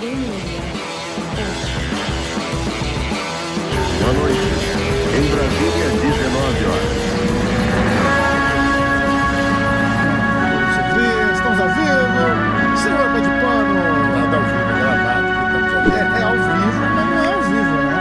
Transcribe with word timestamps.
Boa 0.00 0.08
noite. 4.14 4.40
Em 5.12 5.28
Brasília, 5.28 5.88
19 6.00 6.64
horas. 6.64 7.00
Estamos 11.34 11.60
ao 11.60 11.68
vivo. 11.68 12.24
Senhor 12.78 13.12
Pé 13.12 13.20
de 13.20 13.28
Pano. 13.42 13.74
Nada 14.16 14.36
ao 14.36 14.42
vivo, 14.42 14.70
é 14.70 14.80
gravado. 14.80 15.28
É, 15.90 16.00
é 16.00 16.22
ao 16.22 16.32
vivo, 16.32 16.80
mas 16.80 17.06
não 17.06 17.18
é 17.20 17.26
ao 17.34 17.42
vivo, 17.42 17.76
né? 17.84 18.00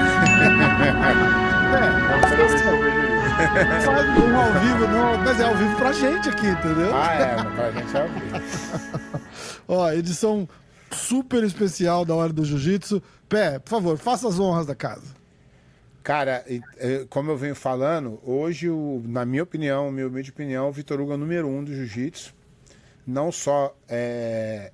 É 0.90 1.84
a 1.84 2.24
primeira 2.24 2.36
vez 2.38 2.62
que 2.62 2.68
eu 2.68 2.76
vejo 2.80 3.00
isso. 3.00 3.36
é, 3.60 3.82
faz 3.82 4.08
um 4.08 4.38
ao 4.38 4.52
vivo, 4.54 4.84
não, 4.88 5.18
mas 5.18 5.36
é 5.38 5.44
ao 5.44 5.56
vivo 5.56 5.76
pra 5.76 5.92
gente 5.92 6.30
aqui, 6.30 6.48
entendeu? 6.48 6.92
Ah, 6.96 7.14
é, 7.14 7.36
pra 7.44 7.72
gente 7.72 7.94
é 7.94 8.00
ao 8.02 8.08
vivo. 8.08 8.40
Ó, 9.68 9.92
edição 9.92 10.48
super 10.92 11.44
especial 11.44 12.06
da 12.06 12.16
Hora 12.16 12.34
do 12.34 12.44
Jiu-Jitsu. 12.46 13.02
Pé, 13.28 13.60
por 13.60 13.70
favor, 13.70 13.98
faça 13.98 14.28
as 14.28 14.40
honras 14.40 14.66
da 14.66 14.76
casa. 14.76 15.18
Cara, 16.04 16.44
eh, 16.48 17.06
como 17.10 17.30
eu 17.30 17.38
venho 17.38 17.56
falando, 17.56 18.20
hoje, 18.24 18.68
na 19.04 19.26
minha 19.26 19.44
opinião, 19.44 19.92
minha 19.92 20.08
humilde 20.08 20.32
opinião, 20.32 20.70
o 20.70 20.72
Vitor 20.72 21.00
Hugo 21.00 21.12
é 21.12 21.16
o 21.16 21.18
número 21.18 21.48
um 21.48 21.64
do 21.64 21.74
jiu-jitsu. 21.74 22.34
Não 23.06 23.32
só 23.32 23.76
é, 23.88 24.72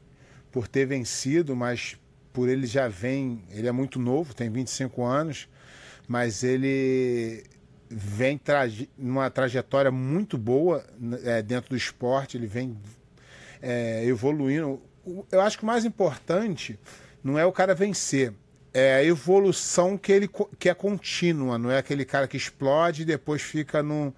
por 0.52 0.68
ter 0.68 0.86
vencido, 0.86 1.56
mas 1.56 1.98
por 2.32 2.48
ele 2.48 2.66
já 2.68 2.88
vem. 2.88 3.44
Ele 3.50 3.68
é 3.68 3.72
muito 3.72 4.00
novo, 4.00 4.34
tem 4.34 4.50
25 4.50 5.04
anos, 5.04 5.50
mas 6.08 6.44
ele 6.44 7.44
vem 7.90 8.38
traje- 8.38 8.90
numa 8.98 9.30
trajetória 9.30 9.92
muito 9.92 10.38
boa 10.38 10.86
eh, 11.24 11.42
dentro 11.42 11.72
do 11.72 11.76
esporte. 11.78 12.38
Ele 12.38 12.48
vem 12.48 12.78
é, 13.62 14.06
evoluindo. 14.06 14.82
Eu 15.32 15.42
acho 15.42 15.58
que 15.58 15.64
o 15.64 15.68
mais 15.68 15.86
importante 15.86 16.80
não 17.24 17.38
é 17.38 17.46
o 17.46 17.52
cara 17.52 17.74
vencer, 17.74 18.34
é 18.74 18.96
a 18.96 19.04
evolução 19.04 19.98
que 19.98 20.12
ele 20.12 20.30
que 20.60 20.68
é 20.68 20.74
contínua, 20.74 21.58
não 21.58 21.72
é 21.72 21.78
aquele 21.78 22.04
cara 22.04 22.28
que 22.28 22.36
explode 22.36 23.04
e 23.04 23.06
depois 23.06 23.42
fica 23.42 23.82
num, 23.82 24.12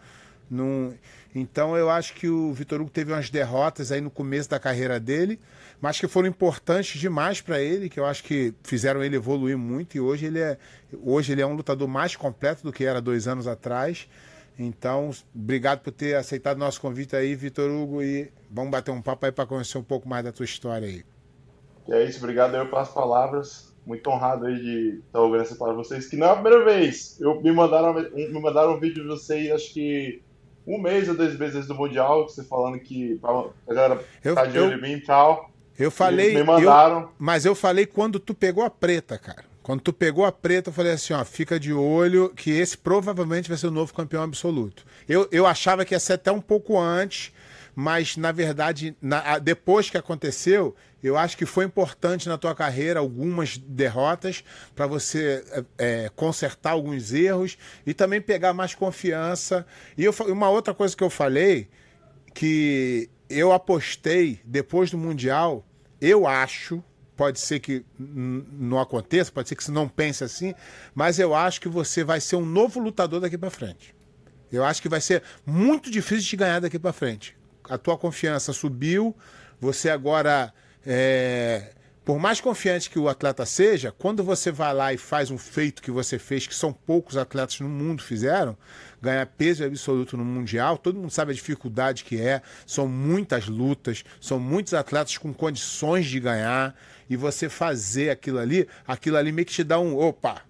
num... 0.49 0.93
Então 1.35 1.77
eu 1.77 1.89
acho 1.89 2.15
que 2.15 2.27
o 2.27 2.51
Vitor 2.53 2.81
Hugo 2.81 2.89
teve 2.89 3.11
umas 3.11 3.29
derrotas 3.29 3.91
aí 3.91 4.01
no 4.01 4.09
começo 4.09 4.49
da 4.49 4.59
carreira 4.59 4.99
dele, 4.99 5.39
mas 5.79 5.99
que 5.99 6.07
foram 6.07 6.27
importantes 6.27 6.99
demais 6.99 7.39
para 7.39 7.61
ele, 7.61 7.87
que 7.87 7.99
eu 7.99 8.05
acho 8.05 8.23
que 8.23 8.53
fizeram 8.63 9.03
ele 9.03 9.15
evoluir 9.15 9.57
muito 9.57 9.95
e 9.95 9.99
hoje 9.99 10.25
ele 10.25 10.39
é 10.39 10.57
hoje 11.03 11.33
ele 11.33 11.41
é 11.41 11.45
um 11.45 11.53
lutador 11.53 11.87
mais 11.87 12.15
completo 12.15 12.63
do 12.63 12.73
que 12.73 12.83
era 12.83 12.99
dois 12.99 13.27
anos 13.27 13.45
atrás. 13.45 14.07
Então, 14.57 15.11
obrigado 15.35 15.81
por 15.81 15.91
ter 15.91 16.15
aceitado 16.15 16.57
nosso 16.57 16.81
convite 16.81 17.15
aí, 17.15 17.35
Vitor 17.35 17.69
Hugo, 17.69 18.01
e 18.01 18.31
vamos 18.49 18.71
bater 18.71 18.91
um 18.91 19.01
papo 19.01 19.25
aí 19.25 19.31
para 19.31 19.45
conhecer 19.45 19.77
um 19.77 19.83
pouco 19.83 20.07
mais 20.09 20.23
da 20.23 20.31
tua 20.31 20.45
história 20.45 20.87
aí. 20.87 21.03
É 21.89 22.03
isso, 22.05 22.17
obrigado 22.19 22.55
aí 22.55 22.65
pelas 22.67 22.89
palavras. 22.89 23.73
Muito 23.85 24.09
honrado 24.09 24.47
aí 24.47 24.55
de 24.59 25.01
estar 25.07 25.21
ouvindo 25.21 25.41
essa 25.43 25.55
palavra 25.55 25.81
de 25.81 25.87
vocês, 25.87 26.07
que 26.07 26.17
não 26.17 26.27
é 26.27 26.31
a 26.31 26.33
primeira 26.35 26.65
vez. 26.65 27.17
Eu, 27.21 27.39
me, 27.41 27.51
mandaram, 27.53 27.91
um- 27.95 28.33
me 28.33 28.41
mandaram 28.41 28.73
um 28.75 28.79
vídeo 28.79 29.03
de 29.03 29.07
vocês, 29.07 29.49
acho 29.51 29.73
que 29.73 30.21
um 30.65 30.81
mês 30.81 31.07
ou 31.07 31.15
dois 31.15 31.37
meses 31.39 31.67
do 31.67 31.73
Mundial, 31.75 32.27
você 32.27 32.43
falando 32.43 32.77
que 32.79 33.15
pra- 33.19 33.45
a 33.69 33.73
galera 33.73 34.03
Eu, 34.21 34.35
tá 34.35 34.45
de 34.45 34.59
olho 34.59 34.73
eu, 34.73 34.77
em 34.77 34.81
mim 34.81 34.91
e 34.97 35.01
tal. 35.01 35.49
eu 35.79 35.89
falei, 35.89 36.33
me 36.33 36.41
eu- 36.41 36.45
mandaram. 36.45 37.09
mas 37.17 37.45
eu 37.45 37.55
falei 37.55 37.85
quando 37.85 38.19
tu 38.19 38.33
pegou 38.33 38.61
a 38.65 38.69
preta, 38.69 39.17
cara. 39.17 39.45
Quando 39.67 39.81
tu 39.81 39.91
pegou 39.91 40.23
a 40.23 40.31
preta, 40.31 40.69
eu 40.69 40.73
falei 40.73 40.93
assim, 40.93 41.11
ó, 41.11 41.25
fica 41.25 41.59
de 41.59 41.73
olho 41.73 42.29
que 42.33 42.51
esse 42.51 42.77
provavelmente 42.77 43.49
vai 43.49 43.57
ser 43.57 43.67
o 43.67 43.71
novo 43.71 43.93
campeão 43.93 44.23
absoluto. 44.23 44.85
Eu, 45.09 45.27
eu 45.29 45.45
achava 45.45 45.83
que 45.83 45.93
ia 45.93 45.99
ser 45.99 46.13
até 46.13 46.31
um 46.31 46.39
pouco 46.39 46.79
antes, 46.79 47.33
mas 47.75 48.15
na 48.15 48.31
verdade, 48.31 48.95
na- 49.01 49.37
depois 49.39 49.89
que 49.89 49.97
aconteceu, 49.97 50.73
eu 51.03 51.17
acho 51.17 51.35
que 51.35 51.45
foi 51.45 51.65
importante 51.65 52.29
na 52.29 52.37
tua 52.37 52.55
carreira 52.55 53.01
algumas 53.01 53.57
derrotas 53.57 54.41
para 54.73 54.87
você 54.87 55.43
é, 55.51 55.65
é, 55.77 56.09
consertar 56.15 56.71
alguns 56.71 57.11
erros 57.11 57.57
e 57.85 57.93
também 57.93 58.21
pegar 58.21 58.53
mais 58.53 58.73
confiança. 58.73 59.67
E 59.97 60.05
eu, 60.05 60.15
uma 60.29 60.49
outra 60.49 60.73
coisa 60.73 60.95
que 60.95 61.03
eu 61.03 61.09
falei, 61.09 61.67
que 62.33 63.09
eu 63.29 63.51
apostei 63.51 64.39
depois 64.45 64.91
do 64.91 64.97
Mundial, 64.97 65.65
eu 65.99 66.25
acho, 66.25 66.81
pode 67.17 67.39
ser 67.39 67.59
que 67.59 67.83
não 67.97 68.79
aconteça, 68.79 69.31
pode 69.31 69.49
ser 69.49 69.55
que 69.55 69.63
você 69.63 69.71
não 69.71 69.89
pense 69.89 70.23
assim, 70.23 70.53
mas 70.93 71.17
eu 71.17 71.33
acho 71.33 71.59
que 71.59 71.67
você 71.67 72.03
vai 72.03 72.21
ser 72.21 72.35
um 72.35 72.45
novo 72.45 72.79
lutador 72.79 73.19
daqui 73.19 73.37
para 73.37 73.49
frente. 73.49 73.93
Eu 74.51 74.63
acho 74.63 74.81
que 74.81 74.87
vai 74.87 75.01
ser 75.01 75.23
muito 75.45 75.91
difícil 75.91 76.29
de 76.29 76.37
ganhar 76.37 76.59
daqui 76.59 76.77
para 76.77 76.93
frente. 76.93 77.35
A 77.65 77.77
tua 77.77 77.97
confiança 77.97 78.53
subiu, 78.53 79.13
você 79.59 79.89
agora 79.89 80.53
é, 80.85 81.73
por 82.07 82.19
mais 82.19 82.39
confiante 82.39 82.89
que 82.89 82.97
o 82.97 83.09
atleta 83.09 83.45
seja, 83.45 83.91
quando 83.91 84.23
você 84.23 84.49
vai 84.49 84.73
lá 84.73 84.93
e 84.93 84.97
faz 84.97 85.29
um 85.29 85.37
feito 85.37 85.81
que 85.81 85.91
você 85.91 86.17
fez, 86.17 86.47
que 86.47 86.55
são 86.55 86.71
poucos 86.71 87.17
atletas 87.17 87.59
no 87.59 87.67
mundo 87.67 88.01
fizeram, 88.01 88.57
ganhar 89.01 89.25
peso 89.25 89.65
absoluto 89.65 90.15
no 90.15 90.23
Mundial, 90.23 90.77
todo 90.77 90.97
mundo 90.97 91.11
sabe 91.11 91.31
a 91.31 91.35
dificuldade 91.35 92.05
que 92.05 92.17
é, 92.17 92.41
são 92.65 92.87
muitas 92.87 93.49
lutas, 93.49 94.05
são 94.21 94.39
muitos 94.39 94.73
atletas 94.73 95.17
com 95.17 95.33
condições 95.33 96.05
de 96.05 96.17
ganhar, 96.21 96.73
e 97.09 97.15
você 97.15 97.49
fazer 97.49 98.09
aquilo 98.09 98.39
ali, 98.39 98.67
aquilo 98.85 99.17
ali 99.17 99.31
meio 99.31 99.45
que 99.45 99.53
te 99.53 99.63
dá 99.63 99.79
um, 99.79 99.97
opa, 99.97 100.41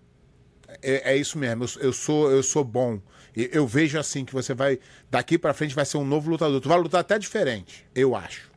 é, 0.81 1.13
é 1.13 1.17
isso 1.17 1.37
mesmo, 1.37 1.63
eu, 1.63 1.81
eu 1.81 1.93
sou 1.93 2.31
eu 2.31 2.43
sou 2.43 2.63
bom. 2.63 2.99
E 3.37 3.51
Eu 3.53 3.67
vejo 3.67 3.99
assim 3.99 4.25
que 4.25 4.33
você 4.33 4.55
vai, 4.55 4.79
daqui 5.11 5.37
pra 5.37 5.53
frente 5.53 5.75
vai 5.75 5.85
ser 5.85 5.97
um 5.97 6.03
novo 6.03 6.27
lutador. 6.27 6.59
Tu 6.59 6.67
vai 6.67 6.79
lutar 6.79 7.01
até 7.01 7.19
diferente, 7.19 7.85
eu 7.93 8.15
acho. 8.15 8.51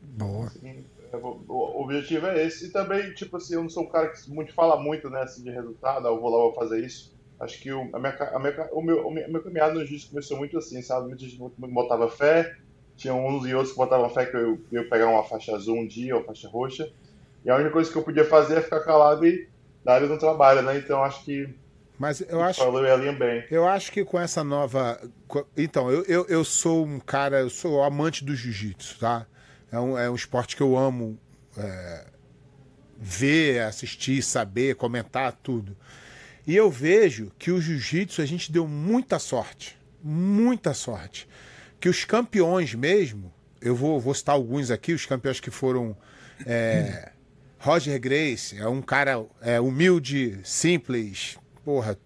Boa. 0.00 0.50
É, 0.64 1.16
O 1.16 1.82
objetivo 1.82 2.26
é 2.28 2.46
esse. 2.46 2.66
E 2.66 2.70
também, 2.70 3.12
tipo 3.12 3.36
assim, 3.36 3.54
eu 3.54 3.62
não 3.62 3.68
sou 3.68 3.82
um 3.82 3.88
cara 3.90 4.08
que 4.08 4.30
muito 4.30 4.54
fala 4.54 4.80
muito, 4.80 5.10
né, 5.10 5.20
assim, 5.20 5.42
de 5.42 5.50
resultado, 5.50 6.08
ah, 6.08 6.10
eu 6.10 6.18
vou 6.18 6.30
lá, 6.30 6.38
vou 6.38 6.54
fazer 6.54 6.82
isso. 6.82 7.12
Acho 7.38 7.60
que 7.60 7.70
o, 7.70 7.82
a 7.92 7.98
minha, 7.98 8.14
a 8.14 8.38
minha, 8.38 8.68
o 8.72 8.80
meu, 8.80 9.06
o 9.06 9.10
meu, 9.10 9.42
caminhada 9.42 9.74
no 9.74 9.84
jiu 9.84 9.98
começou 10.08 10.38
muito 10.38 10.56
assim, 10.56 10.80
sabe? 10.80 11.08
Muita 11.08 11.24
gente 11.26 11.36
botava 11.36 12.08
fé, 12.08 12.56
tinha 12.96 13.14
uns 13.14 13.46
e 13.46 13.54
outros 13.54 13.72
que 13.72 13.78
botavam 13.78 14.08
fé 14.10 14.26
que 14.26 14.36
eu 14.36 14.60
ia 14.70 14.88
pegar 14.88 15.08
uma 15.08 15.24
faixa 15.24 15.54
azul 15.54 15.78
um 15.78 15.86
dia, 15.86 16.16
ou 16.16 16.24
faixa 16.24 16.48
roxa. 16.48 16.90
E 17.44 17.50
a 17.50 17.56
única 17.56 17.70
coisa 17.70 17.90
que 17.90 17.96
eu 17.98 18.02
podia 18.02 18.24
fazer 18.24 18.58
é 18.58 18.60
ficar 18.60 18.80
calado 18.80 19.26
e 19.26 19.48
dar 19.84 19.94
área 19.94 20.08
no 20.08 20.18
trabalho, 20.18 20.62
né? 20.62 20.78
Então 20.78 21.02
acho 21.02 21.24
que 21.24 21.48
Mas 21.98 22.20
eu 22.20 22.40
acho, 22.42 22.60
falou 22.60 22.82
e 22.84 22.90
a 22.90 22.96
linha 22.96 23.12
bem. 23.12 23.44
eu 23.50 23.66
acho 23.68 23.92
que 23.92 24.04
com 24.04 24.18
essa 24.18 24.42
nova. 24.42 25.00
Então, 25.56 25.90
eu, 25.90 26.04
eu, 26.04 26.26
eu 26.28 26.44
sou 26.44 26.86
um 26.86 26.98
cara, 26.98 27.40
eu 27.40 27.50
sou 27.50 27.82
amante 27.82 28.24
do 28.24 28.34
jiu-jitsu, 28.34 28.98
tá? 28.98 29.26
É 29.70 29.78
um, 29.78 29.98
é 29.98 30.08
um 30.08 30.14
esporte 30.14 30.56
que 30.56 30.62
eu 30.62 30.76
amo 30.76 31.18
é, 31.58 32.04
ver, 32.96 33.62
assistir, 33.62 34.22
saber, 34.22 34.76
comentar, 34.76 35.32
tudo. 35.42 35.76
E 36.46 36.54
eu 36.54 36.70
vejo 36.70 37.32
que 37.38 37.50
o 37.50 37.60
jiu-jitsu 37.60 38.22
a 38.22 38.26
gente 38.26 38.52
deu 38.52 38.66
muita 38.66 39.18
sorte. 39.18 39.76
Muita 40.02 40.74
sorte. 40.74 41.28
Que 41.84 41.88
os 41.90 42.02
campeões 42.02 42.74
mesmo, 42.74 43.30
eu 43.60 43.76
vou, 43.76 44.00
vou 44.00 44.14
citar 44.14 44.34
alguns 44.34 44.70
aqui, 44.70 44.94
os 44.94 45.04
campeões 45.04 45.38
que 45.38 45.50
foram. 45.50 45.94
é, 46.46 47.12
Roger 47.60 48.00
Grace, 48.00 48.56
é 48.58 48.66
um 48.66 48.80
cara 48.80 49.22
é, 49.42 49.60
humilde, 49.60 50.40
simples, 50.44 51.36
porra, 51.62 51.98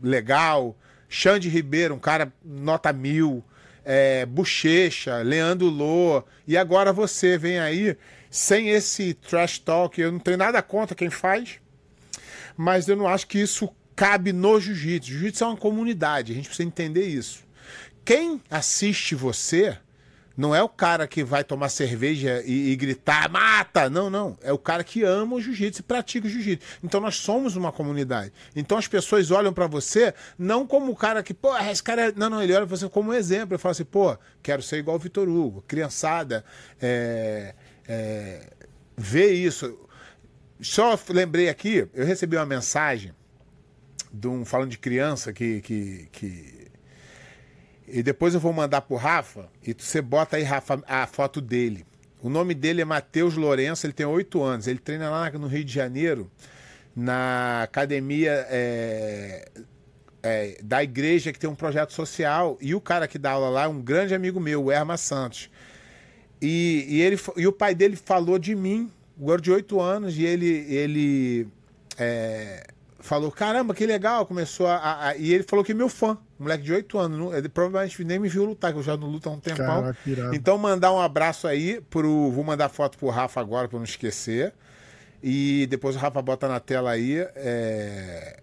legal. 0.00 0.78
Xande 1.08 1.48
Ribeiro, 1.48 1.96
um 1.96 1.98
cara 1.98 2.32
nota 2.44 2.92
mil. 2.92 3.44
É, 3.84 4.24
Bochecha, 4.24 5.16
Leandro 5.16 5.68
Lô. 5.68 6.22
E 6.46 6.56
agora 6.56 6.92
você 6.92 7.36
vem 7.36 7.58
aí 7.58 7.96
sem 8.30 8.68
esse 8.68 9.14
trash 9.14 9.58
talk. 9.58 10.00
Eu 10.00 10.12
não 10.12 10.20
tenho 10.20 10.36
nada 10.36 10.62
contra 10.62 10.94
quem 10.94 11.10
faz, 11.10 11.58
mas 12.56 12.86
eu 12.86 12.94
não 12.94 13.08
acho 13.08 13.26
que 13.26 13.40
isso 13.40 13.68
cabe 13.96 14.32
no 14.32 14.60
jiu-jitsu. 14.60 15.10
Jiu-jitsu 15.10 15.42
é 15.42 15.46
uma 15.48 15.56
comunidade, 15.56 16.30
a 16.30 16.36
gente 16.36 16.46
precisa 16.46 16.68
entender 16.68 17.08
isso. 17.08 17.49
Quem 18.04 18.40
assiste 18.50 19.14
você 19.14 19.78
não 20.40 20.54
é 20.54 20.62
o 20.62 20.68
cara 20.68 21.06
que 21.06 21.22
vai 21.22 21.44
tomar 21.44 21.68
cerveja 21.68 22.42
e, 22.46 22.70
e 22.70 22.76
gritar, 22.76 23.28
mata! 23.28 23.90
Não, 23.90 24.08
não. 24.08 24.38
É 24.42 24.50
o 24.50 24.58
cara 24.58 24.82
que 24.82 25.02
ama 25.02 25.36
o 25.36 25.40
jiu-jitsu 25.40 25.80
e 25.80 25.84
pratica 25.84 26.26
o 26.26 26.30
jiu-jitsu. 26.30 26.66
Então 26.82 26.98
nós 26.98 27.16
somos 27.16 27.56
uma 27.56 27.70
comunidade. 27.70 28.32
Então 28.56 28.78
as 28.78 28.88
pessoas 28.88 29.30
olham 29.30 29.52
pra 29.52 29.66
você 29.66 30.14
não 30.38 30.66
como 30.66 30.92
o 30.92 30.96
cara 30.96 31.22
que, 31.22 31.34
pô, 31.34 31.54
esse 31.58 31.82
cara. 31.82 32.08
é-" 32.08 32.12
Não, 32.16 32.30
não, 32.30 32.42
ele 32.42 32.54
olha 32.54 32.66
pra 32.66 32.74
você 32.74 32.88
como 32.88 33.10
um 33.10 33.14
exemplo. 33.14 33.54
Ele 33.54 33.60
fala 33.60 33.72
assim, 33.72 33.84
pô, 33.84 34.16
quero 34.42 34.62
ser 34.62 34.78
igual 34.78 34.96
o 34.96 35.00
Vitor 35.00 35.28
Hugo. 35.28 35.62
Criançada, 35.68 36.42
é, 36.80 37.54
é, 37.86 38.46
vê 38.96 39.32
isso. 39.32 39.78
Só 40.58 40.98
lembrei 41.10 41.50
aqui, 41.50 41.86
eu 41.92 42.06
recebi 42.06 42.36
uma 42.36 42.46
mensagem 42.46 43.14
de 44.12 44.26
um 44.26 44.44
falando 44.44 44.70
de 44.70 44.78
criança 44.78 45.32
que, 45.32 45.60
que, 45.60 46.08
que 46.12 46.59
e 47.92 48.02
depois 48.02 48.34
eu 48.34 48.40
vou 48.40 48.52
mandar 48.52 48.82
pro 48.82 48.96
Rafa 48.96 49.48
e 49.66 49.74
você 49.76 50.00
bota 50.00 50.36
aí, 50.36 50.42
Rafa, 50.42 50.82
a 50.86 51.06
foto 51.06 51.40
dele. 51.40 51.84
O 52.22 52.28
nome 52.28 52.54
dele 52.54 52.82
é 52.82 52.84
Matheus 52.84 53.34
Lourenço, 53.34 53.86
ele 53.86 53.92
tem 53.92 54.06
oito 54.06 54.42
anos. 54.42 54.66
Ele 54.66 54.78
treina 54.78 55.08
lá 55.08 55.30
no 55.30 55.46
Rio 55.46 55.64
de 55.64 55.72
Janeiro, 55.72 56.30
na 56.94 57.62
academia 57.62 58.46
é, 58.50 59.48
é, 60.22 60.58
da 60.62 60.82
igreja 60.82 61.32
que 61.32 61.38
tem 61.38 61.48
um 61.48 61.54
projeto 61.54 61.92
social. 61.92 62.58
E 62.60 62.74
o 62.74 62.80
cara 62.80 63.08
que 63.08 63.18
dá 63.18 63.32
aula 63.32 63.48
lá 63.48 63.64
é 63.64 63.68
um 63.68 63.80
grande 63.80 64.14
amigo 64.14 64.38
meu, 64.38 64.64
o 64.64 64.70
Erma 64.70 64.96
Santos. 64.96 65.50
E, 66.42 66.86
e, 66.88 67.00
ele, 67.00 67.18
e 67.36 67.46
o 67.46 67.52
pai 67.52 67.74
dele 67.74 67.96
falou 67.96 68.38
de 68.38 68.54
mim 68.54 68.90
garoto 69.26 69.42
de 69.42 69.52
8 69.52 69.80
anos, 69.80 70.16
e 70.16 70.24
ele, 70.24 70.48
ele 70.68 71.48
é, 71.98 72.66
falou: 73.00 73.30
caramba, 73.30 73.74
que 73.74 73.84
legal. 73.86 74.24
Começou 74.26 74.66
a, 74.66 75.08
a- 75.08 75.16
E 75.16 75.32
ele 75.32 75.42
falou 75.42 75.64
que 75.64 75.72
é 75.72 75.74
meu 75.74 75.88
fã, 75.88 76.16
moleque 76.38 76.62
de 76.64 76.72
8 76.72 76.98
anos. 76.98 77.34
Ele 77.34 77.48
provavelmente 77.48 78.04
nem 78.04 78.18
me 78.18 78.28
viu 78.28 78.44
lutar, 78.44 78.72
que 78.72 78.78
eu 78.78 78.82
já 78.82 78.96
não 78.96 79.08
luto 79.08 79.28
há 79.28 79.32
um 79.32 79.40
tempão. 79.40 79.82
Caraca. 79.82 79.98
Então, 80.34 80.56
mandar 80.58 80.92
um 80.92 81.00
abraço 81.00 81.46
aí 81.48 81.80
pro. 81.90 82.30
Vou 82.30 82.44
mandar 82.44 82.68
foto 82.68 82.96
pro 82.98 83.08
Rafa 83.08 83.40
agora 83.40 83.68
pra 83.68 83.78
não 83.78 83.84
esquecer. 83.84 84.52
E 85.22 85.66
depois 85.68 85.96
o 85.96 85.98
Rafa 85.98 86.22
bota 86.22 86.48
na 86.48 86.60
tela 86.60 86.90
aí. 86.92 87.18
É, 87.36 88.40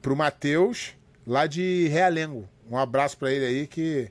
pro 0.00 0.14
Matheus, 0.16 0.94
lá 1.26 1.46
de 1.46 1.88
Realengo. 1.88 2.48
Um 2.70 2.76
abraço 2.76 3.16
pra 3.18 3.32
ele 3.32 3.44
aí 3.46 3.66
que. 3.66 4.10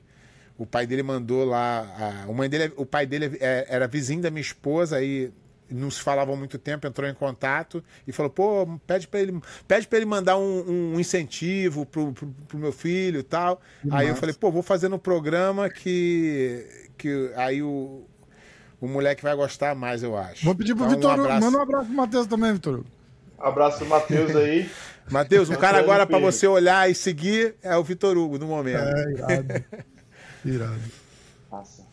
O 0.58 0.66
pai 0.66 0.86
dele 0.86 1.02
mandou 1.02 1.44
lá. 1.46 2.24
A, 2.26 2.30
o, 2.30 2.34
mãe 2.34 2.48
dele, 2.50 2.70
o 2.76 2.84
pai 2.84 3.06
dele 3.06 3.38
é- 3.40 3.64
era 3.68 3.88
vizinho 3.88 4.20
da 4.20 4.30
minha 4.30 4.42
esposa, 4.42 4.96
aí 4.96 5.32
não 5.74 5.90
se 5.90 6.00
falavam 6.00 6.34
há 6.34 6.36
muito 6.36 6.58
tempo, 6.58 6.86
entrou 6.86 7.08
em 7.08 7.14
contato 7.14 7.82
e 8.06 8.12
falou: 8.12 8.30
pô, 8.30 8.66
pede 8.86 9.06
pra 9.08 9.20
ele, 9.20 9.40
pede 9.68 9.86
pra 9.86 9.98
ele 9.98 10.06
mandar 10.06 10.36
um, 10.38 10.92
um 10.94 11.00
incentivo 11.00 11.86
pro, 11.86 12.12
pro, 12.12 12.26
pro 12.48 12.58
meu 12.58 12.72
filho 12.72 13.20
e 13.20 13.22
tal. 13.22 13.60
aí 13.90 14.08
eu 14.08 14.16
falei: 14.16 14.34
pô, 14.34 14.50
vou 14.50 14.62
fazer 14.62 14.88
no 14.88 14.98
programa 14.98 15.68
que. 15.70 16.66
que 16.98 17.32
aí 17.36 17.62
o, 17.62 18.04
o 18.80 18.88
moleque 18.88 19.22
vai 19.22 19.34
gostar 19.36 19.74
mais, 19.74 20.02
eu 20.02 20.16
acho. 20.16 20.44
Vou 20.44 20.54
pedir 20.54 20.74
pro 20.74 20.84
Então, 20.86 20.96
Vitor 20.96 21.10
um 21.10 21.14
Hugo. 21.14 21.22
abraço. 21.24 21.44
Manda 21.46 21.58
um 21.58 21.62
abraço 21.62 21.86
pro 21.86 21.94
Matheus 21.96 22.26
também, 22.26 22.52
Vitor 22.54 22.74
Hugo. 22.80 22.86
Abraço 23.38 23.78
pro 23.78 23.86
Matheus 23.88 24.34
aí. 24.36 24.70
Matheus, 25.10 25.50
um 25.50 25.56
cara 25.56 25.78
agora 25.78 26.06
pra 26.06 26.18
filho. 26.18 26.30
você 26.30 26.46
olhar 26.46 26.88
e 26.90 26.94
seguir 26.94 27.56
é 27.62 27.76
o 27.76 27.82
Vitor 27.82 28.16
Hugo 28.16 28.38
no 28.38 28.46
momento. 28.46 28.78
É, 28.78 29.10
irado. 29.12 29.64
irado. 30.44 30.80
Nossa. 31.50 31.89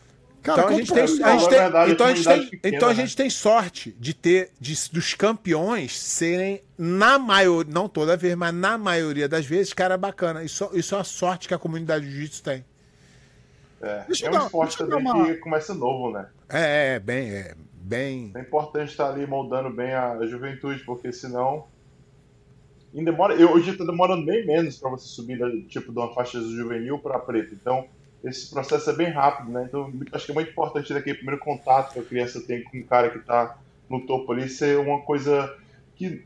Cara, 0.54 0.60
Então 0.62 0.68
a 0.68 0.78
gente 0.78 0.86
pra 0.92 0.94
tem, 0.96 1.04
mim, 1.16 1.22
a 1.22 1.30
gente 1.32 1.42
Na 1.42 1.48
tem- 1.48 1.58
verdade, 1.58 1.92
então 1.92 2.06
a 2.06 2.08
gente 2.14 2.24
comunidade 2.24 2.40
tem, 2.40 2.50
pequena, 2.60 2.76
então 2.76 2.88
a 2.88 2.92
né? 2.92 2.96
tem 3.16 3.30
sorte 3.30 3.96
de 3.98 4.14
ter 4.14 4.50
de- 4.60 4.90
dos 4.92 5.14
campeões 5.14 5.98
serem 5.98 6.62
na 6.76 7.18
maioria, 7.18 7.72
não 7.72 7.88
toda 7.88 8.16
vez, 8.16 8.34
mas 8.34 8.54
na 8.54 8.76
maioria 8.78 9.28
das 9.28 9.44
vezes, 9.46 9.72
cara 9.72 9.96
bacana. 9.96 10.42
Isso, 10.44 10.68
isso 10.74 10.94
é 10.94 11.00
a 11.00 11.04
sorte 11.04 11.48
que 11.48 11.54
a 11.54 11.58
comunidade 11.58 12.04
de 12.04 12.10
jiu-jitsu 12.12 12.42
tem. 12.42 12.64
É, 13.80 14.04
Deixa 14.08 14.26
é 14.26 14.28
um 14.28 14.32
dar- 14.32 14.44
esporte 14.46 14.76
também 14.78 14.98
uma- 14.98 15.26
que 15.26 15.34
começa 15.36 15.72
novo, 15.74 16.10
né? 16.12 16.26
É, 16.48 16.94
é 16.94 16.98
bem, 16.98 17.30
é 17.30 17.54
bem. 17.74 18.32
É 18.34 18.40
importante 18.40 18.90
estar 18.90 19.10
ali 19.10 19.26
moldando 19.26 19.70
bem 19.70 19.92
a 19.94 20.18
juventude, 20.26 20.82
porque 20.84 21.12
senão. 21.12 21.66
E 22.92 23.04
demora, 23.04 23.34
eu, 23.34 23.52
hoje 23.52 23.76
tá 23.76 23.84
demorando 23.84 24.24
bem 24.24 24.46
menos 24.46 24.78
para 24.78 24.90
você 24.90 25.06
subir 25.06 25.38
tipo 25.68 25.92
de 25.92 25.98
uma 25.98 26.12
faixa 26.14 26.40
juvenil 26.40 26.98
para 26.98 27.18
preta. 27.18 27.54
Então, 27.54 27.86
esse 28.24 28.50
processo 28.50 28.90
é 28.90 28.94
bem 28.94 29.10
rápido, 29.10 29.50
né? 29.50 29.64
Então, 29.68 29.92
acho 30.12 30.26
que 30.26 30.32
é 30.32 30.34
muito 30.34 30.50
importante 30.50 30.92
daquele 30.92 31.16
primeiro 31.16 31.40
contato 31.40 31.92
que 31.92 32.00
a 32.00 32.04
criança 32.04 32.40
tem 32.40 32.62
com 32.64 32.78
um 32.78 32.82
cara 32.82 33.10
que 33.10 33.20
tá 33.20 33.58
no 33.88 34.06
topo 34.06 34.32
ali 34.32 34.48
ser 34.48 34.78
uma 34.78 35.00
coisa 35.02 35.56
que 35.96 36.24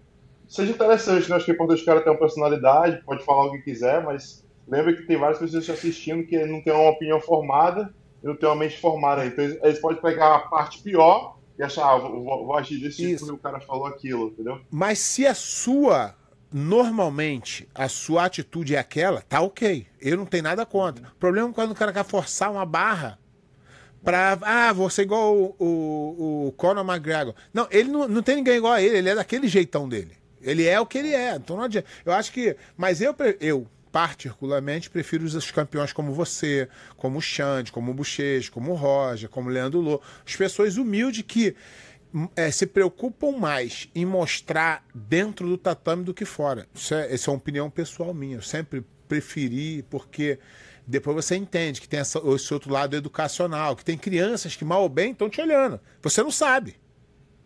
seja 0.48 0.72
interessante, 0.72 1.28
né? 1.28 1.36
Acho 1.36 1.44
que 1.44 1.50
é 1.50 1.54
importante 1.54 1.82
o 1.82 1.86
cara 1.86 2.00
ter 2.00 2.10
uma 2.10 2.18
personalidade, 2.18 3.02
pode 3.04 3.24
falar 3.24 3.46
o 3.46 3.52
que 3.52 3.58
quiser, 3.62 4.02
mas 4.02 4.44
lembra 4.66 4.94
que 4.94 5.02
tem 5.02 5.16
várias 5.16 5.38
pessoas 5.38 5.68
assistindo 5.68 6.26
que 6.26 6.44
não 6.46 6.62
tem 6.62 6.72
uma 6.72 6.90
opinião 6.90 7.20
formada 7.20 7.92
e 8.22 8.26
não 8.26 8.36
tem 8.36 8.48
uma 8.48 8.56
mente 8.56 8.78
formada. 8.78 9.24
Então, 9.26 9.44
eles, 9.44 9.78
podem 9.78 10.00
pegar 10.00 10.34
a 10.34 10.38
parte 10.40 10.80
pior 10.82 11.36
e 11.58 11.62
achar, 11.62 11.86
ah, 11.86 11.98
vou, 11.98 12.22
vou- 12.22 12.56
agir 12.56 12.80
desse 12.80 13.02
tipo 13.02 13.20
porque 13.20 13.32
o 13.34 13.38
cara 13.38 13.60
falou 13.60 13.86
aquilo, 13.86 14.28
entendeu? 14.28 14.60
Mas 14.70 14.98
se 14.98 15.26
a 15.26 15.34
sua, 15.34 16.14
normalmente, 16.52 17.68
a 17.74 17.88
sua 17.88 18.26
atitude 18.26 18.74
é 18.74 18.78
aquela, 18.78 19.22
tá 19.22 19.40
ok. 19.40 19.86
Eu 20.00 20.16
não 20.16 20.26
tenho 20.26 20.42
nada 20.42 20.66
contra. 20.66 21.08
O 21.08 21.16
problema 21.16 21.48
é 21.48 21.52
quando 21.52 21.72
o 21.72 21.74
cara 21.74 21.92
quer 21.92 22.04
forçar 22.04 22.50
uma 22.50 22.66
barra 22.66 23.18
pra. 24.04 24.38
Ah, 24.42 24.72
vou 24.72 24.90
ser 24.90 25.02
igual 25.02 25.36
o, 25.36 25.56
o, 25.58 26.46
o 26.48 26.52
Conor 26.52 26.84
McGregor. 26.84 27.34
Não, 27.52 27.66
ele 27.70 27.90
não, 27.90 28.06
não 28.08 28.22
tem 28.22 28.36
ninguém 28.36 28.56
igual 28.56 28.74
a 28.74 28.82
ele, 28.82 28.98
ele 28.98 29.08
é 29.08 29.14
daquele 29.14 29.48
jeitão 29.48 29.88
dele. 29.88 30.12
Ele 30.40 30.66
é 30.66 30.78
o 30.80 30.86
que 30.86 30.98
ele 30.98 31.14
é. 31.14 31.36
Então 31.36 31.56
não 31.56 31.64
adianta. 31.64 31.86
Eu 32.04 32.12
acho 32.12 32.32
que. 32.32 32.56
Mas 32.76 33.00
eu, 33.00 33.14
eu 33.40 33.66
particularmente, 33.92 34.88
prefiro 34.88 35.24
os 35.24 35.50
campeões 35.50 35.92
como 35.92 36.12
você, 36.12 36.66
como 36.96 37.18
o 37.18 37.22
Xande, 37.22 37.70
como 37.70 37.90
o 37.90 37.94
Bochecha, 37.94 38.50
como 38.50 38.72
o 38.72 38.74
Roger, 38.74 39.28
como 39.28 39.50
o 39.50 39.52
Leandro 39.52 39.80
Lô. 39.80 40.00
As 40.26 40.34
pessoas 40.34 40.78
humildes 40.78 41.22
que 41.26 41.54
eh, 42.36 42.50
se 42.50 42.66
preocupam 42.66 43.32
mais 43.32 43.88
em 43.94 44.04
mostrar 44.04 44.84
dentro 44.94 45.48
do 45.48 45.56
tatame 45.56 46.04
do 46.04 46.12
que 46.14 46.24
fora. 46.24 46.66
Isso 46.74 46.94
é, 46.94 47.12
essa 47.12 47.30
é 47.30 47.32
uma 47.32 47.38
opinião 47.38 47.70
pessoal 47.70 48.12
minha. 48.12 48.36
Eu 48.36 48.42
sempre 48.42 48.84
preferi, 49.08 49.82
porque 49.90 50.38
depois 50.86 51.14
você 51.16 51.36
entende 51.36 51.80
que 51.80 51.88
tem 51.88 52.00
essa- 52.00 52.20
esse 52.34 52.52
outro 52.52 52.70
lado 52.72 52.96
educacional, 52.96 53.76
que 53.76 53.84
tem 53.84 53.96
crianças 53.96 54.56
que 54.56 54.64
mal 54.64 54.82
ou 54.82 54.88
bem 54.88 55.12
estão 55.12 55.28
te 55.28 55.40
olhando. 55.40 55.80
Você 56.02 56.22
não 56.22 56.30
sabe 56.30 56.76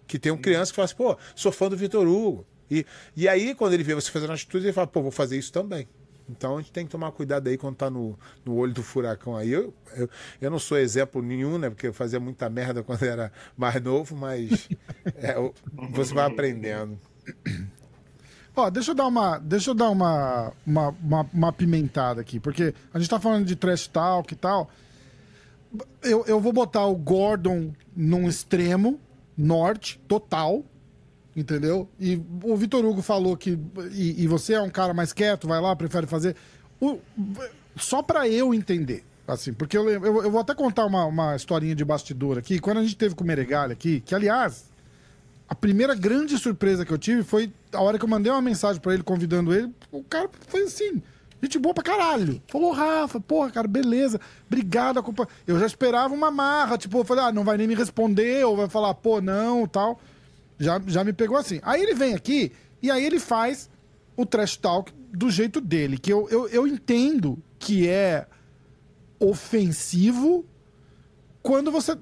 que 0.07 0.19
tem 0.19 0.33
um 0.33 0.37
criança 0.39 0.71
que 0.73 0.77
fala 0.77 0.85
assim, 0.87 0.97
pô, 0.97 1.17
sou 1.35 1.51
fã 1.53 1.69
do 1.69 1.77
Vitor 1.77 2.07
Hugo. 2.07 2.47
E, 2.71 2.85
e 3.17 3.29
aí, 3.29 3.55
quando 3.55 3.75
ele 3.75 3.83
vê 3.85 3.95
você 3.95 4.11
fazendo 4.11 4.33
atitude, 4.33 4.67
ele 4.67 4.73
fala, 4.73 4.87
pô, 4.87 5.03
vou 5.03 5.11
fazer 5.11 5.39
isso 5.39 5.53
também. 5.53 5.89
Então 6.29 6.57
a 6.57 6.61
gente 6.61 6.73
tem 6.73 6.85
que 6.85 6.91
tomar 6.91 7.13
cuidado 7.13 7.49
aí 7.49 7.57
quando 7.57 7.77
tá 7.77 7.89
no, 7.89 8.19
no 8.45 8.55
olho 8.57 8.73
do 8.73 8.83
furacão 8.83 9.37
aí. 9.37 9.53
Eu, 9.53 9.73
eu, 9.97 10.11
eu 10.41 10.51
não 10.51 10.59
sou 10.59 10.79
exemplo 10.79 11.23
nenhum, 11.23 11.59
né? 11.59 11.71
Porque 11.71 11.87
eu 11.87 11.95
fazia 11.95 12.19
muita 12.19 12.49
merda 12.51 12.83
quando 12.85 13.03
era 13.05 13.33
mais 13.57 13.81
novo, 13.83 14.17
mas 14.17 14.69
é, 15.17 15.35
você 15.91 16.13
vai 16.13 16.27
aprendendo. 16.27 16.99
Ó, 18.55 18.71
deixa 18.71 18.93
eu 18.93 18.95
dar 18.95 19.07
uma, 19.07 19.39
deixa 19.39 19.71
eu 19.71 19.75
dar 19.75 19.91
uma, 19.91 20.53
uma, 20.67 20.89
uma, 20.89 21.31
uma 21.33 21.53
pimentada 21.53 22.21
aqui, 22.21 22.41
porque 22.41 22.75
a 22.93 22.99
gente 22.99 23.11
tá 23.11 23.21
falando 23.21 23.45
de 23.45 23.55
trash 23.55 23.87
talk 23.87 24.33
e 24.33 24.37
tal. 24.37 24.71
Eu, 26.03 26.25
eu 26.27 26.41
vou 26.41 26.53
botar 26.53 26.87
o 26.87 26.97
Gordon 26.97 27.73
num 27.95 28.27
extremo 28.29 28.99
norte, 29.37 30.01
total, 30.09 30.65
entendeu? 31.37 31.89
E 32.01 32.21
o 32.43 32.57
Vitor 32.57 32.85
Hugo 32.85 33.03
falou 33.03 33.37
que. 33.37 33.59
E, 33.93 34.25
e 34.25 34.27
você 34.27 34.55
é 34.55 34.61
um 34.63 34.71
cara 34.71 34.95
mais 34.95 35.13
quieto, 35.13 35.47
vai 35.47 35.61
lá, 35.61 35.77
prefere 35.77 36.07
fazer. 36.07 36.35
O- 36.81 36.99
só 37.77 38.03
pra 38.03 38.27
eu 38.27 38.55
entender, 38.55 39.05
assim, 39.29 39.53
porque 39.53 39.77
eu, 39.77 39.89
eu, 39.89 40.03
eu 40.25 40.31
vou 40.31 40.41
até 40.41 40.55
contar 40.55 40.87
uma, 40.87 41.05
uma 41.05 41.37
historinha 41.37 41.75
de 41.75 41.85
bastidor 41.85 42.39
aqui. 42.39 42.59
Quando 42.59 42.79
a 42.79 42.83
gente 42.83 42.97
teve 42.97 43.15
com 43.15 43.23
o 43.23 43.27
Meregalha 43.27 43.75
aqui, 43.75 44.01
que 44.01 44.15
aliás, 44.15 44.65
a 45.49 45.55
primeira 45.55 45.95
grande 45.95 46.39
surpresa 46.39 46.85
que 46.87 46.93
eu 46.93 46.99
tive 46.99 47.23
foi 47.23 47.53
a 47.73 47.81
hora 47.83 47.99
que 47.99 48.05
eu 48.05 48.09
mandei 48.09 48.33
uma 48.33 48.41
mensagem 48.43 48.81
pra 48.81 48.95
ele 48.95 49.03
convidando 49.03 49.53
ele. 49.55 49.71
O 49.93 50.03
cara 50.03 50.31
foi 50.49 50.63
assim, 50.63 51.03
gente 51.43 51.59
boa 51.59 51.75
pra 51.75 51.85
caralho. 51.85 52.41
Falou, 52.49 52.73
Rafa, 52.73 53.21
porra, 53.21 53.51
cara, 53.51 53.69
beleza, 53.69 54.19
obrigado. 54.47 55.05
Eu 55.47 55.59
já 55.59 55.67
esperava 55.67 56.15
uma 56.15 56.31
marra, 56.31 56.79
tipo, 56.79 56.99
eu 56.99 57.05
falei, 57.05 57.25
ah, 57.25 57.33
não 57.33 57.45
vai 57.45 57.59
nem 57.59 57.69
me 57.69 57.75
responder, 57.75 58.45
ou 58.47 58.57
vai 58.57 58.69
falar, 58.71 58.95
pô, 58.95 59.21
não, 59.21 59.67
tal. 59.67 60.01
Já, 60.59 60.81
já 60.87 61.05
me 61.05 61.13
pegou 61.13 61.37
assim. 61.37 61.61
Aí 61.63 61.83
ele 61.83 61.95
vem 61.95 62.15
aqui 62.15 62.53
e 62.83 62.91
aí 62.91 63.05
ele 63.05 63.21
faz 63.21 63.69
o 64.17 64.25
trash 64.25 64.57
talk 64.57 64.93
do 65.13 65.31
jeito 65.31 65.61
dele, 65.61 65.99
que 65.99 66.13
eu, 66.13 66.29
eu, 66.31 66.49
eu 66.49 66.67
entendo 66.67 67.39
que 67.59 67.89
é 67.89 68.27
ofensivo 69.19 70.45
quando 71.43 71.71
você. 71.71 71.93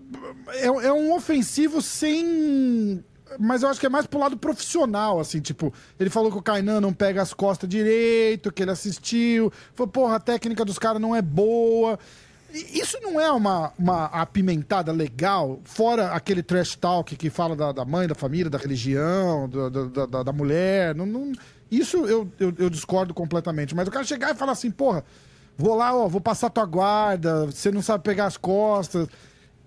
É, 0.49 0.67
é 0.67 0.93
um 0.93 1.15
ofensivo 1.15 1.83
sem. 1.83 3.05
Mas 3.39 3.63
eu 3.63 3.69
acho 3.69 3.81
que 3.81 3.87
é 3.87 3.91
mais 3.91 4.07
pro 4.07 4.21
lado 4.21 4.37
profissional, 4.37 5.19
assim, 5.19 5.41
tipo, 5.41 5.73
ele 5.99 6.09
falou 6.09 6.31
que 6.31 6.39
o 6.39 6.43
Kainan 6.43 6.81
não 6.81 6.93
pega 6.93 7.21
as 7.21 7.35
costas 7.35 7.69
direito, 7.69 8.53
que 8.53 8.63
ele 8.63 8.71
assistiu, 8.71 9.53
falou, 9.75 9.91
porra, 9.91 10.17
a 10.17 10.21
técnica 10.21 10.65
dos 10.65 10.79
caras 10.79 11.03
não 11.03 11.17
é 11.17 11.21
boa. 11.21 11.99
Isso 12.55 12.99
não 13.03 13.21
é 13.21 13.31
uma, 13.33 13.73
uma 13.79 14.05
apimentada 14.07 14.93
legal, 14.93 15.61
fora 15.65 16.13
aquele 16.13 16.43
trash 16.43 16.77
talk 16.77 17.17
que 17.17 17.29
fala 17.29 17.57
da, 17.57 17.73
da 17.73 17.85
mãe, 17.85 18.07
da 18.07 18.15
família, 18.15 18.49
da 18.49 18.59
religião, 18.59 19.49
da, 20.09 20.23
da 20.23 20.33
mulher. 20.33 20.95
Não, 20.95 21.05
não- 21.05 21.33
isso 21.71 22.07
eu, 22.07 22.31
eu, 22.39 22.55
eu 22.57 22.71
discordo 22.71 23.13
completamente. 23.13 23.75
Mas 23.75 23.89
o 23.89 23.91
cara 23.91 24.05
chegar 24.05 24.33
e 24.33 24.39
falar 24.39 24.53
assim, 24.53 24.71
porra, 24.71 25.05
vou 25.59 25.75
lá, 25.75 25.93
ó, 25.97 26.07
vou 26.07 26.21
passar 26.21 26.49
tua 26.51 26.65
guarda, 26.65 27.47
você 27.47 27.73
não 27.73 27.83
sabe 27.83 28.05
pegar 28.05 28.27
as 28.27 28.37
costas. 28.37 29.09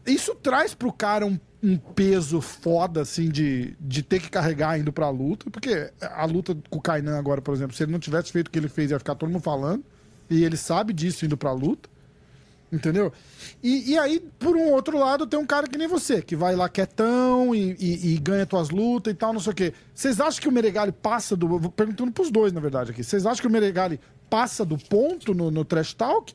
Isso 0.05 0.33
traz 0.35 0.73
pro 0.73 0.93
cara 0.93 1.25
um, 1.25 1.37
um 1.61 1.75
peso 1.75 2.39
foda, 2.39 3.01
assim, 3.01 3.27
de, 3.29 3.75
de 3.81 4.01
ter 4.01 4.21
que 4.21 4.29
carregar 4.29 4.79
indo 4.79 4.93
pra 4.93 5.09
luta, 5.09 5.49
porque 5.51 5.91
a 5.99 6.23
luta 6.23 6.55
com 6.69 6.77
o 6.79 6.81
Kainan 6.81 7.17
agora, 7.19 7.41
por 7.41 7.53
exemplo, 7.53 7.75
se 7.75 7.83
ele 7.83 7.91
não 7.91 7.99
tivesse 7.99 8.31
feito 8.31 8.47
o 8.47 8.51
que 8.51 8.57
ele 8.59 8.69
fez, 8.69 8.91
ia 8.91 8.99
ficar 8.99 9.15
todo 9.15 9.29
mundo 9.29 9.41
falando, 9.43 9.83
e 10.29 10.45
ele 10.45 10.55
sabe 10.55 10.93
disso 10.93 11.25
indo 11.25 11.35
pra 11.35 11.51
luta. 11.51 11.89
Entendeu? 12.71 13.13
E, 13.63 13.93
e 13.93 13.97
aí, 13.97 14.19
por 14.37 14.55
um 14.57 14.71
outro 14.73 14.97
lado, 14.99 15.25
tem 15.25 15.39
um 15.39 15.45
cara 15.45 15.67
que 15.67 15.77
nem 15.77 15.87
você, 15.87 16.21
que 16.21 16.35
vai 16.35 16.53
lá 16.53 16.67
quietão 16.67 17.55
e, 17.55 17.75
e- 17.79 18.15
e 18.15 18.17
ganha 18.17 18.45
tuas 18.45 18.69
lutas 18.69 19.13
e 19.13 19.15
tal, 19.15 19.31
não 19.31 19.39
sei 19.39 19.53
o 19.53 19.55
quê. 19.55 19.73
Vocês 19.95 20.19
acham 20.19 20.41
que 20.41 20.49
o 20.49 20.51
Meregali 20.51 20.91
passa 20.91 21.33
do. 21.35 21.47
Vou 21.47 21.71
perguntando 21.71 22.11
pros 22.11 22.29
dois, 22.29 22.51
na 22.51 22.59
verdade, 22.59 22.91
aqui. 22.91 23.03
Vocês 23.05 23.25
acham 23.25 23.41
que 23.41 23.47
o 23.47 23.51
Meregali 23.51 24.01
passa 24.29 24.65
do 24.65 24.77
ponto 24.77 25.33
no, 25.33 25.49
no 25.49 25.63
trash 25.63 25.93
talk? 25.93 26.33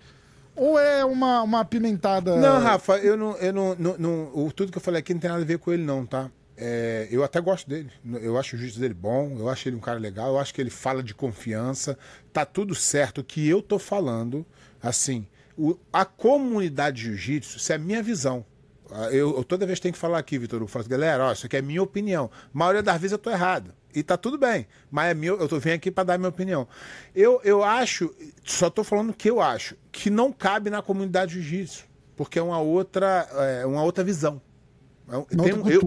Ou 0.57 0.79
é 0.79 1.05
uma, 1.05 1.43
uma 1.43 1.61
apimentada. 1.61 2.37
Não, 2.37 2.61
Rafa, 2.61 2.97
eu 2.99 3.17
não, 3.17 3.37
eu 3.37 3.53
não, 3.53 3.75
não, 3.79 3.97
não- 3.99 4.51
tudo 4.57 4.73
que 4.73 4.79
eu 4.79 4.83
falei 4.83 5.01
aqui 5.01 5.13
não 5.13 5.21
tem 5.21 5.31
nada 5.31 5.43
a 5.43 5.47
ver 5.47 5.59
com 5.59 5.71
ele, 5.73 5.83
não, 5.83 6.07
tá? 6.07 6.31
É, 6.57 7.09
eu 7.11 7.23
até 7.25 7.41
gosto 7.41 7.69
dele. 7.69 7.91
Eu 8.23 8.39
acho 8.39 8.57
o 8.57 8.59
juiz 8.59 8.77
dele 8.77 8.95
bom, 8.95 9.37
eu 9.39 9.49
acho 9.51 9.69
ele 9.69 9.77
um 9.77 9.81
cara 9.81 9.99
legal, 9.99 10.29
eu 10.35 10.39
acho 10.39 10.53
que 10.55 10.61
ele 10.61 10.71
fala 10.71 11.03
de 11.03 11.15
confiança. 11.15 11.99
Tá 12.33 12.45
tudo 12.47 12.75
certo. 12.75 13.19
O 13.21 13.25
que 13.25 13.47
eu 13.49 13.61
tô 13.63 13.79
falando, 13.79 14.45
assim, 14.83 15.27
o- 15.57 15.77
a 15.93 16.05
comunidade 16.05 16.97
de 16.97 17.03
jiu-jitsu, 17.05 17.57
isso 17.59 17.73
é 17.73 17.77
a 17.77 17.79
minha 17.79 18.03
visão. 18.03 18.45
Eu, 19.11 19.37
eu 19.37 19.45
toda 19.45 19.65
vez 19.67 19.81
tenho 19.81 19.95
que 19.95 19.99
falar 19.99 20.19
aqui, 20.19 20.39
Vitor, 20.39 20.61
eu 20.61 20.67
falo, 20.67 20.87
galera, 20.87 21.25
ó, 21.25 21.33
isso 21.33 21.47
aqui 21.47 21.57
é 21.57 21.63
minha 21.63 21.83
opinião. 21.83 22.31
A 22.55 22.59
maioria 22.59 22.83
das 22.83 23.01
vezes 23.01 23.13
eu 23.13 23.19
tô 23.19 23.31
errado. 23.31 23.73
E 23.95 24.03
tá 24.03 24.17
tudo 24.17 24.37
bem. 24.39 24.67
Mas 24.91 25.11
é 25.11 25.15
meu, 25.15 25.39
eu 25.39 25.49
tô 25.49 25.59
vendo 25.59 25.77
aqui 25.77 25.91
para 25.91 26.05
dar 26.05 26.19
minha 26.19 26.29
opinião. 26.29 26.69
Eu, 27.15 27.41
eu 27.43 27.63
acho, 27.65 28.15
só 28.45 28.69
tô 28.69 28.85
falando 28.85 29.11
o 29.11 29.15
que 29.15 29.31
eu 29.31 29.41
acho, 29.41 29.77
que 29.91 30.11
não 30.11 30.31
cabe 30.33 30.69
na 30.69 30.83
comunidade 30.83 31.35
jiu-jitsu. 31.35 31.85
Porque 32.17 32.39
é 32.39 32.43
uma 32.43 32.61
outra, 32.61 33.27
é 33.61 33.67
uma 33.67 33.83
outra 33.83 34.05
visão. 34.05 34.41
É, 35.09 35.37
tem, 35.43 35.53
eu, 35.73 35.81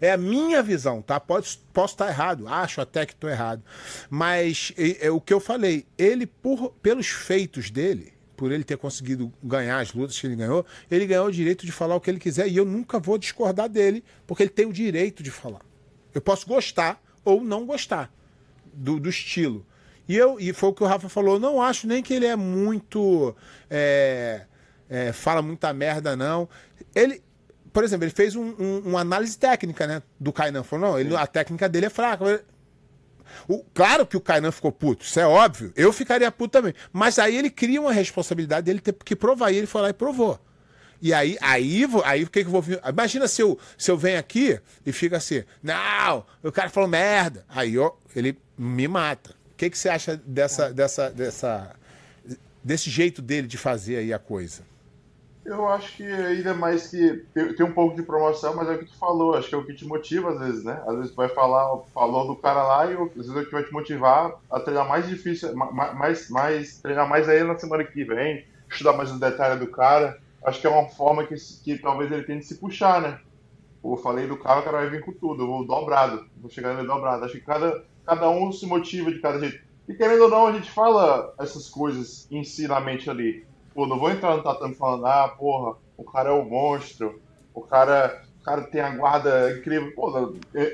é 0.00 0.12
a 0.12 0.16
minha 0.16 0.62
visão, 0.62 1.00
tá? 1.00 1.18
Pode, 1.20 1.58
posso 1.72 1.94
estar 1.94 2.08
errado, 2.08 2.46
acho 2.48 2.80
até 2.80 3.06
que 3.06 3.12
estou 3.12 3.30
errado. 3.30 3.62
Mas 4.10 4.72
é, 4.76 5.06
é, 5.06 5.10
o 5.10 5.20
que 5.20 5.32
eu 5.32 5.40
falei, 5.40 5.86
ele, 5.96 6.26
por, 6.26 6.70
pelos 6.82 7.06
feitos 7.08 7.70
dele, 7.70 8.11
por 8.42 8.50
ele 8.50 8.64
ter 8.64 8.76
conseguido 8.76 9.32
ganhar 9.40 9.78
as 9.78 9.92
lutas 9.92 10.18
que 10.18 10.26
ele 10.26 10.34
ganhou, 10.34 10.66
ele 10.90 11.06
ganhou 11.06 11.28
o 11.28 11.30
direito 11.30 11.64
de 11.64 11.70
falar 11.70 11.94
o 11.94 12.00
que 12.00 12.10
ele 12.10 12.18
quiser 12.18 12.48
e 12.48 12.56
eu 12.56 12.64
nunca 12.64 12.98
vou 12.98 13.16
discordar 13.16 13.68
dele, 13.68 14.02
porque 14.26 14.42
ele 14.42 14.50
tem 14.50 14.66
o 14.66 14.72
direito 14.72 15.22
de 15.22 15.30
falar. 15.30 15.60
Eu 16.12 16.20
posso 16.20 16.44
gostar 16.44 17.00
ou 17.24 17.40
não 17.40 17.64
gostar 17.64 18.12
do, 18.74 18.98
do 18.98 19.08
estilo. 19.08 19.64
E, 20.08 20.16
eu, 20.16 20.40
e 20.40 20.52
foi 20.52 20.70
o 20.70 20.72
que 20.72 20.82
o 20.82 20.86
Rafa 20.88 21.08
falou, 21.08 21.38
não 21.38 21.62
acho 21.62 21.86
nem 21.86 22.02
que 22.02 22.12
ele 22.12 22.26
é 22.26 22.34
muito. 22.34 23.32
É, 23.70 24.42
é, 24.90 25.12
fala 25.12 25.40
muita 25.40 25.72
merda, 25.72 26.16
não. 26.16 26.48
Ele, 26.92 27.22
por 27.72 27.84
exemplo, 27.84 28.04
ele 28.06 28.12
fez 28.12 28.34
um, 28.34 28.56
um, 28.58 28.78
uma 28.86 29.02
análise 29.02 29.38
técnica, 29.38 29.86
né? 29.86 30.02
Do 30.18 30.32
Kainan. 30.32 30.64
Falou, 30.64 30.90
não, 30.90 30.98
ele, 30.98 31.14
a 31.14 31.28
técnica 31.28 31.68
dele 31.68 31.86
é 31.86 31.90
fraca. 31.90 32.44
O, 33.48 33.64
claro 33.74 34.06
que 34.06 34.16
o 34.16 34.20
Kainan 34.20 34.50
ficou 34.50 34.72
puto, 34.72 35.04
isso 35.04 35.18
é 35.18 35.26
óbvio. 35.26 35.72
Eu 35.76 35.92
ficaria 35.92 36.30
puto 36.30 36.52
também. 36.52 36.74
Mas 36.92 37.18
aí 37.18 37.36
ele 37.36 37.50
cria 37.50 37.80
uma 37.80 37.92
responsabilidade 37.92 38.66
dele 38.66 38.80
ter 38.80 38.92
que 38.92 39.16
provar. 39.16 39.50
E 39.50 39.56
ele 39.56 39.66
foi 39.66 39.82
lá 39.82 39.90
e 39.90 39.92
provou. 39.92 40.38
E 41.00 41.12
aí, 41.12 41.36
aí, 41.40 41.84
aí 42.04 42.22
o 42.22 42.30
que, 42.30 42.44
que 42.44 42.46
eu 42.46 42.52
vou. 42.52 42.64
Imagina 42.88 43.26
se 43.26 43.42
eu, 43.42 43.58
se 43.76 43.90
eu 43.90 43.98
venho 43.98 44.20
aqui 44.20 44.60
e 44.86 44.92
fica 44.92 45.16
assim, 45.16 45.42
não, 45.60 46.24
o 46.44 46.52
cara 46.52 46.70
falou 46.70 46.88
merda. 46.88 47.44
Aí 47.48 47.76
ó, 47.76 47.90
ele 48.14 48.38
me 48.56 48.86
mata. 48.86 49.30
O 49.52 49.56
que, 49.56 49.68
que 49.68 49.76
você 49.76 49.88
acha 49.88 50.16
dessa, 50.16 50.72
dessa, 50.72 51.10
dessa, 51.10 51.74
desse 52.62 52.88
jeito 52.88 53.20
dele 53.20 53.48
de 53.48 53.58
fazer 53.58 53.96
aí 53.96 54.12
a 54.12 54.18
coisa? 54.18 54.62
Eu 55.44 55.68
acho 55.68 55.96
que 55.96 56.04
ainda 56.04 56.54
mais 56.54 56.88
que 56.88 57.24
tem, 57.34 57.66
um 57.66 57.72
pouco 57.72 57.96
de 57.96 58.02
promoção, 58.02 58.54
mas 58.54 58.68
é 58.68 58.74
o 58.74 58.78
que 58.78 58.84
tu 58.84 58.96
falou, 58.96 59.34
acho 59.34 59.48
que 59.48 59.54
é 59.54 59.58
o 59.58 59.64
que 59.64 59.74
te 59.74 59.84
motiva 59.84 60.30
às 60.30 60.38
vezes, 60.38 60.64
né? 60.64 60.80
Às 60.86 60.96
vezes 60.96 61.10
tu 61.10 61.16
vai 61.16 61.28
falar, 61.28 61.78
falou 61.92 62.28
do 62.28 62.36
cara 62.36 62.62
lá 62.62 62.86
e 62.86 62.94
às 62.94 63.26
vezes 63.26 63.34
é 63.34 63.40
o 63.40 63.44
que 63.44 63.52
vai 63.52 63.64
te 63.64 63.72
motivar 63.72 64.38
a 64.48 64.60
treinar 64.60 64.88
mais 64.88 65.08
difícil, 65.08 65.52
mais, 65.56 66.30
mais, 66.30 66.78
treinar 66.78 67.08
mais 67.08 67.28
aí 67.28 67.42
na 67.42 67.58
semana 67.58 67.82
que 67.82 68.04
vem, 68.04 68.46
estudar 68.70 68.92
mais 68.92 69.10
os 69.10 69.18
detalhes 69.18 69.58
do 69.58 69.66
cara. 69.66 70.16
Acho 70.44 70.60
que 70.60 70.66
é 70.66 70.70
uma 70.70 70.88
forma 70.88 71.26
que, 71.26 71.34
que 71.64 71.76
talvez 71.78 72.10
ele 72.12 72.22
tente 72.22 72.46
se 72.46 72.56
puxar, 72.56 73.00
né? 73.00 73.18
eu 73.84 73.96
falei 73.96 74.28
do 74.28 74.36
cara, 74.36 74.60
o 74.60 74.62
cara 74.62 74.78
vai 74.78 74.90
vir 74.90 75.04
com 75.04 75.12
tudo, 75.12 75.42
eu 75.42 75.46
vou 75.46 75.66
dobrado, 75.66 76.24
vou 76.36 76.50
chegar 76.50 76.74
nele 76.74 76.86
dobrado. 76.86 77.24
Acho 77.24 77.34
que 77.34 77.40
cada, 77.40 77.84
cada 78.06 78.30
um 78.30 78.52
se 78.52 78.64
motiva 78.64 79.10
de 79.10 79.18
cada 79.18 79.40
jeito. 79.40 79.60
E 79.88 79.94
querendo 79.94 80.22
ou 80.22 80.30
não, 80.30 80.46
a 80.46 80.52
gente 80.52 80.70
fala 80.70 81.34
essas 81.38 81.68
coisas 81.68 82.28
em 82.30 82.44
si 82.44 82.68
na 82.68 82.80
mente 82.80 83.10
ali 83.10 83.44
Pô, 83.74 83.86
não 83.86 83.98
vou 83.98 84.10
entrar 84.10 84.36
no 84.36 84.42
tatame 84.42 84.74
falando, 84.74 85.06
ah, 85.06 85.28
porra, 85.28 85.76
o 85.96 86.04
cara 86.04 86.30
é 86.30 86.32
o 86.32 86.42
um 86.42 86.48
monstro, 86.48 87.20
o 87.54 87.62
cara, 87.62 88.22
o 88.40 88.44
cara 88.44 88.62
tem 88.62 88.80
a 88.80 88.94
guarda 88.94 89.52
incrível. 89.56 89.92
Pô, 89.94 90.12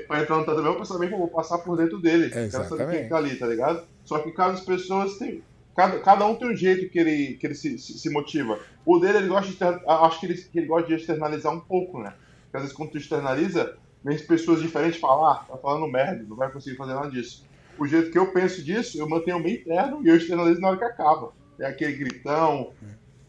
pra 0.07 0.21
entrar 0.21 0.37
no 0.37 0.45
tatame 0.45 0.67
eu 0.67 0.75
penso 0.75 0.93
também 0.93 1.07
que 1.07 1.15
eu 1.15 1.19
vou 1.19 1.29
passar 1.29 1.59
por 1.59 1.77
dentro 1.77 1.99
dele. 1.99 2.25
Exatamente. 2.25 2.51
Quero 2.51 2.67
saber 2.67 2.99
quem 2.99 3.09
tá 3.09 3.17
ali, 3.17 3.35
tá 3.35 3.47
ligado? 3.47 3.83
Só 4.03 4.19
que 4.19 4.31
cada 4.31 4.59
pessoas 4.59 5.17
tem. 5.17 5.43
Cada, 5.75 5.99
cada 5.99 6.25
um 6.25 6.35
tem 6.35 6.51
um 6.51 6.55
jeito 6.55 6.89
que 6.89 6.99
ele, 6.99 7.35
que 7.35 7.47
ele 7.47 7.55
se, 7.55 7.77
se, 7.77 7.97
se 7.97 8.09
motiva. 8.09 8.59
O 8.85 8.99
dele, 8.99 9.19
ele 9.19 9.27
gosta 9.29 9.49
de. 9.49 9.57
Acho 9.87 10.19
que 10.19 10.25
ele, 10.25 10.33
que 10.35 10.59
ele 10.59 10.67
gosta 10.67 10.87
de 10.87 10.95
externalizar 10.95 11.53
um 11.53 11.59
pouco, 11.61 11.99
né? 12.01 12.13
Porque 12.43 12.57
às 12.57 12.63
vezes 12.63 12.75
quando 12.75 12.91
tu 12.91 12.97
externaliza, 12.97 13.77
vem 14.03 14.17
pessoas 14.17 14.61
diferentes 14.61 14.99
falar, 14.99 15.31
ah, 15.31 15.45
tá 15.47 15.57
falando 15.57 15.89
merda, 15.89 16.25
não 16.27 16.35
vai 16.35 16.51
conseguir 16.51 16.75
fazer 16.75 16.95
nada 16.95 17.09
disso. 17.09 17.45
O 17.77 17.87
jeito 17.87 18.11
que 18.11 18.17
eu 18.17 18.33
penso 18.33 18.61
disso, 18.61 18.99
eu 18.99 19.07
mantenho 19.07 19.41
bem 19.41 19.55
interno 19.55 20.01
e 20.03 20.09
eu 20.09 20.17
externalizo 20.17 20.59
na 20.59 20.69
hora 20.69 20.77
que 20.77 20.83
acaba 20.83 21.31
é 21.59 21.67
aquele 21.67 21.93
gritão, 21.93 22.71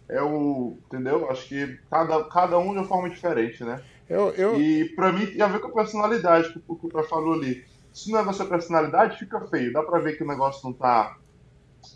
é 0.09 0.23
o. 0.23 0.77
Entendeu? 0.87 1.31
Acho 1.31 1.47
que 1.49 1.79
cada, 1.91 2.25
cada 2.25 2.59
um 2.59 2.73
de 2.73 2.79
uma 2.79 2.85
forma 2.85 3.09
diferente, 3.09 3.63
né? 3.65 3.81
Eu, 4.09 4.31
eu... 4.31 4.61
E 4.61 4.89
pra 4.97 5.13
mim 5.13 5.25
tem 5.27 5.41
a 5.41 5.47
ver 5.47 5.61
com 5.61 5.69
a 5.69 5.75
personalidade, 5.75 6.53
que 6.53 6.61
o 6.67 6.81
o 6.83 7.03
falou 7.05 7.35
ali. 7.35 7.65
Se 7.93 8.11
não 8.11 8.21
é 8.21 8.25
da 8.25 8.33
sua 8.33 8.47
personalidade, 8.47 9.19
fica 9.19 9.41
feio. 9.43 9.73
Dá 9.73 9.83
pra 9.83 10.01
ver 10.01 10.17
que 10.17 10.25
o 10.25 10.27
negócio 10.27 10.61
não 10.65 10.73
tá. 10.73 11.17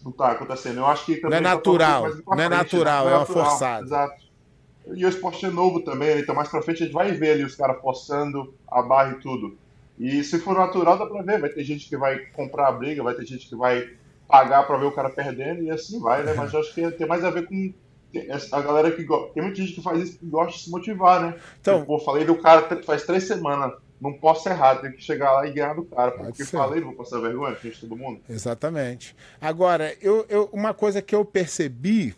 Não 0.04 0.12
tá 0.12 0.30
acontecendo. 0.30 0.78
Eu 0.78 0.86
acho 0.86 1.04
que 1.06 1.16
também. 1.16 1.40
Não 1.40 1.50
é 1.50 1.54
natural. 1.54 2.02
Tá 2.02 2.36
não, 2.36 2.44
é 2.44 2.48
natural, 2.48 3.06
né? 3.06 3.12
é 3.12 3.16
uma 3.16 3.26
forçada. 3.26 3.84
Exato. 3.84 4.24
E 4.94 5.04
o 5.04 5.08
esporte 5.08 5.46
é 5.46 5.50
novo 5.50 5.80
também, 5.80 6.18
então 6.18 6.34
mais 6.34 6.48
pra 6.48 6.60
frente 6.60 6.82
a 6.82 6.86
gente 6.86 6.94
vai 6.94 7.10
ver 7.12 7.32
ali 7.32 7.44
os 7.44 7.56
caras 7.56 7.80
forçando 7.80 8.54
a 8.68 8.82
barra 8.82 9.12
e 9.12 9.20
tudo. 9.20 9.56
E 9.98 10.22
se 10.22 10.38
for 10.38 10.54
natural, 10.56 10.98
dá 10.98 11.06
pra 11.06 11.22
ver. 11.22 11.40
Vai 11.40 11.50
ter 11.50 11.64
gente 11.64 11.88
que 11.88 11.96
vai 11.96 12.18
comprar 12.26 12.68
a 12.68 12.72
briga, 12.72 13.02
vai 13.02 13.14
ter 13.14 13.24
gente 13.24 13.48
que 13.48 13.56
vai 13.56 13.88
pagar 14.28 14.66
para 14.66 14.76
ver 14.78 14.86
o 14.86 14.92
cara 14.92 15.10
perdendo 15.10 15.62
e 15.62 15.70
assim 15.70 16.00
vai, 16.00 16.22
né? 16.22 16.34
Mas 16.34 16.52
eu 16.52 16.60
acho 16.60 16.74
que 16.74 16.90
tem 16.92 17.06
mais 17.06 17.24
a 17.24 17.30
ver 17.30 17.46
com 17.46 17.72
a 18.52 18.60
galera 18.62 18.90
que 18.90 19.04
gosta. 19.04 19.32
Tem 19.32 19.42
muita 19.42 19.60
gente 19.60 19.74
que 19.74 19.82
faz 19.82 20.00
isso 20.00 20.18
que 20.18 20.26
gosta 20.26 20.52
de 20.52 20.64
se 20.64 20.70
motivar, 20.70 21.20
né? 21.20 21.34
Então, 21.60 21.80
eu, 21.80 21.86
pô, 21.86 21.98
falei 21.98 22.24
do 22.24 22.36
cara 22.36 22.82
faz 22.82 23.04
três 23.04 23.24
semanas. 23.24 23.72
Não 24.00 24.12
posso 24.12 24.48
errar, 24.48 24.76
tem 24.76 24.92
que 24.92 25.00
chegar 25.00 25.32
lá 25.32 25.46
e 25.46 25.52
ganhar 25.52 25.74
do 25.74 25.84
cara. 25.84 26.10
Porque 26.10 26.44
falei, 26.44 26.80
vou 26.80 26.94
passar 26.94 27.20
vergonha 27.20 27.54
frente 27.56 27.76
de 27.76 27.80
todo 27.82 27.96
mundo. 27.96 28.20
Exatamente. 28.28 29.16
Agora, 29.40 29.94
eu, 30.00 30.26
eu, 30.28 30.48
uma 30.52 30.74
coisa 30.74 31.00
que 31.00 31.14
eu 31.14 31.24
percebi 31.24 32.14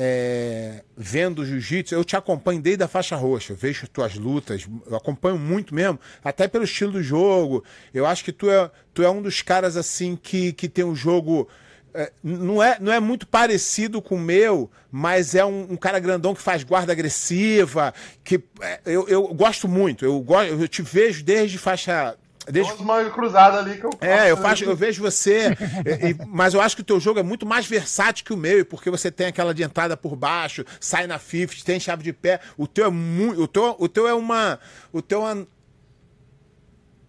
é, 0.00 0.84
vendo 0.96 1.44
jiu-jitsu, 1.44 1.92
eu 1.92 2.04
te 2.04 2.14
acompanho 2.14 2.62
desde 2.62 2.84
a 2.84 2.88
faixa 2.88 3.16
roxa, 3.16 3.52
eu 3.52 3.56
vejo 3.56 3.88
tuas 3.88 4.14
lutas, 4.14 4.64
eu 4.86 4.96
acompanho 4.96 5.36
muito 5.36 5.74
mesmo, 5.74 5.98
até 6.22 6.46
pelo 6.46 6.62
estilo 6.62 6.92
do 6.92 7.02
jogo. 7.02 7.64
Eu 7.92 8.06
acho 8.06 8.24
que 8.24 8.30
tu 8.30 8.48
é, 8.48 8.70
tu 8.94 9.02
é 9.02 9.10
um 9.10 9.20
dos 9.20 9.42
caras 9.42 9.76
assim 9.76 10.14
que, 10.14 10.52
que 10.52 10.68
tem 10.68 10.84
um 10.84 10.94
jogo. 10.94 11.48
É, 11.92 12.12
não, 12.22 12.62
é, 12.62 12.78
não 12.78 12.92
é 12.92 13.00
muito 13.00 13.26
parecido 13.26 14.00
com 14.00 14.14
o 14.14 14.20
meu, 14.20 14.70
mas 14.88 15.34
é 15.34 15.44
um, 15.44 15.72
um 15.72 15.76
cara 15.76 15.98
grandão 15.98 16.32
que 16.32 16.40
faz 16.40 16.62
guarda 16.62 16.92
agressiva, 16.92 17.92
que 18.22 18.40
é, 18.60 18.80
eu, 18.86 19.08
eu 19.08 19.34
gosto 19.34 19.66
muito. 19.66 20.04
Eu, 20.04 20.24
eu 20.60 20.68
te 20.68 20.80
vejo 20.80 21.24
desde 21.24 21.58
faixa 21.58 22.16
Desde... 22.50 22.72
Umas 22.72 22.84
mangas 22.84 23.12
cruzadas 23.12 23.60
ali 23.60 23.78
que 23.78 23.84
eu 23.84 23.90
É, 24.00 24.30
eu, 24.30 24.36
faço, 24.36 24.64
eu 24.64 24.74
vejo 24.74 25.02
você, 25.02 25.50
e, 25.50 26.26
mas 26.26 26.54
eu 26.54 26.60
acho 26.60 26.76
que 26.76 26.82
o 26.82 26.84
teu 26.84 26.98
jogo 26.98 27.20
é 27.20 27.22
muito 27.22 27.46
mais 27.46 27.66
versátil 27.66 28.24
que 28.24 28.32
o 28.32 28.36
meu, 28.36 28.64
porque 28.64 28.90
você 28.90 29.10
tem 29.10 29.26
aquela 29.26 29.52
de 29.52 29.62
entrada 29.62 29.96
por 29.96 30.16
baixo, 30.16 30.64
sai 30.80 31.06
na 31.06 31.18
fifth, 31.18 31.62
tem 31.62 31.78
chave 31.78 32.02
de 32.02 32.12
pé. 32.12 32.40
O 32.56 32.66
teu 32.66 32.86
é 32.86 32.90
muito. 32.90 33.42
O 33.42 33.48
teu, 33.48 33.76
o 33.78 33.88
teu 33.88 34.08
é 34.08 34.14
uma. 34.14 34.58
O 34.92 35.02
teu 35.02 35.26
é 35.26 35.32
uma 35.32 35.48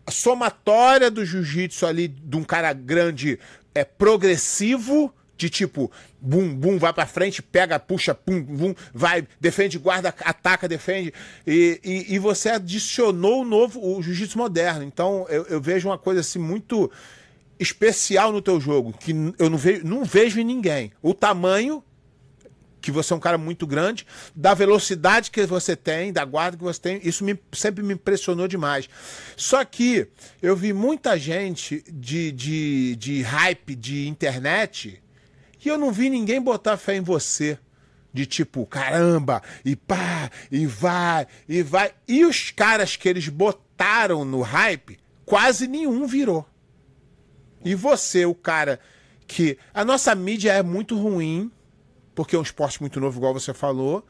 a 0.10 0.12
somatória 0.12 1.12
do 1.12 1.24
jiu-jitsu 1.24 1.86
ali 1.86 2.08
de 2.08 2.36
um 2.36 2.44
cara 2.44 2.74
grande 2.74 3.40
é 3.76 3.84
progressivo 3.84 5.14
de 5.38 5.50
tipo, 5.52 5.92
bum, 6.22 6.54
bum, 6.54 6.78
vai 6.78 6.92
para 6.94 7.06
frente, 7.06 7.42
pega, 7.42 7.80
puxa, 7.80 8.14
pum, 8.14 8.42
bum, 8.42 8.74
vai, 8.94 9.28
defende, 9.40 9.78
guarda, 9.78 10.10
ataca, 10.10 10.68
defende. 10.68 11.14
E, 11.46 11.80
e, 11.84 12.16
e 12.16 12.20
você 12.20 12.50
adicionou 12.50 13.42
o 13.42 13.46
novo, 13.46 13.80
o 13.80 14.02
jiu-jitsu 14.02 14.38
moderno. 14.38 14.84
Então 14.84 15.26
eu, 15.30 15.46
eu, 15.46 15.62
vejo 15.62 15.88
uma 15.88 15.98
coisa 15.98 16.22
assim 16.22 16.40
muito 16.40 16.92
especial 17.60 18.32
no 18.32 18.42
teu 18.42 18.60
jogo, 18.60 18.94
que 18.94 19.12
eu 19.38 19.50
não 19.50 19.58
vejo, 19.58 19.86
não 19.86 20.04
vejo 20.04 20.40
em 20.40 20.44
ninguém. 20.44 20.92
O 21.02 21.14
tamanho, 21.14 21.84
que 22.82 22.92
você 22.92 23.12
é 23.12 23.16
um 23.16 23.20
cara 23.20 23.38
muito 23.38 23.68
grande, 23.68 24.06
da 24.34 24.54
velocidade 24.54 25.32
que 25.32 25.46
você 25.46 25.76
tem, 25.76 26.14
da 26.14 26.24
guarda 26.24 26.58
que 26.58 26.64
você 26.64 26.80
tem, 26.80 27.02
isso 27.04 27.24
me, 27.24 27.38
sempre 27.52 27.84
me 27.84 27.94
impressionou 27.94 28.48
demais. 28.48 28.90
Só 29.36 29.64
que 29.66 30.08
eu 30.42 30.56
vi 30.56 30.72
muita 30.72 31.18
gente 31.18 31.84
de, 31.92 32.32
de, 32.32 32.96
de 32.96 33.22
hype 33.22 33.76
de 33.76 34.08
internet 34.08 35.02
e 35.64 35.68
eu 35.68 35.78
não 35.78 35.92
vi 35.92 36.10
ninguém 36.10 36.42
botar 36.42 36.78
fé 36.78 36.96
em 36.96 37.02
você. 37.02 37.58
De 38.12 38.26
tipo, 38.26 38.66
caramba, 38.66 39.42
e 39.64 39.76
pá, 39.76 40.32
e 40.52 40.66
vai, 40.66 41.28
e 41.48 41.62
vai. 41.62 41.92
E 42.08 42.26
os 42.26 42.50
caras 42.50 42.96
que 42.96 43.08
eles 43.08 43.30
botaram 43.30 44.26
no 44.26 44.42
hype, 44.42 44.98
quase 45.26 45.68
nenhum 45.68 46.08
virou. 46.08 46.44
E 47.64 47.76
você, 47.76 48.26
o 48.26 48.34
cara 48.34 48.80
que. 49.28 49.60
A 49.74 49.86
nossa 49.86 50.16
mídia 50.16 50.54
é 50.54 50.64
muito 50.64 50.98
ruim, 50.98 51.52
porque 52.16 52.36
é 52.36 52.40
um 52.40 52.42
esporte 52.42 52.82
muito 52.82 53.00
novo, 53.00 53.20
igual 53.20 53.34
você 53.34 53.54
falou, 53.54 54.06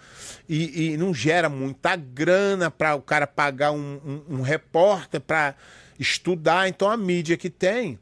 e, 0.47 0.93
e 0.93 0.97
não 0.97 1.13
gera 1.13 1.49
muita 1.49 1.95
grana 1.97 2.71
para 2.71 2.95
o 2.95 3.01
cara 3.01 3.27
pagar 3.27 3.71
um, 3.71 3.99
um, 4.29 4.37
um 4.37 4.41
repórter 4.41 5.19
para 5.19 5.55
estudar. 5.99 6.69
Então 6.69 6.89
a 6.89 6.95
mídia 6.95 7.35
que 7.35 7.49
tem 7.49 7.99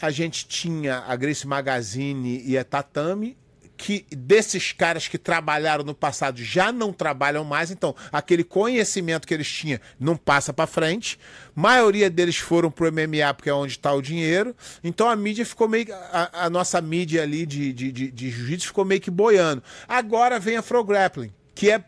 a 0.00 0.10
gente 0.10 0.46
tinha 0.46 1.04
a 1.06 1.14
Grace 1.14 1.46
Magazine 1.46 2.42
e 2.44 2.56
a 2.56 2.64
Tatame, 2.64 3.36
que 3.76 4.04
desses 4.14 4.72
caras 4.72 5.08
que 5.08 5.16
trabalharam 5.16 5.82
no 5.82 5.94
passado 5.94 6.42
já 6.42 6.70
não 6.70 6.92
trabalham 6.92 7.42
mais, 7.44 7.70
então 7.70 7.96
aquele 8.12 8.44
conhecimento 8.44 9.26
que 9.26 9.32
eles 9.32 9.50
tinham 9.50 9.80
não 9.98 10.18
passa 10.18 10.52
para 10.52 10.66
frente. 10.66 11.18
Maioria 11.54 12.10
deles 12.10 12.36
foram 12.36 12.70
pro 12.70 12.92
MMA 12.92 13.32
porque 13.32 13.48
é 13.48 13.54
onde 13.54 13.72
está 13.72 13.90
o 13.94 14.02
dinheiro. 14.02 14.54
Então 14.84 15.08
a 15.08 15.16
mídia 15.16 15.46
ficou 15.46 15.66
meio 15.66 15.86
a, 16.12 16.44
a 16.44 16.50
nossa 16.50 16.78
mídia 16.82 17.22
ali 17.22 17.46
de, 17.46 17.72
de, 17.72 17.90
de, 17.90 18.10
de 18.10 18.30
jiu-jitsu 18.30 18.66
ficou 18.66 18.84
meio 18.84 19.00
que 19.00 19.10
boiando. 19.10 19.62
Agora 19.88 20.38
vem 20.38 20.58
a 20.58 20.62
Fro 20.62 20.84
Grappling, 20.84 21.32
que 21.54 21.70
é 21.70 21.82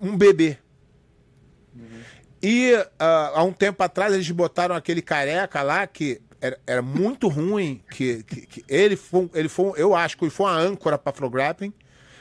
um 0.00 0.16
bebê. 0.16 0.58
E 2.40 2.72
ah, 3.00 3.32
há 3.34 3.42
um 3.42 3.52
tempo 3.52 3.82
atrás 3.82 4.14
eles 4.14 4.28
botaram 4.30 4.76
aquele 4.76 5.02
careca 5.02 5.62
lá 5.62 5.86
que 5.88 6.20
era, 6.42 6.58
era 6.66 6.82
muito 6.82 7.28
ruim, 7.28 7.82
que, 7.90 8.22
que, 8.24 8.46
que 8.46 8.64
ele 8.68 8.96
foi, 8.96 9.30
ele 9.32 9.48
foi, 9.48 9.72
eu 9.80 9.94
acho 9.94 10.18
que 10.18 10.24
ele 10.24 10.30
foi 10.30 10.46
uma 10.46 10.58
âncora 10.58 10.98
para 10.98 11.12
Flow 11.12 11.30
Grappling. 11.30 11.72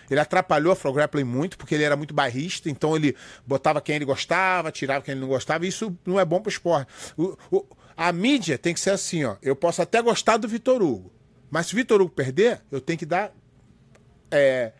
Ele 0.10 0.20
atrapalhou 0.20 0.74
a 0.74 0.76
Flow 0.76 0.94
Grappling 0.94 1.24
muito, 1.24 1.58
porque 1.58 1.74
ele 1.74 1.84
era 1.84 1.96
muito 1.96 2.14
barrista, 2.14 2.70
então 2.70 2.96
ele 2.96 3.16
botava 3.48 3.80
quem 3.82 3.96
ele 3.96 4.06
gostava, 4.06 4.72
tirava 4.72 5.04
quem 5.04 5.14
ele 5.14 5.22
não 5.22 5.28
gostava, 5.28 5.66
e 5.66 5.70
isso 5.70 5.98
não 6.06 6.20
é 6.20 6.26
bom 6.26 6.42
esporte. 6.48 6.92
O, 7.18 7.38
o- 7.50 7.66
a 7.96 8.12
mídia 8.12 8.58
tem 8.58 8.74
que 8.74 8.80
ser 8.80 8.90
assim, 8.92 9.24
ó. 9.24 9.36
Eu 9.42 9.56
posso 9.56 9.82
até 9.82 10.02
gostar 10.02 10.38
do 10.38 10.48
Vitor 10.48 10.82
Hugo, 10.82 11.12
mas 11.50 11.68
se 11.68 11.74
o 11.74 11.78
Vitor 11.78 12.02
Hugo 12.02 12.12
perder, 12.12 12.62
eu 12.72 12.82
tenho 12.82 13.00
que 13.00 13.06
dar 13.06 13.32
é, 14.30 14.74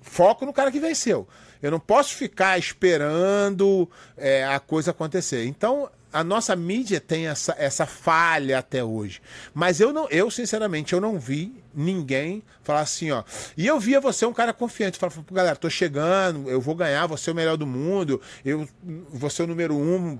foco 0.00 0.44
no 0.46 0.52
cara 0.52 0.70
que 0.70 0.80
venceu. 0.80 1.28
Eu 1.60 1.70
não 1.70 1.80
posso 1.80 2.14
ficar 2.14 2.56
esperando 2.58 3.90
é, 4.16 4.44
a 4.46 4.60
coisa 4.60 4.92
acontecer. 4.92 5.44
Então, 5.44 5.90
a 6.12 6.24
nossa 6.24 6.56
mídia 6.56 7.00
tem 7.00 7.26
essa, 7.28 7.54
essa 7.58 7.86
falha 7.86 8.58
até 8.58 8.82
hoje. 8.82 9.20
Mas 9.52 9.80
eu 9.80 9.92
não, 9.92 10.08
eu 10.08 10.30
sinceramente, 10.30 10.92
eu 10.92 11.00
não 11.00 11.18
vi 11.18 11.54
ninguém 11.74 12.42
falar 12.62 12.80
assim, 12.80 13.10
ó. 13.10 13.22
E 13.56 13.66
eu 13.66 13.78
via 13.78 14.00
você 14.00 14.24
um 14.24 14.32
cara 14.32 14.52
confiante, 14.52 14.98
falar, 14.98 15.12
"Pô, 15.12 15.34
galera, 15.34 15.56
tô 15.56 15.68
chegando, 15.68 16.48
eu 16.48 16.60
vou 16.60 16.74
ganhar, 16.74 17.06
vou 17.06 17.16
ser 17.16 17.30
o 17.30 17.34
melhor 17.34 17.56
do 17.56 17.66
mundo, 17.66 18.20
eu 18.44 18.66
vou 19.10 19.28
ser 19.28 19.42
o 19.42 19.46
número 19.46 19.76
um. 19.76 20.18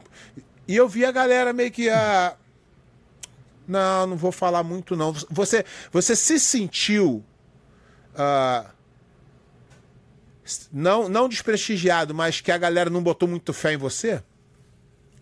E 0.67 0.77
eu 0.77 0.89
vi 0.89 1.05
a 1.05 1.13
galera 1.13 1.53
meio 1.53 1.71
que 1.71 1.89
a 1.89 2.37
não, 3.67 4.07
não 4.07 4.17
vou 4.17 4.33
falar 4.33 4.63
muito 4.63 4.97
não. 4.97 5.13
Você, 5.31 5.65
você 5.93 6.17
se 6.17 6.41
sentiu 6.41 7.25
ah, 8.17 8.71
não, 10.73 11.09
não 11.09 11.29
desprestigiado, 11.29 12.15
mas 12.15 12.41
que 12.41 12.51
a 12.51 12.59
galera 12.59 12.91
não 12.91 13.03
botou 13.03 13.29
muito 13.29 13.53
fé 13.53 13.75
em 13.75 13.77
você? 13.77 14.23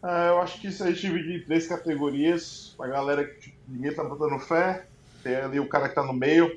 É, 0.05 0.29
eu 0.29 0.41
acho 0.41 0.61
que 0.61 0.69
isso 0.69 0.85
aí 0.85 0.93
divide 0.93 1.37
em 1.37 1.45
três 1.45 1.67
categorias. 1.67 2.75
A 2.81 2.87
galera 2.87 3.25
que 3.25 3.41
tipo, 3.41 3.57
ninguém 3.67 3.95
tá 3.95 4.05
botando 4.05 4.39
fé, 4.41 4.87
tem 5.23 5.37
ali 5.37 5.59
o 5.61 5.69
cara 5.69 5.89
que 5.89 5.95
tá 5.95 6.03
no 6.03 6.13
meio, 6.13 6.51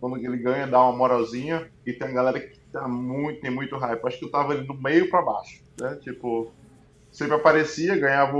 quando 0.00 0.16
ele 0.16 0.38
ganha, 0.38 0.66
dá 0.66 0.80
uma 0.82 0.96
moralzinha, 0.96 1.70
e 1.84 1.92
tem 1.92 2.08
a 2.08 2.12
galera 2.12 2.40
que 2.40 2.58
tá 2.72 2.86
muito, 2.88 3.40
tem 3.40 3.50
muito 3.50 3.76
hype. 3.76 4.04
Acho 4.06 4.18
que 4.18 4.24
eu 4.24 4.30
tava 4.30 4.52
ali 4.52 4.66
do 4.66 4.74
meio 4.74 5.08
pra 5.10 5.22
baixo, 5.22 5.62
né? 5.78 5.96
Tipo, 6.02 6.52
sempre 7.10 7.34
aparecia, 7.36 7.96
ganhava, 7.96 8.36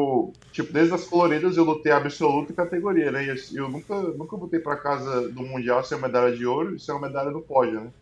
tipo, 0.52 0.72
desde 0.72 0.94
as 0.94 1.04
coloridas 1.06 1.56
eu 1.56 1.64
lutei 1.64 1.92
absoluta 1.92 2.52
e 2.52 2.56
categoria, 2.56 3.10
né? 3.10 3.24
E 3.24 3.56
eu, 3.56 3.68
nunca, 3.68 3.94
nunca 4.00 4.36
botei 4.36 4.60
pra 4.60 4.76
casa 4.76 5.30
do 5.30 5.42
Mundial 5.42 5.84
sem 5.84 5.98
uma 5.98 6.06
medalha 6.08 6.34
de 6.36 6.46
ouro 6.46 6.74
e 6.74 6.80
sem 6.80 6.94
uma 6.94 7.06
medalha 7.08 7.30
no 7.30 7.42
pódio, 7.42 7.80
né? 7.80 7.92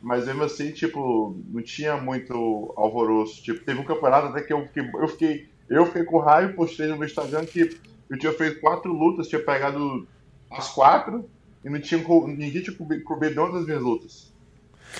Mas 0.00 0.26
mesmo 0.26 0.44
assim, 0.44 0.70
tipo, 0.72 1.36
não 1.48 1.62
tinha 1.62 1.96
muito 1.96 2.74
alvoroço. 2.76 3.42
Tipo, 3.42 3.64
teve 3.64 3.80
um 3.80 3.84
campeonato 3.84 4.28
até 4.28 4.42
que 4.42 4.52
eu 4.52 4.66
fiquei, 4.66 4.90
eu 4.94 5.08
fiquei, 5.08 5.53
eu 5.68 5.86
fiquei 5.86 6.04
com 6.04 6.18
raiva 6.18 6.52
e 6.52 6.54
postei 6.54 6.86
no 6.86 6.96
meu 6.96 7.06
Instagram 7.06 7.44
que 7.46 7.78
eu 8.10 8.18
tinha 8.18 8.32
feito 8.32 8.60
quatro 8.60 8.92
lutas, 8.92 9.28
tinha 9.28 9.42
pegado 9.42 10.06
as 10.50 10.68
quatro 10.68 11.28
e 11.64 11.70
não 11.70 11.80
tinha, 11.80 12.00
ninguém 12.26 12.62
tinha 12.62 12.76
cobrido 12.76 13.34
nenhuma 13.34 13.52
das 13.58 13.66
minhas 13.66 13.82
lutas. 13.82 14.32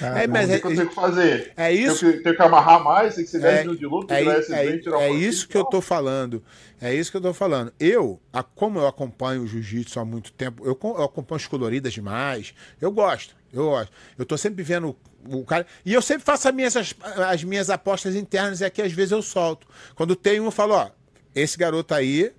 É, 0.00 0.26
mas 0.26 0.50
o 0.50 0.60
que 0.60 0.66
eu 0.66 0.72
é, 0.72 0.74
tenho 0.74 0.88
que 0.88 0.94
fazer? 0.94 1.52
é 1.56 1.72
isso. 1.72 2.00
Tenho 2.00 2.12
que, 2.14 2.22
tenho 2.24 2.36
que 2.36 2.42
amarrar 2.42 2.82
mais, 2.82 3.14
tem 3.14 3.24
que 3.24 3.30
ser 3.30 3.38
10 3.40 3.54
É, 3.54 3.60
minutos 3.60 3.78
de 3.78 3.86
luta, 3.86 4.14
É, 4.14 4.18
tirar 4.18 4.34
é- 4.34 4.38
esses 4.40 4.56
20, 4.72 4.82
tirar 4.82 4.98
o 4.98 5.00
é 5.00 5.10
isso 5.10 5.48
que 5.48 5.56
eu 5.56 5.64
tô 5.64 5.80
falando. 5.80 6.42
É 6.80 6.92
isso 6.92 7.12
que 7.12 7.16
eu 7.16 7.20
tô 7.20 7.32
falando. 7.32 7.72
Eu, 7.78 8.20
a- 8.32 8.42
como 8.42 8.80
eu 8.80 8.88
acompanho 8.88 9.42
o 9.42 9.46
jiu-jitsu 9.46 10.00
há 10.00 10.04
muito 10.04 10.32
tempo, 10.32 10.64
eu, 10.66 10.76
eu 10.82 11.04
acompanho 11.04 11.36
os 11.36 11.46
coloridas 11.46 11.92
demais. 11.92 12.54
Eu 12.80 12.90
gosto, 12.90 13.36
eu 13.52 13.66
gosto. 13.66 13.92
Eu 14.18 14.26
tô 14.26 14.36
sempre 14.36 14.64
vendo 14.64 14.96
o, 15.28 15.44
cara. 15.44 15.66
E 15.84 15.92
eu 15.92 16.02
sempre 16.02 16.24
faço 16.24 16.48
as 16.48 16.54
minhas, 16.54 16.76
as, 16.76 16.94
as 17.28 17.44
minhas 17.44 17.70
apostas 17.70 18.14
internas 18.14 18.60
e 18.60 18.64
aqui 18.64 18.82
às 18.82 18.92
vezes 18.92 19.12
eu 19.12 19.22
solto. 19.22 19.66
Quando 19.94 20.16
tem 20.16 20.40
um, 20.40 20.46
eu 20.46 20.50
falo, 20.50 20.74
ó, 20.74 20.90
esse 21.34 21.58
garoto 21.58 21.94
aí. 21.94 22.32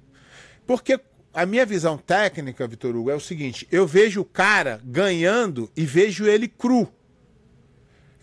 Porque 0.65 0.99
a 1.33 1.45
minha 1.45 1.65
visão 1.65 1.97
técnica, 1.97 2.65
Vitor 2.67 2.95
Hugo, 2.95 3.11
é 3.11 3.15
o 3.15 3.19
seguinte: 3.19 3.67
eu 3.71 3.85
vejo 3.85 4.21
o 4.21 4.25
cara 4.25 4.79
ganhando 4.83 5.69
e 5.75 5.85
vejo 5.85 6.25
ele 6.25 6.47
cru. 6.47 6.87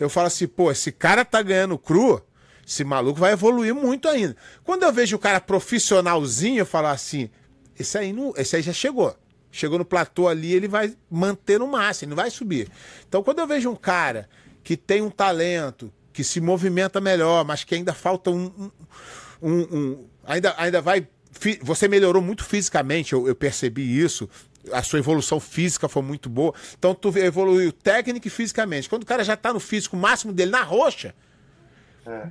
Eu 0.00 0.08
falo 0.08 0.26
assim, 0.26 0.48
pô, 0.48 0.72
esse 0.72 0.90
cara 0.90 1.24
tá 1.24 1.40
ganhando 1.42 1.78
cru, 1.78 2.20
esse 2.66 2.82
maluco 2.82 3.20
vai 3.20 3.32
evoluir 3.32 3.74
muito 3.74 4.08
ainda. 4.08 4.36
Quando 4.64 4.82
eu 4.82 4.92
vejo 4.92 5.14
o 5.14 5.18
cara 5.18 5.40
profissionalzinho, 5.40 6.60
eu 6.60 6.66
falo 6.66 6.88
assim, 6.88 7.30
esse 7.78 7.96
aí, 7.96 8.12
não, 8.12 8.32
esse 8.36 8.56
aí 8.56 8.62
já 8.62 8.72
chegou. 8.72 9.16
Chegou 9.52 9.78
no 9.78 9.84
platô 9.84 10.28
ali, 10.28 10.54
ele 10.54 10.66
vai 10.66 10.96
manter 11.10 11.60
no 11.60 11.68
máximo, 11.68 12.06
ele 12.06 12.16
não 12.16 12.22
vai 12.22 12.30
subir. 12.30 12.70
Então, 13.06 13.22
quando 13.22 13.40
eu 13.40 13.46
vejo 13.46 13.70
um 13.70 13.76
cara 13.76 14.28
que 14.62 14.76
tem 14.76 15.02
um 15.02 15.10
talento, 15.10 15.92
que 16.12 16.22
se 16.22 16.40
movimenta 16.40 17.00
melhor, 17.00 17.44
mas 17.44 17.64
que 17.64 17.74
ainda 17.74 17.92
falta 17.94 18.30
um. 18.30 18.44
um- 18.58 18.70
um- 19.42 19.76
um- 19.76 20.06
ainda, 20.24 20.54
ainda 20.56 20.80
vai. 20.80 21.06
Você 21.62 21.88
melhorou 21.88 22.22
muito 22.22 22.44
fisicamente, 22.44 23.12
eu, 23.12 23.26
eu 23.26 23.34
percebi 23.34 23.98
isso. 24.00 24.28
A 24.72 24.82
sua 24.82 25.00
evolução 25.00 25.40
física 25.40 25.88
foi 25.88 26.02
muito 26.02 26.28
boa. 26.28 26.54
Então, 26.78 26.94
tu 26.94 27.08
evoluiu 27.18 27.72
técnica 27.72 28.28
e 28.28 28.30
fisicamente. 28.30 28.88
Quando 28.88 29.02
o 29.02 29.06
cara 29.06 29.24
já 29.24 29.36
tá 29.36 29.52
no 29.52 29.58
físico 29.58 29.96
máximo 29.96 30.32
dele, 30.32 30.52
na 30.52 30.62
roxa, 30.62 31.12
É. 32.06 32.26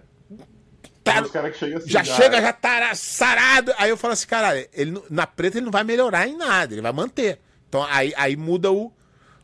tá- 1.03 1.23
que 1.23 1.57
chegam 1.57 1.77
assim, 1.79 1.89
já 1.89 2.03
chega, 2.03 2.41
já 2.41 2.53
tá 2.53 2.95
sarado. 2.95 3.73
Aí 3.77 3.89
eu 3.89 3.97
falo 3.97 4.13
assim, 4.13 4.27
caralho, 4.27 4.65
ele, 4.71 5.01
na 5.09 5.27
preta 5.27 5.57
ele 5.57 5.65
não 5.65 5.71
vai 5.71 5.83
melhorar 5.83 6.27
em 6.27 6.37
nada, 6.37 6.73
ele 6.73 6.81
vai 6.81 6.93
manter. 6.93 7.39
Então 7.67 7.83
aí, 7.83 8.13
aí 8.15 8.37
muda 8.37 8.71
o, 8.71 8.93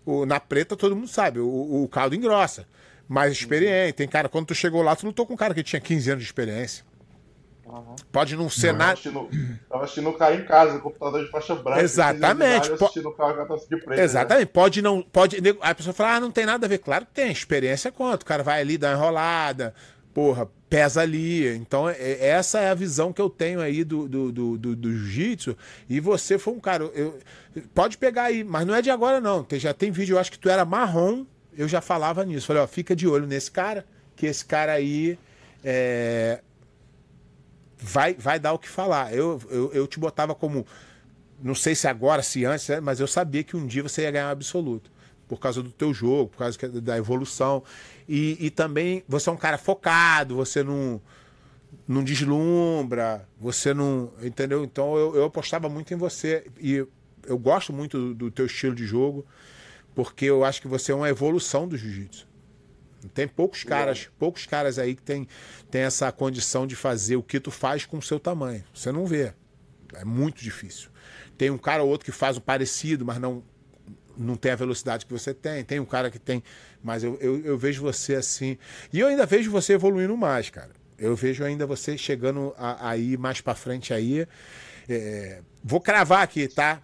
o- 0.10 0.26
Na 0.26 0.40
preta 0.40 0.76
todo 0.76 0.96
mundo 0.96 1.08
sabe, 1.08 1.40
o, 1.40 1.84
o 1.84 1.88
caldo 1.90 2.16
engrossa. 2.16 2.66
Mais 3.08 3.32
experiente. 3.34 3.94
Tem 3.94 4.08
cara, 4.08 4.28
quando 4.28 4.48
tu 4.48 4.56
chegou 4.56 4.82
lá, 4.82 4.96
tu 4.96 5.06
lutou 5.06 5.26
com 5.26 5.34
um 5.34 5.38
cara 5.38 5.54
que 5.54 5.64
tinha 5.64 5.80
15 5.80 6.10
anos 6.12 6.24
de 6.24 6.28
experiência. 6.30 6.84
Pode 8.14 8.36
não 8.38 8.50
ser 8.50 8.72
nada. 8.74 8.94
assistindo, 8.94 9.30
tava 9.70 9.84
assistindo 9.84 10.10
o 10.10 10.14
cara 10.14 10.36
em 10.36 10.46
casa, 10.46 10.80
computador 10.80 11.26
de 11.26 11.30
faixa 11.30 11.54
branca. 11.54 11.82
Exatamente, 11.82 12.66
idade, 12.68 12.70
po- 12.78 12.86
Assistindo 12.86 13.10
o 13.10 13.12
cara 13.12 13.34
com 13.34 13.42
a 13.42 13.46
taça 13.46 13.64
de 13.68 13.76
preto. 13.78 13.98
né? 13.98 14.04
Exatamente. 14.04 14.46
Pode 14.48 14.82
não. 14.82 15.02
Pode, 15.02 15.38
a 15.62 15.76
pessoa 15.76 15.94
fala, 15.94 16.16
ah, 16.16 16.20
não 16.22 16.32
tem 16.32 16.46
nada 16.46 16.66
a 16.66 16.70
ver. 16.70 16.78
Claro 16.78 17.06
que 17.06 17.12
tem. 17.14 17.30
Experiência 17.30 17.92
quanto? 17.92 18.22
O 18.22 18.26
cara 18.26 18.42
vai 18.42 18.62
ali, 18.62 18.78
dá 18.78 18.90
uma 18.92 18.96
enrolada, 18.98 19.74
porra, 20.18 20.50
pesa 20.68 21.02
ali. 21.02 21.48
Então, 21.58 21.88
é- 21.88 22.26
essa 22.26 22.60
é 22.60 22.72
a 22.72 22.74
visão 22.74 23.14
que 23.14 23.22
eu 23.22 23.30
tenho 23.30 23.62
aí 23.62 23.84
do, 23.84 24.08
do, 24.08 24.32
do, 24.32 24.58
do- 24.58 24.76
do 24.76 24.92
jiu-jitsu. 24.92 25.56
E 25.88 26.00
você 26.00 26.40
foi 26.40 26.56
um 26.56 26.60
cara. 26.60 26.86
eu- 26.86 27.20
pode 27.76 28.00
pegar 28.00 28.24
aí, 28.24 28.44
mas 28.44 28.66
não 28.66 28.74
é 28.74 28.82
de 28.82 28.90
agora, 28.90 29.22
não. 29.22 29.44
Tem- 29.44 29.60
já 29.60 29.76
tem 29.76 29.92
vídeo, 29.92 30.16
eu 30.16 30.20
acho 30.20 30.32
que 30.32 30.40
tu 30.40 30.50
era 30.50 30.66
marrom. 30.66 31.24
Eu 31.56 31.68
já 31.68 31.82
falava 31.82 32.26
nisso. 32.26 32.48
Falei, 32.48 32.64
ó, 32.64 32.66
fica 32.68 32.96
de 32.96 33.08
olho 33.08 33.28
nesse 33.28 33.52
cara, 33.52 33.86
que 34.16 34.26
esse 34.26 34.44
cara 34.44 34.72
aí. 34.74 35.20
é, 35.64 36.42
vai, 37.78 38.16
vai 38.16 38.40
dar 38.40 38.54
o 38.54 38.58
que 38.60 38.68
falar. 38.68 39.14
Eu, 39.14 39.40
eu, 39.52 39.72
eu 39.72 39.86
te 39.88 40.00
botava 40.00 40.34
como. 40.34 40.66
Não 41.44 41.54
sei 41.54 41.76
se 41.76 41.88
agora, 41.88 42.24
se 42.24 42.44
antes, 42.44 42.68
né, 42.70 42.80
mas 42.80 43.00
eu 43.00 43.06
sabia 43.06 43.44
que 43.44 43.56
um 43.56 43.68
dia 43.68 43.84
você 43.84 44.02
ia 44.02 44.10
ganhar 44.10 44.30
um 44.30 44.32
absoluto. 44.32 44.90
Por 45.28 45.40
causa 45.40 45.62
do 45.62 45.70
teu 45.70 45.94
jogo, 45.94 46.30
por 46.32 46.38
causa 46.40 46.58
da 46.82 46.98
evolução. 46.98 47.62
E, 48.08 48.38
e 48.40 48.50
também 48.50 49.04
você 49.08 49.30
é 49.30 49.32
um 49.32 49.38
cara 49.38 49.58
focado, 49.58 50.36
você 50.36 50.64
não, 50.64 51.02
não 51.88 52.04
deslumbra, 52.04 53.28
você 53.40 53.74
não. 53.74 54.12
Entendeu? 54.22 54.64
Então 54.64 54.96
eu, 54.96 55.16
eu 55.16 55.26
apostava 55.26 55.68
muito 55.68 55.94
em 55.94 55.98
você. 55.98 56.46
E 56.60 56.86
eu 57.26 57.38
gosto 57.38 57.74
muito 57.74 57.98
do, 57.98 58.16
do 58.16 58.32
teu 58.32 58.46
estilo 58.46 58.74
de 58.74 58.86
jogo, 58.86 59.26
porque 59.94 60.26
eu 60.26 60.44
acho 60.44 60.62
que 60.62 60.68
você 60.68 60.92
é 60.92 60.96
uma 60.96 61.10
evolução 61.10 61.68
do 61.68 61.78
jiu-jitsu. 61.78 62.28
Tem 63.14 63.28
poucos 63.28 63.64
caras, 63.64 64.10
poucos 64.18 64.46
caras 64.46 64.80
aí 64.80 64.96
que 64.96 65.02
tem, 65.02 65.28
tem 65.70 65.82
essa 65.82 66.12
condição 66.12 66.66
de 66.66 66.76
fazer 66.76 67.16
o 67.16 67.24
que 67.24 67.40
tu 67.40 67.52
faz 67.52 67.86
com 67.86 67.98
o 67.98 68.02
seu 68.02 68.20
tamanho. 68.20 68.64
Você 68.74 68.92
não 68.92 69.06
vê. 69.06 69.34
É 69.94 70.04
muito 70.04 70.42
difícil. 70.42 70.90
Tem 71.38 71.50
um 71.50 71.58
cara 71.58 71.84
ou 71.84 71.90
outro 71.90 72.06
que 72.06 72.12
faz 72.12 72.38
o 72.38 72.42
parecido, 72.42 73.06
mas 73.06 73.20
não 73.20 73.44
não 74.18 74.36
tem 74.36 74.52
a 74.52 74.56
velocidade 74.56 75.06
que 75.06 75.12
você 75.12 75.34
tem. 75.34 75.64
Tem 75.64 75.80
um 75.80 75.86
cara 75.86 76.10
que 76.10 76.20
tem. 76.20 76.44
Mas 76.84 77.04
eu, 77.04 77.18
eu, 77.22 77.40
eu 77.46 77.58
vejo 77.58 77.82
você 77.82 78.16
assim. 78.16 78.58
E 78.92 79.00
eu 79.00 79.08
ainda 79.08 79.26
vejo 79.26 79.52
você 79.52 79.74
evoluindo 79.74 80.16
mais, 80.18 80.50
cara. 80.50 80.72
Eu 80.98 81.16
vejo 81.16 81.44
ainda 81.44 81.66
você 81.66 81.98
chegando 81.98 82.54
aí 82.58 83.18
mais 83.18 83.40
pra 83.40 83.54
frente 83.54 83.94
aí. 83.94 84.28
É, 84.90 85.42
vou 85.64 85.80
cravar 85.80 86.24
aqui, 86.24 86.48
tá? 86.48 86.82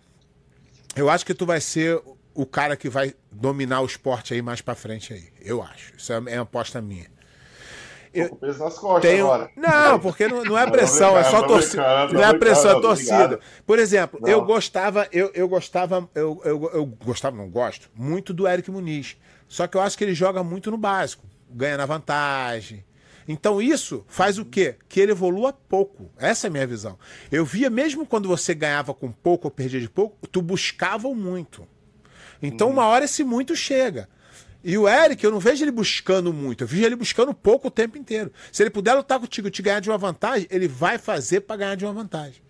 Eu 0.96 1.10
acho 1.10 1.26
que 1.26 1.34
tu 1.34 1.46
vai 1.46 1.60
ser 1.60 2.00
o 2.34 2.46
cara 2.46 2.76
que 2.76 2.90
vai 2.90 3.14
dominar 3.32 3.82
o 3.82 3.86
esporte 3.86 4.34
aí 4.34 4.42
mais 4.42 4.62
pra 4.62 4.76
frente 4.76 5.14
aí. 5.14 5.30
Eu 5.42 5.62
acho. 5.62 5.96
Isso 5.98 6.14
é 6.14 6.16
é 6.16 6.36
uma 6.36 6.44
aposta 6.44 6.82
minha. 6.82 7.08
Tô 8.14 8.30
com 8.30 8.36
peso 8.36 8.60
nas 8.60 8.78
costas 8.78 9.02
Tenho... 9.02 9.26
agora. 9.26 9.50
Não, 9.56 10.00
porque 10.00 10.28
não, 10.28 10.44
não 10.44 10.58
é 10.58 10.70
pressão, 10.70 11.18
é 11.18 11.24
só 11.24 11.42
torcida. 11.44 12.08
Não 12.12 12.24
é 12.24 12.38
pressão, 12.38 12.78
é 12.78 12.82
torcida. 12.82 13.40
Por 13.66 13.80
exemplo, 13.80 14.20
Não. 14.22 14.30
eu 14.30 14.44
gostava, 14.44 15.08
eu, 15.12 15.32
eu 15.34 15.48
gostava, 15.48 16.08
eu, 16.14 16.42
eu, 16.46 16.72
eu 16.74 16.86
gostava, 16.86 17.36
não 17.36 17.50
gosto, 17.50 17.90
muito 17.96 18.34
do 18.34 18.48
Eric 18.48 18.70
Muniz. 18.70 19.18
Só 19.48 19.68
que 19.68 19.76
eu 19.76 19.82
acho 19.82 19.98
que 19.98 20.04
ele 20.04 20.14
joga 20.14 20.44
muito 20.44 20.70
no 20.70 20.78
básico, 20.78 21.26
ganha 21.50 21.78
na 21.78 21.86
vantagem. 21.86 22.86
Então 23.28 23.62
isso 23.62 24.04
faz 24.08 24.38
o 24.38 24.46
quê? 24.46 24.76
Que 24.88 25.00
ele 25.00 25.12
evolua 25.12 25.54
pouco. 25.54 26.12
Essa 26.18 26.48
é 26.48 26.50
a 26.50 26.52
minha 26.52 26.68
visão. 26.68 26.98
Eu 27.32 27.46
via 27.46 27.70
mesmo 27.70 28.06
quando 28.06 28.28
você 28.28 28.54
ganhava 28.54 28.94
com 28.94 29.12
pouco 29.12 29.48
ou 29.48 29.52
perdia 29.52 29.80
de 29.80 29.90
pouco, 29.90 30.28
tu 30.28 30.42
buscava 30.42 31.08
muito. 31.14 31.68
Então, 32.42 32.70
uma 32.70 32.86
hora 32.88 33.06
esse 33.06 33.24
muito 33.24 33.56
chega. 33.56 34.10
E 34.64 34.78
o 34.78 34.88
Eric, 34.88 35.22
eu 35.24 35.32
não 35.32 35.40
vejo 35.40 35.64
ele 35.64 35.72
buscando 35.72 36.32
muito, 36.32 36.64
eu 36.64 36.68
vejo 36.68 36.86
ele 36.86 36.96
buscando 36.96 37.34
pouco 37.34 37.68
o 37.68 37.72
tempo 37.72 37.98
inteiro. 37.98 38.32
Se 38.52 38.64
ele 38.64 38.70
puder 38.70 38.94
lutar 38.94 39.20
contigo 39.20 39.50
e 39.50 39.52
te 39.52 39.62
ganhar 39.62 39.82
de 39.82 39.90
uma 39.90 39.98
vantagem, 39.98 40.48
ele 40.50 40.68
vai 40.68 40.98
fazer 40.98 41.42
para 41.42 41.58
ganhar 41.58 41.76
de 41.76 41.84
uma 41.84 41.94
vantagem. 41.94 42.42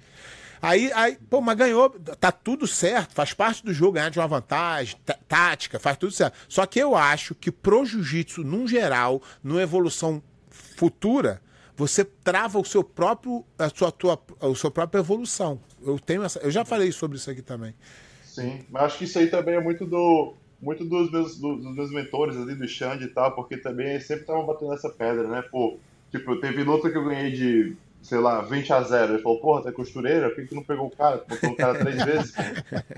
Aí, 0.61 0.91
aí, 0.93 1.17
pô, 1.29 1.41
mas 1.41 1.57
ganhou, 1.57 1.89
tá 1.89 2.31
tudo 2.31 2.65
certo, 2.65 3.13
faz 3.13 3.33
parte 3.33 3.65
do 3.65 3.73
jogo 3.73 3.93
ganhar 3.93 4.09
de 4.09 4.19
uma 4.19 4.27
vantagem, 4.27 4.95
tática, 5.27 5.77
faz 5.79 5.97
tudo 5.97 6.13
certo. 6.13 6.37
Só 6.47 6.65
que 6.65 6.79
eu 6.79 6.95
acho 6.95 7.35
que 7.35 7.51
pro 7.51 7.85
jiu-jitsu, 7.85 8.43
num 8.43 8.65
geral, 8.65 9.21
numa 9.43 9.61
evolução 9.61 10.23
futura, 10.49 11.41
você 11.75 12.05
trava 12.05 12.59
o 12.59 12.63
seu 12.63 12.83
próprio, 12.83 13.43
a 13.57 13.69
sua, 13.69 13.91
tua, 13.91 14.21
a 14.39 14.55
sua 14.55 14.71
própria 14.71 14.99
evolução. 14.99 15.59
Eu 15.85 15.99
tenho 15.99 16.23
essa, 16.23 16.39
eu 16.39 16.51
já 16.51 16.63
falei 16.63 16.91
sobre 16.91 17.17
isso 17.17 17.29
aqui 17.29 17.41
também. 17.41 17.75
Sim, 18.23 18.63
mas 18.69 18.83
acho 18.83 18.99
que 18.99 19.03
isso 19.03 19.19
aí 19.19 19.27
também 19.27 19.55
é 19.55 19.61
muito 19.61 19.85
do 19.85 20.33
muito 20.63 20.85
dos 20.85 21.11
meus, 21.11 21.37
dos 21.37 21.75
meus 21.75 21.91
mentores 21.91 22.37
ali, 22.37 22.55
do 22.55 22.67
Xande 22.67 23.05
e 23.05 23.09
tal, 23.09 23.33
porque 23.33 23.57
também 23.57 23.99
sempre 23.99 24.21
estavam 24.21 24.45
batendo 24.45 24.71
nessa 24.71 24.89
pedra, 24.89 25.27
né? 25.27 25.41
Pô, 25.41 25.77
tipo, 26.09 26.35
teve 26.37 26.63
luta 26.63 26.89
que 26.89 26.97
eu 26.97 27.03
ganhei 27.03 27.31
de, 27.31 27.75
sei 28.01 28.19
lá, 28.19 28.41
20 28.41 28.71
a 28.71 28.81
0. 28.81 29.13
Ele 29.13 29.21
falou, 29.21 29.41
porra, 29.41 29.63
tá 29.63 29.71
costureira? 29.71 30.29
Por 30.29 30.35
que 30.37 30.47
tu 30.47 30.55
não 30.55 30.63
pegou 30.63 30.87
o 30.87 30.95
cara? 30.95 31.17
Tu 31.17 31.27
botou 31.27 31.51
o 31.51 31.55
cara 31.55 31.77
três 31.77 32.01
vezes? 32.03 32.33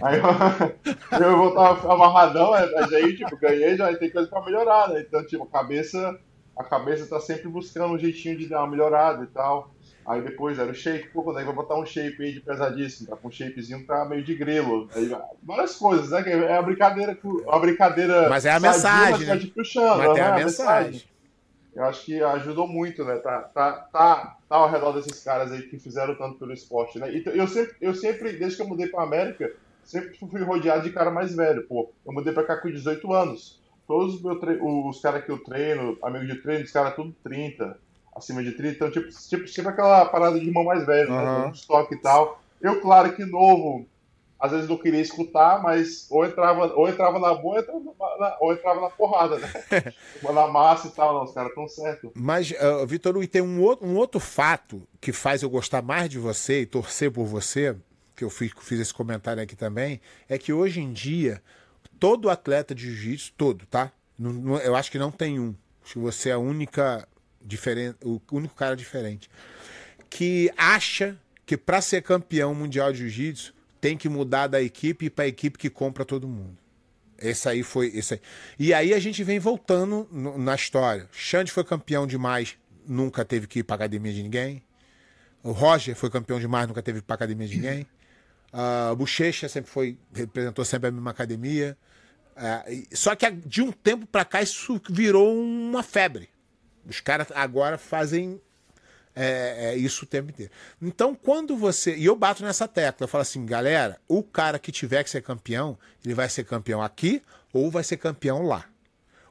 Aí 0.01 0.19
eu, 0.19 0.23
eu 1.19 1.38
voltava 1.38 1.93
amarradão, 1.93 2.51
mas 2.51 2.93
aí, 2.93 3.15
tipo, 3.17 3.36
ganhei, 3.38 3.75
já 3.75 3.95
tem 3.97 4.12
coisa 4.12 4.30
pra 4.30 4.45
melhorar, 4.45 4.89
né? 4.89 5.01
Então, 5.01 5.25
tipo, 5.25 5.43
a 5.43 5.47
cabeça, 5.47 6.19
a 6.56 6.63
cabeça 6.63 7.08
tá 7.08 7.19
sempre 7.19 7.49
buscando 7.49 7.95
um 7.95 7.99
jeitinho 7.99 8.38
de 8.38 8.47
dar 8.47 8.60
uma 8.60 8.71
melhorada 8.71 9.23
e 9.23 9.28
tal. 9.28 9.75
Aí 10.06 10.22
depois 10.22 10.60
era 10.60 10.70
o 10.70 10.76
shape, 10.76 11.10
pô, 11.10 11.24
quando 11.24 11.38
aí 11.38 11.46
vai 11.46 11.54
botar 11.54 11.80
um 11.80 11.86
shape 11.86 12.24
aí 12.24 12.32
de 12.32 12.39
pesadíssimo, 12.39 13.10
tá 13.10 13.15
com 13.15 13.28
um 13.28 13.32
shapezinho 13.32 13.86
tá 13.88 14.06
meio 14.06 14.24
de 14.24 14.36
grelo. 14.36 14.88
Aí, 14.94 15.12
várias 15.41 15.76
coisas, 15.76 16.12
né? 16.12 16.24
É 16.46 16.56
a 16.56 16.62
brincadeira, 16.62 17.18
a 17.50 17.60
brincadeira. 17.60 18.30
Mas 18.30 18.46
é 18.46 18.52
a 18.52 18.60
mensagem. 18.60 19.28
Mas, 19.28 19.44
né? 19.44 19.52
puxando, 19.54 19.98
mas 19.98 20.18
é 20.18 20.22
a, 20.22 20.36
mensagem. 20.36 21.04
Eu 21.76 21.86
acho 21.86 22.06
que 22.06 22.22
ajudou 22.22 22.68
muito, 22.68 23.04
né? 23.04 23.15
Tá, 23.18 23.41
tá, 23.41 23.72
tá, 23.91 24.38
tá 24.48 24.56
ao 24.56 24.70
redor 24.70 24.91
desses 24.91 25.24
caras 25.24 25.52
aí 25.52 25.63
que 25.63 25.80
fizeram 25.80 26.13
tanto 26.15 26.38
pelo 26.38 26.54
esporte, 26.54 27.00
né? 27.00 27.12
E 27.12 27.24
eu 27.26 27.48
sempre, 27.48 27.76
eu 27.82 27.96
sempre, 27.96 28.34
desde 28.34 28.58
que 28.58 28.62
eu 28.62 28.68
mudei 28.68 28.88
pra 28.88 29.02
América, 29.02 29.52
sempre 29.84 30.15
fui 30.15 30.44
rodeado 30.44 30.84
de 30.84 30.91
cara 30.91 31.10
mais 31.10 31.36
velho, 31.36 31.65
pô. 31.68 31.91
Eu 32.06 32.13
mudei 32.13 32.32
pra 32.32 32.44
cá 32.44 32.58
com 32.58 32.70
18 32.70 33.12
anos. 33.12 33.60
Todos 33.88 34.15
os, 34.15 34.22
os 34.24 35.02
caras 35.02 35.26
que 35.26 35.32
eu 35.32 35.39
treino, 35.39 35.98
amigos 36.04 36.28
de 36.28 36.36
treino, 36.36 36.63
os 36.63 36.72
caras 36.72 36.96
tudo 36.96 37.13
30 37.24 37.85
acima 38.15 38.41
de 38.41 38.54
30, 38.54 38.75
então 38.75 38.91
tipo, 38.91 39.10
tipo, 39.10 39.45
tipo 39.45 39.69
aquela 39.69 40.06
parada 40.06 40.39
de 40.39 40.47
irmão 40.47 40.63
mais 40.63 40.86
velho, 40.86 41.12
uhum. 41.12 41.45
né? 41.45 41.51
Estoque 41.54 41.95
e 41.95 41.97
tal. 41.97 42.41
Eu, 42.62 42.80
claro 42.80 43.13
que 43.13 43.25
novo, 43.25 43.86
às 44.39 44.51
vezes 44.51 44.69
não 44.69 44.78
queria 44.78 45.01
escutar, 45.01 45.62
mas 45.62 46.08
ou 46.10 46.25
entrava, 46.25 46.73
ou 46.73 46.88
entrava 46.88 47.19
na 47.19 47.34
boa, 47.34 47.56
ou 47.56 47.82
entrava 47.82 48.17
na, 48.17 48.38
ou 48.39 48.54
entrava 48.54 48.82
na 48.82 48.89
porrada, 48.89 49.38
né? 49.38 49.51
na 50.34 50.47
massa 50.47 50.88
e 50.88 50.91
tal, 50.91 51.13
não, 51.13 51.23
os 51.23 51.34
caras 51.34 51.49
estão 51.49 51.67
certos. 51.67 52.12
Mas, 52.15 52.51
uh, 52.51 52.86
Vitor 52.88 53.13
Luiz, 53.13 53.28
tem 53.28 53.41
um 53.41 53.62
outro, 53.62 53.86
um 53.86 53.95
outro 53.95 54.19
fato 54.19 54.88
que 55.01 55.12
faz 55.12 55.43
eu 55.43 55.49
gostar 55.49 55.82
mais 55.82 56.10
de 56.10 56.17
você 56.17 56.62
e 56.62 56.65
torcer 56.65 57.12
por 57.12 57.25
você, 57.25 57.75
que 58.15 58.23
eu 58.23 58.30
fiz, 58.30 58.51
fiz 58.62 58.80
esse 58.80 58.93
comentário 58.93 59.43
aqui 59.43 59.56
também, 59.56 59.99
é 60.30 60.38
que 60.38 60.54
hoje 60.54 60.80
em 60.80 60.93
dia, 60.93 61.41
todo 61.99 62.30
atleta 62.30 62.73
de 62.73 62.86
jiu-jitsu, 62.86 63.34
todo, 63.38 63.65
tá? 63.65 63.91
eu 64.63 64.75
acho 64.75 64.89
que 64.89 64.97
não 64.97 65.12
tem 65.12 65.39
um. 65.39 65.54
Acho 65.84 65.93
que 65.93 65.99
você 65.99 66.30
é 66.30 66.34
a 66.34 66.38
única 66.38 67.06
diferente, 67.46 67.98
o 68.04 68.20
único 68.32 68.56
cara 68.56 68.76
diferente, 68.76 69.30
que 70.10 70.52
acha 70.58 71.18
que 71.46 71.56
para 71.56 71.80
ser 71.82 72.02
campeão 72.02 72.56
mundial 72.56 72.92
de 72.92 73.00
jiu-jitsu 73.00 73.54
tem 73.80 73.96
que 73.96 74.10
mudar 74.10 74.48
da 74.48 74.62
equipe 74.62 75.10
para 75.10 75.26
a 75.26 75.28
equipe 75.28 75.58
que 75.58 75.70
compra 75.70 76.04
todo 76.04 76.28
mundo. 76.28 76.58
Esse 77.20 77.48
aí 77.48 77.64
foi 77.64 77.88
esse 77.94 78.16
aí. 78.16 78.22
E 78.58 78.74
aí 78.74 78.94
a 78.94 79.00
gente 79.00 79.24
vem 79.24 79.40
voltando 79.40 80.08
no, 80.12 80.38
na 80.38 80.56
história. 80.56 81.08
Xande 81.12 81.52
foi 81.52 81.64
campeão 81.64 82.06
demais, 82.06 82.58
nunca 82.88 83.24
teve 83.24 83.48
que 83.48 83.60
ir 83.60 83.64
para 83.64 83.76
academia 83.76 84.12
de 84.12 84.24
ninguém. 84.24 84.64
O 85.44 85.52
Roger 85.52 85.96
foi 85.96 86.10
campeão 86.10 86.40
demais, 86.40 86.68
nunca 86.68 86.82
teve 86.82 87.00
que 87.00 87.04
ir 87.04 87.08
para 87.08 87.16
academia 87.16 87.48
de 87.48 87.56
ninguém. 87.56 87.88
Uh, 88.52 88.92
o 88.94 88.96
Bochecha 88.96 89.48
sempre 89.48 89.70
foi 89.70 89.98
representou 90.14 90.66
sempre 90.66 90.90
a 90.90 90.92
mesma 90.92 91.12
academia. 91.12 91.78
Uh, 92.36 92.88
só 92.92 93.16
que 93.16 93.30
de 93.32 93.62
um 93.62 93.72
tempo 93.72 94.06
para 94.08 94.26
cá 94.26 94.42
isso 94.42 94.82
virou 94.90 95.40
uma 95.40 95.84
febre. 95.84 96.30
Os 96.88 97.00
caras 97.00 97.28
agora 97.34 97.78
fazem 97.78 98.39
é, 99.15 99.71
é, 99.71 99.78
isso 99.78 100.04
o 100.04 100.08
tempo 100.08 100.30
inteiro. 100.30 100.52
Então, 100.82 101.15
quando 101.15 101.56
você. 101.56 101.95
E 101.95 102.06
eu 102.06 102.15
bato 102.15 102.43
nessa 102.43 102.67
tecla, 102.67 103.06
eu 103.06 103.08
falo 103.08 103.21
assim, 103.21 103.45
galera, 103.45 103.98
o 104.08 104.21
cara 104.21 104.60
que 104.60 104.71
tiver 104.71 105.04
que 105.04 105.10
ser 105.10 105.21
campeão, 105.21 105.78
ele 106.04 106.13
vai 106.13 106.28
ser 106.28 106.43
campeão 106.43 106.82
aqui 106.82 107.24
ou 107.54 107.71
vai 107.71 107.84
ser 107.84 107.98
campeão 107.98 108.43
lá. 108.43 108.65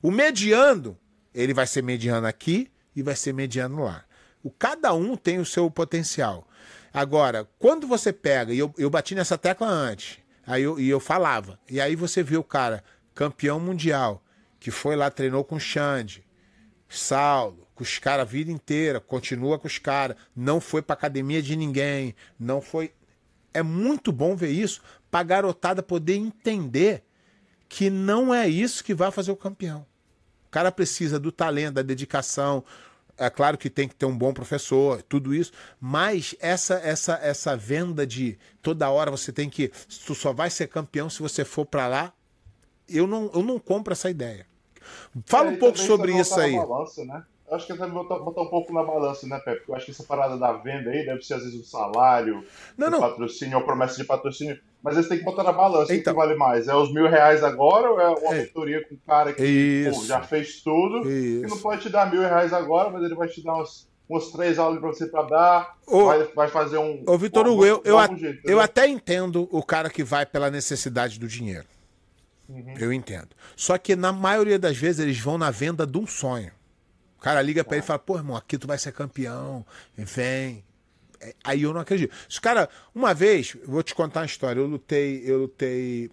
O 0.02 0.10
mediano, 0.10 0.98
ele 1.34 1.52
vai 1.52 1.66
ser 1.66 1.82
mediano 1.82 2.26
aqui 2.26 2.70
e 2.96 3.02
vai 3.02 3.14
ser 3.14 3.34
mediano 3.34 3.84
lá. 3.84 4.04
O, 4.42 4.50
cada 4.50 4.92
um 4.94 5.16
tem 5.16 5.38
o 5.38 5.44
seu 5.44 5.70
potencial. 5.70 6.48
Agora, 6.92 7.48
quando 7.58 7.86
você 7.86 8.12
pega, 8.12 8.52
e 8.52 8.58
eu, 8.58 8.72
eu 8.78 8.88
bati 8.88 9.14
nessa 9.14 9.36
tecla 9.36 9.66
antes, 9.66 10.18
aí 10.46 10.62
eu, 10.62 10.78
e 10.78 10.88
eu 10.88 11.00
falava, 11.00 11.58
e 11.68 11.80
aí 11.80 11.96
você 11.96 12.22
vê 12.22 12.36
o 12.36 12.44
cara 12.44 12.84
campeão 13.14 13.58
mundial, 13.58 14.22
que 14.60 14.70
foi 14.70 14.96
lá, 14.96 15.10
treinou 15.10 15.44
com 15.44 15.56
o 15.56 15.60
Xande, 15.60 16.23
Saulo, 16.98 17.66
com 17.74 17.83
os 17.83 17.98
caras 17.98 18.22
a 18.22 18.30
vida 18.30 18.50
inteira, 18.50 19.00
continua 19.00 19.59
com 19.59 19.66
os 19.66 19.78
caras, 19.78 20.16
não 20.35 20.61
foi 20.61 20.83
pra 20.83 20.94
academia 20.94 21.42
de 21.42 21.57
ninguém, 21.57 22.14
não 22.38 22.61
foi. 22.61 22.92
É 23.52 23.62
muito 23.62 24.12
bom 24.12 24.35
ver 24.35 24.50
isso, 24.50 24.80
pra 25.11 25.22
garotada 25.22 25.83
poder 25.83 26.14
entender 26.14 27.04
que 27.68 27.90
não 27.90 28.33
é 28.33 28.48
isso 28.48 28.85
que 28.85 28.94
vai 28.94 29.11
fazer 29.11 29.33
o 29.33 29.37
campeão. 29.37 29.87
O 30.46 30.50
cara 30.50 30.70
precisa 30.70 31.18
do 31.18 31.33
talento, 31.33 31.74
da 31.74 31.83
dedicação. 31.83 32.64
É 33.16 33.30
claro 33.30 33.57
que 33.57 33.70
tem 33.70 33.88
que 33.88 33.94
ter 33.94 34.07
um 34.07 34.16
bom 34.16 34.33
professor, 34.33 35.02
tudo 35.02 35.35
isso, 35.35 35.52
mas 35.80 36.35
essa 36.40 36.74
essa 36.74 37.14
essa 37.22 37.57
venda 37.57 38.04
de 38.04 38.37
toda 38.61 38.90
hora 38.90 39.11
você 39.11 39.33
tem 39.33 39.48
que 39.48 39.70
tu 40.04 40.14
só 40.16 40.33
vai 40.33 40.50
ser 40.50 40.66
campeão 40.66 41.09
se 41.09 41.22
você 41.22 41.44
for 41.44 41.64
para 41.64 41.87
lá, 41.87 42.12
eu 42.88 43.07
não 43.07 43.30
eu 43.33 43.42
não 43.42 43.59
compro 43.59 43.92
essa 43.92 44.11
ideia. 44.11 44.46
Fala 45.26 45.50
é, 45.50 45.52
um 45.52 45.56
pouco 45.58 45.78
sobre 45.78 46.12
isso 46.12 46.38
aí. 46.38 46.56
Balança, 46.56 47.04
né? 47.04 47.24
Eu 47.48 47.56
acho 47.56 47.66
que 47.66 47.74
deve 47.74 47.92
botar, 47.92 48.18
botar, 48.18 48.42
um 48.42 48.48
pouco 48.48 48.72
na 48.72 48.82
balança, 48.82 49.26
né, 49.26 49.38
Pepe? 49.38 49.58
Porque 49.58 49.70
eu 49.70 49.76
acho 49.76 49.84
que 49.84 49.90
essa 49.90 50.02
parada 50.02 50.36
da 50.38 50.52
venda 50.52 50.90
aí 50.90 51.04
deve 51.04 51.22
ser 51.22 51.34
às 51.34 51.42
vezes 51.42 51.60
o 51.60 51.64
salário, 51.64 52.42
não, 52.76 52.90
não. 52.90 53.00
patrocínio 53.00 53.58
ou 53.58 53.64
promessa 53.64 53.96
de 53.96 54.04
patrocínio. 54.04 54.58
Mas 54.82 54.96
eles 54.96 55.08
têm 55.08 55.18
que 55.18 55.24
botar 55.24 55.42
na 55.42 55.52
balança. 55.52 55.94
Então. 55.94 56.12
O 56.12 56.16
que 56.16 56.22
vale 56.22 56.38
mais? 56.38 56.68
É 56.68 56.74
os 56.74 56.92
mil 56.92 57.08
reais 57.08 57.44
agora 57.44 57.90
ou 57.90 58.00
é 58.00 58.08
uma 58.08 58.34
é. 58.34 58.38
mentoria 58.40 58.86
com 58.86 58.94
o 58.94 58.98
cara 59.06 59.32
que 59.32 59.90
pô, 59.92 60.04
já 60.04 60.22
fez 60.22 60.62
tudo 60.62 61.08
isso. 61.08 61.42
que 61.42 61.50
não 61.50 61.58
pode 61.58 61.82
te 61.82 61.90
dar 61.90 62.10
mil 62.10 62.20
reais 62.22 62.52
agora, 62.52 62.90
mas 62.90 63.02
ele 63.02 63.14
vai 63.14 63.28
te 63.28 63.42
dar 63.42 63.54
uns, 63.60 63.88
três 64.32 64.58
aulas 64.58 64.80
pra 64.80 64.88
você 64.88 65.06
pra 65.06 65.22
dar, 65.22 65.76
ô, 65.86 66.06
vai, 66.06 66.24
vai 66.34 66.48
fazer 66.48 66.78
um. 66.78 67.02
Ô, 67.06 67.16
Vitor 67.18 67.46
Hugo, 67.46 67.64
eu, 67.64 67.82
eu, 67.84 68.16
jeito, 68.16 68.40
eu 68.48 68.56
né? 68.58 68.64
até 68.64 68.88
entendo 68.88 69.48
o 69.50 69.62
cara 69.62 69.90
que 69.90 70.02
vai 70.02 70.24
pela 70.24 70.50
necessidade 70.50 71.18
do 71.18 71.28
dinheiro. 71.28 71.66
Uhum. 72.48 72.74
Eu 72.78 72.92
entendo. 72.92 73.30
Só 73.57 73.78
que 73.78 73.96
na 73.96 74.12
maioria 74.12 74.59
das 74.59 74.76
vezes 74.76 75.00
eles 75.00 75.18
vão 75.18 75.38
na 75.38 75.50
venda 75.50 75.87
de 75.87 75.98
um 75.98 76.07
sonho. 76.07 76.52
O 77.18 77.20
cara 77.20 77.40
liga 77.40 77.64
para 77.64 77.76
ele 77.76 77.85
e 77.85 77.87
fala: 77.87 77.98
pô, 77.98 78.16
irmão, 78.16 78.37
aqui 78.37 78.59
tu 78.59 78.66
vai 78.66 78.78
ser 78.78 78.92
campeão, 78.92 79.64
vem. 79.96 80.62
É, 81.20 81.35
aí 81.42 81.62
eu 81.62 81.72
não 81.72 81.80
acredito. 81.80 82.14
Os 82.28 82.38
cara, 82.38 82.68
uma 82.94 83.14
vez, 83.14 83.57
vou 83.64 83.83
te 83.83 83.94
contar 83.94 84.20
uma 84.20 84.26
história. 84.26 84.61
Eu 84.61 84.66
lutei, 84.66 85.22
eu 85.24 85.38
lutei. 85.38 86.11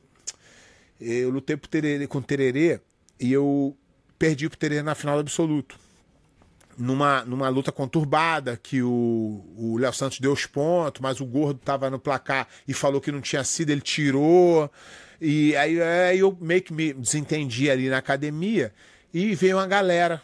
Eu 0.99 1.29
lutei 1.31 1.57
pro 1.57 1.67
tererê, 1.67 2.07
com 2.07 2.19
o 2.19 2.21
Tererê 2.21 2.79
e 3.19 3.33
eu 3.33 3.75
perdi 4.19 4.47
pro 4.47 4.57
Tererê 4.57 4.83
na 4.83 4.95
final 4.95 5.15
do 5.15 5.21
absoluto. 5.21 5.79
Numa, 6.77 7.25
numa 7.25 7.49
luta 7.49 7.71
conturbada, 7.71 8.55
que 8.55 8.81
o 8.81 9.77
Léo 9.79 9.93
Santos 9.93 10.19
deu 10.19 10.31
os 10.31 10.45
pontos, 10.45 11.01
mas 11.01 11.19
o 11.19 11.25
gordo 11.25 11.59
tava 11.59 11.89
no 11.89 11.99
placar 11.99 12.47
e 12.67 12.73
falou 12.73 13.01
que 13.01 13.11
não 13.11 13.19
tinha 13.19 13.43
sido, 13.43 13.71
ele 13.71 13.81
tirou. 13.81 14.71
E 15.21 15.55
aí, 15.55 15.79
aí 15.79 16.17
eu 16.17 16.35
meio 16.41 16.63
que 16.63 16.73
me 16.73 16.93
desentendi 16.93 17.69
ali 17.69 17.89
na 17.89 17.99
academia 17.99 18.73
e 19.13 19.35
veio 19.35 19.57
uma 19.57 19.67
galera 19.67 20.19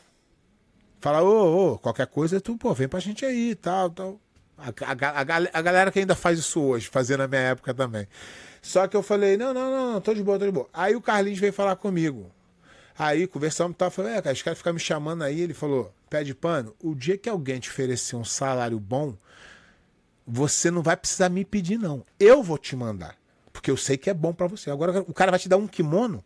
falar, 1.00 1.22
ô, 1.22 1.74
ô, 1.74 1.78
qualquer 1.78 2.08
coisa, 2.08 2.42
tu, 2.42 2.58
pô, 2.58 2.74
vem 2.74 2.88
pra 2.88 3.00
gente 3.00 3.24
aí 3.24 3.52
e 3.52 3.56
tal, 3.56 3.92
tal. 3.92 4.20
A, 4.58 4.70
a, 4.70 5.22
a, 5.22 5.22
a, 5.54 5.62
galera 5.62 5.92
que 5.92 6.00
ainda 6.00 6.16
faz 6.16 6.40
isso 6.40 6.60
hoje, 6.60 6.88
fazia 6.88 7.16
na 7.16 7.28
minha 7.28 7.42
época 7.42 7.76
também. 7.76 8.08
Só 8.60 8.88
que 8.88 8.98
eu 8.98 9.04
falei, 9.04 9.38
não, 9.38 9.54
não, 9.54 9.70
não, 9.70 9.94
não, 9.94 10.02
tô 10.02 10.16
de 10.16 10.24
boa, 10.24 10.40
tô 10.40 10.46
de 10.46 10.52
boa. 10.52 10.68
Aí 10.74 10.96
o 10.96 11.02
Carlinhos 11.02 11.38
veio 11.38 11.54
falar 11.54 11.76
comigo. 11.76 12.32
Aí 12.98 13.28
conversamos 13.28 13.76
e 13.76 13.78
tal, 13.78 13.92
falei, 13.92 14.14
é, 14.14 14.22
cara, 14.22 14.34
os 14.34 14.42
caras 14.42 14.58
ficam 14.58 14.74
me 14.74 14.80
chamando 14.80 15.24
aí, 15.24 15.40
ele 15.40 15.54
falou, 15.54 15.94
pé 16.10 16.24
de 16.24 16.34
pano, 16.34 16.76
o 16.82 16.96
dia 16.96 17.20
que 17.20 17.30
alguém 17.30 17.60
te 17.60 17.70
oferecer 17.70 18.16
um 18.16 18.26
salário 18.26 18.80
bom, 18.80 19.16
você 20.26 20.72
não 20.72 20.82
vai 20.82 20.98
precisar 20.98 21.30
me 21.30 21.46
pedir, 21.46 21.78
não. 21.78 22.04
Eu 22.20 22.42
vou 22.42 22.58
te 22.58 22.76
mandar. 22.76 23.16
Porque 23.58 23.72
eu 23.72 23.78
sei 23.78 23.98
que 23.98 24.08
é 24.08 24.14
bom 24.14 24.32
para 24.32 24.46
você. 24.46 24.70
Agora 24.70 25.02
o 25.02 25.14
cara 25.16 25.32
vai 25.32 25.40
te 25.40 25.50
dar 25.50 25.58
um 25.58 25.66
kimono. 25.66 26.24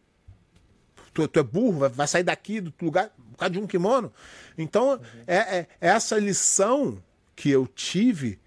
Tu, 1.14 1.26
tu 1.30 1.40
é 1.40 1.44
burro, 1.44 1.80
vai, 1.80 1.90
vai, 1.90 2.06
sair 2.06 2.24
daqui 2.24 2.60
do 2.60 2.74
lugar 2.82 3.10
por 3.32 3.38
causa 3.38 3.54
de 3.54 3.60
um 3.60 3.66
kimono. 3.66 4.12
Então, 4.58 4.92
uhum. 4.92 5.00
é, 5.26 5.38
é, 5.38 5.68
essa 5.80 6.20
lição 6.20 7.02
que 7.34 7.50
eu 7.50 7.66
tive 7.66 8.38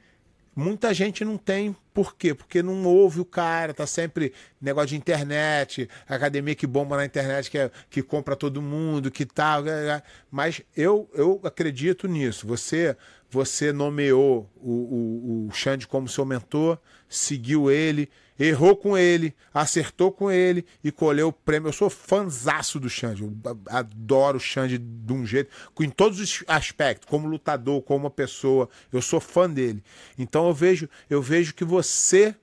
Muita 0.57 0.95
gente 0.95 1.25
não 1.25 1.37
tem. 1.37 1.75
Por 1.93 2.15
quê? 2.15 2.33
Porque 2.33 2.63
não 2.63 2.85
ouve 2.85 3.21
o 3.21 3.25
cara, 3.25 3.75
tá 3.75 3.87
sempre 3.87 4.33
negócio 4.61 4.91
de 4.91 4.97
internet, 4.97 5.89
academia 6.09 6.55
que 6.55 6.67
bomba 6.67 6.97
na 6.97 7.05
internet, 7.05 7.51
que, 7.51 7.59
é, 7.59 7.71
que 7.91 8.03
compra 8.03 8.37
todo 8.37 8.63
mundo, 8.63 9.11
que 9.11 9.27
tal. 9.27 9.65
Tá, 9.65 10.03
mas 10.31 10.63
eu, 10.77 11.11
eu 11.13 11.41
acredito 11.43 12.07
nisso. 12.07 12.47
Você 12.47 12.97
você 13.31 13.73
nomeou 13.73 14.49
o, 14.55 14.71
o, 14.71 15.49
o 15.49 15.53
Xande 15.53 15.89
como 15.89 16.09
seu 16.09 16.25
mentor, 16.25 16.79
seguiu 17.09 17.69
ele, 17.69 18.09
errou 18.39 18.77
com 18.77 18.97
ele, 18.97 19.35
acertou 19.53 20.11
com 20.11 20.31
ele 20.31 20.65
e 20.83 20.91
colheu 20.91 21.29
o 21.29 21.33
prêmio. 21.33 21.69
Eu 21.69 21.73
sou 21.73 21.89
fanzaço 21.89 22.81
do 22.81 22.89
Xande, 22.89 23.25
adoro 23.69 24.39
o 24.39 24.41
Xande 24.41 24.79
de 24.79 25.13
um 25.13 25.25
jeito, 25.27 25.51
em 25.81 25.91
todos 25.91 26.21
os 26.21 26.45
aspectos, 26.47 27.09
como 27.09 27.29
lutador, 27.29 27.83
como 27.83 28.11
pessoa, 28.11 28.69
eu 28.93 29.01
sou 29.01 29.21
fã 29.21 29.49
dele. 29.49 29.83
Então 30.19 30.47
eu 30.47 30.55
vejo, 30.55 30.89
eu 31.09 31.23
vejo 31.23 31.55
que 31.55 31.65
você 31.65 32.35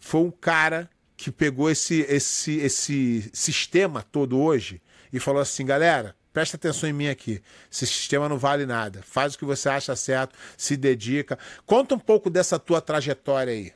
foi 0.00 0.20
um 0.20 0.30
cara 0.30 0.88
que 1.16 1.30
pegou 1.30 1.68
esse, 1.68 2.06
esse, 2.08 2.58
esse 2.58 3.28
sistema 3.32 4.02
todo 4.02 4.38
hoje 4.38 4.80
e 5.12 5.18
falou 5.18 5.42
assim, 5.42 5.66
galera, 5.66 6.14
presta 6.32 6.56
atenção 6.56 6.88
em 6.88 6.92
mim 6.92 7.08
aqui. 7.08 7.42
Esse 7.70 7.86
sistema 7.86 8.28
não 8.28 8.38
vale 8.38 8.64
nada. 8.64 9.02
Faz 9.02 9.34
o 9.34 9.38
que 9.38 9.44
você 9.44 9.68
acha 9.68 9.96
certo, 9.96 10.36
se 10.56 10.76
dedica. 10.76 11.36
Conta 11.66 11.96
um 11.96 11.98
pouco 11.98 12.30
dessa 12.30 12.58
tua 12.58 12.80
trajetória 12.80 13.52
aí. 13.52 13.72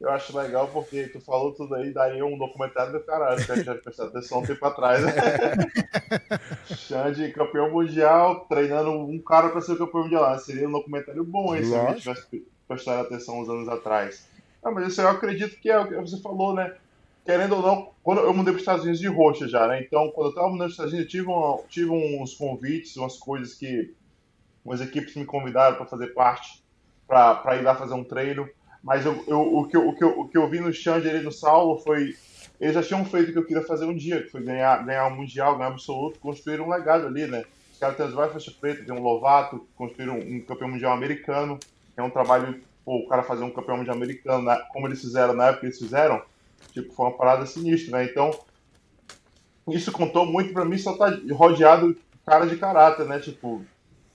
Eu 0.00 0.10
acho 0.10 0.36
legal 0.36 0.68
porque 0.68 1.08
tu 1.08 1.20
falou 1.20 1.52
tudo 1.52 1.74
aí, 1.76 1.92
daria 1.92 2.26
um 2.26 2.36
documentário 2.36 2.92
do 2.92 3.00
caralho, 3.00 3.44
que 3.44 3.52
a 3.52 3.56
gente 3.56 3.64
já 3.64 3.74
prestou 3.74 4.06
atenção 4.06 4.40
um 4.40 4.46
tempo 4.46 4.64
atrás. 4.66 5.02
Né? 5.02 5.12
Xande, 6.66 7.32
campeão 7.32 7.70
mundial, 7.70 8.46
treinando 8.46 8.90
um 8.90 9.18
cara 9.22 9.50
para 9.50 9.60
ser 9.60 9.78
campeão 9.78 10.02
mundial. 10.02 10.38
Seria 10.38 10.68
um 10.68 10.72
documentário 10.72 11.24
bom 11.24 11.54
hein, 11.54 11.64
se 11.64 11.74
a 11.74 11.90
gente 11.90 12.02
tivesse 12.02 12.44
prestado 12.66 13.02
atenção 13.02 13.40
uns 13.40 13.48
anos 13.48 13.68
atrás. 13.68 14.28
Ah, 14.62 14.70
mas 14.70 14.88
isso 14.88 15.00
eu 15.00 15.08
acredito 15.08 15.60
que 15.60 15.70
é 15.70 15.78
o 15.78 15.86
que 15.86 15.94
você 15.94 16.20
falou, 16.20 16.54
né? 16.54 16.74
Querendo 17.24 17.56
ou 17.56 17.62
não, 17.62 17.90
quando 18.02 18.20
eu 18.20 18.34
mudei 18.34 18.52
para 18.52 18.56
os 18.56 18.62
Estados 18.62 18.82
Unidos 18.82 19.00
de 19.00 19.08
roxa 19.08 19.48
já, 19.48 19.66
né? 19.66 19.80
Então, 19.80 20.10
quando 20.10 20.26
eu 20.26 20.30
estava 20.30 20.48
mudando 20.48 20.58
para 20.58 20.66
os 20.66 20.72
Estados 20.72 20.92
Unidos, 20.92 21.14
eu 21.14 21.20
tive, 21.20 21.30
um, 21.30 21.62
tive 21.68 21.90
uns 21.90 22.34
convites, 22.34 22.96
umas 22.96 23.16
coisas 23.16 23.54
que 23.54 23.94
umas 24.64 24.80
equipes 24.80 25.14
me 25.14 25.24
convidaram 25.24 25.76
para 25.76 25.86
fazer 25.86 26.08
parte, 26.08 26.62
para 27.06 27.56
ir 27.56 27.62
lá 27.62 27.74
fazer 27.74 27.94
um 27.94 28.04
treino. 28.04 28.48
Mas 28.84 29.06
eu, 29.06 29.24
eu, 29.26 29.40
o, 29.40 29.66
que 29.66 29.76
eu, 29.76 29.88
o, 29.88 29.96
que 29.96 30.04
eu, 30.04 30.20
o 30.20 30.28
que 30.28 30.36
eu 30.36 30.48
vi 30.48 30.60
no 30.60 30.72
Xande 30.72 31.08
ali 31.08 31.24
no 31.24 31.32
Saulo 31.32 31.78
foi. 31.78 32.14
Eles 32.60 32.74
já 32.74 32.82
tinham 32.82 33.04
feito 33.04 33.30
o 33.30 33.32
que 33.32 33.38
eu 33.38 33.46
queria 33.46 33.64
fazer 33.64 33.86
um 33.86 33.96
dia, 33.96 34.22
que 34.22 34.28
foi 34.28 34.42
ganhar, 34.42 34.84
ganhar 34.84 35.08
um 35.08 35.16
Mundial, 35.16 35.56
ganhar 35.56 35.70
um 35.70 35.72
absoluto, 35.72 36.20
construir 36.20 36.60
um 36.60 36.68
legado 36.68 37.06
ali, 37.06 37.26
né? 37.26 37.42
Os 37.72 37.78
caras 37.78 37.96
têm 37.96 38.06
as 38.06 38.12
várias 38.12 38.32
faixas 38.34 38.54
pretas, 38.54 38.86
tem 38.86 38.94
um 38.94 39.02
Lovato, 39.02 39.66
construíram 39.74 40.18
um, 40.18 40.36
um 40.36 40.40
campeão 40.42 40.68
mundial 40.68 40.92
americano. 40.92 41.58
É 41.96 42.02
um 42.02 42.10
trabalho, 42.10 42.60
pô, 42.84 42.98
o 42.98 43.08
cara 43.08 43.22
fazer 43.22 43.42
um 43.42 43.50
campeão 43.50 43.78
mundial 43.78 43.96
americano, 43.96 44.44
né? 44.44 44.56
como 44.72 44.86
eles 44.86 45.00
fizeram 45.00 45.34
na 45.34 45.46
época 45.46 45.60
que 45.60 45.66
eles 45.66 45.78
fizeram, 45.78 46.22
tipo, 46.72 46.92
foi 46.92 47.06
uma 47.06 47.16
parada 47.16 47.46
sinistra, 47.46 47.98
né? 47.98 48.04
Então, 48.04 48.30
isso 49.68 49.90
contou 49.90 50.26
muito 50.26 50.52
pra 50.52 50.64
mim 50.64 50.76
só 50.76 50.96
tá 50.96 51.10
rodeado 51.32 51.96
cara 52.24 52.46
de 52.46 52.56
caráter, 52.56 53.06
né? 53.06 53.18
Tipo, 53.18 53.64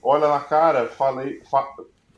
olha 0.02 0.28
na 0.28 0.40
cara, 0.40 0.86
falei, 0.86 1.42
fa 1.50 1.66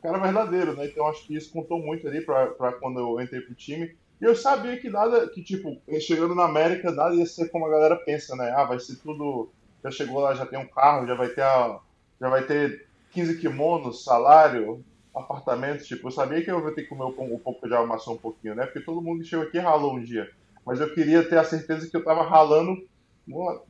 cara 0.03 0.19
verdadeiro, 0.19 0.75
né? 0.75 0.85
Então 0.85 1.07
acho 1.07 1.25
que 1.25 1.35
isso 1.35 1.51
contou 1.51 1.79
muito 1.79 2.07
ali 2.07 2.21
para 2.21 2.73
quando 2.73 2.99
eu 2.99 3.19
entrei 3.21 3.41
pro 3.41 3.55
time. 3.55 3.95
E 4.21 4.25
eu 4.25 4.35
sabia 4.35 4.77
que 4.77 4.89
nada, 4.89 5.27
que 5.29 5.41
tipo, 5.41 5.81
chegando 5.99 6.35
na 6.35 6.43
América, 6.43 6.91
nada 6.91 7.15
ia 7.15 7.25
ser 7.25 7.49
como 7.49 7.65
a 7.65 7.69
galera 7.69 7.95
pensa, 7.95 8.35
né? 8.35 8.51
Ah, 8.55 8.65
vai 8.65 8.79
ser 8.79 8.97
tudo. 8.97 9.49
Já 9.83 9.91
chegou 9.91 10.21
lá, 10.21 10.33
já 10.33 10.45
tem 10.45 10.59
um 10.59 10.67
carro, 10.67 11.07
já 11.07 11.15
vai 11.15 11.29
ter 11.29 11.41
a, 11.41 11.79
já 12.19 12.29
vai 12.29 12.45
ter 12.45 12.87
15 13.11 13.39
kimonos, 13.39 14.03
salário, 14.03 14.83
apartamento. 15.15 15.83
Tipo, 15.83 16.07
eu 16.07 16.11
sabia 16.11 16.43
que 16.43 16.51
eu 16.51 16.65
ia 16.65 16.75
ter 16.75 16.83
que 16.83 16.89
comer 16.89 17.03
um, 17.03 17.33
um 17.33 17.39
pouco 17.39 17.67
de 17.67 17.73
armação 17.73 18.13
um 18.13 18.17
pouquinho, 18.17 18.55
né? 18.55 18.65
Porque 18.65 18.81
todo 18.81 19.01
mundo 19.01 19.21
que 19.21 19.29
chegou 19.29 19.45
aqui 19.45 19.57
ralou 19.57 19.95
um 19.95 20.03
dia. 20.03 20.29
Mas 20.65 20.79
eu 20.79 20.93
queria 20.93 21.27
ter 21.27 21.37
a 21.37 21.43
certeza 21.43 21.89
que 21.89 21.95
eu 21.95 22.03
tava 22.03 22.23
ralando 22.23 22.77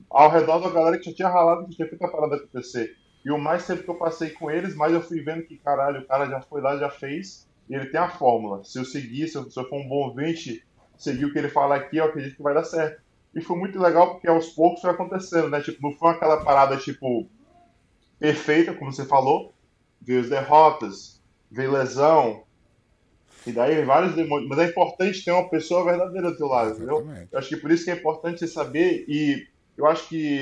ao 0.10 0.30
redor 0.30 0.60
da 0.60 0.70
galera 0.70 0.98
que 0.98 1.06
já 1.06 1.16
tinha 1.16 1.30
ralado, 1.30 1.68
que 1.68 1.76
tinha 1.76 1.88
feito 1.88 2.04
a 2.04 2.10
parada 2.10 2.36
acontecer. 2.36 2.96
E 3.26 3.32
o 3.32 3.38
mais 3.38 3.66
tempo 3.66 3.84
que 3.84 3.90
eu 3.90 3.96
passei 3.96 4.32
com 4.32 4.52
eles, 4.52 4.76
mais 4.76 4.94
eu 4.94 5.02
fui 5.02 5.22
vendo 5.22 5.44
que, 5.44 5.58
caralho, 5.58 6.02
o 6.02 6.06
cara 6.06 6.26
já 6.28 6.42
foi 6.42 6.62
lá, 6.62 6.78
já 6.78 6.90
fez, 6.90 7.48
e 7.70 7.76
ele 7.76 7.86
tem 7.86 8.00
a 8.00 8.10
fórmula. 8.10 8.64
Se 8.64 8.78
eu 8.78 8.86
seguir, 8.86 9.28
se 9.28 9.38
eu, 9.38 9.50
se 9.50 9.58
eu 9.58 9.68
for 9.70 9.80
um 9.80 9.88
bom 9.88 10.08
ouvinte, 10.08 10.66
seguir 10.98 11.26
o 11.26 11.32
que 11.32 11.40
ele 11.40 11.50
fala 11.50 11.76
aqui, 11.76 11.98
eu 11.98 12.06
acredito 12.06 12.36
que 12.36 12.44
vai 12.44 12.54
dar 12.54 12.64
certo. 12.64 13.02
E 13.34 13.42
foi 13.42 13.58
muito 13.58 13.80
legal 13.80 14.12
porque 14.12 14.28
aos 14.28 14.50
poucos 14.50 14.82
foi 14.82 14.92
acontecendo, 14.92 15.50
né? 15.50 15.62
Tipo, 15.62 15.82
não 15.82 15.94
foi 15.94 16.12
aquela 16.12 16.44
parada, 16.44 16.78
tipo, 16.78 17.28
perfeita, 18.20 18.74
como 18.74 18.92
você 18.92 19.06
falou. 19.06 19.54
Veio 20.02 20.20
as 20.20 20.30
derrotas, 20.30 21.22
veio 21.50 21.72
lesão, 21.72 22.44
e 23.48 23.52
daí 23.52 23.84
vários 23.84 24.16
demônios. 24.16 24.50
Mas 24.50 24.60
é 24.60 24.66
importante 24.66 25.24
ter 25.24 25.32
uma 25.32 25.50
pessoa 25.50 25.86
verdadeira 25.86 26.32
do 26.32 26.38
teu 26.38 26.48
lado, 26.48 26.72
entendeu? 26.72 27.08
Eu 27.32 27.40
acho 27.40 27.50
que 27.50 27.58
por 27.58 27.72
isso 27.72 27.86
que 27.86 27.92
é 27.92 27.96
importante 27.96 28.40
você 28.40 28.48
saber, 28.48 29.06
e 29.08 29.48
eu 29.78 29.86
acho 29.86 30.08
que 30.10 30.42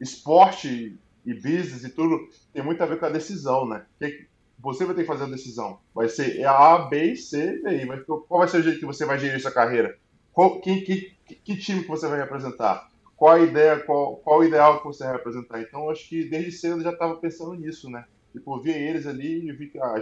esporte 0.00 0.98
e 1.26 1.34
business 1.34 1.82
e 1.82 1.90
tudo 1.90 2.28
tem 2.52 2.62
muito 2.62 2.80
a 2.80 2.86
ver 2.86 2.98
com 2.98 3.06
a 3.06 3.10
decisão, 3.10 3.68
né? 3.68 3.84
Que 3.98 4.26
você 4.58 4.84
vai 4.84 4.94
ter 4.94 5.02
que 5.02 5.08
fazer 5.08 5.24
a 5.24 5.28
decisão. 5.28 5.80
Vai 5.92 6.08
ser 6.08 6.46
A, 6.46 6.78
B, 6.78 7.16
C, 7.16 7.60
e 7.62 7.66
aí. 7.66 7.84
Mas 7.84 8.04
qual 8.04 8.24
vai 8.28 8.48
ser 8.48 8.58
o 8.58 8.62
jeito 8.62 8.78
que 8.78 8.86
você 8.86 9.04
vai 9.04 9.18
gerir 9.18 9.40
sua 9.40 9.50
carreira? 9.50 9.98
Qual, 10.32 10.60
que, 10.60 10.80
que, 10.82 11.16
que 11.44 11.56
time 11.56 11.82
que 11.82 11.88
você 11.88 12.06
vai 12.08 12.20
representar? 12.20 12.88
Qual 13.16 13.34
a 13.34 13.40
ideia, 13.40 13.80
qual, 13.80 14.16
qual 14.16 14.40
o 14.40 14.44
ideal 14.44 14.78
que 14.78 14.86
você 14.86 15.04
vai 15.04 15.14
representar? 15.14 15.60
Então, 15.60 15.90
acho 15.90 16.08
que 16.08 16.24
desde 16.24 16.52
cedo 16.52 16.76
eu 16.76 16.82
já 16.82 16.92
estava 16.92 17.16
pensando 17.16 17.54
nisso, 17.54 17.90
né? 17.90 18.04
Tipo, 18.32 18.56
eu 18.56 18.62
via 18.62 18.76
eles 18.76 19.06
ali 19.06 19.48
e 19.48 19.52
vi 19.52 19.68
que, 19.68 19.78
ah, 19.78 19.94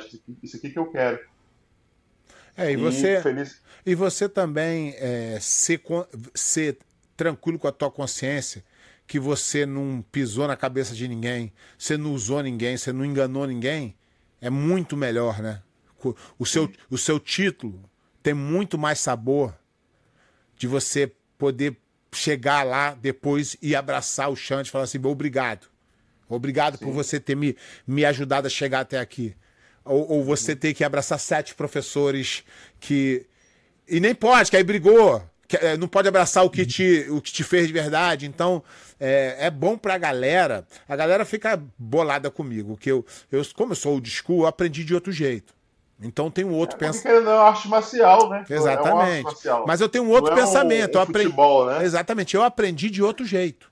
isso 0.42 0.56
aqui 0.56 0.70
que 0.70 0.78
eu 0.78 0.90
quero. 0.90 1.18
É, 2.56 2.72
e 2.72 2.76
você, 2.76 3.20
e 3.84 3.94
você 3.94 4.28
também 4.28 4.94
é, 4.98 5.38
ser, 5.40 5.80
ser 6.34 6.78
tranquilo 7.16 7.58
com 7.58 7.66
a 7.66 7.72
tua 7.72 7.90
consciência 7.90 8.64
que 9.06 9.18
você 9.18 9.66
não 9.66 10.04
pisou 10.10 10.48
na 10.48 10.56
cabeça 10.56 10.94
de 10.94 11.06
ninguém, 11.06 11.52
você 11.78 11.96
não 11.96 12.12
usou 12.12 12.42
ninguém, 12.42 12.76
você 12.76 12.92
não 12.92 13.04
enganou 13.04 13.46
ninguém, 13.46 13.96
é 14.40 14.48
muito 14.50 14.96
melhor, 14.96 15.40
né? 15.40 15.62
O 16.38 16.44
seu, 16.44 16.70
o 16.90 16.98
seu 16.98 17.18
título 17.18 17.82
tem 18.22 18.34
muito 18.34 18.76
mais 18.76 19.00
sabor 19.00 19.54
de 20.56 20.66
você 20.66 21.10
poder 21.38 21.76
chegar 22.12 22.62
lá 22.62 22.94
depois 22.94 23.56
e 23.60 23.74
abraçar 23.74 24.30
o 24.30 24.36
chão 24.36 24.60
e 24.60 24.64
falar 24.64 24.84
assim: 24.84 25.02
obrigado. 25.04 25.66
Obrigado 26.28 26.78
Sim. 26.78 26.84
por 26.84 26.92
você 26.92 27.20
ter 27.20 27.34
me, 27.34 27.56
me 27.86 28.04
ajudado 28.04 28.46
a 28.46 28.50
chegar 28.50 28.80
até 28.80 28.98
aqui. 28.98 29.34
Ou, 29.84 30.10
ou 30.10 30.24
você 30.24 30.56
ter 30.56 30.72
que 30.72 30.84
abraçar 30.84 31.18
sete 31.18 31.54
professores 31.54 32.44
que. 32.80 33.26
E 33.86 34.00
nem 34.00 34.14
pode, 34.14 34.50
que 34.50 34.56
aí 34.56 34.64
brigou. 34.64 35.22
É, 35.60 35.76
não 35.76 35.86
pode 35.86 36.08
abraçar 36.08 36.42
o 36.44 36.50
que 36.50 36.64
te, 36.64 37.06
o 37.10 37.20
que 37.20 37.30
te 37.30 37.44
fez 37.44 37.66
de 37.66 37.72
verdade. 37.72 38.26
Então, 38.26 38.64
é, 39.04 39.46
é 39.46 39.50
bom 39.50 39.76
pra 39.76 39.98
galera. 39.98 40.66
A 40.88 40.96
galera 40.96 41.24
fica 41.24 41.62
bolada 41.78 42.30
comigo. 42.30 42.76
Que 42.76 42.90
eu, 42.90 43.04
eu, 43.30 43.42
como 43.54 43.72
eu 43.72 43.76
sou 43.76 43.92
old 43.92 44.10
school, 44.10 44.40
eu 44.42 44.46
aprendi 44.46 44.82
de 44.82 44.94
outro 44.94 45.12
jeito. 45.12 45.52
Então 46.00 46.30
tem 46.30 46.44
um 46.44 46.52
outro 46.52 46.76
é, 46.76 46.78
pensamento. 46.78 47.24
Não 47.24 47.32
é 47.32 47.36
arte 47.36 47.68
marcial, 47.68 48.30
né? 48.30 48.44
Exatamente. 48.48 49.20
É 49.20 49.22
marcial. 49.22 49.64
Mas 49.66 49.80
eu 49.80 49.88
tenho 49.88 50.04
um 50.04 50.10
outro 50.10 50.34
não 50.34 50.36
pensamento. 50.36 50.96
É 50.96 50.98
um, 50.98 51.00
um 51.00 51.02
aprendi... 51.02 51.24
futebol, 51.26 51.66
né? 51.66 51.84
Exatamente. 51.84 52.34
Eu 52.34 52.42
aprendi 52.42 52.88
de 52.88 53.02
outro 53.02 53.26
jeito. 53.26 53.70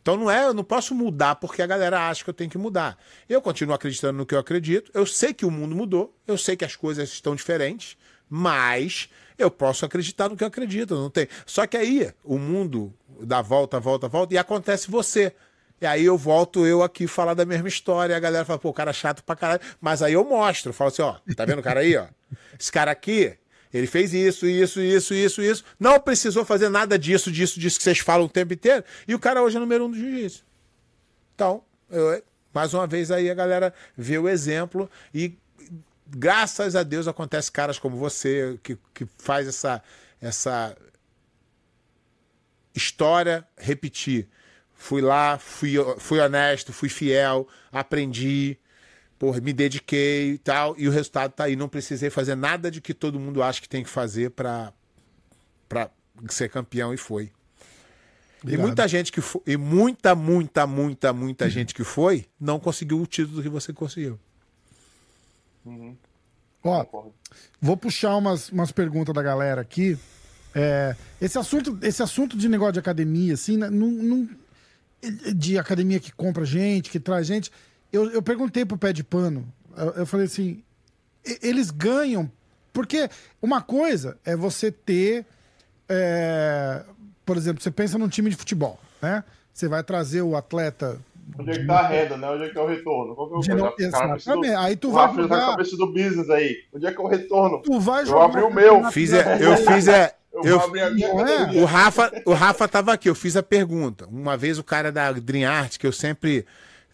Então 0.00 0.16
não 0.16 0.30
é, 0.30 0.46
eu 0.46 0.52
não 0.52 0.64
posso 0.64 0.94
mudar 0.94 1.36
porque 1.36 1.62
a 1.62 1.66
galera 1.66 2.08
acha 2.08 2.24
que 2.24 2.28
eu 2.28 2.34
tenho 2.34 2.50
que 2.50 2.58
mudar. 2.58 2.98
Eu 3.28 3.40
continuo 3.40 3.74
acreditando 3.74 4.18
no 4.18 4.26
que 4.26 4.34
eu 4.34 4.38
acredito. 4.38 4.90
Eu 4.92 5.06
sei 5.06 5.32
que 5.32 5.46
o 5.46 5.50
mundo 5.50 5.74
mudou, 5.74 6.14
eu 6.26 6.36
sei 6.36 6.56
que 6.56 6.64
as 6.64 6.76
coisas 6.76 7.10
estão 7.10 7.34
diferentes, 7.34 7.96
mas 8.28 9.08
eu 9.38 9.50
posso 9.50 9.84
acreditar 9.84 10.28
no 10.28 10.36
que 10.36 10.44
eu 10.44 10.48
acredito, 10.48 10.94
não 10.94 11.10
tem. 11.10 11.28
Só 11.44 11.66
que 11.66 11.76
aí 11.76 12.12
o 12.22 12.38
mundo 12.38 12.92
dá 13.20 13.42
volta, 13.42 13.80
volta, 13.80 14.08
volta 14.08 14.34
e 14.34 14.38
acontece 14.38 14.90
você. 14.90 15.32
E 15.80 15.86
aí 15.86 16.04
eu 16.04 16.16
volto 16.16 16.64
eu 16.64 16.82
aqui 16.82 17.06
falar 17.06 17.34
da 17.34 17.44
mesma 17.44 17.68
história, 17.68 18.16
a 18.16 18.20
galera 18.20 18.44
fala, 18.44 18.58
pô, 18.58 18.70
o 18.70 18.74
cara 18.74 18.90
é 18.90 18.94
chato 18.94 19.22
pra 19.22 19.36
caralho. 19.36 19.60
Mas 19.80 20.02
aí 20.02 20.12
eu 20.12 20.24
mostro, 20.24 20.72
falo 20.72 20.88
assim, 20.88 21.02
ó, 21.02 21.16
tá 21.36 21.44
vendo 21.44 21.58
o 21.58 21.62
cara 21.62 21.80
aí, 21.80 21.96
ó? 21.96 22.06
Esse 22.58 22.70
cara 22.70 22.90
aqui, 22.90 23.36
ele 23.72 23.86
fez 23.86 24.14
isso, 24.14 24.46
isso, 24.46 24.80
isso, 24.80 25.12
isso, 25.12 25.42
isso. 25.42 25.64
Não 25.78 26.00
precisou 26.00 26.44
fazer 26.44 26.68
nada 26.68 26.98
disso, 26.98 27.30
disso, 27.30 27.58
disso 27.58 27.76
que 27.76 27.82
vocês 27.82 27.98
falam 27.98 28.26
o 28.26 28.30
tempo 28.30 28.54
inteiro. 28.54 28.84
E 29.06 29.14
o 29.14 29.18
cara 29.18 29.42
hoje 29.42 29.56
é 29.56 29.60
número 29.60 29.84
um 29.84 29.90
do 29.90 29.96
jiu-jitsu. 29.96 30.44
Então, 31.34 31.62
eu, 31.90 32.22
mais 32.52 32.72
uma 32.72 32.86
vez 32.86 33.10
aí 33.10 33.28
a 33.28 33.34
galera 33.34 33.74
vê 33.96 34.16
o 34.16 34.28
exemplo 34.28 34.88
e 35.12 35.36
graças 36.06 36.76
a 36.76 36.82
Deus 36.82 37.08
acontece 37.08 37.50
caras 37.50 37.78
como 37.78 37.96
você 37.96 38.58
que, 38.62 38.78
que 38.92 39.06
faz 39.18 39.46
essa, 39.48 39.82
essa 40.20 40.76
história 42.74 43.46
repetir. 43.56 44.28
Fui 44.74 45.00
lá, 45.00 45.38
fui, 45.38 45.74
fui 45.98 46.18
honesto, 46.18 46.72
fui 46.72 46.88
fiel, 46.88 47.48
aprendi, 47.72 48.58
porra, 49.18 49.40
me 49.40 49.52
dediquei 49.52 50.32
e 50.32 50.38
tal, 50.38 50.74
e 50.76 50.88
o 50.88 50.90
resultado 50.90 51.32
tá 51.32 51.44
aí. 51.44 51.56
Não 51.56 51.68
precisei 51.68 52.10
fazer 52.10 52.34
nada 52.34 52.70
de 52.70 52.80
que 52.80 52.92
todo 52.92 53.20
mundo 53.20 53.42
acha 53.42 53.60
que 53.60 53.68
tem 53.68 53.82
que 53.82 53.88
fazer 53.88 54.30
para 54.30 54.72
ser 56.28 56.50
campeão 56.50 56.92
e 56.92 56.96
foi. 56.96 57.32
Obrigado. 58.42 58.62
E 58.62 58.66
muita 58.66 58.86
gente 58.86 59.10
que 59.10 59.22
foi, 59.22 59.40
e 59.46 59.56
muita, 59.56 60.14
muita, 60.14 60.66
muita, 60.66 61.12
muita 61.12 61.48
gente 61.48 61.74
que 61.74 61.82
foi, 61.82 62.26
não 62.38 62.60
conseguiu 62.60 63.00
o 63.00 63.06
título 63.06 63.42
que 63.42 63.48
você 63.48 63.72
conseguiu. 63.72 64.18
Uhum. 65.64 65.96
Ó, 66.62 66.84
Concordo. 66.84 67.14
Vou 67.60 67.76
puxar 67.76 68.16
umas, 68.16 68.48
umas 68.50 68.72
perguntas 68.72 69.14
da 69.14 69.22
galera 69.22 69.60
aqui. 69.60 69.98
É, 70.54 70.94
esse, 71.20 71.38
assunto, 71.38 71.78
esse 71.82 72.02
assunto 72.02 72.36
de 72.36 72.48
negócio 72.48 72.74
de 72.74 72.78
academia, 72.78 73.34
assim, 73.34 73.56
né, 73.56 73.68
não, 73.68 73.88
não- 73.90 74.28
de 75.34 75.58
academia 75.58 76.00
que 76.00 76.12
compra 76.12 76.44
gente, 76.44 76.90
que 76.90 76.98
traz 77.00 77.26
gente. 77.26 77.50
Eu, 77.92 78.10
eu 78.10 78.22
perguntei 78.22 78.64
pro 78.64 78.78
pé 78.78 78.92
de 78.92 79.04
pano, 79.04 79.46
eu, 79.76 79.90
eu 79.90 80.06
falei 80.06 80.26
assim: 80.26 80.62
eles 81.42 81.70
ganham. 81.70 82.30
Porque 82.72 83.08
uma 83.40 83.60
coisa 83.62 84.18
é 84.24 84.34
você 84.34 84.70
ter. 84.72 85.24
é, 85.88 86.84
por 87.24 87.36
exemplo, 87.36 87.62
você 87.62 87.70
pensa 87.70 87.96
num 87.98 88.08
time 88.08 88.30
de 88.30 88.36
futebol, 88.36 88.80
né? 89.02 89.22
Você 89.52 89.68
vai 89.68 89.82
trazer 89.84 90.22
o 90.22 90.36
atleta. 90.36 90.98
Onde 91.38 91.50
é 91.50 91.54
que 91.54 91.66
tá 91.66 91.80
a 91.80 91.86
renda, 91.88 92.16
né? 92.16 92.28
Onde 92.30 92.44
é 92.44 92.48
que 92.50 92.58
é 92.58 92.60
o 92.60 92.66
retorno? 92.66 93.14
Qual 93.14 93.40
que 93.40 93.50
é 93.50 93.54
o 93.54 93.56
não- 93.56 93.64
cabeça 93.70 93.90
do- 93.90 94.14
Exatamente. 94.14 94.54
Aí 94.54 94.76
tu 94.76 94.90
vai 94.92 95.06
Rafa 95.06 95.14
tá 95.16 95.22
na 95.28 95.34
jogar. 95.36 95.50
cabeça 95.52 95.76
do 95.76 95.86
business 95.92 96.30
aí. 96.30 96.56
Onde 96.72 96.86
é 96.86 96.92
que 96.92 97.00
é 97.00 97.04
o 97.04 97.06
retorno? 97.08 97.62
Tu 97.62 97.80
vai 97.80 98.02
Eu 98.02 98.06
jogar. 98.06 98.24
abri 98.26 98.42
o 98.42 98.50
meu. 98.52 98.84
Fiz 98.92 99.12
é- 99.12 99.38
eu 99.40 99.56
fiz 99.56 99.88
é. 99.88 100.14
Eu, 100.32 100.42
Eu, 100.44 100.58
é? 101.26 101.62
o 101.62 101.64
Rafa, 101.64 102.12
o 102.26 102.32
Rafa 102.32 102.66
tava 102.66 102.92
aqui, 102.92 103.08
eu 103.08 103.14
fiz 103.14 103.36
a 103.36 103.42
pergunta. 103.42 104.04
Uma 104.10 104.36
vez 104.36 104.58
o 104.58 104.64
cara 104.64 104.90
da 104.90 105.12
Dream 105.12 105.48
Art, 105.48 105.78
que 105.78 105.86
eu 105.86 105.92
sempre 105.92 106.44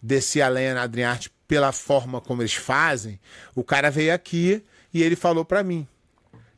desci 0.01 0.39
a 0.41 0.47
lenha 0.47 0.75
na 0.75 0.85
Dream 0.85 1.09
Art 1.09 1.27
pela 1.47 1.71
forma 1.71 2.21
como 2.21 2.43
eles 2.43 2.53
fazem, 2.53 3.19
o 3.55 3.63
cara 3.63 3.89
veio 3.89 4.13
aqui 4.13 4.63
e 4.93 5.01
ele 5.01 5.15
falou 5.15 5.43
pra 5.43 5.63
mim. 5.63 5.87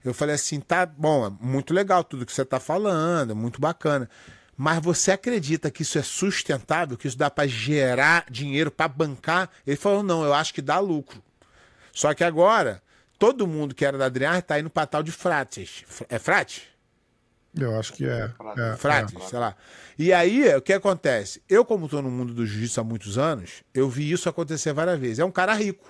Eu 0.04 0.14
falei 0.14 0.36
assim, 0.36 0.60
tá 0.60 0.86
bom, 0.86 1.26
é 1.26 1.32
muito 1.40 1.74
legal 1.74 2.04
tudo 2.04 2.26
que 2.26 2.34
você 2.34 2.44
tá 2.44 2.60
falando, 2.60 3.32
é 3.32 3.34
muito 3.34 3.62
bacana. 3.62 4.10
Mas 4.56 4.84
você 4.84 5.12
acredita 5.12 5.72
que 5.72 5.82
isso 5.82 5.98
é 5.98 6.04
sustentável, 6.04 6.98
que 6.98 7.08
isso 7.08 7.18
dá 7.18 7.30
pra 7.30 7.48
gerar 7.48 8.26
dinheiro 8.30 8.70
pra 8.70 8.88
bancar? 8.88 9.50
Ele 9.66 9.76
falou, 9.76 10.04
não, 10.04 10.24
eu 10.24 10.34
acho 10.34 10.54
que 10.54 10.62
dá 10.62 10.80
lucro. 10.80 11.24
Só 11.92 12.14
que 12.14 12.24
agora, 12.24 12.82
todo 13.18 13.48
mundo 13.48 13.74
que 13.74 13.86
era 13.86 13.98
da 13.98 14.06
Adriar 14.06 14.42
tá 14.42 14.60
indo 14.60 14.70
pra 14.70 14.86
tal 14.86 15.02
de 15.02 15.12
frates. 15.12 15.84
É 16.08 16.20
frate? 16.20 16.74
Eu 17.56 17.78
acho 17.80 17.94
que 17.94 18.06
é. 18.06 18.32
é, 18.58 18.76
Frates, 18.76 19.16
é. 19.16 19.28
sei 19.28 19.40
lá. 19.40 19.56
E 19.98 20.12
aí, 20.12 20.56
o 20.56 20.62
que 20.62 20.74
acontece? 20.74 21.42
Eu, 21.48 21.64
como 21.64 21.88
tô 21.88 22.02
no 22.02 22.10
mundo 22.10 22.34
do 22.34 22.46
jiu-jitsu 22.46 22.82
há 22.82 22.84
muitos 22.84 23.18
anos, 23.18 23.64
eu 23.74 23.88
vi 23.88 24.12
isso 24.12 24.28
acontecer 24.28 24.74
várias 24.74 25.00
vezes. 25.00 25.20
É 25.20 25.26
um 25.26 25.32
cara 25.32 25.54
rico, 25.54 25.88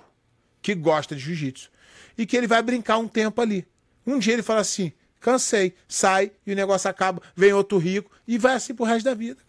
que 0.62 0.76
gosta 0.76 1.16
de 1.16 1.22
jiu-jitsu, 1.22 1.72
e 2.18 2.26
que 2.26 2.36
ele 2.36 2.48
vai 2.48 2.62
brincar 2.62 2.98
um 2.98 3.08
tempo 3.08 3.42
ali. 3.42 3.66
Um 4.06 4.20
dia 4.20 4.34
ele 4.34 4.44
fala 4.44 4.60
assim, 4.60 4.92
cansei, 5.24 5.74
sai, 5.88 6.32
e 6.46 6.52
o 6.52 6.56
negócio 6.56 6.90
acaba, 6.90 7.22
vem 7.36 7.54
outro 7.54 7.78
rico, 7.78 8.12
e 8.28 8.38
vai 8.38 8.56
assim 8.56 8.76
pro 8.76 8.86
resto 8.86 9.06
da 9.06 9.14
vida. 9.14 9.40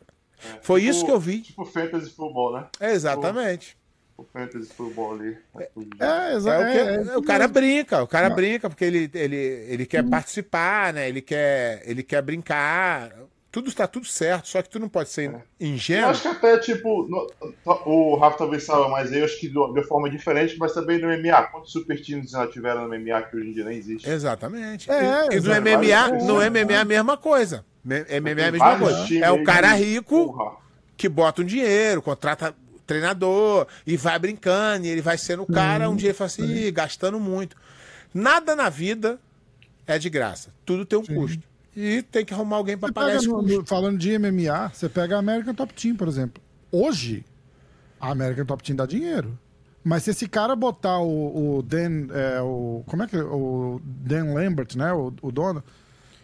Foi 0.62 0.80
Tipo- 0.80 0.90
isso 0.90 1.04
que 1.04 1.10
eu 1.10 1.18
vi. 1.20 1.40
Tipo 1.40 1.64
fantasy 1.64 2.10
futebol, 2.10 2.52
né? 2.54 2.66
É, 2.80 2.92
exatamente. 2.92 3.76
O 4.16 4.22
fantasy 4.24 4.72
futebol 4.72 5.14
ali. 5.14 5.36
É, 5.58 5.64
É 5.64 6.36
o, 6.36 6.48
é, 6.48 6.94
é 7.14 7.16
o 7.16 7.22
cara 7.22 7.48
brinca, 7.48 8.02
o 8.02 8.06
cara 8.06 8.28
Não. 8.28 8.36
brinca 8.36 8.68
porque 8.70 8.84
ele, 8.84 9.10
ele, 9.12 9.36
ele 9.36 9.86
quer 9.86 10.04
participar, 10.08 10.92
né? 10.92 11.08
Ele 11.08 11.20
quer, 11.20 11.82
ele 11.84 12.02
quer 12.02 12.22
brincar. 12.22 13.10
Tudo 13.54 13.68
está 13.68 13.86
tudo 13.86 14.04
certo, 14.04 14.48
só 14.48 14.60
que 14.60 14.68
tu 14.68 14.80
não 14.80 14.88
pode 14.88 15.10
ser 15.10 15.30
Eu 15.30 15.40
ingênuo. 15.60 16.10
acho 16.10 16.22
que 16.22 16.26
até, 16.26 16.58
tipo, 16.58 17.06
no- 17.08 17.30
o 17.86 18.16
Rafa 18.16 18.38
talvez 18.38 18.64
saiba, 18.64 18.88
mas 18.88 19.12
eu 19.12 19.24
acho 19.24 19.38
que 19.38 19.46
de 19.48 19.72
de 19.74 19.82
forma 19.86 20.10
diferente, 20.10 20.56
mas 20.58 20.72
também 20.74 20.98
no 21.00 21.06
MMA. 21.08 21.40
Quantos 21.44 21.70
super 21.70 22.02
teams 22.02 22.32
já 22.32 22.48
tiveram 22.48 22.88
no 22.88 22.92
MMA 22.98 23.22
que 23.22 23.36
hoje 23.36 23.50
em 23.50 23.52
dia 23.52 23.64
nem 23.64 23.78
existe? 23.78 24.10
Exatamente. 24.10 24.90
É, 24.90 25.28
e, 25.32 25.36
e 25.36 25.40
no. 25.40 25.54
MMA, 25.54 26.08
no 26.08 26.18
times, 26.18 26.46
MMA 26.50 26.72
é 26.72 26.78
a 26.80 26.84
mesma 26.84 27.16
coisa. 27.16 27.64
MMA 27.84 28.40
é 28.42 28.48
a 28.48 28.50
mesma 28.52 28.76
coisa. 28.76 29.04
times 29.06 29.22
É 29.22 29.26
aí 29.26 29.40
o 29.40 29.44
cara 29.44 29.72
rico 29.74 30.32
Porra. 30.32 30.56
que 30.96 31.08
bota 31.08 31.42
um 31.42 31.44
dinheiro, 31.44 32.02
contrata 32.02 32.52
treinador 32.84 33.68
e 33.86 33.96
vai 33.96 34.18
brincando, 34.18 34.84
e 34.84 34.88
ele 34.88 35.00
vai 35.00 35.16
sendo 35.16 35.44
o 35.44 35.46
cara, 35.46 35.88
um 35.88 35.94
dia 35.94 36.08
ele 36.08 36.14
fala 36.18 36.26
assim, 36.26 36.42
"Ih, 36.44 36.72
gastando 36.72 37.20
muito. 37.20 37.56
Nada 38.12 38.56
na 38.56 38.68
vida 38.68 39.20
é 39.86 39.96
de 39.96 40.10
graça. 40.10 40.52
Tudo 40.66 40.84
tem 40.84 40.98
um 40.98 41.04
custo. 41.04 41.53
E 41.76 42.02
tem 42.02 42.24
que 42.24 42.32
arrumar 42.32 42.56
alguém 42.56 42.76
para 42.78 42.92
pagar 42.92 43.16
esse 43.16 43.26
no- 43.26 43.66
falando 43.66 43.98
de 43.98 44.16
MMA, 44.18 44.70
você 44.72 44.88
pega 44.88 45.16
a 45.16 45.18
American 45.18 45.54
Top 45.54 45.72
Team, 45.74 45.96
por 45.96 46.06
exemplo. 46.08 46.42
Hoje, 46.70 47.24
a 48.00 48.10
American 48.10 48.44
Top 48.44 48.62
Team 48.62 48.76
dá 48.76 48.86
dinheiro. 48.86 49.38
Mas 49.82 50.04
se 50.04 50.10
esse 50.10 50.26
cara 50.28 50.56
botar 50.56 50.98
o, 51.00 51.58
o 51.58 51.62
Dan. 51.62 52.06
é, 52.14 52.40
o, 52.40 52.82
como 52.86 53.02
é 53.02 53.06
que 53.06 53.16
é? 53.16 53.22
O 53.22 53.80
Dan 53.84 54.32
Lambert, 54.32 54.76
né? 54.76 54.92
O, 54.92 55.12
o 55.20 55.30
dono. 55.32 55.62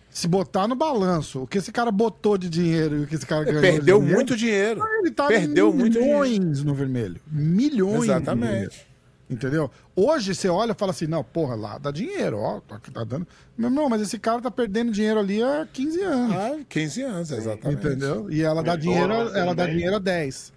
Se 0.09 0.27
botar 0.27 0.67
no 0.67 0.75
balanço 0.75 1.43
o 1.43 1.47
que 1.47 1.59
esse 1.59 1.71
cara 1.71 1.91
botou 1.93 2.37
de 2.39 2.49
dinheiro 2.49 2.97
e 2.99 3.03
o 3.03 3.07
que 3.07 3.15
esse 3.15 3.27
cara 3.27 3.45
ganhou. 3.45 3.61
de 3.61 3.69
Perdeu 3.69 3.99
dinheiro, 3.99 4.17
muito 4.17 4.37
dinheiro. 4.37 4.83
Ele 5.01 5.11
tá 5.11 5.27
Perdeu 5.29 5.73
milhões 5.73 6.65
no 6.65 6.75
vermelho. 6.75 7.21
Milhões. 7.31 8.05
Exatamente. 8.05 8.87
Entendeu? 9.31 9.71
Hoje 9.95 10.35
você 10.35 10.49
olha 10.49 10.73
e 10.73 10.75
fala 10.75 10.91
assim: 10.91 11.07
não, 11.07 11.23
porra, 11.23 11.55
lá 11.55 11.79
dá 11.79 11.93
dinheiro, 11.93 12.39
ó, 12.39 12.61
tá, 12.61 12.81
tá 12.93 13.05
dando. 13.05 13.27
Meu 13.57 13.69
irmão, 13.71 13.89
mas 13.89 14.03
esse 14.03 14.19
cara 14.19 14.43
tá 14.43 14.51
perdendo 14.51 14.91
dinheiro 14.91 15.21
ali 15.21 15.41
há 15.41 15.69
15 15.73 16.03
anos. 16.03 16.37
Ah, 16.37 16.59
15 16.69 17.03
anos, 17.03 17.31
exatamente. 17.31 17.87
Entendeu? 17.87 18.31
E 18.31 18.43
ela 18.43 18.61
dá 18.61 18.75
dinheiro, 18.75 19.13
ela 19.13 19.55
dá 19.55 19.67
dinheiro 19.67 19.97
a 19.97 19.99
10. 20.01 20.53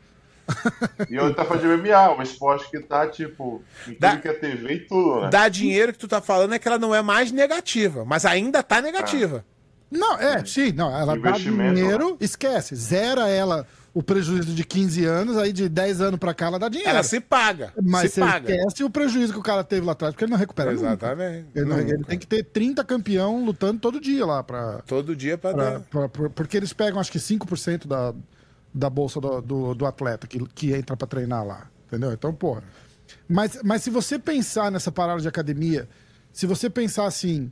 E 1.10 1.16
eu 1.16 1.34
tá 1.34 1.46
falando 1.46 1.62
de 1.62 1.68
MMA, 1.68 2.18
um 2.18 2.22
esporte 2.22 2.70
que 2.70 2.80
tá, 2.80 3.08
tipo, 3.08 3.62
Dá- 4.00 4.18
que 4.18 4.28
é 4.28 4.34
TV 4.34 4.74
e 4.74 4.80
tudo, 4.80 5.22
né? 5.22 5.30
Dá 5.30 5.48
dinheiro 5.48 5.94
que 5.94 6.00
tu 6.00 6.08
tá 6.08 6.20
falando 6.20 6.54
é 6.54 6.60
que 6.60 6.68
ela 6.68 6.78
não 6.80 6.94
é 6.94 7.02
mais 7.02 7.32
negativa, 7.32 8.04
mas 8.04 8.26
ainda 8.26 8.62
tá 8.62 8.82
negativa. 8.82 9.46
Não, 9.90 10.18
é, 10.20 10.44
sim, 10.44 10.72
não, 10.72 10.90
ela 10.94 11.16
dá 11.18 11.32
dinheiro, 11.32 12.18
esquece, 12.20 12.76
zera 12.76 13.30
ela 13.30 13.66
o 13.94 14.02
prejuízo 14.02 14.54
de 14.56 14.64
15 14.66 15.06
anos, 15.06 15.38
aí 15.38 15.54
de 15.54 15.70
10 15.70 16.02
anos 16.02 16.20
pra 16.20 16.34
cá 16.34 16.48
ela 16.48 16.58
dá 16.58 16.68
dinheiro. 16.68 16.90
Ela 16.90 17.04
se 17.04 17.20
paga. 17.20 17.72
Mas 17.82 18.12
se 18.12 18.16
você 18.16 18.22
paga. 18.22 18.52
esquece 18.56 18.84
o 18.84 18.90
prejuízo 18.90 19.34
que 19.34 19.40
o 19.40 19.44
cara 19.44 19.64
teve 19.64 19.86
lá 19.86 19.92
atrás, 19.92 20.14
porque 20.14 20.24
ele 20.26 20.32
não 20.32 20.38
recupera. 20.40 20.72
Exatamente. 20.72 21.48
Ele, 21.54 21.66
não- 21.66 21.80
ele 21.80 22.04
tem 22.04 22.18
que 22.18 22.26
ter 22.26 22.44
30 22.44 22.84
campeão 22.84 23.46
lutando 23.46 23.80
todo 23.80 24.00
dia 24.02 24.26
lá 24.26 24.42
pra, 24.44 24.80
Todo 24.88 25.16
dia 25.16 25.38
pra, 25.38 25.54
pra- 25.54 25.70
dar. 25.72 25.80
pra- 25.82 26.10
pra- 26.10 26.30
porque 26.32 26.58
eles 26.58 26.74
pegam 26.74 27.00
acho 27.00 27.12
que 27.12 27.20
5% 27.20 27.88
da, 27.88 28.14
da 28.74 28.90
bolsa 28.90 29.22
do, 29.22 29.42
do, 29.42 29.76
do 29.76 29.86
atleta 29.86 30.26
que, 30.26 30.40
que 30.56 30.74
entra 30.74 30.98
pra 30.98 31.06
treinar 31.08 31.46
lá. 31.46 31.68
Entendeu? 31.88 32.12
Então, 32.12 32.34
porra. 32.34 32.64
Mas, 33.30 33.60
mas 33.64 33.84
se 33.84 33.92
você 33.92 34.18
pensar 34.18 34.72
nessa 34.72 34.92
parada 34.92 35.22
de 35.22 35.28
academia, 35.28 35.88
se 36.32 36.48
você 36.48 36.68
pensar 36.68 37.06
assim, 37.06 37.52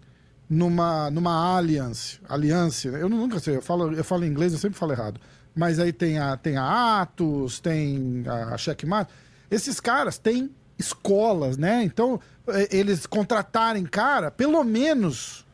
numa, 0.49 1.12
numa 1.12 1.56
alliance, 1.56 2.19
alliance, 2.27 2.88
eu 2.88 3.08
nunca 3.08 3.39
sei, 3.39 3.58
eu 3.58 3.62
falo, 3.62 3.93
eu 3.93 4.04
falo 4.04 4.25
em 4.25 4.27
inglês, 4.30 4.51
eu 4.54 4.58
sempre 4.60 4.80
falo 4.80 4.91
errado. 4.91 5.21
Mas 5.56 5.80
aí 5.80 5.92
tem 5.92 6.18
a, 6.18 6.38
tem 6.38 6.58
a 6.58 7.02
Atos, 7.02 7.60
tem 7.60 8.24
a 8.28 8.58
Checkmate. 8.58 9.12
Esses 9.50 9.80
caras 9.80 10.18
têm 10.18 10.50
escolas, 10.80 11.58
né? 11.58 11.84
Então, 11.84 12.20
eh, 12.48 12.70
eles 12.72 13.06
contratarem 13.06 13.86
cara, 13.86 14.32
pelo 14.32 14.64
menos 14.64 15.46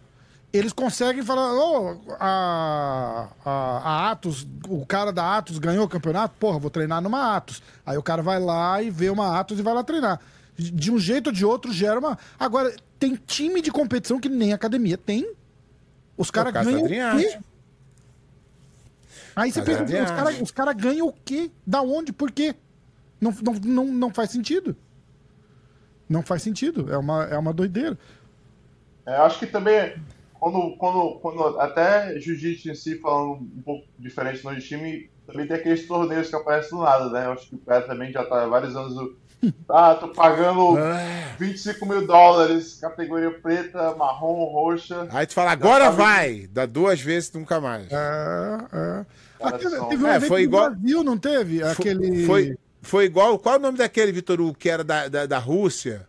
eles 0.54 0.72
conseguem 0.72 1.24
falar, 1.24 1.54
ô, 1.54 2.00
a, 2.20 3.28
a, 3.46 3.52
a 3.52 4.12
Atos, 4.12 4.48
o 4.68 4.86
cara 4.86 5.12
da 5.12 5.38
Atos 5.38 5.60
ganhou 5.60 5.86
o 5.86 5.90
campeonato, 5.90 6.36
porra, 6.40 6.58
vou 6.58 6.70
treinar 6.70 7.02
numa 7.02 7.36
Atos. 7.36 7.62
Aí 7.86 7.98
o 7.98 8.04
cara 8.04 8.22
vai 8.22 8.40
lá 8.40 8.82
e 8.82 8.90
vê 8.90 9.10
uma 9.10 9.38
Atos 9.38 9.60
e 9.60 9.62
vai 9.62 9.74
lá 9.74 9.84
treinar. 9.84 10.20
De 10.56 10.92
um 10.92 10.98
jeito 10.98 11.28
ou 11.28 11.34
de 11.34 11.46
outro 11.46 11.72
gera 11.72 12.00
uma. 12.00 12.18
Agora, 12.40 12.74
tem 12.98 13.16
time 13.16 13.62
de 13.62 13.72
competição 13.72 14.20
que 14.20 14.30
nem 14.30 14.54
academia 14.54 14.98
tem. 14.98 15.32
Os 16.16 16.32
caras 16.32 16.52
ganham? 16.66 16.88
Aí 19.38 19.52
você 19.52 19.62
da 19.62 19.66
pensa, 19.66 19.84
os 20.04 20.10
caras 20.10 20.52
cara 20.52 20.74
ganham 20.74 21.08
o 21.08 21.14
quê? 21.14 21.52
Da 21.66 21.82
onde? 21.82 22.12
Por 22.12 22.32
quê? 22.32 22.56
Não, 23.22 23.32
não, 23.44 23.54
não, 23.54 23.86
não 23.86 24.14
faz 24.14 24.32
sentido. 24.32 24.76
Não 26.10 26.24
faz 26.24 26.42
sentido. 26.42 26.92
É 26.92 26.98
uma, 26.98 27.24
é 27.26 27.38
uma 27.38 27.54
doideira. 27.54 27.98
É, 29.06 29.18
eu 29.18 29.24
acho 29.24 29.38
que 29.40 29.46
também, 29.46 29.96
quando, 30.34 30.76
quando, 30.78 31.20
quando 31.20 31.60
até 31.60 32.20
jiu-jitsu 32.20 32.70
em 32.72 32.76
si, 32.76 33.00
falando 33.00 33.34
um 33.42 33.62
pouco 33.64 33.86
diferente 34.00 34.44
no 34.44 34.60
time, 34.60 35.10
também 35.28 35.46
tem 35.48 35.58
aqueles 35.58 35.86
torneios 35.88 36.30
que 36.30 36.36
aparecem 36.36 36.78
do 36.78 36.84
nada, 36.84 37.10
né? 37.10 37.26
Eu 37.28 37.34
acho 37.34 37.48
que 37.50 37.56
o 37.56 37.60
cara 37.60 37.82
também 37.84 38.12
já 38.12 38.26
tá 38.26 38.44
há 38.44 38.48
vários 38.48 38.76
anos. 38.76 38.94
Ah, 39.70 39.94
tô 39.94 40.08
pagando 40.08 40.76
Ah. 40.80 41.36
25 41.38 41.86
mil 41.86 42.08
dólares, 42.08 42.80
categoria 42.82 43.30
preta, 43.40 43.94
marrom, 43.96 44.46
roxa. 44.46 45.08
Aí 45.12 45.28
tu 45.28 45.36
fala, 45.36 45.52
agora 45.52 45.86
sabe- 45.86 45.98
vai! 45.98 46.48
Dá 46.52 46.66
duas 46.66 47.00
vezes 47.00 47.32
nunca 47.34 47.62
mais. 47.62 47.86
É, 47.92 48.58
é. 48.74 49.06
Teve 49.90 50.04
um 50.04 50.08
É, 50.08 50.16
evento 50.16 50.28
foi 50.28 50.42
no 50.42 50.44
igual- 50.48 50.70
Brasil, 50.72 51.04
não 51.04 51.18
teve? 51.18 51.64
Aquele. 51.64 52.26
Foi, 52.26 52.58
foi 52.82 53.06
igual. 53.06 53.38
Qual 53.40 53.56
é 53.56 53.58
o 53.58 53.62
nome 53.62 53.78
daquele, 53.78 54.12
Vitor 54.12 54.40
Hugo, 54.42 54.56
que 54.58 54.70
era 54.70 54.84
da, 54.84 55.08
da, 55.08 55.26
da 55.26 55.38
Rússia? 55.40 56.08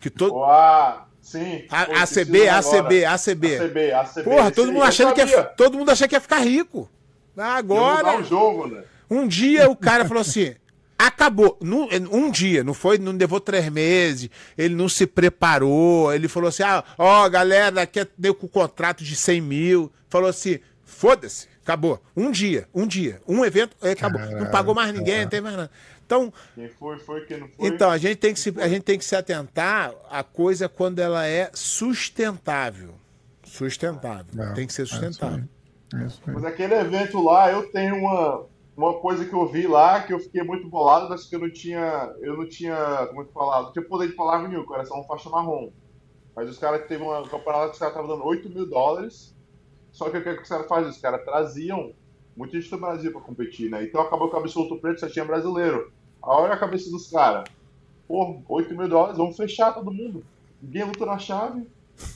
Que 0.00 0.10
todo. 0.10 0.42
Ah, 0.44 1.06
sim. 1.20 1.64
A- 1.70 1.86
Pô, 1.86 1.92
ACB, 1.94 2.48
ACB. 2.48 3.04
ACB. 3.04 3.56
ACB, 3.56 3.92
ACB. 3.92 4.22
Porra, 4.24 4.50
todo 4.50 4.72
mundo, 4.72 4.82
achando 4.82 5.14
que 5.14 5.24
ia, 5.24 5.42
todo 5.44 5.78
mundo 5.78 5.90
achando 5.90 6.08
que 6.08 6.14
ia 6.14 6.20
ficar 6.20 6.38
rico. 6.40 6.88
Ia 7.36 7.44
Agora. 7.44 8.18
o 8.18 8.22
jogo, 8.24 8.66
né? 8.66 8.82
Um 9.10 9.26
dia 9.26 9.68
o 9.70 9.76
cara 9.76 10.04
falou 10.04 10.20
assim: 10.20 10.54
acabou. 10.98 11.56
Num- 11.60 11.88
Um 12.10 12.30
dia, 12.30 12.62
não 12.64 12.74
foi, 12.74 12.98
não 12.98 13.12
levou 13.12 13.40
três 13.40 13.68
meses, 13.70 14.28
ele 14.56 14.74
não 14.74 14.88
se 14.88 15.06
preparou. 15.06 16.12
Ele 16.12 16.28
falou 16.28 16.48
assim: 16.48 16.62
ah, 16.62 16.82
ó, 16.98 17.28
galera, 17.28 17.86
quer 17.86 18.08
deu 18.18 18.34
com 18.34 18.46
o 18.46 18.48
contrato 18.50 19.02
de 19.04 19.14
100 19.16 19.40
mil. 19.40 19.92
Falou 20.08 20.28
assim: 20.28 20.58
foda-se, 20.84 21.48
acabou. 21.66 22.00
Um 22.16 22.30
dia, 22.30 22.68
um 22.72 22.86
dia, 22.86 23.20
um 23.26 23.44
evento, 23.44 23.76
aí 23.82 23.90
acabou. 23.90 24.20
não 24.20 24.48
pagou 24.50 24.72
mais 24.72 24.94
ninguém, 24.94 25.22
não 25.22 25.28
tem 25.28 25.40
mais 25.40 25.56
nada. 25.56 25.70
Então, 26.06 26.32
Quem 26.54 26.68
foi, 26.68 26.98
foi, 27.00 27.24
quem 27.26 27.40
não 27.40 27.48
foi. 27.48 27.68
então 27.68 27.90
a, 27.90 27.98
gente 27.98 28.16
tem 28.18 28.32
que 28.32 28.38
se, 28.38 28.54
a 28.60 28.68
gente 28.68 28.84
tem 28.84 28.96
que 28.96 29.04
se 29.04 29.16
atentar 29.16 29.92
à 30.08 30.22
coisa 30.22 30.68
quando 30.68 31.00
ela 31.00 31.26
é 31.26 31.50
sustentável. 31.52 32.94
Sustentável. 33.42 34.26
É, 34.40 34.52
tem 34.52 34.68
que 34.68 34.72
ser 34.72 34.82
é 34.82 34.84
isso 34.84 34.94
sustentável. 34.94 35.44
aí. 35.92 36.00
É 36.02 36.06
isso 36.06 36.22
aí. 36.24 36.34
Mas 36.34 36.44
aquele 36.44 36.74
evento 36.74 37.20
lá, 37.20 37.50
eu 37.50 37.68
tenho 37.72 37.96
uma, 37.96 38.46
uma 38.76 38.94
coisa 39.00 39.24
que 39.24 39.34
eu 39.34 39.48
vi 39.48 39.66
lá 39.66 40.04
que 40.04 40.12
eu 40.12 40.20
fiquei 40.20 40.44
muito 40.44 40.68
bolado, 40.68 41.08
mas 41.08 41.24
que 41.24 41.34
eu 41.34 41.40
não 41.40 41.50
tinha. 41.50 42.14
Eu 42.20 42.36
não 42.36 42.48
tinha. 42.48 43.06
Como 43.08 43.22
é 43.22 43.24
que 43.24 43.32
falar? 43.32 43.62
Não 43.62 43.72
tinha 43.72 43.84
poder 43.84 44.06
de 44.06 44.14
palavra 44.14 44.46
nenhum, 44.46 44.64
era 44.72 44.84
só 44.84 44.94
uma 44.94 45.04
faixa 45.04 45.28
marrom. 45.28 45.72
Mas 46.36 46.48
os 46.48 46.58
caras 46.58 46.86
teve 46.86 47.02
uma 47.02 47.28
campeonato 47.28 47.68
que 47.68 47.72
os 47.72 47.78
caras 47.78 47.96
estavam 47.96 48.06
dando 48.06 48.24
8 48.24 48.48
mil 48.50 48.68
dólares. 48.68 49.34
Só 49.96 50.10
que 50.10 50.18
o 50.18 50.22
que, 50.22 50.34
que 50.34 50.42
os 50.42 50.48
caras 50.48 50.66
fazem? 50.68 50.90
Os 50.90 50.98
caras 50.98 51.24
traziam 51.24 51.92
muita 52.36 52.60
gente 52.60 52.70
do 52.70 52.76
Brasil 52.76 53.10
pra 53.12 53.20
competir, 53.22 53.70
né? 53.70 53.82
Então 53.82 53.98
acabou 54.02 54.28
que 54.28 54.36
o 54.36 54.38
absoluto 54.38 54.76
preto 54.76 55.00
só 55.00 55.08
tinha 55.08 55.24
brasileiro. 55.24 55.90
A 56.22 56.30
hora 56.38 56.52
a 56.52 56.58
cabeça 56.58 56.90
dos 56.90 57.10
caras. 57.10 57.44
Pô, 58.06 58.42
8 58.46 58.76
mil 58.76 58.88
dólares, 58.90 59.16
vamos 59.16 59.38
fechar 59.38 59.72
todo 59.72 59.90
mundo. 59.90 60.22
Ninguém 60.62 60.84
luta 60.84 61.06
na 61.06 61.18
chave. 61.18 61.66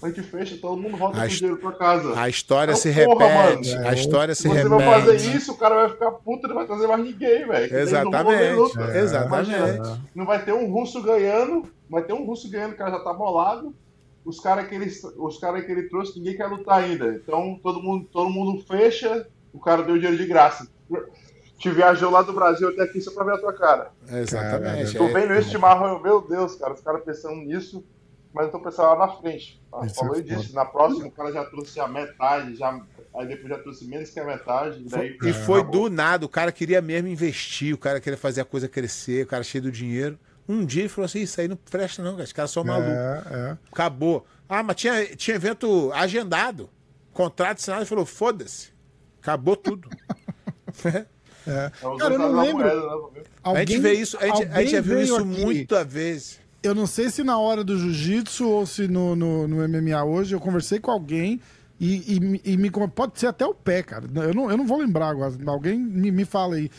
A 0.02 0.08
gente 0.08 0.20
fecha, 0.20 0.58
todo 0.60 0.76
mundo 0.76 0.98
volta 0.98 1.16
A 1.16 1.22
com 1.22 1.28
dinheiro 1.28 1.56
pra 1.56 1.72
casa. 1.72 2.20
A 2.20 2.28
história 2.28 2.72
Então, 2.72 2.82
se 2.82 2.92
porra, 3.06 3.26
repete. 3.26 3.74
mano. 3.74 3.88
a 3.88 3.92
história 3.94 4.34
se 4.34 4.42
Se 4.42 4.48
você 4.48 4.62
repete. 4.62 4.74
vai 4.84 5.00
fazer 5.00 5.16
isso, 5.34 5.52
o 5.52 5.56
cara 5.56 5.74
vai 5.74 5.88
ficar 5.88 6.10
puto 6.12 6.44
e 6.44 6.48
não 6.48 6.54
vai 6.56 6.66
trazer 6.66 6.86
mais 6.86 7.02
ninguém, 7.02 7.46
velho. 7.48 7.74
Exatamente. 7.78 8.78
É, 8.78 8.98
exatamente. 9.00 9.50
Imagina, 9.50 10.02
Não 10.14 10.26
vai 10.26 10.44
ter 10.44 10.52
um 10.52 10.70
russo 10.70 11.00
ganhando, 11.02 11.62
vai 11.88 12.02
ter 12.02 12.12
um 12.12 12.26
russo 12.26 12.50
ganhando, 12.50 12.72
o 12.72 12.76
cara 12.76 12.90
já 12.90 13.00
tá 13.00 13.14
bolado. 13.14 13.74
Os 14.30 14.38
caras 14.40 14.68
que, 14.68 14.74
ele, 14.76 14.90
os 15.18 15.38
cara 15.38 15.60
que 15.60 15.72
ele 15.72 15.88
trouxe, 15.88 16.16
ninguém 16.18 16.36
quer 16.36 16.46
lutar 16.46 16.82
ainda. 16.84 17.14
Então 17.14 17.58
todo 17.62 17.82
mundo, 17.82 18.06
todo 18.12 18.30
mundo 18.30 18.62
fecha, 18.64 19.26
o 19.52 19.58
cara 19.58 19.82
deu 19.82 19.96
dinheiro 19.96 20.16
de 20.16 20.26
graça. 20.26 20.68
Te 21.58 21.68
viajou 21.70 22.10
lá 22.10 22.22
do 22.22 22.32
Brasil 22.32 22.68
até 22.68 22.82
aqui 22.84 23.00
só 23.00 23.10
pra 23.12 23.24
ver 23.24 23.34
a 23.34 23.38
tua 23.38 23.52
cara. 23.52 23.90
Exatamente. 24.08 24.96
Tô 24.96 25.08
É. 25.08 25.12
vendo 25.12 25.34
esse 25.34 25.50
chimarrão, 25.50 25.88
eu, 25.96 26.00
meu 26.00 26.20
Deus, 26.22 26.54
cara, 26.54 26.72
os 26.72 26.80
caras 26.80 27.02
pensando 27.04 27.36
nisso, 27.42 27.84
mas 28.32 28.46
eu 28.46 28.52
tô 28.52 28.60
pensando 28.60 28.86
lá 28.86 29.06
na 29.06 29.08
frente. 29.16 29.60
Falou 29.94 30.16
é 30.16 30.20
disso, 30.20 30.54
na 30.54 30.64
próxima 30.64 31.08
o 31.08 31.10
cara 31.10 31.32
já 31.32 31.44
trouxe 31.44 31.78
a 31.80 31.86
metade, 31.88 32.54
já, 32.56 32.80
aí 33.14 33.26
depois 33.26 33.48
já 33.48 33.58
trouxe 33.58 33.84
menos 33.84 34.10
que 34.10 34.20
a 34.20 34.24
metade. 34.24 34.84
Daí, 34.88 35.18
E 35.22 35.32
foi 35.32 35.62
do 35.64 35.90
nada, 35.90 36.24
o 36.24 36.28
cara 36.28 36.50
queria 36.52 36.80
mesmo 36.80 37.08
investir, 37.08 37.74
o 37.74 37.78
cara 37.78 38.00
queria 38.00 38.16
fazer 38.16 38.40
a 38.40 38.44
coisa 38.44 38.68
crescer, 38.68 39.24
o 39.24 39.26
cara 39.26 39.42
cheio 39.42 39.64
do 39.64 39.72
dinheiro. 39.72 40.16
Um 40.50 40.64
dia 40.64 40.82
ele 40.82 40.88
falou 40.88 41.06
assim: 41.06 41.20
Isso 41.20 41.40
aí 41.40 41.48
não 41.48 41.56
presta, 41.56 42.02
não, 42.02 42.12
cara. 42.12 42.24
Esse 42.24 42.34
cara 42.34 42.48
só 42.48 42.64
maluco. 42.64 42.90
É, 42.90 43.22
é. 43.30 43.58
Acabou. 43.72 44.26
Ah, 44.48 44.62
mas 44.62 44.76
tinha, 44.76 45.04
tinha 45.16 45.36
evento 45.36 45.90
agendado. 45.94 46.68
Contrato 47.12 47.58
assinado, 47.58 47.82
ele 47.82 47.88
falou: 47.88 48.04
Foda-se. 48.06 48.68
Acabou 49.22 49.56
tudo. 49.56 49.88
É. 50.86 51.06
É 51.46 51.88
os 51.88 51.98
Cara, 51.98 52.14
eu 52.14 52.18
não 52.18 52.40
lembro. 52.40 52.58
moeda, 52.64 53.20
né? 53.20 53.22
a 53.42 53.58
gente 53.60 53.78
vê 53.78 53.92
isso, 53.94 54.16
a 54.18 54.26
gente, 54.26 54.42
a 54.52 54.60
gente 54.60 54.70
já 54.70 54.78
alguém 54.78 54.82
viu 54.82 55.00
isso 55.02 55.16
aqui- 55.16 55.24
muitas 55.44 55.92
vezes. 55.92 56.40
Eu 56.62 56.74
não 56.74 56.86
sei 56.86 57.08
se 57.10 57.24
na 57.24 57.38
hora 57.38 57.64
do 57.64 57.78
jiu-jitsu 57.78 58.46
ou 58.46 58.66
se 58.66 58.86
no, 58.86 59.16
no, 59.16 59.48
no 59.48 59.66
MMA 59.68 60.04
hoje, 60.04 60.34
eu 60.34 60.40
conversei 60.40 60.78
com 60.78 60.90
alguém 60.90 61.40
e, 61.80 62.16
e, 62.16 62.20
me- 62.20 62.40
e 62.44 62.56
me. 62.58 62.70
Pode 62.94 63.18
ser 63.18 63.28
até 63.28 63.46
o 63.46 63.54
pé, 63.54 63.82
cara. 63.82 64.04
Eu 64.16 64.34
não, 64.34 64.50
eu 64.50 64.56
não 64.58 64.66
vou 64.66 64.78
lembrar 64.78 65.08
agora. 65.08 65.32
Alguém 65.46 65.78
me, 65.78 66.10
me 66.10 66.24
fala 66.26 66.56
aí. 66.56 66.70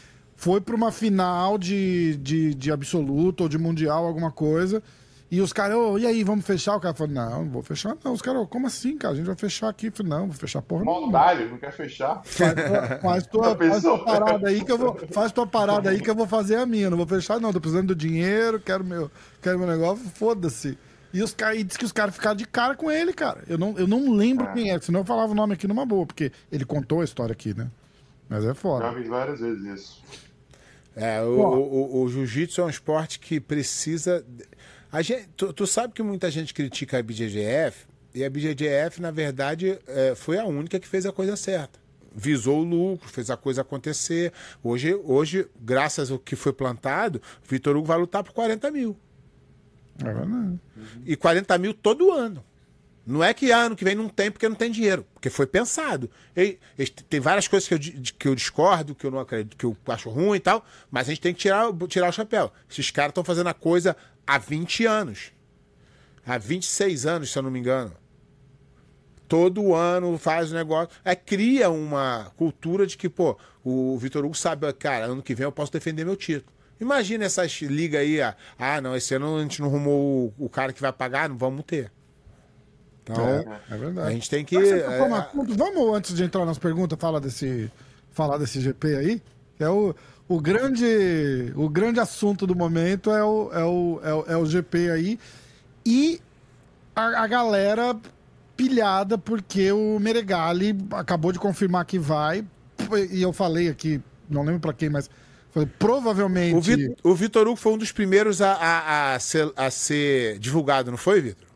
Foi 0.41 0.59
pra 0.59 0.75
uma 0.75 0.91
final 0.91 1.55
de, 1.55 2.15
de, 2.17 2.55
de 2.55 2.71
absoluto 2.71 3.41
ou 3.41 3.47
de 3.49 3.59
mundial, 3.59 4.07
alguma 4.07 4.31
coisa. 4.31 4.81
E 5.29 5.39
os 5.39 5.53
caras, 5.53 5.77
ô, 5.77 5.99
e 5.99 6.05
aí, 6.07 6.23
vamos 6.23 6.43
fechar? 6.43 6.75
O 6.75 6.79
cara 6.79 6.95
falou, 6.95 7.13
não, 7.13 7.45
não 7.45 7.51
vou 7.51 7.61
fechar, 7.61 7.95
não. 8.03 8.11
Os 8.11 8.23
caras, 8.23 8.41
"Ô, 8.41 8.47
como 8.47 8.65
assim, 8.65 8.97
cara? 8.97 9.13
A 9.13 9.17
gente 9.17 9.27
vai 9.27 9.35
fechar 9.35 9.69
aqui. 9.69 9.85
Eu 9.85 9.91
falei, 9.91 10.09
não, 10.11 10.25
vou 10.25 10.33
fechar 10.35 10.63
porra. 10.63 10.83
nenhuma." 10.83 10.99
Maldade, 10.99 11.45
não 11.45 11.59
quer 11.59 11.71
fechar. 11.71 12.23
Faz 12.25 12.53
tua, 12.55 12.99
faz 12.99 13.27
tua, 13.27 13.43
Já 13.49 13.55
faz 13.55 13.71
pensou? 13.75 13.97
tua 13.99 14.05
parada 14.05 14.49
aí 14.49 14.65
que 14.65 14.71
eu 14.71 14.77
vou. 14.79 14.99
Faz 15.11 15.31
tua 15.31 15.45
parada 15.45 15.89
aí 15.91 16.01
que 16.01 16.09
eu 16.09 16.15
vou 16.15 16.25
fazer 16.25 16.55
a 16.55 16.65
minha. 16.65 16.89
Não 16.89 16.97
vou 16.97 17.05
fechar, 17.05 17.39
não. 17.39 17.53
Tô 17.53 17.61
precisando 17.61 17.89
do 17.89 17.95
dinheiro, 17.95 18.59
quero 18.59 18.83
meu, 18.83 19.11
quero 19.43 19.59
meu 19.59 19.67
negócio, 19.67 20.03
foda-se. 20.15 20.75
E 21.13 21.21
os 21.21 21.35
caras, 21.35 21.59
e 21.59 21.63
diz 21.63 21.77
que 21.77 21.85
os 21.85 21.91
caras 21.91 22.15
ficaram 22.15 22.35
de 22.35 22.47
cara 22.47 22.75
com 22.75 22.89
ele, 22.89 23.13
cara. 23.13 23.43
Eu 23.47 23.59
não, 23.59 23.77
eu 23.77 23.85
não 23.87 24.11
lembro 24.11 24.47
Ah. 24.47 24.53
quem 24.53 24.71
é, 24.71 24.79
senão 24.81 25.01
eu 25.01 25.05
falava 25.05 25.31
o 25.33 25.35
nome 25.35 25.53
aqui 25.53 25.67
numa 25.67 25.85
boa, 25.85 26.05
porque 26.07 26.31
ele 26.51 26.65
contou 26.65 26.99
a 27.01 27.03
história 27.03 27.31
aqui, 27.33 27.53
né? 27.55 27.69
Mas 28.27 28.43
é 28.43 28.47
Já 28.47 28.55
foda. 28.55 28.91
vi 28.91 29.03
várias 29.07 29.39
vezes 29.39 29.63
isso. 29.65 30.01
É, 30.95 31.21
o, 31.21 31.39
o, 31.39 32.01
o- 32.03 32.09
jiu-jitsu 32.09 32.61
é 32.61 32.65
um 32.65 32.69
esporte 32.69 33.19
que 33.19 33.39
precisa. 33.39 34.25
A 34.91 35.01
gente, 35.01 35.29
tu, 35.37 35.53
tu 35.53 35.65
sabe 35.65 35.93
que 35.93 36.03
muita 36.03 36.29
gente 36.29 36.53
critica 36.53 36.97
a 36.99 37.03
BJJF, 37.03 37.85
e 38.13 38.25
a 38.25 38.29
BJJF, 38.29 39.01
na 39.01 39.09
verdade, 39.09 39.79
é, 39.87 40.13
foi 40.15 40.37
a 40.37 40.43
única 40.45 40.77
que 40.79 40.87
fez 40.87 41.05
a 41.05 41.11
coisa 41.13 41.35
certa. 41.37 41.79
Visou 42.13 42.59
o 42.59 42.63
lucro, 42.63 43.07
fez 43.07 43.29
a 43.29 43.37
coisa 43.37 43.61
acontecer. 43.61 44.33
Hoje, 44.61 44.93
hoje 45.05 45.47
graças 45.61 46.11
ao 46.11 46.19
que 46.19 46.35
foi 46.35 46.51
plantado, 46.51 47.21
o 47.41 47.47
Vitor 47.49 47.77
Hugo 47.77 47.87
vai 47.87 47.97
lutar 47.97 48.21
por 48.21 48.33
40 48.33 48.69
mil. 48.69 48.97
É 50.03 50.13
verdade. 50.13 50.59
E 51.05 51.15
40 51.15 51.57
mil 51.57 51.73
todo 51.73 52.11
ano. 52.11 52.43
Não 53.11 53.23
é 53.23 53.33
que 53.33 53.51
ano 53.51 53.75
que 53.75 53.83
vem 53.83 53.93
não 53.95 54.07
tem 54.09 54.31
porque 54.31 54.47
não 54.47 54.55
tem 54.55 54.71
dinheiro, 54.71 55.05
porque 55.13 55.29
foi 55.29 55.45
pensado. 55.45 56.09
E- 56.35 56.57
e 56.77 56.85
tem 56.87 57.19
várias 57.19 57.47
coisas 57.47 57.67
que 57.67 57.73
eu, 57.73 57.79
que 58.17 58.27
eu 58.27 58.35
discordo, 58.35 58.95
que 58.95 59.05
eu 59.05 59.11
não 59.11 59.19
acredito, 59.19 59.57
que 59.57 59.65
eu 59.65 59.75
acho 59.87 60.09
ruim 60.09 60.37
e 60.37 60.39
tal, 60.39 60.65
mas 60.89 61.07
a 61.07 61.11
gente 61.11 61.21
tem 61.21 61.33
que 61.33 61.39
tirar, 61.41 61.69
o- 61.69 61.87
tirar 61.87 62.09
o 62.09 62.11
chapéu. 62.13 62.51
Esses 62.69 62.89
caras 62.91 63.09
estão 63.11 63.23
fazendo 63.23 63.47
a 63.47 63.53
coisa 63.53 63.95
há 64.25 64.37
20 64.37 64.85
anos. 64.85 65.31
Há 66.25 66.37
26 66.37 67.05
anos, 67.05 67.31
se 67.31 67.37
eu 67.37 67.43
não 67.43 67.51
me 67.51 67.59
engano. 67.59 67.93
Todo 69.27 69.73
ano 69.73 70.17
faz 70.17 70.51
o 70.51 70.55
negócio. 70.55 70.89
É, 71.05 71.15
cria 71.15 71.69
uma 71.69 72.31
cultura 72.35 72.85
de 72.85 72.97
que, 72.97 73.07
pô, 73.07 73.37
o 73.63 73.97
Vitor 73.97 74.25
Hugo 74.25 74.35
sabe, 74.35 74.71
cara, 74.73 75.05
ano 75.05 75.23
que 75.23 75.33
vem 75.33 75.45
eu 75.45 75.51
posso 75.51 75.71
defender 75.71 76.05
meu 76.05 76.15
título. 76.17 76.51
Imagina 76.79 77.25
essas 77.25 77.51
ligas 77.61 78.01
aí, 78.01 78.19
ah, 78.21 78.35
ah, 78.57 78.81
não, 78.81 78.95
esse 78.95 79.13
ano 79.13 79.37
a 79.37 79.41
gente 79.41 79.61
não 79.61 79.67
arrumou 79.69 80.33
o, 80.37 80.45
o 80.45 80.49
cara 80.49 80.73
que 80.73 80.81
vai 80.81 80.91
pagar, 80.91 81.29
não 81.29 81.37
vamos 81.37 81.63
ter. 81.63 81.91
Então, 83.03 83.25
É 83.69 83.77
verdade. 83.77 84.07
a 84.07 84.11
gente 84.11 84.29
tem 84.29 84.45
que. 84.45 84.55
É, 84.57 84.97
vamos, 85.57 85.95
antes 85.97 86.15
de 86.15 86.23
entrar 86.23 86.45
nas 86.45 86.57
perguntas, 86.59 86.97
falar 86.99 87.19
desse, 87.19 87.71
falar 88.11 88.37
desse 88.37 88.61
GP 88.61 88.95
aí. 88.95 89.21
É 89.59 89.69
o, 89.69 89.93
o, 90.27 90.39
grande, 90.41 91.51
o 91.55 91.67
grande 91.69 91.99
assunto 91.99 92.45
do 92.47 92.55
momento 92.55 93.11
é 93.11 93.23
o, 93.23 93.51
é 93.53 93.63
o, 93.65 93.99
é 94.03 94.13
o, 94.13 94.25
é 94.33 94.37
o 94.37 94.45
GP 94.45 94.89
aí. 94.91 95.19
E 95.85 96.19
a, 96.95 97.23
a 97.23 97.27
galera 97.27 97.95
pilhada 98.55 99.17
porque 99.17 99.71
o 99.71 99.99
Meregali 99.99 100.77
acabou 100.91 101.31
de 101.31 101.39
confirmar 101.39 101.85
que 101.85 101.97
vai. 101.97 102.45
E 103.11 103.21
eu 103.21 103.31
falei 103.33 103.67
aqui, 103.69 104.01
não 104.29 104.43
lembro 104.43 104.59
pra 104.61 104.73
quem, 104.73 104.89
mas 104.89 105.09
falei, 105.51 105.69
provavelmente. 105.79 106.55
o, 106.55 106.61
Vi- 106.61 106.95
o 107.03 107.15
Vitor 107.15 107.47
Hugo 107.47 107.55
foi 107.55 107.73
um 107.73 107.77
dos 107.77 107.91
primeiros 107.91 108.41
a, 108.41 108.53
a, 108.53 109.13
a 109.15 109.19
ser, 109.19 109.51
a 109.55 109.69
ser 109.71 110.37
divulgado, 110.39 110.91
não 110.91 110.97
foi, 110.97 111.21
Vitor? 111.21 111.47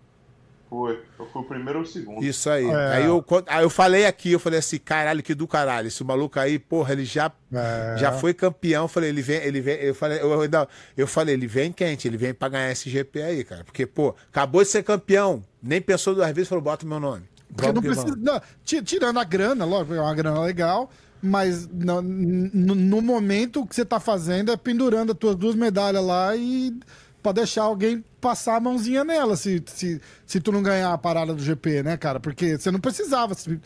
Foi. 0.76 1.02
Eu 1.18 1.26
fui 1.28 1.42
o 1.42 1.46
primeiro 1.46 1.80
ou 1.80 1.86
o 1.86 1.88
segundo. 1.88 2.24
Isso 2.24 2.50
aí. 2.50 2.66
É. 2.66 2.94
Aí, 2.96 3.06
eu, 3.06 3.24
quando- 3.24 3.46
aí 3.48 3.64
eu 3.64 3.70
falei 3.70 4.06
aqui, 4.06 4.34
eu 4.34 4.40
falei 4.40 4.60
assim, 4.60 4.78
caralho, 4.78 5.24
que 5.24 5.34
do 5.34 5.48
caralho. 5.48 5.88
Esse 5.88 6.04
maluco 6.04 6.38
aí, 6.40 6.60
porra, 6.60 6.92
ele 6.94 7.06
já, 7.06 7.32
É. 7.54 7.96
já 7.98 8.12
foi 8.12 8.34
campeão. 8.34 8.84
Eu 8.84 8.88
falei, 8.90 9.10
ele 9.10 9.22
vem, 9.22 9.38
ele 9.38 9.62
vem. 9.62 9.76
Eu 9.76 9.96
falei, 9.96 10.20
eu, 10.22 10.42
ainda- 10.42 10.68
eu 10.98 11.08
falei, 11.08 11.34
ele 11.34 11.48
vem 11.48 11.72
quente, 11.72 12.08
ele 12.08 12.18
vem 12.18 12.34
pra 12.34 12.50
ganhar 12.50 12.72
esse 12.72 12.90
GP 12.90 13.22
aí, 13.22 13.44
cara. 13.44 13.64
Porque, 13.64 13.86
pô, 13.86 14.14
acabou 14.30 14.62
de 14.62 14.68
ser 14.70 14.84
campeão. 14.84 15.44
Nem 15.64 15.82
pensou 15.82 16.14
duas 16.14 16.30
vezes, 16.32 16.50
falou, 16.50 16.64
bota 16.64 16.86
o 16.86 16.90
meu 16.90 17.00
nome. 17.00 17.24
Porque 17.56 17.72
não 17.72 17.82
precisa. 17.82 18.16
não, 18.18 18.42
ti- 18.66 18.82
tirando 18.84 19.18
a 19.18 19.24
grana, 19.24 19.64
lógico, 19.64 19.94
é 19.94 20.02
uma 20.02 20.14
grana 20.14 20.42
legal, 20.42 20.90
mas 21.22 21.66
no, 21.70 22.02
no- 22.02 22.76
no 22.76 23.02
momento 23.02 23.62
o 23.62 23.66
que 23.68 23.74
você 23.76 23.86
tá 23.86 24.00
fazendo 24.00 24.52
é 24.52 24.58
pendurando 24.58 25.14
as 25.14 25.18
tuas 25.18 25.36
duas 25.36 25.56
medalhas 25.56 26.04
lá 26.04 26.36
e 26.36 26.78
pra 27.26 27.32
deixar 27.32 27.64
alguém 27.64 28.04
passar 28.22 28.56
a 28.56 28.60
mãozinha 28.60 29.04
nela 29.04 29.36
se, 29.36 29.64
se, 29.66 30.00
se 30.28 30.40
tu 30.40 30.52
não 30.52 30.62
ganhar 30.62 30.94
a 30.94 30.98
parada 30.98 31.34
do 31.34 31.42
GP, 31.42 31.82
né, 31.82 31.98
cara? 31.98 32.20
Porque 32.20 32.56
você 32.58 32.70
não 32.70 32.80
precisava 32.80 33.34
se, 33.34 33.60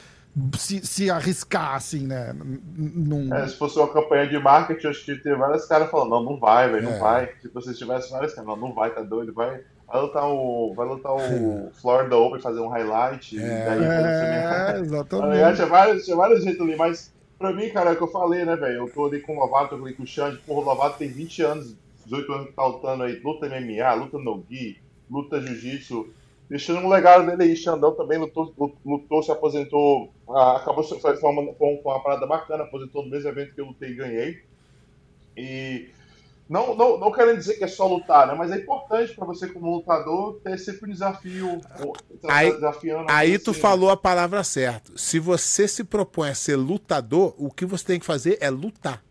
se, 0.58 0.86
se 0.88 1.10
arriscar 1.10 1.76
assim, 1.76 2.08
né? 2.08 2.34
Num... 2.78 3.34
É, 3.34 3.46
se 3.48 3.58
fosse 3.58 3.78
uma 3.78 3.92
campanha 3.92 4.28
de 4.28 4.40
marketing, 4.40 4.86
eu 4.86 4.92
acho 4.92 5.04
que 5.04 5.16
tem 5.16 5.36
vários 5.36 5.66
caras 5.66 5.90
falando, 5.92 6.10
não, 6.12 6.24
não 6.24 6.40
vai, 6.40 6.70
velho, 6.72 6.84
não 6.84 6.96
É. 6.96 7.00
vai. 7.00 7.30
Se 7.42 7.50
você 7.50 7.74
tivesse 7.74 8.10
vários 8.12 8.34
caras, 8.34 8.48
não, 8.48 8.56
não 8.56 8.74
vai, 8.74 8.92
tá 8.94 9.02
doido, 9.02 9.34
vai. 9.34 9.60
Vai 9.92 10.02
lutar 10.02 10.24
o. 10.30 10.74
Vai 10.76 10.88
lutar 10.88 11.12
o 11.14 11.72
Florida 11.82 12.16
Open, 12.16 12.40
fazer 12.40 12.60
um 12.62 12.70
highlight. 12.70 13.36
e 13.36 13.40
daí 13.40 13.84
É, 13.84 14.74
você- 14.76 14.80
exatamente. 14.86 15.56
Tinha 15.56 15.68
vários, 15.68 16.06
tinha 16.06 16.16
vários 16.16 16.44
jeitos 16.44 16.62
ali, 16.62 16.76
mas 16.78 17.12
pra 17.38 17.52
mim, 17.52 17.70
cara, 17.72 17.90
é 17.90 17.94
o 17.94 17.96
que 17.98 18.04
eu 18.04 18.08
falei, 18.12 18.46
né, 18.46 18.56
velho? 18.56 18.84
Eu 18.86 18.90
tô 18.90 19.08
ali 19.08 19.20
com 19.20 19.36
o 19.36 19.40
Lovato, 19.42 19.76
tô 19.76 19.84
ali 19.84 19.94
com 19.96 20.04
o 20.04 20.08
Xande. 20.08 20.38
Porra, 20.46 20.62
o 20.62 20.64
Lovato 20.64 20.98
tem 20.98 21.10
20 21.10 21.42
anos, 21.42 21.76
18 22.10 22.34
anos 22.34 22.48
que 22.48 22.54
tá 22.54 22.66
lutando 22.66 23.04
aí, 23.04 23.20
luta 23.20 23.46
MMA, 23.48 23.94
luta 23.94 24.18
no 24.18 24.44
Gi, 24.50 24.78
luta 25.10 25.40
Jiu-Jitsu. 25.42 26.10
Deixando 26.50 26.80
um 26.80 26.90
legado 26.90 27.28
dele 27.28 27.44
aí, 27.44 27.56
Xandão 27.56 27.94
também 27.94 28.18
lutou, 28.18 28.52
lutou 28.84 29.22
se 29.22 29.32
aposentou, 29.32 30.12
acabou 30.28 30.84
se- 30.84 31.00
foi 31.00 31.16
foi 31.16 31.30
uma, 31.30 32.02
parada 32.02 32.26
bacana, 32.26 32.64
aposentou 32.64 33.04
no 33.04 33.12
mesmo 33.12 33.30
evento 33.30 33.54
que 33.54 33.62
eu 33.62 33.66
lutei 33.68 33.92
e 33.92 33.96
ganhei. 33.96 34.42
E 35.38 35.90
não, 36.50 36.76
não, 36.76 36.98
não 36.98 37.12
querendo 37.12 37.38
dizer 37.38 37.54
que 37.56 37.64
é 37.64 37.68
só 37.68 37.86
lutar, 37.86 38.26
né? 38.28 38.34
Mas 38.34 38.52
é 38.52 38.58
importante 38.58 39.14
pra 39.14 39.26
você, 39.26 39.48
como 39.48 39.76
lutador, 39.76 40.40
ter 40.44 40.58
sempre 40.58 40.90
um 40.90 40.92
desafio. 40.94 41.62
tá 42.20 42.36
Aí- 42.36 42.52
desafiando 42.52 43.06
Aí 43.08 43.36
assim, 43.36 43.44
tu 43.44 43.54
falou 43.54 43.92
a 43.92 43.98
palavra 43.98 44.44
certa. 44.44 44.92
Se 44.98 45.20
você 45.20 45.68
se 45.68 45.84
propõe 45.84 46.30
a 46.30 46.36
ser 46.36 46.56
lutador, 46.56 47.36
o 47.38 47.52
que 47.52 47.66
você 47.68 47.86
tem 47.86 48.00
que 48.00 48.06
fazer 48.08 48.40
é 48.42 48.50
lutar. 48.50 49.04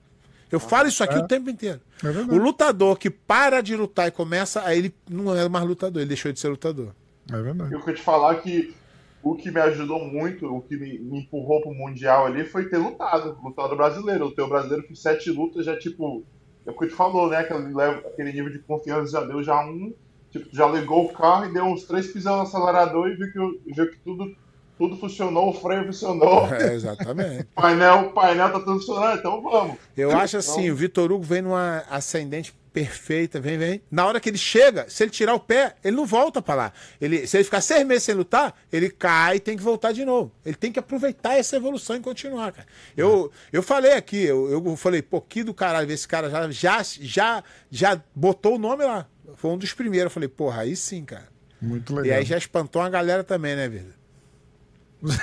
Eu 0.51 0.61
falo 0.61 0.89
isso 0.89 1.03
aqui 1.05 1.15
É. 1.15 1.19
o 1.19 1.27
tempo 1.29 1.51
inteiro. 1.51 1.81
É 2.03 2.09
o 2.09 2.39
lutador 2.39 2.97
que 2.99 3.11
para 3.11 3.61
de 3.61 3.77
lutar 3.77 4.09
e 4.09 4.11
começa, 4.11 4.63
aí 4.65 4.79
ele 4.79 4.95
não 5.09 5.35
é 5.35 5.49
mais 5.49 5.67
lutador, 5.67 6.01
ele 6.01 6.09
deixou 6.09 6.33
de 6.33 6.41
ser 6.41 6.49
lutador. 6.49 6.89
É 7.31 7.41
verdade. 7.41 7.73
Eu 7.73 7.81
queria 7.81 7.95
te 7.97 8.03
falar 8.03 8.37
que 8.37 8.75
o 9.23 9.35
que 9.35 9.51
me 9.51 9.61
ajudou 9.61 10.05
muito, 10.05 10.47
o 10.47 10.63
que 10.63 10.77
me, 10.77 10.99
me 10.99 11.21
empurrou 11.21 11.61
pro 11.61 11.75
Mundial 11.75 12.27
ali 12.27 12.45
foi 12.45 12.69
ter 12.69 12.79
lutado, 12.79 13.37
lutado 13.43 13.77
brasileiro. 13.77 14.27
O 14.27 14.31
teu 14.35 14.49
brasileiro 14.49 14.87
com 14.87 14.95
sete 14.95 15.31
lutas 15.31 15.67
já, 15.67 15.77
tipo, 15.79 16.25
é 16.67 16.71
o 16.71 16.75
que 16.75 16.87
tu 16.87 16.95
falou, 16.95 17.29
né? 17.29 17.39
Aquele, 17.39 17.81
aquele 17.83 18.33
nível 18.33 18.51
de 18.53 18.61
confiança 18.61 19.11
já 19.13 19.25
deu 19.25 19.43
já 19.43 19.61
um. 19.65 19.93
Tipo, 20.31 20.49
já 20.55 20.67
ligou 20.69 21.07
o 21.07 21.13
carro 21.13 21.47
e 21.47 21.53
deu 21.53 21.65
uns 21.65 21.85
três 21.85 22.07
pisão 22.13 22.37
no 22.37 22.43
acelerador 22.43 23.09
e 23.09 23.17
viu 23.17 23.33
que, 23.33 23.73
viu 23.75 23.91
que 23.91 23.97
tudo, 24.05 24.35
tudo 24.79 24.97
funcionou, 24.97 25.51
o 25.51 25.53
freio 25.53 25.85
funcionou, 25.87 26.47
É, 26.55 26.75
exatamente. 26.75 27.43
o 27.57 27.61
painel, 27.61 27.99
o 28.07 28.13
painel 28.13 28.53
tá 28.53 28.61
tudo 28.61 28.79
funcionando, 28.79 29.19
então 29.19 29.43
vamos. 29.43 29.77
Eu 29.97 30.17
acho 30.17 30.37
assim, 30.37 30.71
o 30.71 30.77
Vitor 30.77 31.11
Hugo 31.13 31.25
vem 31.25 31.43
numa 31.43 31.85
ascendente 31.91 32.55
perfeita, 32.73 33.41
vem, 33.41 33.59
vem. 33.59 33.83
Na 33.91 34.07
hora 34.07 34.21
que 34.21 34.29
ele 34.29 34.39
chega, 34.39 34.89
se 34.89 35.03
ele 35.03 35.11
tirar 35.11 35.35
o 35.35 35.41
pé, 35.41 35.75
ele 35.83 35.97
não 35.97 36.07
volta 36.07 36.41
pra 36.41 36.55
lá. 36.55 36.73
Ele, 37.01 37.27
se 37.27 37.37
ele 37.37 37.43
ficar 37.43 37.61
seis 37.61 37.85
meses 37.85 38.05
sem 38.05 38.15
lutar, 38.15 38.55
ele 38.73 38.89
cai 38.89 39.37
e 39.37 39.41
tem 39.41 39.57
que 39.57 39.63
voltar 39.63 39.91
de 39.91 40.05
novo. 40.05 40.31
Ele 40.47 40.55
tem 40.55 40.71
que 40.71 40.79
aproveitar 40.79 41.37
essa 41.37 41.57
evolução 41.57 41.97
e 41.97 42.01
continuar, 42.01 42.53
cara. 42.53 42.69
Eu, 42.97 43.33
eu 43.53 43.65
falei 43.65 43.95
aqui, 43.95 44.23
eu, 44.23 44.49
eu 44.53 44.77
falei, 44.77 45.03
pô, 45.03 45.21
que 45.21 45.43
do 45.43 45.53
caralho, 45.53 45.91
esse 45.91 46.07
cara 46.07 46.31
já, 46.31 46.49
já, 46.51 46.83
já, 47.01 47.45
já 47.69 48.01
botou 48.15 48.55
o 48.55 48.59
nome 48.59 48.85
lá. 48.85 49.07
Foi 49.35 49.51
um 49.51 49.59
dos 49.59 49.73
primeiros. 49.73 50.05
Eu 50.05 50.11
falei, 50.15 50.29
porra, 50.29 50.63
aí 50.63 50.77
sim, 50.77 51.05
cara. 51.05 51.27
Muito 51.61 51.93
E 51.95 51.97
legal. 51.97 52.19
aí 52.19 52.25
já 52.25 52.39
espantou 52.39 52.81
uma 52.81 52.91
galera 52.91 53.25
também, 53.25 53.57
né, 53.57 53.69
vida? 53.69 53.98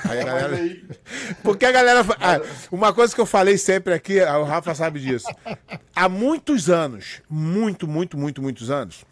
Aí 0.10 0.22
a 0.22 0.26
Mas 0.26 0.42
galera... 0.42 0.78
Porque 1.44 1.66
a 1.66 1.72
galera. 1.72 2.06
ah, 2.20 2.40
uma 2.72 2.94
coisa 2.94 3.14
que 3.14 3.20
eu 3.20 3.26
falei 3.26 3.58
sempre 3.58 3.94
aqui, 3.94 4.20
ah, 4.22 4.40
o 4.40 4.44
Rafa 4.44 4.74
sabe 4.74 5.00
disso. 5.00 5.28
Há 5.96 6.08
muitos 6.08 6.70
anos, 6.70 7.22
muito, 7.30 7.88
muito, 7.88 8.18
muito, 8.18 8.42
muitos 8.42 8.70
anos, 8.72 9.06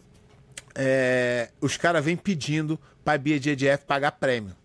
é, 0.75 1.49
os 1.59 1.77
caras 1.77 2.03
vêm 2.03 2.15
pedindo 2.15 2.79
pra 3.03 3.17
BJJF 3.17 3.85
pagar 3.85 4.13
prêmio. 4.13 4.55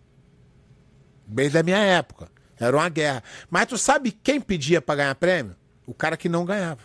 Desde 1.27 1.57
a 1.57 1.63
minha 1.63 1.77
época. 1.77 2.29
Era 2.59 2.75
uma 2.75 2.89
guerra. 2.89 3.23
Mas 3.49 3.67
tu 3.67 3.77
sabe 3.77 4.11
quem 4.11 4.41
pedia 4.41 4.81
pra 4.81 4.95
ganhar 4.95 5.15
prêmio? 5.15 5.55
O 5.85 5.93
cara 5.93 6.17
que 6.17 6.27
não 6.27 6.43
ganhava. 6.43 6.81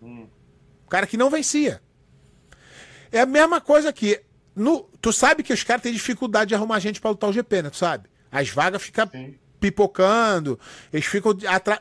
O 0.00 0.88
cara 0.88 1.06
que 1.06 1.16
não 1.16 1.30
vencia. 1.30 1.80
É 3.12 3.20
a 3.20 3.26
mesma 3.26 3.60
coisa 3.60 3.92
que. 3.92 4.20
No, 4.58 4.88
tu 5.00 5.12
sabe 5.12 5.42
que 5.42 5.52
os 5.52 5.62
caras 5.62 5.82
têm 5.82 5.92
dificuldade 5.92 6.48
de 6.48 6.54
arrumar 6.54 6.78
gente 6.80 7.00
pra 7.00 7.10
lutar 7.10 7.30
o 7.30 7.32
GP, 7.32 7.62
né? 7.62 7.70
Tu 7.70 7.76
sabe? 7.76 8.08
As 8.30 8.50
vagas 8.50 8.82
ficam 8.82 9.10
pipocando, 9.58 10.58
eles 10.92 11.06
ficam 11.06 11.36
atrás. 11.46 11.80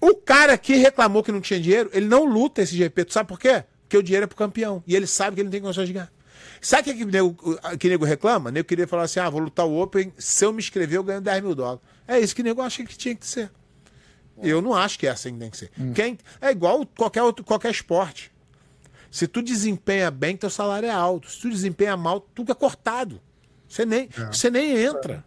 O 0.00 0.14
cara 0.14 0.56
que 0.58 0.74
reclamou 0.76 1.22
que 1.22 1.32
não 1.32 1.40
tinha 1.40 1.60
dinheiro, 1.60 1.90
ele 1.92 2.06
não 2.06 2.24
luta 2.24 2.62
esse 2.62 2.76
GP. 2.76 3.04
Tu 3.04 3.12
sabe 3.12 3.28
por 3.28 3.38
quê? 3.38 3.64
Porque 3.82 3.96
o 3.96 4.02
dinheiro 4.02 4.24
é 4.24 4.26
pro 4.26 4.36
campeão. 4.36 4.82
E 4.86 4.94
ele 4.94 5.06
sabe 5.06 5.34
que 5.34 5.40
ele 5.40 5.46
não 5.46 5.52
tem 5.52 5.60
condições 5.60 5.86
de 5.86 5.94
ganhar. 5.94 6.12
Sabe 6.60 6.82
o 6.82 6.84
que, 6.84 6.98
que, 6.98 7.04
o 7.04 7.06
nego, 7.06 7.58
que 7.78 7.88
nego 7.88 8.04
reclama? 8.04 8.50
Nego 8.50 8.66
queria 8.66 8.86
falar 8.86 9.04
assim: 9.04 9.20
ah, 9.20 9.30
vou 9.30 9.40
lutar 9.40 9.66
o 9.66 9.80
Open, 9.80 10.12
se 10.18 10.44
eu 10.44 10.52
me 10.52 10.58
inscrever, 10.58 10.98
eu 10.98 11.04
ganho 11.04 11.20
10 11.20 11.42
mil 11.42 11.54
dólares. 11.54 11.80
É 12.06 12.18
isso 12.18 12.34
que 12.34 12.42
nego 12.42 12.60
acha 12.60 12.84
que 12.84 12.96
tinha 12.96 13.14
que 13.14 13.26
ser. 13.26 13.50
Eu 14.42 14.60
não 14.60 14.74
acho 14.74 14.98
que 14.98 15.06
é 15.06 15.10
assim 15.10 15.32
que 15.32 15.38
tem 15.38 15.50
que 15.50 15.56
ser. 15.56 15.70
Quem, 15.94 16.18
é 16.40 16.50
igual 16.50 16.84
qualquer, 16.86 17.22
outro, 17.22 17.44
qualquer 17.44 17.70
esporte. 17.70 18.30
Se 19.10 19.26
tu 19.26 19.42
desempenha 19.42 20.10
bem, 20.10 20.36
teu 20.36 20.50
salário 20.50 20.88
é 20.88 20.92
alto. 20.92 21.30
Se 21.30 21.40
tu 21.40 21.50
desempenha 21.50 21.96
mal, 21.96 22.20
tudo 22.20 22.52
é 22.52 22.54
cortado. 22.54 23.20
Você 23.68 23.84
nem, 23.84 24.08
você 24.30 24.50
nem 24.50 24.76
entra. 24.76 25.24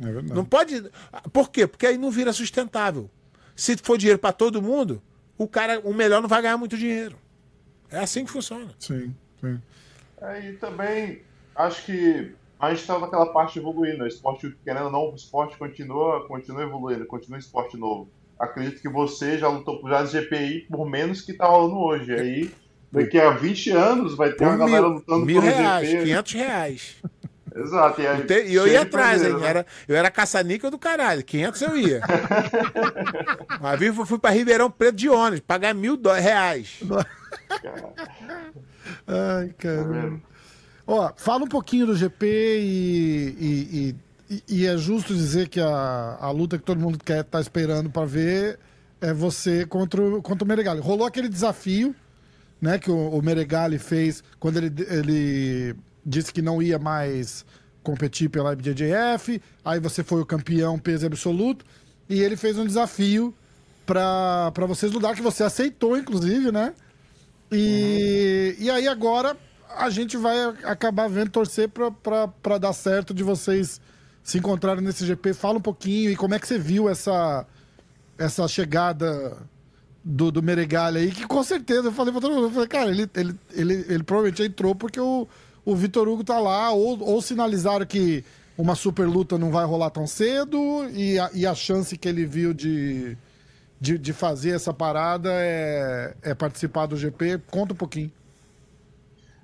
É 0.00 0.04
verdade. 0.04 0.34
Não 0.34 0.44
pode. 0.44 0.90
Por 1.32 1.50
quê? 1.50 1.66
Porque 1.66 1.86
aí 1.86 1.96
não 1.96 2.10
vira 2.10 2.32
sustentável. 2.32 3.10
Se 3.54 3.76
for 3.76 3.96
dinheiro 3.96 4.18
para 4.18 4.32
todo 4.32 4.60
mundo, 4.60 5.02
o 5.38 5.46
cara, 5.46 5.80
o 5.80 5.94
melhor 5.94 6.20
não 6.20 6.28
vai 6.28 6.42
ganhar 6.42 6.56
muito 6.56 6.76
dinheiro. 6.76 7.16
É 7.90 7.98
assim 7.98 8.24
que 8.24 8.30
funciona. 8.30 8.68
Sim, 8.78 9.14
sim. 9.40 9.60
É, 10.20 10.50
e 10.50 10.52
também 10.54 11.22
acho 11.54 11.84
que 11.84 12.34
a 12.58 12.70
gente 12.70 12.80
está 12.80 12.98
naquela 12.98 13.32
parte 13.32 13.58
evoluindo. 13.58 14.04
O 14.04 14.06
esporte, 14.06 14.56
querendo 14.64 14.86
ou 14.86 14.92
não, 14.92 15.12
o 15.12 15.14
esporte 15.14 15.56
continua, 15.56 16.26
continua 16.26 16.62
evoluindo, 16.62 17.06
continua 17.06 17.38
esporte 17.38 17.76
novo. 17.76 18.08
Acredito 18.38 18.80
que 18.80 18.88
você 18.88 19.38
já 19.38 19.48
lutou 19.48 19.80
por 19.80 19.90
já 19.90 20.04
GPI 20.04 20.66
por 20.68 20.88
menos 20.88 21.22
que 21.22 21.32
tá 21.32 21.46
rolando 21.46 21.78
hoje. 21.78 22.12
Aí, 22.12 22.50
daqui 22.92 23.18
a 23.18 23.30
20 23.30 23.70
anos, 23.70 24.14
vai 24.16 24.32
ter 24.32 24.44
uma 24.44 24.52
Por 24.52 24.58
galera 24.58 24.82
mil, 24.88 24.94
lutando 24.96 25.26
mil 25.26 25.40
por 25.40 25.48
reais, 25.48 25.88
GP. 25.88 26.02
500 26.04 26.32
reais. 26.32 26.96
Exato. 27.56 28.00
E, 28.02 28.06
aí, 28.06 28.26
E 28.50 28.54
eu 28.54 28.68
ia 28.68 28.82
atrás, 28.82 29.24
hein? 29.24 29.32
né? 29.38 29.46
Era, 29.48 29.66
eu 29.88 29.96
era 29.96 30.10
caça-níquel 30.10 30.70
do 30.70 30.78
caralho. 30.78 31.24
500 31.24 31.62
eu 31.62 31.76
ia. 31.78 32.00
Uma 33.58 33.74
vez 33.76 33.96
eu 33.96 34.04
fui 34.04 34.18
pra 34.18 34.28
Ribeirão 34.30 34.70
Preto 34.70 34.96
de 34.96 35.08
ônibus, 35.08 35.40
pagar 35.40 35.74
mil 35.74 35.98
reais. 36.02 36.80
Ai, 39.06 39.48
Tá 39.48 39.54
caramba. 39.58 40.20
Ó, 40.86 41.10
fala 41.16 41.44
um 41.44 41.48
pouquinho 41.48 41.86
do 41.86 41.96
GP 41.96 42.26
e, 42.26 43.36
e, 43.40 43.96
e- 44.30 44.42
e 44.48 44.66
é 44.66 44.76
justo 44.76 45.14
dizer 45.14 45.48
que 45.48 45.60
a, 45.60 46.16
a 46.20 46.30
luta 46.30 46.58
que 46.58 46.64
todo 46.64 46.78
mundo 46.80 46.98
quer 47.02 47.24
tá 47.24 47.40
esperando 47.40 47.88
pra 47.90 48.04
ver 48.04 48.58
é 49.00 49.12
você 49.12 49.64
contra 49.66 50.00
o, 50.02 50.20
contra 50.22 50.44
o 50.44 50.48
Meregali. 50.48 50.80
Rolou 50.80 51.06
aquele 51.06 51.28
desafio, 51.28 51.94
né, 52.60 52.78
que 52.78 52.90
o, 52.90 53.10
o 53.10 53.22
Meregali 53.22 53.78
fez 53.78 54.22
quando 54.38 54.56
ele, 54.58 54.72
ele 54.88 55.76
disse 56.04 56.32
que 56.32 56.42
não 56.42 56.62
ia 56.62 56.78
mais 56.78 57.44
competir 57.82 58.28
pela 58.28 58.52
IBJJF, 58.52 59.40
aí 59.64 59.78
você 59.78 60.02
foi 60.02 60.20
o 60.20 60.26
campeão 60.26 60.78
peso 60.78 61.06
absoluto, 61.06 61.64
e 62.08 62.20
ele 62.20 62.36
fez 62.36 62.58
um 62.58 62.66
desafio 62.66 63.34
pra 63.84 64.50
vocês 64.66 64.90
lutar, 64.90 65.14
que 65.14 65.22
você 65.22 65.44
aceitou, 65.44 65.96
inclusive, 65.96 66.50
né? 66.50 66.74
E, 67.50 68.56
e 68.58 68.68
aí 68.68 68.88
agora 68.88 69.36
a 69.76 69.88
gente 69.90 70.16
vai 70.16 70.36
acabar 70.64 71.08
vendo 71.08 71.30
torcer 71.30 71.68
pra 71.68 72.58
dar 72.58 72.72
certo 72.72 73.14
de 73.14 73.22
vocês 73.22 73.80
se 74.22 74.38
encontrarem 74.38 74.82
nesse 74.82 75.06
GP. 75.06 75.34
Fala 75.34 75.58
um 75.58 75.60
pouquinho 75.62 76.10
e 76.10 76.16
como 76.16 76.34
é 76.34 76.38
que 76.40 76.48
você 76.48 76.58
viu 76.58 76.88
essa, 76.88 77.46
essa 78.18 78.48
chegada 78.48 79.36
do, 80.08 80.30
do 80.30 80.40
Meregali 80.40 80.98
aí, 80.98 81.10
que 81.10 81.26
com 81.26 81.42
certeza 81.42 81.88
eu 81.88 81.92
falei 81.92 82.12
pra 82.12 82.20
todo 82.20 82.32
mundo, 82.32 82.46
eu 82.46 82.50
falei, 82.52 82.68
cara, 82.68 82.90
ele, 82.90 83.10
ele, 83.12 83.34
ele, 83.52 83.74
ele 83.88 84.02
provavelmente 84.04 84.40
entrou 84.40 84.72
porque 84.72 85.00
o, 85.00 85.26
o 85.64 85.74
Vitor 85.74 86.06
Hugo 86.06 86.22
tá 86.22 86.38
lá, 86.38 86.70
ou, 86.70 87.02
ou 87.02 87.20
sinalizaram 87.20 87.84
que 87.84 88.24
uma 88.56 88.76
super 88.76 89.08
luta 89.08 89.36
não 89.36 89.50
vai 89.50 89.66
rolar 89.66 89.90
tão 89.90 90.06
cedo, 90.06 90.88
e 90.90 91.18
a, 91.18 91.28
e 91.34 91.44
a 91.44 91.56
chance 91.56 91.98
que 91.98 92.08
ele 92.08 92.24
viu 92.24 92.54
de, 92.54 93.18
de, 93.80 93.98
de 93.98 94.12
fazer 94.12 94.50
essa 94.50 94.72
parada 94.72 95.28
é, 95.32 96.14
é 96.22 96.34
participar 96.34 96.86
do 96.86 96.96
GP. 96.96 97.40
Conta 97.50 97.72
um 97.72 97.76
pouquinho. 97.76 98.12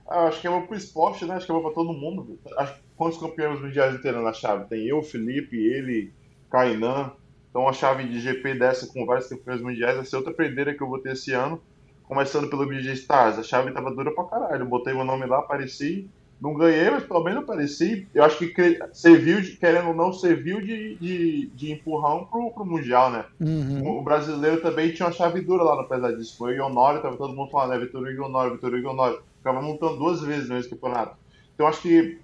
Ah, 0.09 0.27
acho 0.29 0.41
que 0.41 0.47
é 0.47 0.51
bom 0.51 0.65
pro 0.65 0.77
esporte, 0.77 1.25
né? 1.25 1.35
Acho 1.35 1.47
que 1.47 1.51
é 1.51 1.55
bom 1.57 1.63
pra 1.63 1.73
todo 1.73 1.93
mundo. 1.93 2.39
Acho 2.57 2.77
quantos 2.97 3.19
campeões 3.19 3.61
mundiais 3.61 4.01
terão 4.01 4.23
na 4.23 4.33
chave? 4.33 4.69
Tem 4.69 4.87
eu, 4.87 5.03
Felipe, 5.03 5.57
ele, 5.57 6.13
Kainan. 6.49 7.11
Então 7.53 7.69
a 7.69 7.73
chave 7.75 8.05
de 8.05 8.19
GP 8.19 8.55
dessa 8.55 8.87
com 8.87 9.05
vários 9.05 9.29
campeões 9.29 9.61
mundiais 9.61 9.95
vai 9.95 10.07
ser 10.07 10.17
outra 10.17 10.33
perdeira 10.33 10.75
que 10.75 10.83
eu 10.83 10.89
vou 10.89 10.99
ter 10.99 11.13
esse 11.13 11.33
ano. 11.33 11.61
Começando 12.05 12.49
pelo 12.49 12.67
BJ 12.67 12.95
Stars. 12.95 13.39
A 13.39 13.43
chave 13.43 13.71
tava 13.73 13.95
dura 13.95 14.11
pra 14.11 14.25
caralho. 14.25 14.63
Eu 14.63 14.67
botei 14.67 14.95
meu 14.95 15.05
nome 15.05 15.27
lá, 15.27 15.41
apareci. 15.41 16.09
Não 16.41 16.55
ganhei, 16.55 16.91
mas 16.91 17.05
pelo 17.05 17.23
menos 17.23 17.45
apareci. 17.45 18.09
Eu 18.15 18.25
acho 18.25 18.39
que 18.39 18.79
serviu, 18.93 19.43
de, 19.43 19.57
querendo 19.57 19.89
ou 19.89 19.95
não, 19.95 20.15
serviu 20.15 20.63
de, 20.63 20.97
de, 20.97 21.47
de 21.55 21.73
empurrão 21.73 22.25
pro, 22.25 22.51
pro 22.51 22.65
Mundial, 22.65 23.11
né? 23.11 23.27
Uhum. 23.39 23.99
O 23.99 24.03
brasileiro 24.03 24.61
também 24.63 24.93
tinha 24.93 25.07
uma 25.07 25.15
chave 25.15 25.43
dura 25.43 25.63
lá 25.63 25.77
no 25.77 25.87
pesar 25.87 26.11
disso. 26.13 26.37
Foi 26.39 26.59
o 26.59 26.67
Honório, 26.67 27.03
tava 27.03 27.19
todo 27.19 27.35
mundo 27.35 27.51
falando, 27.51 27.75
é 27.75 27.85
Vitor 27.85 28.03
Hugo 28.03 28.25
Honório, 28.25 28.55
Vitor 28.55 28.75
Hugo 28.75 28.89
Honório. 28.89 29.23
Ficava 29.39 29.61
montando 29.61 29.99
duas 29.99 30.23
vezes 30.23 30.49
nesse 30.49 30.71
campeonato. 30.71 31.17
Então 31.55 31.67
acho 31.67 31.83
que 31.83 32.19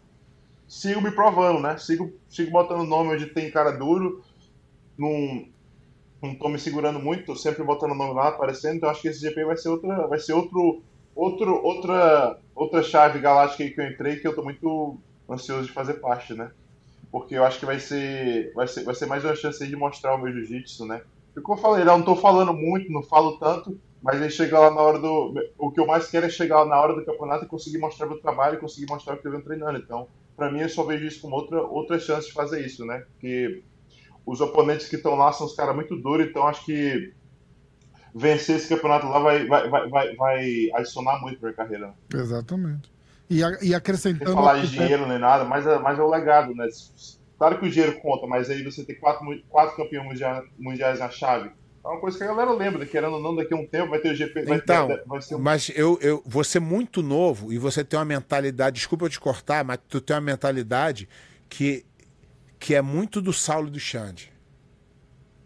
sigo 0.67 1.01
me 1.01 1.11
provando, 1.11 1.61
né? 1.61 1.77
Sigo, 1.79 2.13
sigo 2.29 2.51
botando 2.51 2.85
nome 2.85 3.15
onde 3.15 3.27
tem 3.27 3.51
cara 3.51 3.71
duro. 3.71 4.23
Não, 4.99 5.47
não 6.23 6.35
tô 6.35 6.49
me 6.49 6.59
segurando 6.59 6.99
muito, 6.99 7.37
sempre 7.37 7.63
botando 7.63 7.95
nome 7.95 8.15
lá, 8.15 8.29
aparecendo. 8.29 8.77
Então 8.77 8.91
acho 8.91 9.03
que 9.03 9.09
esse 9.09 9.21
GP 9.21 9.45
vai 9.45 9.57
ser 9.57 9.69
outra, 9.69 10.07
vai 10.07 10.19
ser 10.19 10.33
outro, 10.33 10.83
outro, 11.15 11.55
outra, 11.65 12.39
outra 12.55 12.83
chave 12.83 13.21
galáctica 13.21 13.63
aí 13.63 13.71
que 13.71 13.81
eu 13.81 13.87
entrei 13.87 14.17
que 14.17 14.27
eu 14.27 14.35
tô 14.35 14.43
muito 14.43 14.99
ansioso 15.31 15.67
de 15.67 15.73
fazer 15.73 15.95
parte, 15.95 16.35
né? 16.35 16.51
Porque 17.11 17.35
eu 17.35 17.45
acho 17.45 17.59
que 17.59 17.67
vai 17.67 17.81
ser, 17.81 18.53
vai 18.55 18.69
ser, 18.69 18.85
vai 18.85 18.95
ser 18.95 19.07
mais 19.07 19.25
uma 19.25 19.35
chance 19.35 19.63
aí 19.63 19.71
de 19.71 19.77
mostrar 19.77 20.15
o 20.15 20.19
meu 20.19 20.33
jiu-jitsu, 20.33 20.85
né? 20.87 21.03
E 21.37 21.41
como 21.41 21.57
eu 21.59 21.63
falei, 21.63 21.83
eu 21.83 21.87
não 21.87 22.03
tô 22.03 22.17
falando 22.17 22.53
muito, 22.53 22.93
não 22.93 23.03
falo 23.03 23.39
tanto, 23.39 23.79
mas 24.03 24.21
aí 24.21 24.31
chega 24.31 24.59
lá 24.59 24.71
na 24.71 24.81
hora 24.81 24.99
do. 24.99 25.35
O 25.57 25.71
que 25.71 25.81
eu 25.81 25.87
mais 25.87 26.09
quero 26.09 26.27
é 26.27 26.31
chegar 26.31 26.61
lá 26.63 26.67
na 26.67 26.81
hora 26.81 26.95
do 26.95 27.05
campeonato 27.05 27.45
e 27.45 27.49
conseguir 27.49 27.79
mostrar 27.79 28.07
meu 28.07 28.21
trabalho 28.21 28.61
conseguir 28.61 28.91
mostrar 28.91 29.15
o 29.15 29.19
que 29.19 29.27
eu 29.27 29.31
venho 29.31 29.45
treinando. 29.45 29.79
Então, 29.79 30.09
pra 30.37 30.51
mim, 30.51 30.61
eu 30.61 30.69
só 30.69 30.83
vejo 30.85 31.07
isso 31.07 31.21
como 31.21 31.37
outra, 31.37 31.63
outra 31.63 31.99
chance 31.99 32.29
de 32.29 32.33
fazer 32.33 32.65
isso, 32.65 32.85
né? 32.85 33.05
Porque 33.13 33.63
os 34.31 34.41
oponentes 34.41 34.89
que 34.89 34.97
estão 34.97 35.15
lá 35.15 35.33
são 35.33 35.47
os 35.47 35.55
caras 35.57 35.75
muito 35.75 35.97
duros, 35.97 36.27
então 36.27 36.47
acho 36.47 36.65
que 36.65 37.13
vencer 38.15 38.57
esse 38.57 38.69
campeonato 38.69 39.07
lá 39.07 39.19
vai, 39.21 39.47
vai, 39.47 39.69
vai, 39.69 39.89
vai, 39.89 40.17
vai 40.17 40.71
adicionar 40.75 41.21
muito 41.21 41.39
pra 41.39 41.49
minha 41.51 41.57
carreira. 41.57 41.95
Exatamente. 42.13 42.91
E, 43.31 43.45
a- 43.45 43.53
e 43.61 43.67
Sem 43.67 43.75
acrescentando. 43.75 44.33
falar 44.33 44.61
de 44.61 44.69
dinheiro 44.71 45.07
nem 45.07 45.19
nada, 45.19 45.45
mas 45.45 45.67
é, 45.67 45.79
mas 45.79 45.99
é 45.99 46.03
o 46.03 46.09
legado, 46.11 46.55
né? 46.55 46.67
Claro 47.39 47.59
que 47.59 47.67
o 47.67 47.71
dinheiro 47.71 48.01
conta, 48.01 48.27
mas 48.27 48.51
aí 48.51 48.63
você 48.65 48.85
tem 48.85 48.97
quatro, 48.99 49.25
quatro 49.49 49.77
campeões 49.77 50.07
mundia- 50.09 50.43
mundiais 50.59 50.99
na 50.99 51.11
chave, 51.11 51.51
É 51.85 51.89
uma 51.89 52.01
coisa 52.01 52.19
que 52.19 52.25
a 52.25 52.27
galera 52.27 52.51
lembra, 52.53 52.85
querendo 52.85 53.15
ou 53.15 53.23
não, 53.23 53.37
daqui 53.37 53.55
a 53.55 53.57
um 53.57 53.67
tempo 53.67 53.91
vai 53.91 53.99
ter 54.01 54.11
o 54.11 54.15
GP. 54.15 54.43
Vai 54.45 54.59
Então, 54.59 54.89
ter, 54.89 55.03
vai 55.07 55.23
ser 55.23 55.37
um... 55.37 55.39
mas 55.39 55.71
eu, 55.75 55.99
eu, 56.03 56.23
você 56.27 56.59
é 56.59 56.61
muito 56.61 57.03
novo 57.03 57.53
e 57.53 57.59
você 57.59 57.85
tem 57.85 57.99
uma 57.99 58.05
mentalidade, 58.05 58.75
desculpa 58.77 59.05
eu 59.05 59.09
te 59.11 59.21
cortar, 59.21 59.65
mas 59.65 59.79
tu 59.89 60.01
tem 60.01 60.17
uma 60.17 60.21
mentalidade 60.23 61.09
que, 61.49 61.85
que 62.59 62.75
é 62.75 62.83
muito 62.83 63.21
do 63.21 63.33
Saulo 63.33 63.69
e 63.69 63.71
do 63.71 63.81
Xande. 63.81 64.33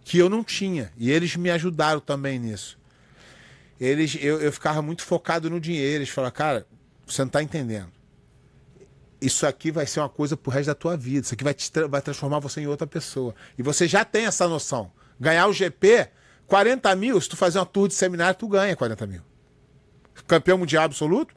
Que 0.04 0.18
eu 0.18 0.28
não 0.28 0.42
tinha. 0.42 0.92
E 0.96 1.10
eles 1.10 1.36
me 1.36 1.50
ajudaram 1.50 2.00
também 2.00 2.38
nisso. 2.38 2.78
Eles, 3.80 4.16
eu, 4.20 4.40
eu 4.40 4.52
ficava 4.52 4.80
muito 4.80 5.02
focado 5.02 5.50
no 5.50 5.60
dinheiro. 5.60 5.98
Eles 5.98 6.08
falaram, 6.08 6.34
cara, 6.34 6.66
você 7.06 7.22
não 7.22 7.28
tá 7.28 7.42
entendendo. 7.42 7.92
Isso 9.20 9.46
aqui 9.46 9.70
vai 9.70 9.86
ser 9.86 10.00
uma 10.00 10.08
coisa 10.08 10.36
pro 10.36 10.50
resto 10.50 10.68
da 10.68 10.74
tua 10.74 10.96
vida. 10.96 11.24
Isso 11.24 11.34
aqui 11.34 11.44
vai, 11.44 11.54
te, 11.54 11.70
vai 11.88 12.02
transformar 12.02 12.40
você 12.40 12.60
em 12.60 12.66
outra 12.66 12.86
pessoa. 12.86 13.34
E 13.56 13.62
você 13.62 13.86
já 13.86 14.04
tem 14.04 14.26
essa 14.26 14.48
noção. 14.48 14.90
Ganhar 15.20 15.46
o 15.46 15.52
GP, 15.52 16.08
40 16.46 16.96
mil, 16.96 17.20
se 17.20 17.28
tu 17.28 17.36
fazer 17.36 17.58
uma 17.58 17.66
tour 17.66 17.86
de 17.86 17.94
seminário, 17.94 18.38
tu 18.38 18.48
ganha 18.48 18.74
40 18.74 19.06
mil. 19.06 19.22
Campeão 20.26 20.58
mundial 20.58 20.84
absoluto. 20.84 21.34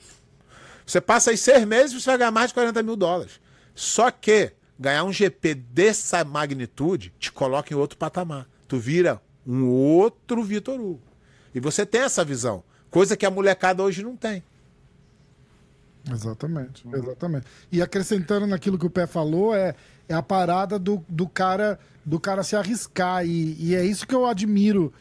Você 0.86 1.00
passa 1.02 1.32
aí 1.32 1.38
seis 1.38 1.64
meses 1.66 1.92
e 1.92 2.02
você 2.02 2.10
vai 2.10 2.18
ganhar 2.18 2.32
mais 2.32 2.50
de 2.50 2.54
40 2.56 2.82
mil 2.82 2.96
dólares. 2.96 3.40
Só 3.74 4.10
que 4.10 4.54
ganhar 4.80 5.04
um 5.04 5.12
GP 5.12 5.56
dessa 5.56 6.24
magnitude 6.24 7.14
te 7.20 7.32
coloca 7.32 7.74
em 7.74 7.78
outro 7.78 7.98
patamar. 7.98 8.48
Tu 8.68 8.78
vira 8.78 9.22
um 9.46 9.66
outro 9.66 10.44
Vitor 10.44 10.80
Hugo. 10.80 11.02
E 11.54 11.60
você 11.60 11.86
tem 11.86 12.02
essa 12.02 12.24
visão. 12.24 12.64
Coisa 12.90 13.16
que 13.16 13.26
a 13.26 13.32
molecada 13.32 13.84
hoje 13.84 14.04
não 14.04 14.16
tem. 14.16 14.44
Exatamente, 16.12 16.88
exatamente. 16.94 17.48
E 17.72 17.82
acrescentando 17.82 18.46
naquilo 18.46 18.78
que 18.78 18.86
o 18.86 18.90
Pé 18.90 19.08
falou, 19.08 19.56
é, 19.56 19.74
é 20.08 20.14
a 20.14 20.22
parada 20.22 20.78
do, 20.78 21.04
do 21.10 21.28
cara 21.28 21.80
do 22.06 22.20
cara 22.20 22.44
se 22.44 22.56
arriscar. 22.56 23.26
E, 23.26 23.56
e 23.60 23.76
é 23.76 23.84
isso 23.84 24.06
que 24.06 24.14
eu 24.14 24.26
admiro 24.26 24.94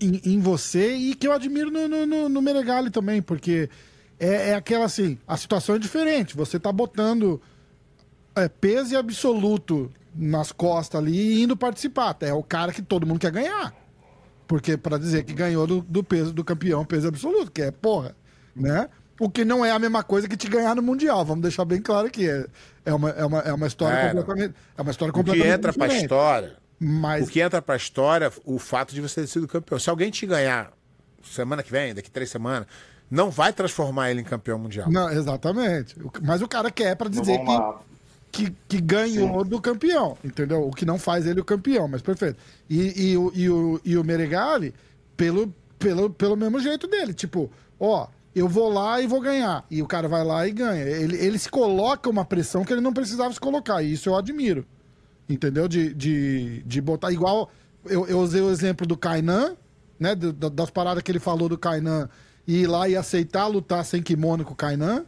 em, 0.00 0.20
em 0.24 0.40
você 0.40 0.94
e 0.94 1.14
que 1.14 1.28
eu 1.28 1.32
admiro 1.32 1.70
no, 1.70 1.86
no, 1.86 2.06
no, 2.06 2.28
no 2.28 2.42
Meregali 2.42 2.90
também, 2.90 3.22
porque 3.22 3.70
é, 4.18 4.50
é 4.50 4.54
aquela 4.54 4.86
assim, 4.86 5.16
a 5.26 5.36
situação 5.36 5.76
é 5.76 5.78
diferente. 5.78 6.36
Você 6.36 6.58
tá 6.58 6.72
botando 6.72 7.40
é, 8.34 8.48
peso 8.48 8.94
e 8.94 8.96
absoluto 8.96 9.90
nas 10.14 10.50
costas 10.52 11.00
ali 11.00 11.16
e 11.38 11.42
indo 11.42 11.56
participar. 11.56 12.16
É 12.20 12.32
o 12.32 12.42
cara 12.42 12.72
que 12.72 12.82
todo 12.82 13.06
mundo 13.06 13.20
quer 13.20 13.30
ganhar. 13.30 13.74
Porque 14.46 14.76
para 14.76 14.98
dizer 14.98 15.24
que 15.24 15.32
ganhou 15.34 15.66
do, 15.66 15.80
do 15.82 16.02
peso 16.02 16.32
do 16.32 16.42
campeão, 16.42 16.84
peso 16.84 17.06
absoluto, 17.08 17.50
que 17.52 17.62
é 17.62 17.70
porra, 17.70 18.16
né? 18.56 18.88
O 19.20 19.28
que 19.28 19.44
não 19.44 19.64
é 19.64 19.70
a 19.70 19.78
mesma 19.78 20.02
coisa 20.02 20.28
que 20.28 20.36
te 20.36 20.48
ganhar 20.48 20.74
no 20.76 20.82
Mundial, 20.82 21.24
vamos 21.24 21.42
deixar 21.42 21.64
bem 21.64 21.82
claro 21.82 22.06
aqui. 22.06 22.28
É, 22.28 22.46
é, 22.86 22.94
uma, 22.94 23.10
é, 23.10 23.24
uma, 23.24 23.38
é 23.40 23.52
uma 23.52 23.66
história 23.66 23.96
É, 23.96 24.08
completamente. 24.10 24.54
É 24.76 24.82
uma 24.82 24.90
história 24.90 25.10
O 25.10 25.14
que 25.14 25.18
completamente. 25.20 25.54
entra 25.54 25.72
pra 25.72 25.86
diferente. 25.86 26.04
história, 26.04 26.56
Mas 26.78 27.26
o 27.28 27.30
que 27.30 27.40
entra 27.40 27.60
pra 27.60 27.76
história, 27.76 28.32
o 28.44 28.58
fato 28.58 28.94
de 28.94 29.00
você 29.00 29.20
ter 29.22 29.26
sido 29.26 29.46
campeão. 29.48 29.78
Se 29.78 29.90
alguém 29.90 30.10
te 30.10 30.24
ganhar 30.24 30.72
semana 31.22 31.62
que 31.62 31.70
vem, 31.70 31.92
daqui 31.94 32.10
três 32.10 32.30
semanas, 32.30 32.66
não 33.10 33.28
vai 33.28 33.52
transformar 33.52 34.10
ele 34.10 34.20
em 34.20 34.24
campeão 34.24 34.58
mundial. 34.58 34.88
Não, 34.90 35.10
exatamente. 35.10 35.96
Mas 36.22 36.40
o 36.40 36.48
cara 36.48 36.70
quer 36.70 36.94
para 36.96 37.10
dizer 37.10 37.38
que, 37.38 37.44
lá. 37.44 37.80
Que, 38.30 38.54
que 38.68 38.80
ganhou 38.80 39.44
do 39.44 39.60
campeão, 39.60 40.16
entendeu? 40.22 40.66
O 40.66 40.70
que 40.70 40.84
não 40.84 40.98
faz 40.98 41.26
ele 41.26 41.40
o 41.40 41.44
campeão, 41.44 41.88
mas 41.88 42.02
perfeito. 42.02 42.38
E, 42.68 43.10
e, 43.10 43.16
o, 43.16 43.32
e, 43.34 43.50
o, 43.50 43.80
e 43.84 43.96
o 43.96 44.04
Meregali, 44.04 44.74
pelo, 45.16 45.52
pelo, 45.78 46.10
pelo 46.10 46.36
mesmo 46.36 46.60
jeito 46.60 46.86
dele, 46.86 47.14
tipo, 47.14 47.50
ó, 47.80 48.08
eu 48.34 48.48
vou 48.48 48.68
lá 48.68 49.00
e 49.00 49.06
vou 49.06 49.20
ganhar. 49.20 49.64
E 49.70 49.82
o 49.82 49.86
cara 49.86 50.06
vai 50.08 50.24
lá 50.24 50.46
e 50.46 50.52
ganha. 50.52 50.82
Ele, 50.82 51.16
ele 51.16 51.38
se 51.38 51.48
coloca 51.48 52.08
uma 52.08 52.24
pressão 52.24 52.64
que 52.64 52.72
ele 52.72 52.80
não 52.80 52.92
precisava 52.92 53.32
se 53.32 53.40
colocar, 53.40 53.82
e 53.82 53.92
isso 53.92 54.08
eu 54.08 54.16
admiro. 54.16 54.64
Entendeu? 55.28 55.66
De, 55.66 55.92
de, 55.94 56.62
de 56.64 56.80
botar 56.80 57.12
igual. 57.12 57.50
Eu, 57.84 58.06
eu 58.06 58.18
usei 58.20 58.40
o 58.40 58.50
exemplo 58.50 58.86
do 58.86 58.96
Kainan, 58.96 59.56
né? 59.98 60.14
das 60.14 60.70
paradas 60.70 61.02
que 61.02 61.10
ele 61.10 61.18
falou 61.18 61.48
do 61.48 61.58
Kainan, 61.58 62.08
e 62.46 62.62
ir 62.62 62.66
lá 62.66 62.88
e 62.88 62.96
aceitar 62.96 63.46
lutar 63.46 63.84
sem 63.84 64.02
kimono 64.02 64.44
com 64.44 64.52
o 64.52 64.56
Kainan 64.56 65.04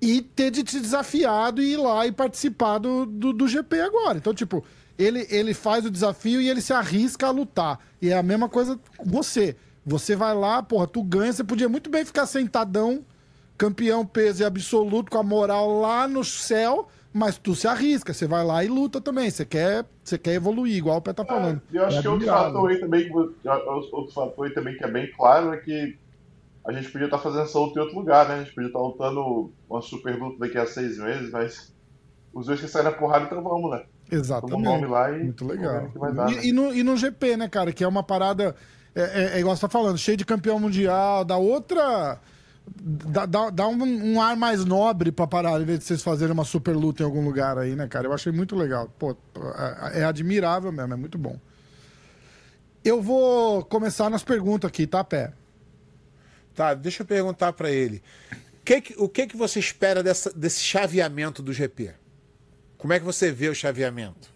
e 0.00 0.20
ter 0.20 0.50
de 0.50 0.62
te 0.62 0.78
desafiado 0.78 1.62
e 1.62 1.72
ir 1.72 1.76
lá 1.76 2.06
e 2.06 2.12
participar 2.12 2.78
do, 2.78 3.06
do, 3.06 3.32
do 3.32 3.48
GP 3.48 3.80
agora. 3.80 4.18
Então, 4.18 4.34
tipo, 4.34 4.64
ele, 4.98 5.26
ele 5.30 5.54
faz 5.54 5.84
o 5.84 5.90
desafio 5.90 6.40
e 6.40 6.48
ele 6.48 6.60
se 6.60 6.72
arrisca 6.72 7.26
a 7.26 7.30
lutar. 7.30 7.78
E 8.00 8.10
é 8.10 8.16
a 8.16 8.22
mesma 8.22 8.48
coisa 8.48 8.78
com 8.96 9.04
você. 9.04 9.56
Você 9.84 10.16
vai 10.16 10.34
lá, 10.34 10.62
porra, 10.62 10.86
tu 10.86 11.02
ganha, 11.02 11.32
você 11.32 11.44
podia 11.44 11.68
muito 11.68 11.88
bem 11.88 12.04
ficar 12.04 12.26
sentadão, 12.26 13.04
campeão 13.56 14.04
peso 14.04 14.42
e 14.42 14.44
absoluto, 14.44 15.10
com 15.10 15.18
a 15.18 15.22
moral 15.22 15.80
lá 15.80 16.08
no 16.08 16.24
céu, 16.24 16.88
mas 17.12 17.38
tu 17.38 17.54
se 17.54 17.66
arrisca, 17.66 18.12
você 18.12 18.26
vai 18.26 18.44
lá 18.44 18.64
e 18.64 18.68
luta 18.68 19.00
também. 19.00 19.30
Você 19.30 19.44
quer, 19.44 19.86
você 20.02 20.18
quer 20.18 20.34
evoluir, 20.34 20.76
igual 20.76 20.98
o 20.98 21.00
Pé 21.00 21.12
tá 21.12 21.24
falando. 21.24 21.62
E 21.72 21.76
eu 21.76 21.86
acho 21.86 21.98
É 21.98 22.02
que 22.02 22.08
outro 22.08 22.26
fator 22.26 22.70
aí 22.70 22.80
também, 22.80 23.10
outro 23.14 24.12
fator 24.12 24.46
aí 24.46 24.52
também 24.52 24.76
que 24.76 24.84
é 24.84 24.90
bem 24.90 25.10
claro 25.12 25.54
é 25.54 25.56
que 25.58 25.96
a 26.66 26.72
gente 26.72 26.90
podia 26.90 27.06
estar 27.06 27.18
fazendo 27.18 27.42
essa 27.42 27.58
luta 27.58 27.78
em 27.78 27.82
outro 27.82 27.98
lugar, 27.98 28.28
né? 28.28 28.34
A 28.34 28.38
gente 28.42 28.54
podia 28.54 28.68
estar 28.68 28.80
lutando 28.80 29.52
uma 29.68 29.80
super 29.80 30.18
luta 30.18 30.38
daqui 30.40 30.58
a 30.58 30.66
seis 30.66 30.98
meses, 30.98 31.30
mas 31.30 31.72
os 32.34 32.46
dois 32.46 32.60
que 32.60 32.68
saem 32.68 32.84
na 32.84 32.92
porrada, 32.92 33.24
então 33.26 33.42
vamos, 33.42 33.70
né? 33.70 33.84
Exatamente. 34.10 34.84
lá 34.86 35.10
e 35.12 35.24
Muito 35.24 35.46
vamos 35.46 35.60
legal. 35.62 35.88
dar, 36.14 36.26
né? 36.26 36.40
E, 36.42 36.48
e 36.48 36.52
no, 36.52 36.74
e 36.74 36.82
no 36.82 36.96
GP, 36.96 37.36
né, 37.36 37.48
cara? 37.48 37.72
Que 37.72 37.82
é 37.84 37.88
uma 37.88 38.02
parada. 38.02 38.54
É, 38.94 39.00
é- 39.02 39.36
é 39.36 39.40
igual 39.40 39.54
você 39.54 39.62
tá 39.62 39.68
falando, 39.68 39.98
cheio 39.98 40.16
de 40.16 40.24
campeão 40.24 40.58
mundial, 40.60 41.24
dá 41.24 41.36
outra. 41.36 42.20
Dá, 42.80 43.26
dá, 43.26 43.50
dá 43.50 43.68
um, 43.68 43.80
um 44.14 44.20
ar 44.20 44.36
mais 44.36 44.64
nobre 44.64 45.12
pra 45.12 45.24
parar, 45.26 45.60
em 45.60 45.64
vez 45.64 45.78
de 45.78 45.84
vocês 45.84 46.02
fazerem 46.02 46.32
uma 46.32 46.44
super 46.44 46.74
luta 46.74 47.02
em 47.02 47.06
algum 47.06 47.24
lugar 47.24 47.56
aí, 47.58 47.76
né, 47.76 47.86
cara? 47.86 48.08
Eu 48.08 48.12
achei 48.12 48.32
muito 48.32 48.56
legal. 48.56 48.88
Pô, 48.98 49.16
é, 49.92 50.00
é 50.00 50.04
admirável 50.04 50.72
mesmo, 50.72 50.92
é 50.92 50.96
muito 50.96 51.16
bom. 51.16 51.38
Eu 52.84 53.00
vou 53.02 53.64
começar 53.64 54.10
nas 54.10 54.24
perguntas 54.24 54.68
aqui, 54.68 54.86
tá, 54.86 55.02
Pé? 55.04 55.32
Tá, 56.56 56.72
deixa 56.74 57.02
eu 57.02 57.06
perguntar 57.06 57.52
pra 57.52 57.70
ele. 57.70 58.02
Que 58.64 58.80
que- 58.80 58.94
o 58.96 59.08
que, 59.08 59.26
que 59.26 59.36
você 59.36 59.60
espera 59.60 60.02
dessa- 60.02 60.32
desse 60.32 60.60
chaveamento 60.60 61.42
do 61.42 61.52
GP? 61.52 61.90
Como 62.78 62.92
é 62.94 62.98
que 62.98 63.04
você 63.04 63.30
vê 63.30 63.48
o 63.48 63.54
chaveamento? 63.54 64.28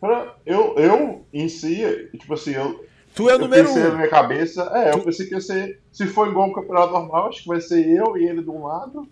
Pra- 0.00 0.36
eu, 0.46 0.76
eu, 0.78 1.26
em 1.32 1.48
si, 1.48 1.82
tipo 2.12 2.34
assim, 2.34 2.52
eu, 2.52 2.86
Tu 3.14 3.28
é 3.30 3.36
o 3.36 3.38
número 3.38 3.66
pensei 3.68 3.82
na 3.82 3.90
um. 3.90 3.96
minha 3.96 4.08
cabeça, 4.08 4.70
é, 4.74 4.92
eu 4.92 5.00
pensei 5.02 5.26
que 5.26 5.34
ia 5.34 5.40
ser, 5.40 5.80
se 5.92 6.06
for 6.06 6.28
igual 6.28 6.48
um 6.48 6.52
campeonato 6.52 6.92
normal, 6.92 7.28
acho 7.28 7.42
que 7.42 7.48
vai 7.48 7.60
ser 7.60 7.86
eu 7.88 8.16
e 8.16 8.26
ele 8.28 8.42
de 8.42 8.50
um 8.50 8.64
lado, 8.64 9.08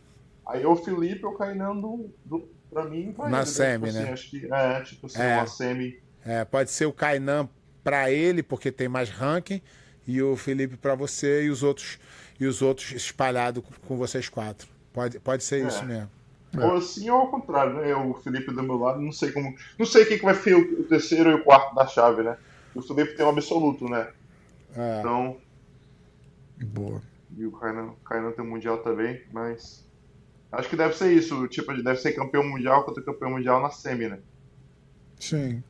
aí 0.47 0.65
o 0.67 0.77
Felipe 0.77 1.23
e 1.23 1.27
o 1.27 1.33
Kainan 1.33 1.77
do, 1.77 2.11
do, 2.25 2.49
pra 2.71 2.85
mim 2.85 3.13
vai 3.17 3.31
Na 3.31 3.39
ele, 3.39 3.47
semi, 3.47 3.87
tipo 3.87 3.97
assim, 3.99 4.05
né? 4.07 4.13
acho 4.13 4.31
que, 4.31 4.53
é, 4.53 4.81
tipo 4.83 5.07
assim, 5.07 5.23
É. 5.23 5.37
uma 5.37 5.47
semi, 5.47 5.99
É, 6.25 6.45
pode 6.45 6.71
ser 6.71 6.87
o 6.87 6.93
Kainan 6.93 7.49
pra 7.83 8.11
ele, 8.11 8.43
porque 8.45 8.71
tem 8.71 8.87
mais 8.89 9.09
ranking, 9.11 9.61
e 10.07 10.21
o 10.23 10.37
Felipe 10.37 10.77
pra 10.77 10.95
você 10.95 11.45
e 11.45 11.51
os 11.51 11.63
outros 11.63 11.99
e 12.41 12.47
os 12.47 12.61
outros 12.63 12.91
espalhados 12.93 13.63
com- 13.87 13.97
vocês 13.97 14.29
quatro. 14.29 14.67
Pode, 14.93 15.19
pode 15.21 15.45
ser 15.45 15.65
É. 15.65 15.69
isso 15.69 15.85
mesmo. 15.85 16.11
ou 16.59 16.75
assim 16.77 17.09
ou 17.09 17.21
ao 17.21 17.31
contrário, 17.31 17.75
né, 17.75 17.95
o 17.95 18.13
Felipe 18.15 18.53
do 18.53 18.63
meu 18.63 18.77
lado, 18.77 19.01
não 19.01 19.13
sei 19.13 19.33
como, 19.33 19.55
não 19.79 19.87
sei 19.87 20.05
quem 20.05 20.19
que 20.19 20.25
vai 20.25 20.35
ser 20.35 20.55
o, 20.55 20.81
o 20.81 20.85
terceiro 20.85 21.31
e 21.31 21.35
o 21.35 21.43
quarto 21.45 21.75
da 21.75 21.87
chave, 21.87 22.23
né, 22.23 22.37
o 22.75 22.83
Felipe 22.83 23.15
tem 23.17 23.25
um 23.25 23.31
absoluto, 23.31 23.89
né, 23.89 24.09
É. 24.77 24.99
então, 25.01 25.39
Boa. 26.61 27.01
e 27.37 27.47
o 27.47 27.53
Kainan, 27.53 27.87
o 27.93 27.97
Kainan 28.05 28.33
tem 28.33 28.45
um 28.45 28.49
mundial 28.51 28.79
também, 28.79 29.23
mas 29.33 29.83
acho 30.51 30.69
que 30.69 30.77
deve 30.77 30.95
ser 30.95 31.13
isso, 31.13 31.47
tipo, 31.49 31.73
deve 31.83 31.97
ser 32.01 32.13
campeão 32.13 32.47
mundial 32.47 32.85
contra 32.85 33.03
campeão 33.03 33.31
mundial 33.31 33.63
na 33.63 33.71
semi, 33.71 34.09
né. 34.09 34.19
Sim, 35.19 35.63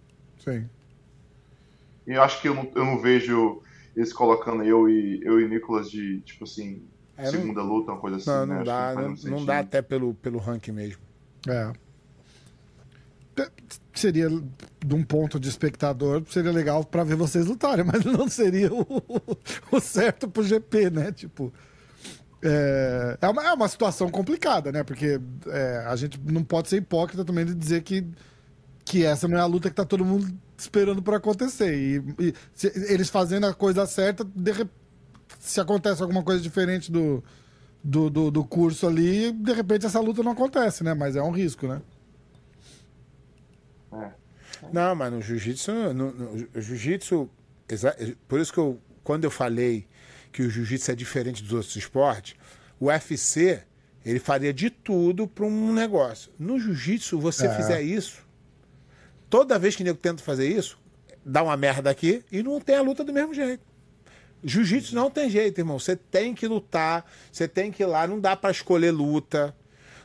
sim. 0.43 0.69
E 2.07 2.13
eu 2.15 2.23
acho 2.23 2.41
que 2.43 2.49
eu 2.49 2.55
não, 2.55 2.69
eu 2.75 2.85
não 2.85 2.99
vejo 3.01 3.63
eles 3.97 4.13
colocando 4.13 4.63
eu 4.65 4.89
e 4.89 5.21
eu 5.25 5.41
e 5.41 5.49
Nicolas 5.49 5.91
de, 5.91 6.21
tipo 6.21 6.45
assim, 6.45 6.83
É, 7.17 7.25
não- 7.25 7.31
segunda 7.33 7.63
luta, 7.63 7.93
uma 7.93 8.01
coisa 8.01 8.17
assim. 8.17 8.31
Não, 8.31 8.47
né? 8.47 8.55
não 8.55 8.61
Acho 8.63 8.65
dá, 8.71 8.95
não, 8.95 9.09
não 9.11 9.17
sentido. 9.17 9.47
dá 9.47 9.59
até 9.59 9.83
pelo, 9.83 10.15
pelo 10.15 10.39
ranking 10.39 10.73
mesmo. 10.73 11.01
É. 11.49 11.73
Seria, 13.95 14.29
de 14.29 14.95
um 14.95 15.03
ponto 15.05 15.39
de 15.39 15.49
espectador, 15.49 16.23
seria 16.29 16.51
legal 16.51 16.85
pra 16.85 17.05
ver 17.05 17.15
vocês 17.15 17.47
lutarem, 17.47 17.85
mas 17.87 18.05
não 18.05 18.27
seria 18.29 18.73
o, 18.73 18.87
o 19.71 19.81
certo 19.81 20.29
pro 20.29 20.43
GP, 20.43 20.91
né? 20.91 21.13
Tipo. 21.13 21.53
É, 22.45 23.19
é, 23.21 23.29
uma, 23.29 23.47
é 23.47 23.53
uma 23.53 23.69
situação 23.69 24.09
complicada, 24.11 24.73
né? 24.73 24.83
Porque 24.83 25.21
é, 25.47 25.85
a 25.87 25.95
gente 25.95 26.19
não 26.25 26.43
pode 26.43 26.69
ser 26.69 26.79
hipócrita 26.79 27.25
também 27.25 27.45
de 27.47 27.55
dizer 27.55 27.83
que, 27.83 28.05
que 28.93 29.07
essa 29.07 29.27
não 29.27 29.39
é 29.39 29.41
a 29.41 29.47
luta 29.47 29.71
que 29.71 29.75
tá 29.77 29.87
todo 29.87 30.05
mundo 30.05 30.31
esperando 30.59 31.03
pra 31.03 31.17
acontecer. 31.17 31.75
E, 31.75 32.05
e 32.19 32.35
se- 32.55 32.71
eles 32.93 33.09
fazendo 33.09 33.47
a 33.47 33.55
coisa 33.55 33.87
certa, 33.87 34.23
de 34.23 34.53
re- 34.53 34.69
se 35.41 35.59
acontece 35.63 36.03
alguma 36.03 36.23
coisa 36.23 36.43
diferente 36.43 36.93
do, 36.93 37.25
do, 37.83 38.11
do, 38.11 38.31
do 38.31 38.45
curso 38.45 38.87
ali, 38.87 39.33
de 39.33 39.51
repente 39.55 39.87
essa 39.87 39.99
luta 39.99 40.23
não 40.23 40.33
acontece, 40.33 40.85
né? 40.85 40.93
Mas 40.93 41.17
é 41.17 41.23
um 41.23 41.31
risco, 41.31 41.67
né? 41.67 41.81
Não, 44.71 44.95
mas 44.95 45.11
no 45.11 45.23
jiu-jitsu, 45.23 45.73
no, 45.95 46.13
no- 46.13 46.49
jiu-jitsu, 46.61 47.31
exa- 47.69 47.97
por 48.29 48.39
isso 48.41 48.53
que 48.53 48.59
eu, 48.59 48.79
quando 49.03 49.25
eu 49.25 49.31
falei 49.31 49.87
que 50.31 50.43
o 50.43 50.51
jiu-jitsu 50.51 50.91
é 50.91 50.95
diferente 50.95 51.43
dos 51.43 51.53
outros 51.53 51.75
esportes, 51.77 52.35
o 52.79 52.87
UFC, 52.89 53.63
ele 54.05 54.19
faria 54.19 54.53
de 54.53 54.69
tudo 54.69 55.27
para 55.27 55.47
um 55.47 55.73
negócio. 55.73 56.31
No 56.39 56.61
jiu-jitsu, 56.61 57.19
você 57.19 57.47
É. 57.47 57.57
fizer 57.57 57.81
isso, 57.83 58.23
toda 59.33 59.59
vez 59.59 59.75
que 59.75 59.83
o 59.83 59.85
nego 59.87 59.99
tenta 59.99 60.23
fazer 60.23 60.47
isso, 60.47 60.79
dar 61.25 61.43
uma 61.43 61.57
merda 61.57 61.89
aqui 61.89 62.23
e 62.31 62.43
não 62.43 62.61
tem 62.61 62.77
a 62.77 62.83
luta 62.83 63.03
do 63.03 63.15
mesmo 63.15 63.33
jeito. 63.33 63.65
Jiu-jitsu 64.45 64.95
não 64.95 65.11
tem 65.11 65.31
jeito, 65.31 65.59
irmão. 65.59 65.79
Você 65.79 65.97
tem 65.97 66.35
que 66.35 66.47
lutar, 66.47 67.11
você 67.33 67.49
tem 67.49 67.73
que 67.73 67.83
ir 67.83 67.87
lá. 67.87 68.07
Não 68.07 68.21
dá 68.21 68.37
para 68.37 68.51
escolher 68.51 68.91
luta, 68.91 69.57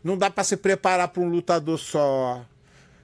não 0.02 0.18
dá 0.18 0.30
para 0.30 0.46
se 0.46 0.56
preparar 0.56 1.10
para 1.10 1.22
um 1.22 1.28
lutador 1.28 1.78
só. 1.78 2.46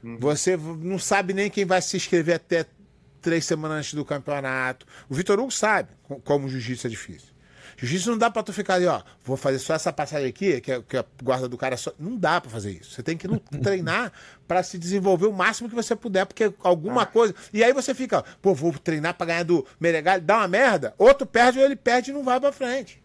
Uhum. 0.02 0.18
Você 0.18 0.56
não 0.56 0.98
sabe 0.98 1.34
nem 1.34 1.50
quem 1.50 1.66
vai 1.66 1.82
se 1.82 1.98
inscrever 1.98 2.36
até 2.36 2.68
três 3.22 3.44
semanas 3.44 3.80
antes 3.80 3.94
do 3.94 4.06
campeonato. 4.06 4.86
O 5.10 5.16
Vitor 5.16 5.38
Hugo 5.38 5.52
sabe 5.52 5.90
como 6.24 6.46
o 6.46 6.50
jiu-jitsu 6.50 6.88
é 6.88 6.90
difícil. 6.90 7.33
Jiu-jitsu 7.78 8.12
não 8.12 8.18
dá 8.18 8.30
pra 8.30 8.44
tu 8.44 8.54
ficar 8.54 8.76
ali, 8.76 8.86
ó, 8.86 9.02
vou 9.24 9.38
fazer 9.38 9.60
só 9.60 9.74
essa 9.74 9.92
passagem 9.92 10.28
aqui, 10.28 10.62
que, 10.62 10.72
é, 10.72 10.82
que 10.82 10.98
a 10.98 11.06
guarda 11.22 11.48
do 11.48 11.58
cara 11.58 11.78
só. 11.78 11.92
Não 12.00 12.18
dá 12.18 12.40
pra 12.40 12.50
fazer 12.50 12.72
isso. 12.72 12.92
Você 12.92 13.04
tem 13.04 13.18
que 13.18 13.28
treinar 13.62 14.12
para 14.48 14.64
se 14.64 14.78
desenvolver 14.78 15.28
o 15.28 15.34
máximo 15.34 15.70
que 15.70 15.76
você 15.76 15.96
puder, 15.96 16.26
porque 16.26 16.54
alguma 16.64 17.04
ah. 17.04 17.06
coisa. 17.06 17.34
E 17.52 17.64
aí 17.64 17.74
você 17.74 17.94
fica, 17.94 18.24
pô, 18.42 18.54
vou 18.54 18.74
treinar 18.74 19.16
pra 19.16 19.26
ganhar 19.26 19.44
do 19.44 19.66
Meregal, 19.80 20.20
dá 20.20 20.38
uma 20.38 20.48
merda, 20.48 20.94
outro 20.98 21.26
perde 21.26 21.60
ou 21.60 21.66
ele 21.66 21.76
perde 21.76 22.12
e 22.12 22.14
não 22.14 22.24
vai 22.24 22.40
pra 22.40 22.52
frente. 22.52 23.02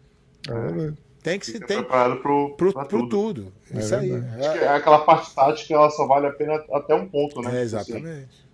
É. 0.49 1.09
Tem 1.23 1.39
que 1.39 1.47
se 1.47 1.59
tem 1.61 1.79
preparado 1.79 2.17
pro, 2.23 2.55
pro, 2.57 2.73
pro 2.73 2.87
tudo. 2.87 3.09
tudo. 3.09 3.53
É 3.75 3.79
isso 3.79 3.95
aí. 3.95 4.13
É. 4.39 4.69
aquela 4.69 5.01
parte 5.01 5.35
tática, 5.35 5.75
ela 5.75 5.91
só 5.91 6.07
vale 6.07 6.27
a 6.27 6.33
pena 6.33 6.63
até 6.73 6.95
um 6.95 7.09
ponto, 7.09 7.43
né? 7.43 7.59
É, 7.59 7.63
exatamente. 7.63 8.48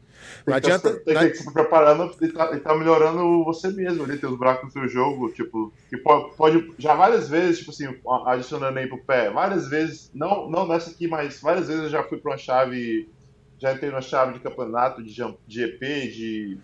Não 0.47 0.55
adianta. 0.55 0.92
Tem 1.01 1.30
que, 1.30 1.36
se 1.36 1.53
preparando 1.53 2.14
e 2.20 2.28
tá, 2.28 2.55
e 2.55 2.61
tá, 2.61 2.74
melhorando 2.74 3.45
você 3.45 3.68
mesmo 3.70 4.05
ali, 4.05 4.14
os 4.14 4.36
buracos 4.38 4.64
no 4.64 4.70
seu 4.70 4.88
jogo, 4.88 5.32
tipo, 5.32 5.72
que 5.88 5.97
pode, 5.97 6.36
pode, 6.36 6.74
já 6.78 6.95
várias 6.95 7.28
vezes, 7.28 7.61
tipo 7.61 7.70
assim, 7.70 7.86
adicionando 8.26 8.78
aí 8.78 8.86
pro 8.86 9.03
pé, 9.03 9.30
várias 9.30 9.68
vezes, 9.68 10.11
não, 10.14 10.51
não 10.51 10.68
nessa 10.68 10.90
aqui, 10.90 11.09
mas 11.09 11.40
várias 11.40 11.68
vezes 11.68 11.84
eu 11.84 11.90
já 11.90 12.03
fui 12.03 12.18
pra 12.18 12.32
uma 12.32 12.38
chave, 12.38 13.09
já 13.59 13.72
entrei 13.72 13.90
na 13.90 14.03
chave 14.03 14.34
de 14.34 14.40
campeonato, 14.40 15.03
de, 15.03 15.14
de 15.47 15.64
EP, 15.64 15.80
de, 15.80 16.59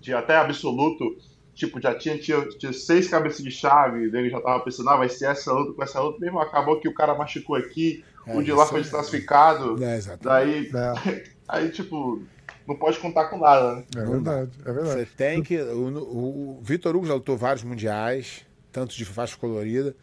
de 0.00 0.14
até 0.14 0.36
absoluto, 0.36 1.16
tipo, 1.52 1.80
já 1.80 1.94
tinha, 1.96 2.16
tinha, 2.16 2.48
tinha 2.50 2.72
seis 2.72 3.08
cabeças 3.08 3.42
de 3.42 3.50
chave, 3.50 4.04
ele 4.04 4.30
já 4.30 4.40
tava 4.40 4.62
pensando, 4.62 4.90
ah, 4.90 4.96
vai 4.96 5.08
ser 5.08 5.26
essa 5.26 5.52
luta 5.52 5.72
com 5.72 5.82
essa 5.82 6.00
luta, 6.00 6.20
mesmo 6.20 6.38
acabou 6.38 6.78
que 6.78 6.88
o 6.88 6.94
cara 6.94 7.14
machucou 7.14 7.56
aqui, 7.56 8.04
é, 8.24 8.36
o 8.36 8.42
de 8.42 8.52
lá 8.52 8.66
foi 8.66 8.82
desclassificado, 8.82 9.82
é, 9.82 10.00
daí, 10.20 10.70
é. 10.72 11.24
aí, 11.48 11.70
tipo, 11.70 12.22
não 12.66 12.76
pode 12.76 12.98
contar 12.98 13.26
com 13.26 13.38
nada, 13.38 13.76
né? 13.76 13.84
É 13.96 14.04
verdade, 14.04 14.50
é 14.64 14.72
verdade. 14.72 15.00
Você 15.00 15.06
tem 15.16 15.42
que. 15.42 15.56
O, 15.60 16.58
o 16.58 16.60
Vitor 16.62 16.96
Hugo 16.96 17.06
já 17.06 17.14
lutou 17.14 17.36
vários 17.36 17.62
mundiais, 17.62 18.46
tanto 18.72 18.94
de 18.94 19.04
faixa 19.04 19.36
colorida, 19.36 19.94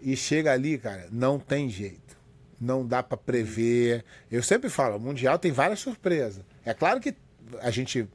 e 0.00 0.16
chega 0.16 0.52
ali, 0.52 0.78
cara, 0.78 1.08
não 1.10 1.38
tem 1.38 1.68
jeito. 1.68 2.16
Não 2.60 2.86
dá 2.86 3.02
para 3.02 3.16
prever. 3.16 4.04
Eu 4.30 4.42
sempre 4.42 4.70
falo, 4.70 4.96
o 4.96 5.00
Mundial 5.00 5.38
tem 5.38 5.52
várias 5.52 5.80
surpresas. 5.80 6.42
É 6.64 6.72
claro 6.72 7.00
que 7.00 7.14
a 7.60 7.70
gente 7.70 8.08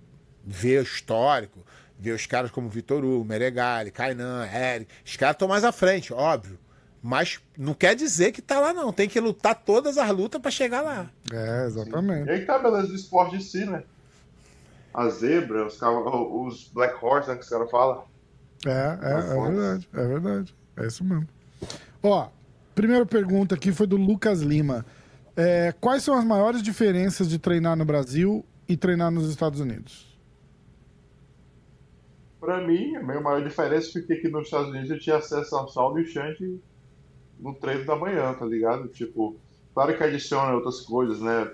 vê 0.43 0.79
o 0.79 0.81
histórico, 0.81 1.59
vê 1.99 2.11
os 2.11 2.25
caras 2.25 2.49
como 2.49 2.67
Vitor 2.67 3.03
Hugo, 3.03 3.23
Meregali, 3.23 3.91
Kainan, 3.91 4.47
Eric. 4.47 4.91
Os 5.05 5.15
caras 5.15 5.35
estão 5.35 5.47
mais 5.47 5.63
à 5.63 5.71
frente, 5.71 6.11
óbvio. 6.11 6.57
Mas 7.01 7.39
não 7.57 7.73
quer 7.73 7.95
dizer 7.95 8.31
que 8.31 8.41
tá 8.41 8.59
lá, 8.59 8.73
não. 8.73 8.93
Tem 8.93 9.09
que 9.09 9.19
lutar 9.19 9.55
todas 9.55 9.97
as 9.97 10.09
lutas 10.11 10.39
para 10.39 10.51
chegar 10.51 10.81
lá. 10.81 11.09
É, 11.31 11.65
exatamente. 11.65 12.27
E 12.27 12.31
aí 12.31 12.45
tá 12.45 12.55
a 12.55 12.59
beleza 12.59 12.87
do 12.87 12.95
esporte 12.95 13.37
em 13.37 13.39
si, 13.39 13.65
né? 13.65 13.83
A 14.93 15.09
zebra, 15.09 15.65
os, 15.65 15.79
os 15.81 16.69
Black 16.71 17.03
Horse, 17.03 17.29
né, 17.29 17.35
que 17.35 17.43
os 17.43 17.49
caras 17.49 17.71
falam. 17.71 18.03
É, 18.65 18.69
é, 18.69 19.37
é 19.37 19.41
verdade, 19.41 19.89
é 19.93 20.07
verdade. 20.07 20.55
É 20.77 20.85
isso 20.85 21.03
mesmo. 21.03 21.27
Ó, 22.03 22.27
primeira 22.75 23.05
pergunta 23.05 23.55
aqui 23.55 23.71
foi 23.71 23.87
do 23.87 23.97
Lucas 23.97 24.41
Lima. 24.41 24.85
É, 25.35 25.73
quais 25.79 26.03
são 26.03 26.15
as 26.15 26.25
maiores 26.25 26.61
diferenças 26.61 27.27
de 27.27 27.39
treinar 27.39 27.75
no 27.75 27.85
Brasil 27.85 28.45
e 28.67 28.77
treinar 28.77 29.09
nos 29.09 29.27
Estados 29.29 29.59
Unidos? 29.59 30.07
Para 32.39 32.65
mim, 32.67 32.95
a 32.95 33.01
minha 33.01 33.21
maior 33.21 33.41
diferença 33.43 33.91
foi 33.91 34.01
que 34.01 34.13
aqui 34.13 34.27
nos 34.27 34.45
Estados 34.45 34.69
Unidos 34.69 34.91
eu 34.91 34.99
tinha 34.99 35.17
acesso 35.17 35.55
ao 35.55 35.67
Saulo 35.69 35.99
e 35.99 36.03
o 36.03 36.05
Shanti 36.05 36.61
no 37.41 37.53
treino 37.55 37.85
da 37.85 37.95
manhã, 37.95 38.33
tá 38.33 38.45
ligado? 38.45 38.87
Tipo, 38.87 39.35
claro 39.73 39.97
que 39.97 40.03
adiciona 40.03 40.53
outras 40.53 40.81
coisas, 40.81 41.19
né? 41.19 41.51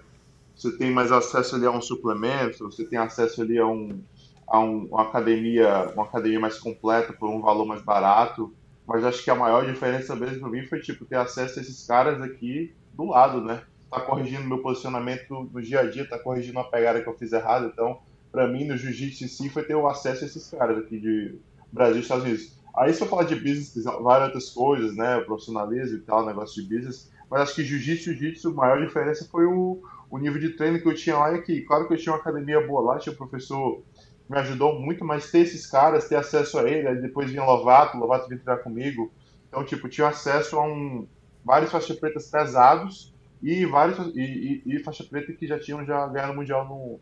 Você 0.56 0.78
tem 0.78 0.92
mais 0.92 1.12
acesso 1.12 1.56
ali 1.56 1.66
a 1.66 1.72
um 1.72 1.82
suplemento, 1.82 2.70
você 2.70 2.84
tem 2.84 3.00
acesso 3.00 3.42
ali 3.42 3.58
a, 3.58 3.66
um, 3.66 4.02
a 4.48 4.60
um, 4.60 4.86
uma 4.86 5.04
academia, 5.04 5.92
uma 5.94 6.04
academia 6.04 6.40
mais 6.40 6.58
completa 6.58 7.14
por 7.14 7.30
um 7.30 7.42
valor 7.42 7.66
mais 7.66 7.82
barato. 7.82 8.54
Mas 8.86 9.04
acho 9.04 9.24
que 9.24 9.30
a 9.30 9.36
maior 9.36 9.66
diferença 9.66 10.16
mesmo 10.16 10.40
para 10.40 10.50
mim 10.50 10.66
foi 10.66 10.80
tipo 10.80 11.06
ter 11.06 11.18
acesso 11.18 11.60
a 11.60 11.62
esses 11.62 11.86
caras 11.86 12.22
aqui 12.22 12.74
do 12.94 13.06
lado, 13.06 13.42
né? 13.42 13.62
Tá 13.90 14.02
corrigindo 14.02 14.48
meu 14.48 14.60
posicionamento 14.60 15.50
no 15.54 15.62
dia 15.62 15.82
a 15.82 15.90
dia, 15.90 16.08
tá 16.08 16.18
corrigindo 16.18 16.58
uma 16.58 16.70
pegada 16.70 17.02
que 17.02 17.08
eu 17.08 17.18
fiz 17.18 17.32
errado. 17.32 17.70
Então, 17.72 18.00
para 18.32 18.48
mim, 18.48 18.66
no 18.66 18.78
jiu-jitsu 18.78 19.24
em 19.24 19.28
si, 19.28 19.50
foi 19.50 19.64
ter 19.64 19.76
o 19.76 19.88
acesso 19.88 20.24
a 20.24 20.28
esses 20.28 20.50
caras 20.50 20.78
aqui 20.78 21.00
de 21.00 21.36
Brasil 21.72 21.98
e 21.98 22.00
Estados 22.02 22.24
Unidos. 22.24 22.58
Aí 22.78 22.94
se 22.94 23.02
eu 23.02 23.08
falar 23.08 23.24
de 23.24 23.36
business, 23.36 23.84
várias 24.02 24.28
outras 24.28 24.50
coisas, 24.52 24.96
né? 24.96 25.20
Profissionalismo 25.22 25.98
e 25.98 26.02
tal, 26.02 26.26
negócio 26.26 26.62
de 26.62 26.76
business. 26.76 27.12
Mas 27.30 27.42
acho 27.42 27.56
que 27.56 27.64
jiu-jitsu, 27.64 28.14
jiu-jitsu, 28.14 28.50
a 28.50 28.54
maior 28.54 28.86
diferença 28.86 29.28
foi 29.30 29.46
o, 29.46 29.82
o 30.12 30.18
nível 30.18 30.40
de 30.40 30.50
treino 30.50 30.80
que 30.80 30.88
eu 30.88 30.94
tinha 30.94 31.18
lá 31.18 31.32
e 31.32 31.36
aqui. 31.36 31.62
Claro 31.62 31.88
que 31.88 31.94
eu 31.94 31.98
tinha 31.98 32.14
uma 32.14 32.22
academia 32.22 32.66
boa 32.66 32.82
lá, 32.82 33.00
tinha 33.00 33.14
um 33.14 33.18
professor 33.18 33.82
que 34.26 34.32
me 34.32 34.38
ajudou 34.38 34.80
muito, 34.80 35.04
mas 35.04 35.32
ter 35.32 35.40
esses 35.40 35.66
caras, 35.66 36.08
ter 36.08 36.16
acesso 36.16 36.60
a 36.60 36.70
ele, 36.70 36.88
aí 36.88 37.02
depois 37.02 37.32
vinha 37.32 37.44
Lovato, 37.44 37.98
Lovato 37.98 38.28
vinha 38.28 38.40
treinar 38.40 38.64
comigo. 38.64 39.12
Então, 39.48 39.64
tipo, 39.66 39.90
tinha 39.90 40.08
acesso 40.08 40.58
a 40.58 40.64
um, 40.64 41.08
vários 41.44 41.72
faixas 41.72 41.98
pretas 41.98 42.30
pesados 42.30 43.14
e 43.42 43.66
vários 43.66 43.98
e, 44.16 44.62
e, 44.66 44.76
e 44.76 44.84
faixa 44.84 45.04
preta 45.04 45.34
que 45.34 45.48
já 45.48 45.60
tinham 45.60 45.84
já 45.86 46.06
ganhado 46.08 46.36
mundial 46.36 46.68
no 46.68 47.00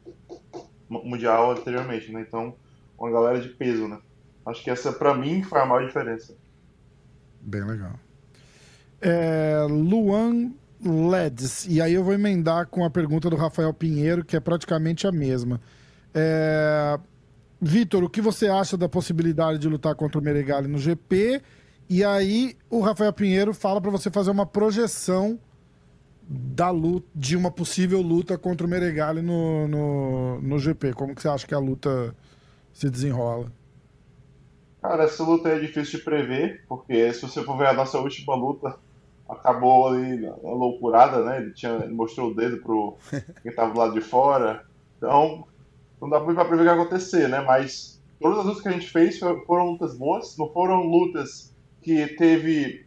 mundial 1.04 1.52
anteriormente, 1.52 2.12
né? 2.12 2.24
Então, 2.28 2.56
uma 2.98 3.12
galera 3.12 3.40
de 3.42 3.50
peso, 3.50 3.88
né? 3.88 4.00
Acho 4.46 4.64
que 4.64 4.70
essa, 4.70 4.92
para 4.92 5.16
mim, 5.16 5.42
foi 5.42 5.60
a 5.60 5.66
maior 5.66 5.86
diferença. 5.86 6.36
Bem 7.42 7.64
legal. 7.64 7.94
É, 9.02 9.66
Luan 9.70 10.52
Leds, 10.84 11.66
e 11.68 11.82
aí 11.82 11.94
eu 11.94 12.04
vou 12.04 12.14
emendar 12.14 12.68
com 12.68 12.86
a 12.86 12.90
pergunta 12.90 13.30
do 13.30 13.36
Rafael 13.36 13.74
Pinheiro, 13.74 14.24
que 14.24 14.36
é 14.36 14.40
praticamente 14.40 15.08
a 15.08 15.12
mesma. 15.12 15.60
É, 16.14 17.00
Vitor, 17.62 18.04
o 18.04 18.10
que 18.10 18.22
você 18.22 18.48
acha 18.48 18.78
da 18.78 18.88
possibilidade 18.88 19.58
de 19.58 19.68
lutar 19.68 19.96
contra 19.96 20.20
o 20.20 20.24
Meregali 20.24 20.68
no 20.68 20.78
GP? 20.78 21.42
E 21.90 22.04
aí 22.04 22.58
o 22.70 22.82
Rafael 22.82 23.14
Pinheiro 23.14 23.54
fala 23.54 23.80
para 23.80 23.92
você 23.92 24.10
fazer 24.12 24.32
uma 24.32 24.46
projeção 24.46 25.40
da 26.28 26.72
luta, 26.72 27.08
de 27.14 27.36
uma 27.36 27.52
possível 27.52 28.02
luta 28.02 28.38
contra 28.38 28.66
o 28.66 28.70
Meregali 28.70 29.22
no, 29.22 29.68
no, 29.68 30.42
no 30.42 30.60
GP. 30.60 30.94
Como 30.94 31.14
que 31.16 31.22
você 31.22 31.28
acha 31.28 31.46
que 31.46 31.54
a 31.54 31.60
luta 31.60 32.16
se 32.74 32.90
desenrola? 32.90 33.52
Cara, 34.88 35.06
essa 35.06 35.24
luta 35.24 35.50
é 35.50 35.58
difícil 35.58 35.98
de 35.98 36.06
prever, 36.06 36.64
porque 36.68 37.12
se 37.12 37.24
você 37.24 37.44
for 37.44 37.58
ver 37.58 37.68
a 37.68 37.74
nossa 37.74 37.98
última 37.98 38.36
luta, 38.36 38.78
acabou 39.28 39.88
ali 39.88 40.18
na 40.22 40.36
loucurada, 40.44 41.24
né? 41.24 41.42
Ele, 41.42 41.54
tinha, 41.54 41.72
ele 41.84 41.94
mostrou 41.94 42.30
o 42.30 42.36
dedo 42.36 42.58
pro 42.58 42.96
quem 43.42 43.52
tava 43.52 43.74
do 43.74 43.80
lado 43.80 43.94
de 43.94 44.02
fora. 44.02 44.64
Então, 44.98 45.48
não 46.00 46.08
dá 46.08 46.20
pra 46.20 46.46
prever 46.46 46.62
o 46.62 46.66
que 46.66 46.76
vai 46.76 46.80
acontecer, 46.80 47.28
né? 47.28 47.42
Mas 47.42 48.00
todas 48.22 48.38
as 48.38 48.46
lutas 48.46 48.62
que 48.62 48.68
a 48.68 48.72
gente 48.74 48.88
fez 48.88 49.18
foram 49.18 49.72
lutas 49.72 49.98
boas, 49.98 50.38
não 50.38 50.52
foram 50.54 50.84
lutas 50.84 51.52
que 51.82 52.06
teve. 52.16 52.86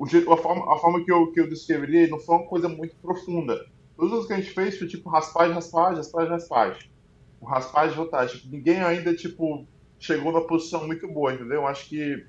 A, 0.00 0.36
forma, 0.38 0.74
a 0.74 0.78
forma 0.78 1.04
que 1.04 1.12
eu, 1.12 1.32
que 1.32 1.40
eu 1.40 1.48
descreveria 1.48 2.08
não 2.08 2.18
foi 2.18 2.36
uma 2.36 2.46
coisa 2.46 2.66
muito 2.66 2.96
profunda. 2.96 3.62
Todas 3.94 4.12
as 4.12 4.18
lutas 4.18 4.26
que 4.26 4.32
a 4.32 4.36
gente 4.36 4.54
fez 4.54 4.78
foi 4.78 4.86
tipo 4.86 5.10
raspagem, 5.10 5.52
raspagem, 5.52 5.96
raspagem, 5.98 6.30
raspagem. 6.30 6.90
O 7.42 7.46
raspagem 7.46 7.94
voltar. 7.94 8.26
Tipo, 8.26 8.48
ninguém 8.48 8.80
ainda, 8.80 9.14
tipo, 9.14 9.66
chegou 9.98 10.32
numa 10.32 10.46
posição 10.46 10.86
muito 10.86 11.06
boa, 11.08 11.32
entendeu? 11.32 11.56
Eu 11.56 11.66
acho 11.66 11.88
que 11.88 12.24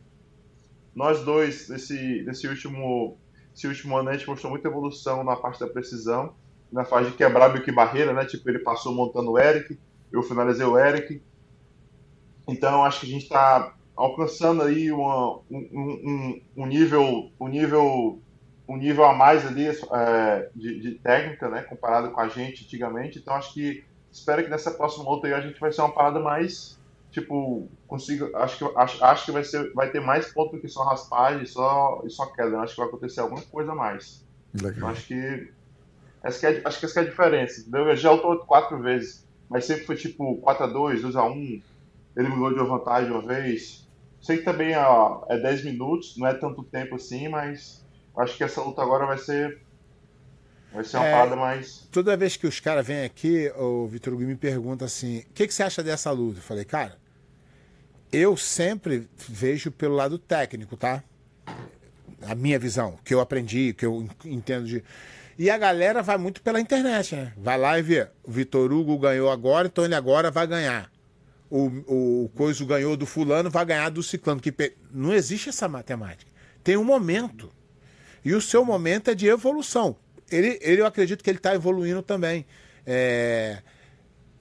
nós 0.96 1.24
dois, 1.24 1.70
nesse, 1.70 2.24
nesse 2.24 2.48
último, 2.48 3.18
esse 3.56 3.68
último 3.68 3.98
ano, 3.98 4.10
a 4.10 4.14
gente 4.14 4.28
mostrou 4.28 4.52
muita 4.52 4.68
evolução 4.68 5.24
na 5.24 5.36
parte 5.36 5.60
da 5.60 5.68
precisão, 5.68 6.34
na 6.72 6.84
fase 6.84 7.12
de 7.12 7.18
quebrar 7.18 7.50
meio 7.50 7.64
que 7.64 7.72
barreira, 7.72 8.14
né? 8.14 8.26
Tipo, 8.26 8.50
ele 8.50 8.60
passou 8.60 8.94
montando 8.94 9.32
o 9.32 9.40
Eric, 9.40 9.78
eu 10.12 10.24
finalizei 10.24 10.66
o 10.66 10.78
Eric. 10.78 11.22
Então, 12.48 12.84
acho 12.84 13.02
que 13.02 13.06
a 13.06 13.10
gente 13.10 13.24
está 13.24 13.76
alcançando 13.96 14.62
aí 14.62 14.92
uma, 14.92 15.40
um, 15.50 15.58
um, 15.58 16.42
um, 16.58 16.66
nível, 16.66 17.32
um 17.40 17.48
nível 17.48 18.22
um 18.68 18.76
nível 18.76 19.06
a 19.06 19.14
mais 19.14 19.46
ali 19.46 19.66
é, 19.66 20.50
de, 20.54 20.80
de, 20.80 20.92
técnica, 20.96 21.48
né, 21.50 21.62
comparado 21.62 22.12
com 22.12 22.20
a 22.20 22.28
gente 22.28 22.66
antigamente. 22.66 23.18
Então 23.18 23.34
acho 23.34 23.54
que 23.54 23.84
espero 24.12 24.44
que 24.44 24.50
nessa 24.50 24.72
próxima 24.72 25.10
luta 25.10 25.28
aí 25.28 25.34
a 25.34 25.42
gente 25.42 25.60
vai 25.60 25.72
ser 25.72 25.82
uma 25.82 25.94
parada 25.94 26.20
mais 26.20 26.77
tipo, 27.12 27.70
consigo. 27.88 28.36
Acho 28.36 28.58
que, 28.58 28.78
acho, 28.78 29.04
acho 29.04 29.26
que 29.26 29.32
vai, 29.32 29.44
ser, 29.44 29.74
vai 29.74 29.92
ter 29.92 30.00
mais 30.00 30.32
ponto 30.32 30.56
do 30.56 30.62
que 30.62 30.68
só 30.68 30.84
raspagem 30.84 31.44
e 31.44 31.48
só, 31.48 32.02
e 32.06 32.10
só 32.10 32.26
queda. 32.28 32.60
Acho 32.60 32.76
que 32.76 32.82
vai 32.82 32.90
acontecer 32.90 33.22
alguma 33.22 33.42
coisa 33.42 33.72
a 33.72 33.76
mais. 33.76 34.26
Legal. 34.62 34.90
Acho 34.90 35.08
que. 35.08 35.52
Essa 36.24 36.40
que 36.40 36.46
é, 36.46 36.62
acho 36.66 36.80
que 36.80 36.86
essa 36.86 36.94
que 36.94 37.00
é 37.00 37.02
a 37.04 37.10
diferença, 37.10 37.62
entendeu? 37.62 37.88
Eu 37.88 37.96
já 37.96 38.12
lutou 38.12 38.38
quatro 38.40 38.82
vezes, 38.82 39.26
mas 39.50 39.66
sempre 39.66 39.86
foi 39.86 39.96
tipo 39.96 40.42
4x2, 40.42 41.02
2x1. 41.02 41.62
Ele 42.16 42.28
mudou 42.28 42.54
de 42.54 42.60
uma 42.60 42.78
vantagem 42.78 43.12
uma 43.12 43.22
vez. 43.22 43.88
Sei 44.20 44.38
que 44.38 44.44
também 44.44 44.76
ó, 44.76 45.24
é 45.30 45.38
10 45.38 45.64
minutos, 45.64 46.18
não 46.18 46.28
é 46.28 46.34
tanto 46.34 46.64
tempo 46.64 46.96
assim, 46.96 47.28
mas 47.28 47.86
acho 48.18 48.36
que 48.36 48.44
essa 48.44 48.62
luta 48.62 48.82
agora 48.82 49.06
vai 49.06 49.18
ser 49.18 49.62
Vai 50.78 50.86
ser 50.86 50.98
uma 50.98 51.06
É. 51.08 51.12
parada 51.12 51.36
mais. 51.36 51.88
Toda 51.92 52.16
vez 52.16 52.38
que 52.38 52.46
os 52.46 52.60
caras 52.60 52.86
vêm 52.86 53.04
aqui, 53.04 53.52
o 53.58 53.88
Vitor 53.88 54.14
Hugo 54.14 54.22
me 54.24 54.36
pergunta 54.36 54.86
assim: 54.86 55.20
o 55.20 55.26
que, 55.34 55.48
que 55.48 55.54
você 55.54 55.64
acha 55.64 55.82
dessa 55.82 56.12
luta? 56.12 56.38
Eu 56.38 56.44
falei, 56.44 56.64
cara, 56.64 56.96
eu 58.12 58.38
sempre 58.38 59.08
vejo 59.28 59.72
pelo 59.72 59.96
lado 59.96 60.18
técnico, 60.20 60.78
tá? 60.78 61.04
A 62.22 62.36
minha 62.36 62.58
visão, 62.60 62.90
o 63.00 63.04
que 63.04 63.14
eu 63.14 63.20
aprendi, 63.20 63.72
o 63.72 63.74
que 63.74 63.86
eu 63.86 64.02
en- 64.24 64.34
entendo 64.34 64.66
de. 64.68 64.84
E 65.38 65.50
a 65.50 65.58
galera 65.58 66.02
vai 66.02 66.18
muito 66.18 66.42
pela 66.42 66.60
internet, 66.60 67.16
né? 67.16 67.34
Vai 67.38 67.58
lá 67.58 67.78
e 67.78 67.82
vê. 67.82 68.08
O 68.24 68.32
Vitor 68.32 68.72
Hugo 68.72 68.98
ganhou 68.98 69.30
agora, 69.32 69.68
então 69.68 69.84
ele 69.86 69.96
agora 69.96 70.30
vai 70.32 70.46
ganhar. 70.48 70.92
O, 71.50 72.24
o 72.26 72.30
Coiso 72.36 72.66
ganhou 72.66 72.96
do 72.98 73.06
fulano, 73.06 73.50
vai 73.50 73.66
ganhar 73.66 73.90
do 73.90 74.04
ciclano. 74.04 74.40
Que 74.42 74.52
pe- 74.52 74.76
Não 74.92 75.14
existe 75.14 75.50
essa 75.50 75.68
matemática. 75.68 76.30
Tem 76.64 76.76
um 76.78 76.84
momento. 76.84 77.52
E 78.26 78.34
o 78.34 78.42
seu 78.42 78.66
momento 78.66 79.10
é 79.12 79.16
de 79.16 79.28
evolução. 79.28 79.96
Ele, 80.32 80.60
ele 80.62 80.82
eu 80.82 80.86
acredito 80.86 81.24
que 81.24 81.30
ele 81.30 81.38
está 81.38 81.54
evoluindo 81.54 82.02
também. 82.02 82.46
É, 82.86 83.62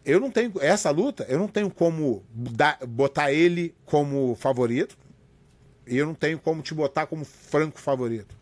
eu 0.04 0.20
não 0.20 0.30
tenho. 0.30 0.52
Essa 0.60 0.90
luta, 0.90 1.24
eu 1.28 1.38
não 1.38 1.48
tenho 1.48 1.70
como 1.70 2.24
dar- 2.32 2.78
botar 2.86 3.32
ele 3.32 3.74
como 3.84 4.34
favorito. 4.36 4.96
E 5.86 5.96
eu 5.96 6.06
não 6.06 6.14
tenho 6.14 6.38
como 6.38 6.62
te 6.62 6.74
botar 6.74 7.06
como 7.06 7.24
franco 7.24 7.78
favorito. 7.78 8.36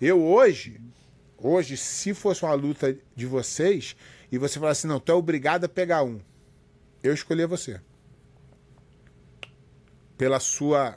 Eu 0.00 0.22
hoje, 0.22 0.80
hoje, 1.36 1.76
se 1.76 2.14
fosse 2.14 2.44
uma 2.44 2.54
luta 2.54 2.96
de 3.16 3.26
vocês, 3.26 3.96
e 4.30 4.38
você 4.38 4.58
falar 4.58 4.72
assim, 4.72 4.86
não, 4.86 5.00
tu 5.00 5.10
é 5.10 5.14
obrigado 5.14 5.64
a 5.64 5.68
pegar 5.68 6.02
um. 6.02 6.20
Eu 7.02 7.12
escolher 7.12 7.46
você. 7.46 7.80
Pela 10.16 10.38
sua 10.38 10.96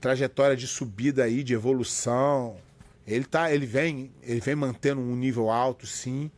trajetória 0.00 0.56
de 0.56 0.66
subida 0.66 1.24
aí, 1.24 1.42
de 1.42 1.54
evolução. 1.54 2.56
Ele 3.06 3.24
tá, 3.24 3.52
ele 3.52 3.66
vem, 3.66 4.10
ele 4.22 4.40
vem 4.40 4.54
mantendo 4.56 5.00
um 5.00 5.14
nível 5.14 5.50
alto, 5.50 5.86
sim. 5.86 6.30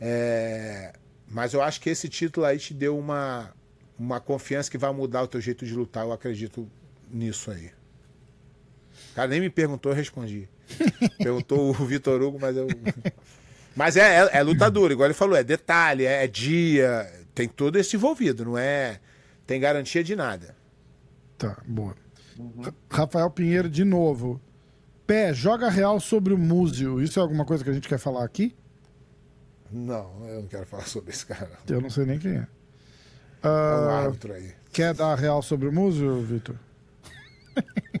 É, 0.00 0.92
mas 1.28 1.54
eu 1.54 1.62
acho 1.62 1.80
que 1.80 1.88
esse 1.90 2.08
título 2.08 2.44
aí 2.44 2.58
te 2.58 2.74
deu 2.74 2.98
uma, 2.98 3.54
uma 3.98 4.18
confiança 4.20 4.70
que 4.70 4.76
vai 4.76 4.92
mudar 4.92 5.22
o 5.22 5.28
teu 5.28 5.40
jeito 5.40 5.64
de 5.64 5.74
lutar. 5.74 6.04
Eu 6.04 6.12
acredito 6.12 6.68
nisso 7.10 7.50
aí. 7.50 7.70
O 9.12 9.14
cara 9.14 9.28
nem 9.28 9.40
me 9.40 9.48
perguntou, 9.50 9.92
eu 9.92 9.96
respondi. 9.96 10.48
Perguntou 11.18 11.70
o 11.70 11.72
Vitor 11.72 12.20
Hugo, 12.22 12.38
mas 12.40 12.56
eu. 12.56 12.66
Mas 13.74 13.96
é, 13.96 14.18
é, 14.26 14.30
é 14.34 14.42
luta 14.42 14.70
dura, 14.70 14.92
igual 14.92 15.06
ele 15.06 15.14
falou, 15.14 15.34
é 15.34 15.42
detalhe, 15.42 16.04
é, 16.04 16.24
é 16.24 16.26
dia, 16.26 17.10
tem 17.34 17.48
tudo 17.48 17.78
isso 17.78 17.96
envolvido, 17.96 18.44
não 18.44 18.58
é. 18.58 19.00
Tem 19.46 19.58
garantia 19.58 20.04
de 20.04 20.14
nada. 20.14 20.54
Tá, 21.38 21.56
boa. 21.66 21.96
Ra- 22.60 22.74
Rafael 22.90 23.30
Pinheiro, 23.30 23.70
de 23.70 23.82
novo. 23.82 24.38
Pé, 25.06 25.32
joga 25.34 25.68
real 25.68 25.98
sobre 26.00 26.32
o 26.32 26.38
Múzio. 26.38 27.00
Isso 27.02 27.18
é 27.18 27.22
alguma 27.22 27.44
coisa 27.44 27.62
que 27.64 27.70
a 27.70 27.72
gente 27.72 27.88
quer 27.88 27.98
falar 27.98 28.24
aqui? 28.24 28.54
Não, 29.70 30.26
eu 30.28 30.42
não 30.42 30.48
quero 30.48 30.66
falar 30.66 30.86
sobre 30.86 31.10
esse 31.10 31.24
cara. 31.26 31.50
Eu 31.68 31.80
não 31.80 31.90
sei 31.90 32.04
nem 32.04 32.18
quem 32.18 32.32
é. 32.32 32.46
É 33.42 33.48
um 33.48 33.50
Ah, 33.88 34.02
árbitro 34.04 34.32
aí. 34.32 34.52
quer 34.72 34.94
dar 34.94 35.14
real 35.16 35.42
sobre 35.42 35.66
o 35.68 35.72
Múzio, 35.72 36.22
Vitor? 36.22 36.54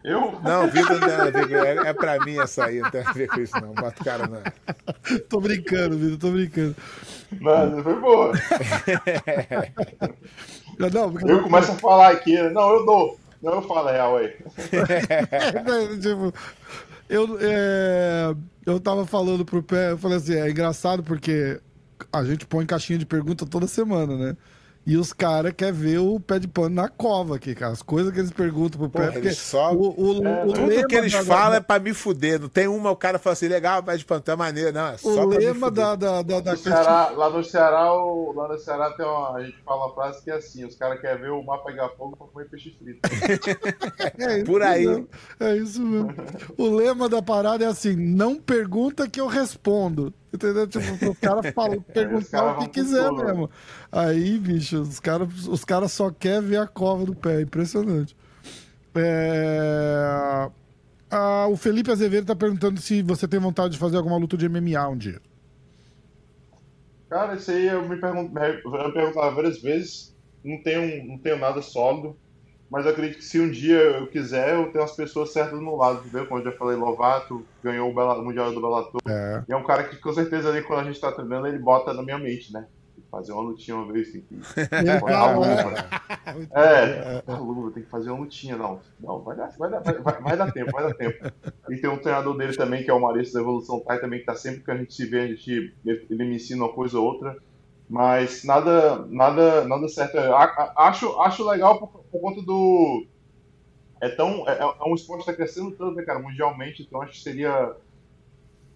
Eu? 0.04 0.40
Não, 0.42 0.68
Vitor 0.70 0.98
não 0.98 1.06
tem 1.08 1.16
nada 1.16 1.28
a 1.28 1.30
ver 1.30 1.48
com 1.48 1.54
é, 1.56 1.88
é 1.88 1.92
pra 1.92 2.18
mim 2.24 2.38
essa 2.38 2.64
aí, 2.66 2.80
não 2.80 2.90
tem 2.90 3.02
a 3.02 3.12
ver 3.12 3.28
com 3.28 3.40
isso, 3.40 3.54
não. 3.60 3.72
Bota 3.74 4.00
o 4.00 4.04
cara 4.04 4.26
na. 4.26 4.40
tô 5.28 5.40
brincando, 5.40 5.98
Vitor, 5.98 6.18
tô 6.18 6.30
brincando. 6.30 6.76
Mas 7.40 7.82
foi 7.82 8.00
boa. 8.00 8.32
Não, 10.92 11.12
porque 11.12 11.30
Eu 11.30 11.42
começo 11.42 11.72
a 11.72 11.76
falar 11.76 12.10
aqui, 12.12 12.34
né? 12.34 12.48
não, 12.50 12.70
eu 12.74 12.84
dou. 12.86 13.18
Não, 13.42 13.54
eu 13.54 13.62
falo 13.62 13.88
a 13.88 13.92
real 13.92 14.16
aí. 14.16 14.28
tipo, 16.00 16.32
eu, 17.08 17.38
é, 17.40 18.34
eu 18.64 18.78
tava 18.78 19.04
falando 19.04 19.44
pro 19.44 19.62
Pé, 19.62 19.90
eu 19.90 19.98
falei 19.98 20.18
assim, 20.18 20.34
é 20.34 20.48
engraçado 20.48 21.02
porque 21.02 21.60
a 22.12 22.24
gente 22.24 22.46
põe 22.46 22.64
caixinha 22.64 22.98
de 22.98 23.06
pergunta 23.06 23.44
toda 23.44 23.66
semana, 23.66 24.16
né? 24.16 24.36
E 24.84 24.96
os 24.96 25.12
caras 25.12 25.52
querem 25.56 25.72
ver 25.72 25.98
o 25.98 26.18
pé 26.18 26.40
de 26.40 26.48
pano 26.48 26.74
na 26.74 26.88
cova 26.88 27.36
aqui, 27.36 27.54
cara. 27.54 27.72
As 27.72 27.82
coisas 27.82 28.12
que 28.12 28.18
eles 28.18 28.32
perguntam 28.32 28.80
pro 28.80 28.90
pé. 28.90 28.98
Porra, 28.98 29.12
porque 29.12 29.28
eles 29.28 29.38
só- 29.38 29.72
o, 29.72 29.94
o, 29.96 30.26
É, 30.26 30.44
o 30.44 30.52
Tudo 30.52 30.66
lema 30.66 30.88
que 30.88 30.94
eles 30.96 31.12
da- 31.12 31.22
falam 31.22 31.54
é 31.56 31.60
pra 31.60 31.78
me 31.78 31.94
fuder. 31.94 32.40
Não 32.40 32.48
tem 32.48 32.66
uma, 32.66 32.90
o 32.90 32.96
cara 32.96 33.16
fala 33.16 33.34
assim, 33.34 33.46
legal, 33.46 33.80
pé 33.80 33.96
de 33.96 34.04
pano, 34.04 34.24
é 34.26 34.34
maneiro. 34.36 34.72
Não, 34.72 34.88
é 34.88 34.96
só 34.98 35.08
O 35.24 35.28
pra 35.28 35.38
me 35.38 35.44
lema 35.46 35.68
fuder. 35.68 35.84
da, 35.84 35.94
da, 35.94 36.22
da, 36.22 36.40
da 36.40 36.50
No 36.52 36.58
Ceará, 36.58 37.10
lá 37.10 37.30
no 37.30 37.44
Ceará, 37.44 37.94
o- 37.94 38.32
lá 38.34 38.48
no 38.48 38.58
Ceará 38.58 38.90
tem 38.90 39.06
uma, 39.06 39.36
a 39.36 39.44
gente 39.44 39.56
fala 39.64 39.86
uma 39.86 39.94
frase 39.94 40.20
que 40.24 40.30
é 40.32 40.34
assim, 40.34 40.64
os 40.64 40.74
caras 40.74 41.00
querem 41.00 41.22
ver 41.22 41.30
o 41.30 41.44
mar 41.44 41.58
pegar 41.58 41.88
fogo 41.90 42.16
pra 42.16 42.26
comer 42.26 42.48
peixe 42.50 42.76
frito. 42.76 43.00
É 44.18 44.36
isso 44.38 44.46
Por 44.46 44.62
aí. 44.62 44.86
mesmo. 44.86 45.08
É 45.38 45.56
isso 45.56 45.80
mesmo. 45.80 46.12
O 46.58 46.68
lema 46.74 47.08
da 47.08 47.22
parada 47.22 47.64
é 47.64 47.68
assim: 47.68 47.94
não 47.94 48.34
pergunta 48.36 49.08
que 49.08 49.20
eu 49.20 49.26
respondo. 49.28 50.12
Entendeu? 50.32 50.66
Tipo, 50.66 51.10
os 51.10 51.18
caras 51.18 51.52
falam, 51.52 51.80
perguntar 51.92 52.52
o 52.52 52.58
que 52.60 52.68
quiser 52.68 53.10
mesmo. 53.12 53.50
Aí, 53.90 54.38
bicho, 54.38 54.80
os 54.80 54.98
caras 54.98 55.46
os 55.46 55.64
cara 55.64 55.88
só 55.88 56.10
querem 56.10 56.48
ver 56.48 56.56
a 56.58 56.66
cova 56.66 57.04
do 57.04 57.14
pé. 57.14 57.42
Impressionante. 57.42 58.16
É, 58.94 60.50
ah, 61.10 61.46
o 61.46 61.56
Felipe 61.56 61.90
Azevedo 61.90 62.26
tá 62.26 62.34
perguntando 62.34 62.80
se 62.80 63.02
você 63.02 63.28
tem 63.28 63.38
vontade 63.38 63.74
de 63.74 63.78
fazer 63.78 63.98
alguma 63.98 64.16
luta 64.16 64.36
de 64.36 64.48
MMA 64.48 64.88
um 64.88 64.96
dia. 64.96 65.20
Cara, 67.10 67.34
isso 67.34 67.50
aí 67.50 67.68
eu 67.68 67.86
me, 67.86 68.00
pergunto, 68.00 68.38
eu 68.38 68.86
me 68.86 68.92
perguntava 68.94 69.34
várias 69.34 69.60
vezes, 69.60 70.16
não 70.42 70.62
tenho, 70.62 71.06
não 71.06 71.18
tenho 71.18 71.38
nada 71.38 71.60
sólido, 71.60 72.16
mas 72.72 72.86
eu 72.86 72.92
acredito 72.92 73.18
que 73.18 73.24
se 73.24 73.38
um 73.38 73.50
dia 73.50 73.76
eu 73.78 74.06
quiser, 74.08 74.54
eu 74.56 74.72
tenho 74.72 74.82
as 74.82 74.96
pessoas 74.96 75.32
certas 75.32 75.56
do 75.58 75.62
meu 75.64 75.76
lado, 75.76 76.00
entendeu? 76.00 76.26
Como 76.26 76.40
eu 76.40 76.44
já 76.44 76.52
falei, 76.52 76.76
Lovato 76.76 77.44
ganhou 77.62 77.90
o, 77.90 77.94
Bela- 77.94 78.18
o 78.18 78.24
Mundial 78.24 78.50
do 78.52 78.60
Bellator, 78.60 79.00
É. 79.06 79.42
e 79.48 79.52
é 79.52 79.56
um 79.56 79.62
cara 79.64 79.84
que 79.84 79.96
com 79.96 80.12
certeza 80.12 80.48
ali 80.48 80.62
quando 80.62 80.80
a 80.80 80.84
gente 80.84 80.98
tá 81.00 81.12
treinando, 81.12 81.46
ele 81.46 81.58
bota 81.58 81.92
na 81.92 82.02
minha 82.02 82.18
mente, 82.18 82.52
né? 82.52 82.66
Tem 82.94 83.04
que 83.04 83.10
Fazer 83.10 83.32
uma 83.32 83.42
lutinha 83.42 83.76
uma 83.76 83.92
vez, 83.92 84.10
tem 84.10 84.22
que 84.22 84.34
botar 85.00 85.18
a 85.18 85.36
luva. 85.36 85.74
É, 86.54 87.22
a 87.26 87.36
luva, 87.38 87.70
tem 87.72 87.82
que 87.82 87.88
fazer 87.90 88.10
uma 88.10 88.20
lutinha, 88.20 88.56
não. 88.56 88.80
Não, 89.00 89.20
vai 89.20 89.36
dar, 89.36 89.50
vai 89.58 89.70
dar, 89.70 89.80
vai, 89.80 90.20
vai- 90.22 90.36
dar 90.36 90.50
tempo, 90.52 90.70
vai 90.72 90.82
dar 90.84 90.94
tempo. 90.94 91.32
E 91.70 91.76
tem 91.76 91.90
um 91.90 91.98
treinador 91.98 92.36
dele 92.36 92.56
também, 92.56 92.82
que 92.82 92.90
é 92.90 92.94
o 92.94 93.00
Maurício 93.00 93.34
da 93.34 93.40
Evolução 93.40 93.80
Thai, 93.80 94.00
também, 94.00 94.20
que 94.20 94.26
tá 94.26 94.34
sempre 94.34 94.60
que 94.62 94.70
a 94.70 94.76
gente 94.76 94.94
se 94.94 95.04
vê, 95.06 95.20
a 95.20 95.26
gente, 95.26 95.74
ele, 95.84 96.06
ele 96.10 96.24
me 96.24 96.36
ensina 96.36 96.64
uma 96.64 96.72
coisa 96.72 96.98
ou 96.98 97.04
outra. 97.06 97.36
Mas 97.92 98.42
nada, 98.42 99.04
nada, 99.10 99.66
nada 99.66 99.86
certo. 99.86 100.16
Acho, 100.16 101.20
acho 101.20 101.46
legal 101.46 101.78
por, 101.78 101.88
por 102.10 102.20
conta 102.22 102.40
do. 102.40 103.04
É 104.00 104.08
tão. 104.08 104.48
É, 104.48 104.60
é 104.60 104.84
um 104.86 104.94
esporte 104.94 105.26
que 105.26 105.30
tá 105.30 105.36
crescendo 105.36 105.72
tanto, 105.72 105.94
né, 105.94 106.02
cara, 106.02 106.18
mundialmente, 106.18 106.82
então 106.82 107.02
acho 107.02 107.12
que 107.12 107.20
seria. 107.20 107.76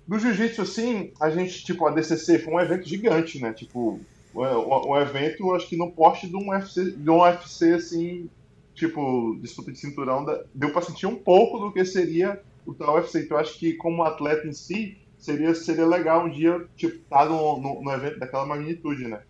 No 0.07 0.19
jiu-jitsu, 0.19 0.61
assim, 0.61 1.15
a 1.19 1.31
gente, 1.31 1.65
tipo, 1.65 1.87
a 1.87 1.91
DCC 1.93 2.41
foi 2.41 2.53
um 2.53 2.61
evento 2.61 2.87
gigante, 2.87 3.41
né? 3.41 3.55
Tipo, 3.55 3.99
um, 4.35 4.91
um 4.91 4.97
evento, 4.99 5.51
acho 5.55 5.67
que 5.67 5.79
no 5.79 5.91
porte 5.93 6.29
de 6.29 6.37
um 6.37 6.51
UFC, 6.51 6.91
de 6.91 7.09
um 7.09 7.23
UFC 7.23 7.73
assim, 7.73 8.29
tipo, 8.75 9.35
disputa 9.41 9.73
de 9.73 9.79
cinturão, 9.79 10.27
deu 10.55 10.73
pra 10.75 10.83
sentir 10.83 11.07
um 11.07 11.17
pouco 11.17 11.59
do 11.59 11.73
que 11.73 11.87
seria 11.87 12.39
o 12.67 12.75
tal 12.75 12.97
UFC. 12.97 13.21
Então, 13.23 13.39
acho 13.39 13.59
que 13.59 13.73
como 13.73 14.03
atleta 14.03 14.47
em 14.47 14.53
si, 14.53 14.99
seria, 15.19 15.55
seria 15.55 15.87
legal 15.87 16.27
um 16.27 16.31
dia, 16.31 16.67
tipo, 16.77 16.97
estar 16.97 17.27
no, 17.27 17.61
no, 17.61 17.83
no 17.83 17.93
evento 17.93 18.19
daquela 18.19 18.47
magnitude, 18.47 19.09
né? 19.09 19.21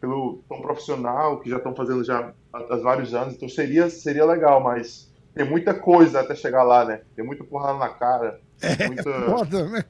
Pelo 0.00 0.42
tão 0.48 0.60
profissional, 0.60 1.40
que 1.40 1.48
já 1.50 1.56
estão 1.56 1.74
fazendo 1.74 2.04
já 2.04 2.32
há, 2.52 2.76
vários 2.76 3.14
anos, 3.14 3.34
então 3.34 3.48
seria, 3.48 3.88
seria 3.88 4.24
legal, 4.24 4.62
mas 4.62 5.10
tem 5.34 5.48
muita 5.48 5.74
coisa 5.74 6.20
até 6.20 6.34
chegar 6.34 6.62
lá, 6.62 6.84
né? 6.84 7.00
Tem 7.14 7.24
muita 7.24 7.44
porrada 7.44 7.78
na 7.78 7.88
cara, 7.88 8.40
muita, 8.86 9.10
Foda, 9.26 9.68
né? 9.68 9.84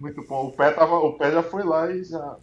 muito 0.00 0.22
bom. 0.26 0.46
O 0.46 0.52
pé, 0.52 0.70
tava, 0.70 0.96
o 0.96 1.12
pé 1.14 1.30
já 1.30 1.42
foi 1.42 1.62
lá 1.62 1.90
e 1.90 2.04
já. 2.04 2.36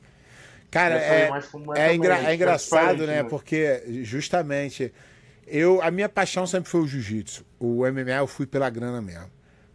Cara, 0.69 0.97
já 0.97 1.05
é, 1.05 1.21
é, 1.27 1.29
também, 1.73 1.95
engra- 1.95 2.15
é 2.15 2.25
que 2.25 2.33
engraçado, 2.35 2.97
diferente, 2.97 3.23
né? 3.23 3.23
Porque 3.29 3.83
justamente 4.03 4.93
eu 5.45 5.81
a 5.81 5.91
minha 5.91 6.07
paixão 6.07 6.47
sempre 6.47 6.69
foi 6.69 6.81
o 6.81 6.87
jiu-jitsu. 6.87 7.45
O 7.59 7.85
MMA 7.85 8.17
eu 8.17 8.27
fui 8.27 8.45
pela 8.47 8.69
grana 8.69 9.01
mesmo. 9.01 9.29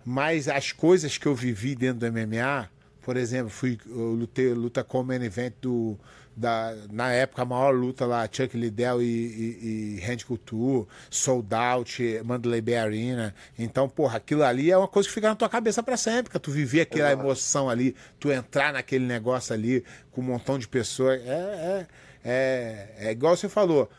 Mas 0.09 0.46
as 0.46 0.70
coisas 0.70 1.18
que 1.18 1.26
eu 1.26 1.34
vivi 1.34 1.74
dentro 1.74 2.09
do 2.09 2.12
MMA, 2.12 2.70
por 3.02 3.16
exemplo, 3.16 3.50
fui 3.50 3.76
eu 3.84 4.12
lutei 4.12 4.54
luta 4.54 4.84
com 4.84 5.00
o 5.00 5.04
main 5.04 5.20
event 5.20 5.54
do 5.61 5.98
da, 6.36 6.76
na 6.92 7.11
época 7.11 7.42
a 7.42 7.44
maior 7.44 7.74
luta 7.74 8.04
lá, 8.07 8.28
Chuck 8.30 8.57
Liddell 8.57 9.02
e, 9.02 9.07
e, 9.07 9.96
e 9.96 10.00
Randy 10.07 10.24
Couture, 10.24 10.86
Sold 11.11 11.52
Out, 11.52 12.20
Mandalay 12.24 12.61
Bay 12.61 12.76
Arena. 12.76 13.34
Então, 13.59 13.88
porra, 13.88 14.18
aquilo 14.18 14.44
ali 14.44 14.70
é 14.70 14.76
uma 14.76 14.86
coisa 14.86 15.09
que 15.09 15.14
fica 15.14 15.28
na 15.28 15.34
tua 15.34 15.48
cabeça 15.48 15.82
pra 15.82 15.96
sempre, 15.96 16.30
que 16.30 16.38
tu 16.38 16.52
viver 16.52 16.82
aquela 16.82 17.11
emoção 17.11 17.68
ali, 17.70 17.96
tu 18.20 18.30
entrar 18.30 18.74
naquele 18.74 19.07
negócio 19.07 19.54
ali 19.54 19.82
com 20.12 20.20
um 20.20 20.24
montão 20.24 20.59
de 20.59 20.68
pessoas. 20.68 21.20
É, 21.22 21.26
é, 21.32 21.86
é, 22.22 23.09
é 23.09 23.11
igual 23.11 23.34
você 23.34 23.48
falou. 23.48 23.90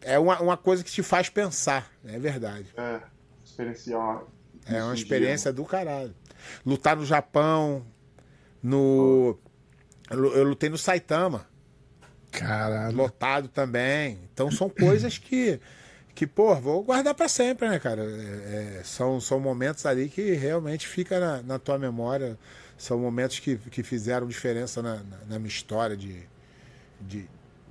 É 0.00 0.18
uma, 0.18 0.40
uma 0.40 0.56
coisa 0.56 0.82
que 0.82 0.90
te 0.90 1.02
faz 1.02 1.28
pensar, 1.28 1.90
é 2.04 2.18
verdade. 2.18 2.68
É, 2.76 3.00
experienciar. 3.44 4.22
É 4.66 4.82
uma 4.82 4.92
um 4.92 4.94
experiência 4.94 5.52
do 5.52 5.64
caralho. 5.64 6.14
Lutar 6.64 6.96
no 6.96 7.04
Japão, 7.04 7.84
no. 8.62 9.38
Eu 10.10 10.44
lutei 10.44 10.68
no 10.68 10.76
Saitama, 10.76 11.46
Caralho. 12.30 12.96
lotado 12.96 13.48
também. 13.48 14.18
Então 14.32 14.50
são 14.50 14.68
coisas 14.68 15.16
que, 15.18 15.58
que 16.14 16.26
pô, 16.26 16.54
vou 16.56 16.82
guardar 16.82 17.14
pra 17.14 17.28
sempre, 17.28 17.68
né, 17.68 17.78
cara? 17.78 18.02
É, 18.02 18.78
é, 18.78 18.82
são, 18.84 19.20
são 19.20 19.40
momentos 19.40 19.86
ali 19.86 20.08
que 20.08 20.32
realmente 20.32 20.86
fica 20.86 21.18
na, 21.18 21.42
na 21.42 21.58
tua 21.58 21.78
memória. 21.78 22.38
são 22.76 22.98
momentos 22.98 23.38
que, 23.38 23.56
que 23.56 23.82
fizeram 23.82 24.26
diferença 24.26 24.82
na, 24.82 24.96
na, 24.96 25.18
na 25.28 25.38
minha 25.38 25.48
história 25.48 25.96
de, 25.96 26.22
de 27.00 27.28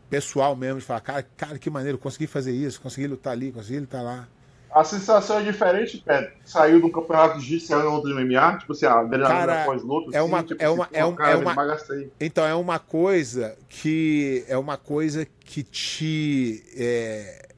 pessoal 0.10 0.56
mesmo, 0.56 0.80
de 0.80 0.86
falar, 0.86 1.02
cara, 1.02 1.24
cara, 1.38 1.60
que 1.60 1.70
maneiro, 1.70 1.98
consegui 1.98 2.28
fazer 2.28 2.52
isso, 2.52 2.82
consegui 2.82 3.08
lutar 3.08 3.34
ali, 3.34 3.52
consegui 3.52 3.80
lutar 3.80 4.04
lá. 4.04 4.28
A 4.74 4.86
sensação 4.86 5.40
é 5.40 5.44
diferente, 5.44 5.98
Pé. 5.98 6.34
Saiu 6.46 6.86
um 6.86 6.90
campeonato 6.90 7.40
de 7.40 7.46
jiu 7.46 7.60
saiu 7.60 7.84
no 7.84 7.92
outro 7.96 8.16
MMA, 8.16 8.60
tipo 8.60 8.72
assim, 8.72 8.86
a 8.86 9.00
adrenalina 9.00 9.66
pós-luta. 9.66 10.18
É 10.18 10.22
uma, 10.22 10.38
assim, 10.38 10.48
tipo, 10.48 10.64
é 10.64 10.70
uma, 10.70 10.86
assim, 10.86 10.96
é 10.96 11.06
uma, 11.06 11.18
cara, 11.18 11.32
é 11.32 11.36
uma 11.36 11.78
então 12.20 12.46
é 12.46 12.56
uma 12.56 12.80
coisa 12.80 13.58
que 13.68 14.46
é 14.48 14.58
uma 14.58 14.78
coisa 14.78 15.28
que 15.42 15.62
te 15.62 16.64
é, 16.78 17.50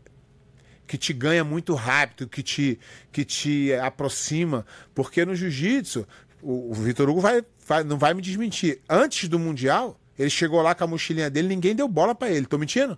que 0.87 0.97
te 0.97 1.13
ganha 1.13 1.43
muito 1.43 1.75
rápido, 1.75 2.27
que 2.27 2.41
te 2.41 2.79
que 3.11 3.23
te 3.23 3.73
aproxima, 3.75 4.65
porque 4.95 5.23
no 5.23 5.35
jiu-jitsu 5.35 6.07
o, 6.41 6.71
o 6.71 6.73
Vitor 6.73 7.07
Hugo 7.09 7.21
vai, 7.21 7.43
vai 7.67 7.83
não 7.83 7.97
vai 7.99 8.15
me 8.15 8.23
desmentir. 8.23 8.81
Antes 8.89 9.29
do 9.29 9.37
mundial, 9.37 9.99
ele 10.17 10.31
chegou 10.31 10.63
lá 10.63 10.73
com 10.73 10.83
a 10.83 10.87
mochilinha 10.87 11.29
dele, 11.29 11.47
ninguém 11.47 11.75
deu 11.75 11.87
bola 11.87 12.15
pra 12.15 12.31
ele. 12.31 12.47
Tô 12.47 12.57
mentindo? 12.57 12.97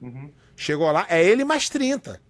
Uhum. 0.00 0.32
Chegou 0.56 0.90
lá, 0.90 1.06
é 1.08 1.24
ele 1.24 1.44
mais 1.44 1.68
30. 1.68 2.20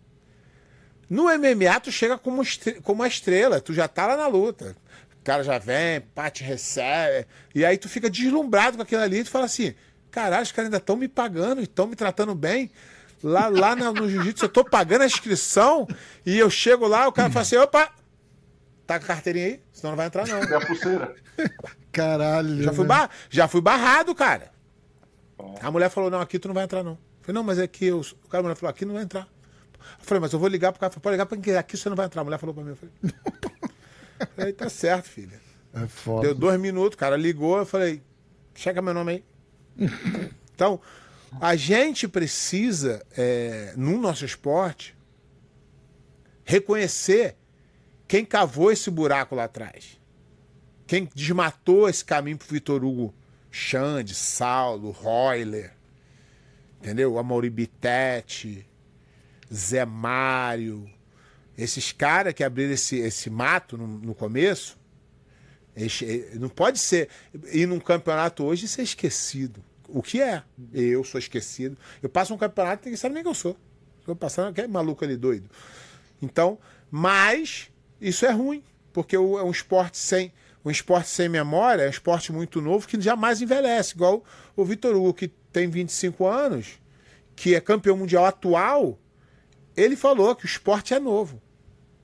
No 1.08 1.24
MMA, 1.24 1.80
tu 1.80 1.92
chega 1.92 2.18
como, 2.18 2.42
estre- 2.42 2.80
como 2.82 3.02
uma 3.02 3.08
estrela, 3.08 3.60
tu 3.60 3.72
já 3.72 3.86
tá 3.86 4.06
lá 4.06 4.16
na 4.16 4.26
luta. 4.26 4.76
O 5.20 5.24
cara 5.24 5.42
já 5.42 5.58
vem, 5.58 6.00
pá, 6.00 6.30
te 6.30 6.42
recebe. 6.44 7.26
E 7.54 7.64
aí 7.64 7.76
tu 7.78 7.88
fica 7.88 8.08
deslumbrado 8.10 8.76
com 8.76 8.82
aquilo 8.82 9.02
ali 9.02 9.18
e 9.18 9.24
tu 9.24 9.30
fala 9.30 9.44
assim: 9.44 9.74
caralho, 10.10 10.42
os 10.42 10.52
caras 10.52 10.66
ainda 10.66 10.76
estão 10.78 10.96
me 10.96 11.08
pagando 11.08 11.60
e 11.60 11.64
estão 11.64 11.86
me 11.86 11.96
tratando 11.96 12.34
bem. 12.34 12.70
Lá, 13.22 13.48
lá 13.48 13.74
no 13.74 14.08
jiu-jitsu 14.08 14.44
eu 14.44 14.48
tô 14.48 14.64
pagando 14.64 15.02
a 15.02 15.06
inscrição 15.06 15.86
e 16.24 16.38
eu 16.38 16.50
chego 16.50 16.86
lá, 16.86 17.08
o 17.08 17.12
cara 17.12 17.30
fala 17.30 17.42
assim: 17.42 17.56
opa, 17.56 17.90
tá 18.86 18.98
com 18.98 19.04
a 19.04 19.08
carteirinha 19.08 19.46
aí? 19.46 19.60
Senão 19.72 19.92
não 19.92 19.96
vai 19.96 20.06
entrar, 20.06 20.26
não. 20.28 20.40
Tem 20.46 20.56
a 20.56 20.60
pulseira. 20.66 21.14
Caralho. 21.90 22.62
Já 22.62 22.72
fui, 22.72 22.82
né? 22.84 22.88
bar... 22.88 23.10
já 23.30 23.48
fui 23.48 23.60
barrado, 23.60 24.14
cara. 24.14 24.50
A 25.60 25.70
mulher 25.70 25.88
falou: 25.90 26.10
não, 26.10 26.20
aqui 26.20 26.38
tu 26.38 26.48
não 26.48 26.54
vai 26.54 26.64
entrar, 26.64 26.82
não. 26.82 26.92
Eu 26.92 26.98
falei, 27.22 27.34
não, 27.34 27.42
mas 27.42 27.58
é 27.58 27.66
que 27.66 27.86
eu... 27.86 28.00
o 28.00 28.28
cara 28.28 28.40
a 28.40 28.42
mulher 28.42 28.54
falou, 28.54 28.70
aqui 28.70 28.84
não 28.84 28.94
vai 28.94 29.02
entrar. 29.02 29.26
Eu 29.98 30.04
falei, 30.04 30.20
mas 30.20 30.32
eu 30.32 30.38
vou 30.38 30.48
ligar 30.48 30.72
pro 30.72 30.80
cara. 30.80 30.92
Falei, 30.92 31.02
pode 31.02 31.14
ligar 31.14 31.26
pra 31.26 31.38
quem? 31.38 31.56
Aqui 31.56 31.76
você 31.76 31.88
não 31.88 31.96
vai 31.96 32.06
entrar. 32.06 32.20
A 32.20 32.24
mulher 32.24 32.38
falou 32.38 32.54
pra 32.54 32.64
mim. 32.64 32.70
Eu 32.70 32.76
falei, 32.76 32.94
eu 34.20 34.26
falei 34.36 34.52
tá 34.52 34.68
certo, 34.68 35.08
filha. 35.08 35.40
É 35.74 35.86
foda. 35.86 36.22
Deu 36.22 36.34
dois 36.34 36.58
minutos, 36.58 36.94
o 36.94 36.98
cara 36.98 37.16
ligou, 37.16 37.58
eu 37.58 37.66
falei, 37.66 38.02
chega 38.54 38.80
meu 38.80 38.94
nome 38.94 39.12
aí. 39.12 39.24
Então, 40.56 40.80
a 41.38 41.54
gente 41.54 42.08
precisa, 42.08 43.04
é, 43.14 43.74
no 43.76 43.98
nosso 43.98 44.24
esporte, 44.24 44.96
reconhecer 46.46 47.36
quem 48.08 48.24
cavou 48.24 48.72
esse 48.72 48.90
buraco 48.90 49.34
lá 49.34 49.44
atrás. 49.44 50.00
Quem 50.86 51.06
desmatou 51.14 51.90
esse 51.90 52.02
caminho 52.02 52.38
pro 52.38 52.48
Vitor 52.48 52.82
Hugo 52.82 53.14
Xande, 53.50 54.14
Saulo, 54.14 54.90
Royler, 54.90 55.74
entendeu? 56.80 57.18
Amaury 57.18 57.50
Bittetti, 57.50 58.66
Zé 59.52 59.84
Mário, 59.84 60.88
esses 61.56 61.92
caras 61.92 62.34
que 62.34 62.44
abriram 62.44 62.72
esse, 62.72 62.96
esse 62.98 63.30
mato 63.30 63.76
no, 63.78 63.86
no 63.86 64.14
começo, 64.14 64.78
eles- 65.74 66.02
eh, 66.02 66.30
não 66.34 66.48
pode 66.48 66.78
ser 66.78 67.08
ir 67.52 67.66
num 67.66 67.78
campeonato 67.80 68.44
hoje 68.44 68.66
e 68.66 68.68
ser 68.68 68.82
esquecido. 68.82 69.62
O 69.88 70.02
que 70.02 70.20
é? 70.20 70.42
Eu 70.72 71.04
sou 71.04 71.18
esquecido. 71.18 71.76
Eu 72.02 72.08
passo 72.08 72.34
um 72.34 72.38
campeonato 72.38 72.82
e 72.82 72.86
ninguém 72.86 72.96
sabe 72.96 73.14
nem 73.14 73.22
quem 73.22 73.30
eu 73.30 73.34
sou. 73.34 73.56
Eu 74.06 74.16
passando, 74.16 74.52
que 74.54 74.60
é 74.60 74.66
maluco 74.66 75.04
ali 75.04 75.16
doido. 75.16 75.48
Então, 76.20 76.58
mas 76.90 77.70
isso 78.00 78.24
é 78.26 78.30
ruim, 78.30 78.62
porque 78.92 79.16
é 79.16 79.18
um 79.20 79.50
esporte 79.50 79.98
sem 79.98 80.32
um 80.64 80.70
esporte 80.70 81.08
sem 81.08 81.28
memória, 81.28 81.82
é 81.82 81.86
um 81.86 81.90
esporte 81.90 82.32
muito 82.32 82.60
novo 82.60 82.88
que 82.88 83.00
jamais 83.00 83.40
envelhece, 83.40 83.94
igual 83.94 84.24
o 84.56 84.64
Vitor 84.64 84.96
Hugo 84.96 85.14
que 85.14 85.28
tem 85.52 85.68
25 85.70 86.26
anos, 86.26 86.80
que 87.36 87.54
é 87.54 87.60
campeão 87.60 87.96
mundial 87.96 88.24
atual, 88.24 88.98
ele 89.76 89.96
falou 89.96 90.34
que 90.34 90.44
o 90.44 90.46
esporte 90.46 90.94
é 90.94 90.98
novo. 90.98 91.42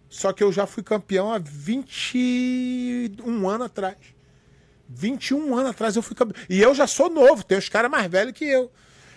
Só 0.09 0.33
que 0.33 0.45
eu 0.45 0.53
já 0.53 0.67
fui 0.67 0.83
campeão 0.83 1.33
há 1.33 1.39
21 1.39 3.49
anos 3.49 3.67
atrás. 3.67 3.97
21 4.89 5.57
anos 5.57 5.71
atrás 5.71 5.97
eu 5.97 6.03
fui 6.03 6.15
campeão. 6.15 6.41
E 6.51 6.61
eu 6.61 6.75
já 6.75 6.87
sou 6.87 7.09
novo, 7.09 7.43
tem 7.43 7.57
os 7.57 7.69
caras 7.69 7.91
mais 7.91 8.11
velhos 8.11 8.35
que 8.35 8.45
eu. 8.45 8.71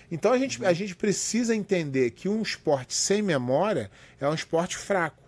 Então 0.10 0.32
a 0.32 0.38
gente, 0.38 0.64
a 0.66 0.72
gente 0.72 0.96
precisa 0.96 1.56
entender 1.56 2.12
que 2.12 2.30
um 2.30 2.42
esporte 2.42 2.94
sem 2.94 3.22
memória 3.22 3.92
é 4.20 4.28
um 4.28 4.34
esporte 4.34 4.78
fraco. 4.78 5.24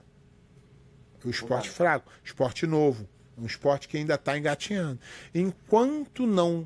Um 1.26 1.30
esporte 1.30 1.70
fraco, 1.70 2.10
esporte 2.24 2.66
novo, 2.66 3.10
um 3.38 3.46
esporte 3.46 3.90
que 3.90 3.98
ainda 3.98 4.16
está 4.16 4.38
engatinhando. 4.38 5.02
Enquanto 5.36 6.26
não 6.26 6.66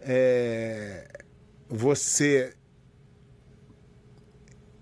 é, 0.00 1.06
você 1.68 2.54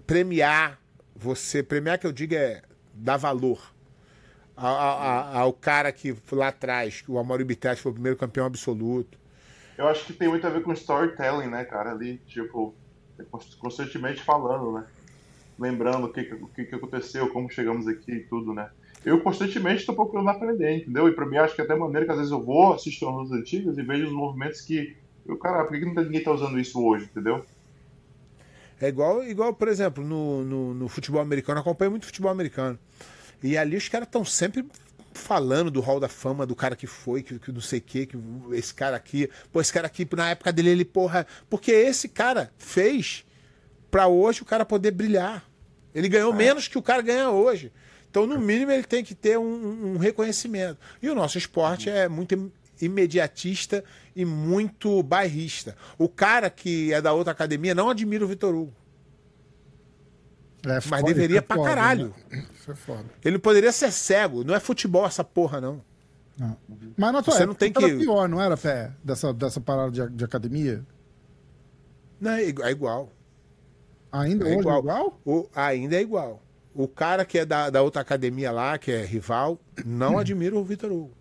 premiar, 0.07 0.81
você 1.19 1.62
premiar 1.62 1.99
que 1.99 2.07
eu 2.07 2.12
digo 2.12 2.35
é 2.35 2.62
dar 2.95 3.16
valor 3.16 3.75
a- 4.57 4.69
a- 4.69 5.21
a- 5.35 5.39
ao 5.41 5.53
cara 5.53 5.91
que 5.93 6.14
lá 6.33 6.49
atrás, 6.49 7.01
que 7.01 7.11
o 7.11 7.19
Amaury 7.19 7.45
Bittetti 7.45 7.83
foi 7.83 7.91
o 7.91 7.95
primeiro 7.95 8.16
campeão 8.16 8.47
absoluto. 8.47 9.19
Eu 9.77 9.87
acho 9.89 10.05
que 10.05 10.12
tem 10.12 10.29
muito 10.29 10.47
a 10.47 10.51
ver 10.51 10.62
com 10.62 10.73
storytelling, 10.73 11.49
né, 11.49 11.64
cara? 11.64 11.91
Ali, 11.93 12.19
tipo, 12.27 12.75
constantemente 13.59 14.23
falando, 14.23 14.73
né? 14.73 14.85
Lembrando 15.59 16.07
o 16.07 16.12
que, 16.12 16.21
o 16.35 16.49
que, 16.49 16.75
aconteceu, 16.75 17.29
como 17.31 17.51
chegamos 17.51 17.87
aqui 17.89 18.12
e 18.12 18.21
tudo, 18.25 18.53
né? 18.55 18.71
Eu 19.05 19.21
constantemente 19.21 19.81
estou 19.81 19.95
procurando 19.95 20.29
aprender, 20.31 20.79
entendeu? 20.79 21.09
E 21.09 21.12
pra 21.12 21.27
mim, 21.27 21.37
acho 21.37 21.55
que 21.55 21.62
até 21.62 21.75
maneira 21.75 22.05
que 22.05 22.12
às 22.12 22.19
vezes 22.19 22.33
eu 22.33 22.45
vou 22.45 22.75
assistir 22.75 23.05
umas 23.05 23.31
antigas 23.31 23.77
e 23.79 23.83
vejo 23.83 24.07
os 24.07 24.12
movimentos 24.12 24.61
que. 24.61 24.97
Eu, 25.27 25.37
cara, 25.37 25.64
por 25.64 25.79
que, 25.79 25.95
tá- 25.95 26.03
ninguém 26.03 26.23
tá 26.23 26.33
usando 26.33 26.59
isso 26.59 26.83
hoje, 26.85 27.05
entendeu? 27.05 27.45
É 28.81 28.89
igual, 28.89 29.24
igual 29.24 29.53
por 29.53 29.68
exemplo, 29.68 30.05
no, 30.05 30.45
no, 30.45 30.74
no 30.74 30.89
futebol 30.89 31.20
americano, 31.20 31.59
eu 31.59 31.62
acompanho 31.62 31.91
muito 31.91 32.07
futebol 32.07 32.31
americano. 32.31 32.79
E 33.43 33.57
ali 33.57 33.76
os 33.76 33.89
caras 33.89 34.07
estão 34.07 34.24
sempre 34.24 34.64
falando 35.12 35.70
do 35.70 35.81
hall 35.81 35.99
da 35.99 36.09
fama, 36.09 36.47
do 36.47 36.55
cara 36.55 36.76
que 36.76 36.87
foi, 36.87 37.22
que, 37.22 37.39
que 37.39 37.53
não 37.53 37.61
sei 37.61 37.81
o 37.81 37.83
que, 37.83 38.07
que 38.07 38.16
esse 38.53 38.72
cara 38.72 38.97
aqui, 38.97 39.29
pô, 39.53 39.61
esse 39.61 39.72
cara 39.72 39.87
aqui, 39.87 40.07
na 40.16 40.31
época 40.31 40.53
dele, 40.53 40.70
ele, 40.70 40.85
porra. 40.85 41.26
Porque 41.51 41.72
esse 41.72 42.09
cara 42.09 42.53
fez 42.57 43.24
pra 43.91 44.07
hoje 44.07 44.43
o 44.43 44.45
cara 44.45 44.64
poder 44.64 44.93
brilhar. 44.93 45.45
Ele 45.95 46.09
ganhou 46.09 46.33
menos 46.33 46.68
que 46.68 46.79
o 46.79 46.83
cara 46.83 47.03
ganha 47.03 47.31
hoje. 47.31 47.72
Então, 48.11 48.26
no 48.26 48.39
mínimo, 48.39 48.70
ele 48.70 48.85
tem 48.85 49.05
que 49.05 49.14
ter 49.14 49.39
um, 49.39 49.95
um 49.95 49.97
reconhecimento. 49.97 50.79
E 51.03 51.11
o 51.11 51.14
nosso 51.14 51.37
esporte 51.37 51.91
é 51.91 52.09
muito 52.09 52.51
imediatista 52.81 53.83
e 54.14 54.24
muito 54.24 55.03
bairrista. 55.03 55.76
O 55.99 56.09
cara 56.09 56.49
que 56.51 56.93
é 56.93 57.01
da 57.03 57.12
outra 57.12 57.33
academia 57.33 57.74
não 57.74 57.91
admira 57.91 58.24
o 58.24 58.29
Vitor 58.29 58.55
Hugo. 58.55 58.72
É 60.64 60.74
Mas 60.74 60.85
foda, 60.85 61.03
deveria 61.03 61.39
é 61.39 61.41
pra 61.41 61.57
foda, 61.57 61.68
caralho. 61.68 62.14
né? 62.31 62.45
Isso 62.55 62.70
é 62.70 62.74
foda. 62.74 63.05
Ele 63.24 63.39
poderia 63.39 63.70
ser 63.72 63.93
cego. 63.93 64.43
Não 64.45 64.55
é 64.55 64.61
futebol 64.61 65.07
essa 65.07 65.22
porra, 65.22 65.61
não. 65.61 65.83
Mas 66.97 67.12
na 67.12 67.22
tua 67.22 67.35
Você 67.35 67.45
não 67.47 67.53
época 67.53 67.59
tem 67.59 67.72
era 67.85 67.95
que- 67.97 67.99
pior, 68.05 68.29
não 68.29 68.41
era, 68.41 68.57
Pé? 68.57 68.93
Dessa, 69.03 69.33
dessa 69.33 69.61
parada 69.61 69.91
de, 69.91 70.16
de 70.16 70.24
academia? 70.24 70.85
Não, 72.20 72.31
é 72.33 72.43
é 72.45 72.70
igual. 72.70 73.12
Ainda 74.11 74.45
É 74.47 74.51
hoje 74.51 74.61
igual. 74.61 74.76
é 74.76 74.81
igual? 74.81 75.20
O, 75.24 75.49
ainda 75.55 75.97
é 75.97 76.01
igual. 76.01 76.43
O 76.74 76.87
cara 76.87 77.24
que 77.24 77.39
é 77.39 77.45
da, 77.45 77.70
da 77.70 77.83
outra 77.83 78.03
academia 78.03 78.53
lá, 78.53 78.79
que 78.79 78.91
é 78.93 79.05
rival, 79.05 79.59
não 79.85 80.16
admira 80.18 80.57
o 80.57 80.62
Vitor 80.64 80.91
Hugo. 80.93 81.12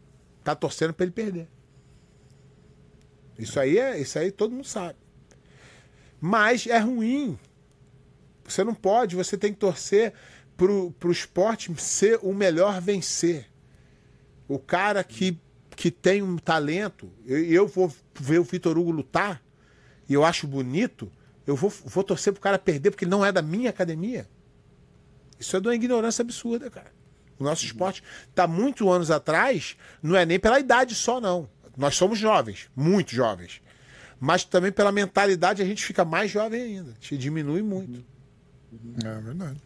Tá 0.48 0.56
torcendo 0.56 0.94
pra 0.94 1.04
ele 1.04 1.12
perder. 1.12 1.50
Isso 3.38 3.60
aí 3.60 3.78
é, 3.78 4.00
isso 4.00 4.18
aí 4.18 4.32
todo 4.32 4.54
mundo 4.54 4.66
sabe. 4.66 4.98
Mas 6.22 6.66
é 6.68 6.80
ruim. 6.80 7.38
Você 8.46 8.64
não 8.64 8.74
pode, 8.74 9.18
você 9.18 9.38
tem 9.38 9.52
que 9.52 9.60
torcer 9.60 10.14
pro, 10.56 10.92
pro 10.92 11.12
esporte 11.12 11.70
ser 11.82 12.18
o 12.22 12.34
melhor 12.34 12.80
vencer. 12.80 13.52
O 14.48 14.58
cara 14.58 15.04
que, 15.04 15.38
que 15.76 15.92
tem 15.92 16.24
um 16.24 16.38
talento, 16.38 17.12
eu, 17.26 17.44
eu 17.44 17.68
vou 17.68 17.94
ver 18.18 18.40
o 18.40 18.46
Vitor 18.46 18.78
Hugo 18.78 18.92
lutar 18.92 19.44
e 20.08 20.14
eu 20.14 20.24
acho 20.24 20.48
bonito, 20.48 21.12
eu 21.46 21.58
vou, 21.58 21.70
vou 21.70 22.06
torcer 22.06 22.32
pro 22.32 22.42
cara 22.42 22.58
perder 22.58 22.92
porque 22.92 23.04
ele 23.04 23.12
não 23.12 23.26
é 23.26 23.34
da 23.34 23.42
minha 23.42 23.70
academia. 23.70 24.30
Isso 25.38 25.58
é 25.58 25.60
de 25.60 25.68
uma 25.68 25.76
ignorância 25.76 26.22
absurda, 26.22 26.70
cara. 26.70 26.97
O 27.40 27.44
nosso 27.44 27.66
esporte 27.66 28.04
está 28.30 28.48
muito 28.48 28.90
anos 28.90 29.12
atrás, 29.12 29.78
não 30.02 30.16
é 30.16 30.26
nem 30.26 30.40
pela 30.40 30.60
idade 30.60 30.96
só, 30.96 31.22
não. 31.22 31.48
Nós 31.78 31.96
somos 31.96 32.18
jovens, 32.18 32.70
muito 32.76 33.14
jovens. 33.14 33.62
Mas 34.20 34.44
também 34.44 34.72
pela 34.72 34.92
mentalidade 34.92 35.62
a 35.62 35.66
gente 35.66 35.86
fica 35.86 36.04
mais 36.04 36.32
jovem 36.32 36.62
ainda. 36.62 36.90
A 36.92 36.94
gente 36.94 37.18
diminui 37.18 37.62
muito. 37.62 38.04
É 39.06 39.22
verdade. 39.22 39.62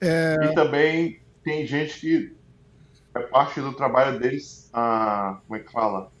E 0.00 0.54
também 0.54 1.20
tem 1.42 1.66
gente 1.66 1.98
que 1.98 2.36
é 3.14 3.20
parte 3.20 3.60
do 3.60 3.72
trabalho 3.72 4.18
deles, 4.18 4.68
a, 4.72 5.40
como 5.46 5.58
é 5.58 5.62
que 5.64 5.72
fala? 5.72 6.12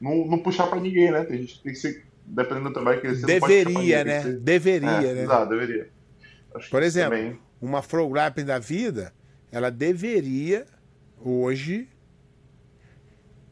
Não, 0.00 0.24
não 0.26 0.38
puxar 0.38 0.68
pra 0.68 0.80
ninguém, 0.80 1.10
né? 1.10 1.24
Tem 1.24 1.38
gente 1.38 1.54
que 1.56 1.62
tem 1.64 1.72
que 1.72 1.78
ser, 1.78 2.04
dependendo 2.24 2.68
do 2.68 2.72
trabalho 2.72 3.00
que 3.00 3.06
eles 3.08 3.22
Deveria, 3.22 4.04
né? 4.04 4.18
que 4.18 4.22
ser- 4.28 4.38
Deveria, 4.38 4.88
é, 4.88 5.14
né? 5.14 5.22
Exato, 5.24 5.50
deveria. 5.50 5.88
Acho 6.54 6.70
Por 6.70 6.82
exemplo, 6.82 7.10
também- 7.18 7.38
uma 7.64 7.82
Grappling 8.10 8.44
da 8.44 8.58
vida, 8.58 9.12
ela 9.50 9.70
deveria 9.70 10.66
hoje 11.20 11.88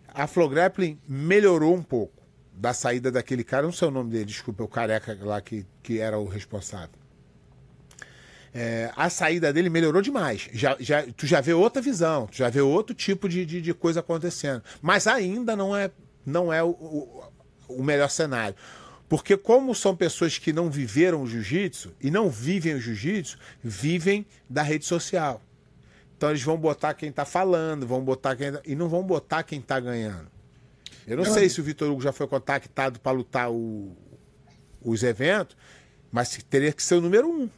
a 0.09 0.27
Flow 0.27 0.49
Grappling 0.49 1.01
melhorou 1.09 1.75
um 1.75 1.83
pouco 1.83 2.23
da 2.53 2.75
saída 2.75 3.11
daquele 3.11 3.43
cara, 3.43 3.65
não 3.65 3.73
sei 3.73 3.89
o 3.89 3.91
nome 3.91 4.11
dele, 4.11 4.27
desculpa, 4.27 4.63
o 4.63 4.69
careca 4.69 5.17
lá 5.23 5.41
que, 5.41 5.65
que 5.83 5.99
era 5.99 6.19
o 6.19 6.27
responsável. 6.27 7.01
É, 8.55 8.93
a 8.95 9.09
saída 9.09 9.51
dele 9.51 9.71
melhorou 9.71 10.03
demais. 10.03 10.51
Já, 10.53 10.77
já, 10.79 11.03
tu 11.17 11.27
já 11.27 11.41
vê 11.41 11.55
outra 11.55 11.81
visão, 11.81 12.27
tu 12.27 12.37
já 12.37 12.51
vê 12.51 12.61
outro 12.61 12.95
tipo 12.95 13.27
de, 13.27 13.47
de, 13.47 13.63
de 13.63 13.73
coisa 13.73 14.01
acontecendo. 14.01 14.63
Mas 14.83 15.07
ainda 15.07 15.57
não 15.57 15.75
é, 15.75 15.91
não 16.27 16.53
é 16.53 16.63
o, 16.63 16.69
o, 16.69 17.25
o 17.69 17.83
melhor 17.83 18.11
cenário. 18.11 18.55
Porque 19.13 19.37
como 19.37 19.75
são 19.75 19.95
pessoas 19.95 20.39
que 20.39 20.55
não 20.55 20.71
viveram 20.71 21.23
o 21.23 21.27
jiu-jitsu 21.27 21.93
e 22.01 22.11
não 22.11 22.31
vivem 22.31 22.73
o 22.73 22.81
jiu-jitsu, 22.81 23.37
vivem 23.63 24.25
da 24.49 24.63
rede 24.63 24.87
social. 24.87 25.43
Então 26.17 26.31
eles 26.31 26.43
vão 26.43 26.57
botar 26.57 26.95
quem 26.95 27.13
tá 27.13 27.27
falando, 27.27 27.87
vão 27.87 28.03
botar 28.03 28.35
quem 28.35 28.47
e 28.65 28.75
não 28.75 28.89
vão 28.89 29.03
botar 29.03 29.43
quem 29.43 29.61
tá 29.61 29.79
ganhando. 29.79 30.31
Eu 31.07 31.19
não 31.19 31.27
sei 31.27 31.51
se 31.51 31.61
o 31.61 31.63
Vitor 31.63 31.91
Hugo 31.91 32.01
já 32.01 32.11
foi 32.11 32.27
contactado 32.27 33.01
para 33.01 33.13
lutar 33.13 33.51
o, 33.51 33.95
os 34.81 35.03
eventos, 35.03 35.59
mas 36.11 36.43
teria 36.49 36.73
que 36.73 36.83
ser 36.83 36.95
o 36.95 37.03
número 37.03 37.29
um, 37.29 37.51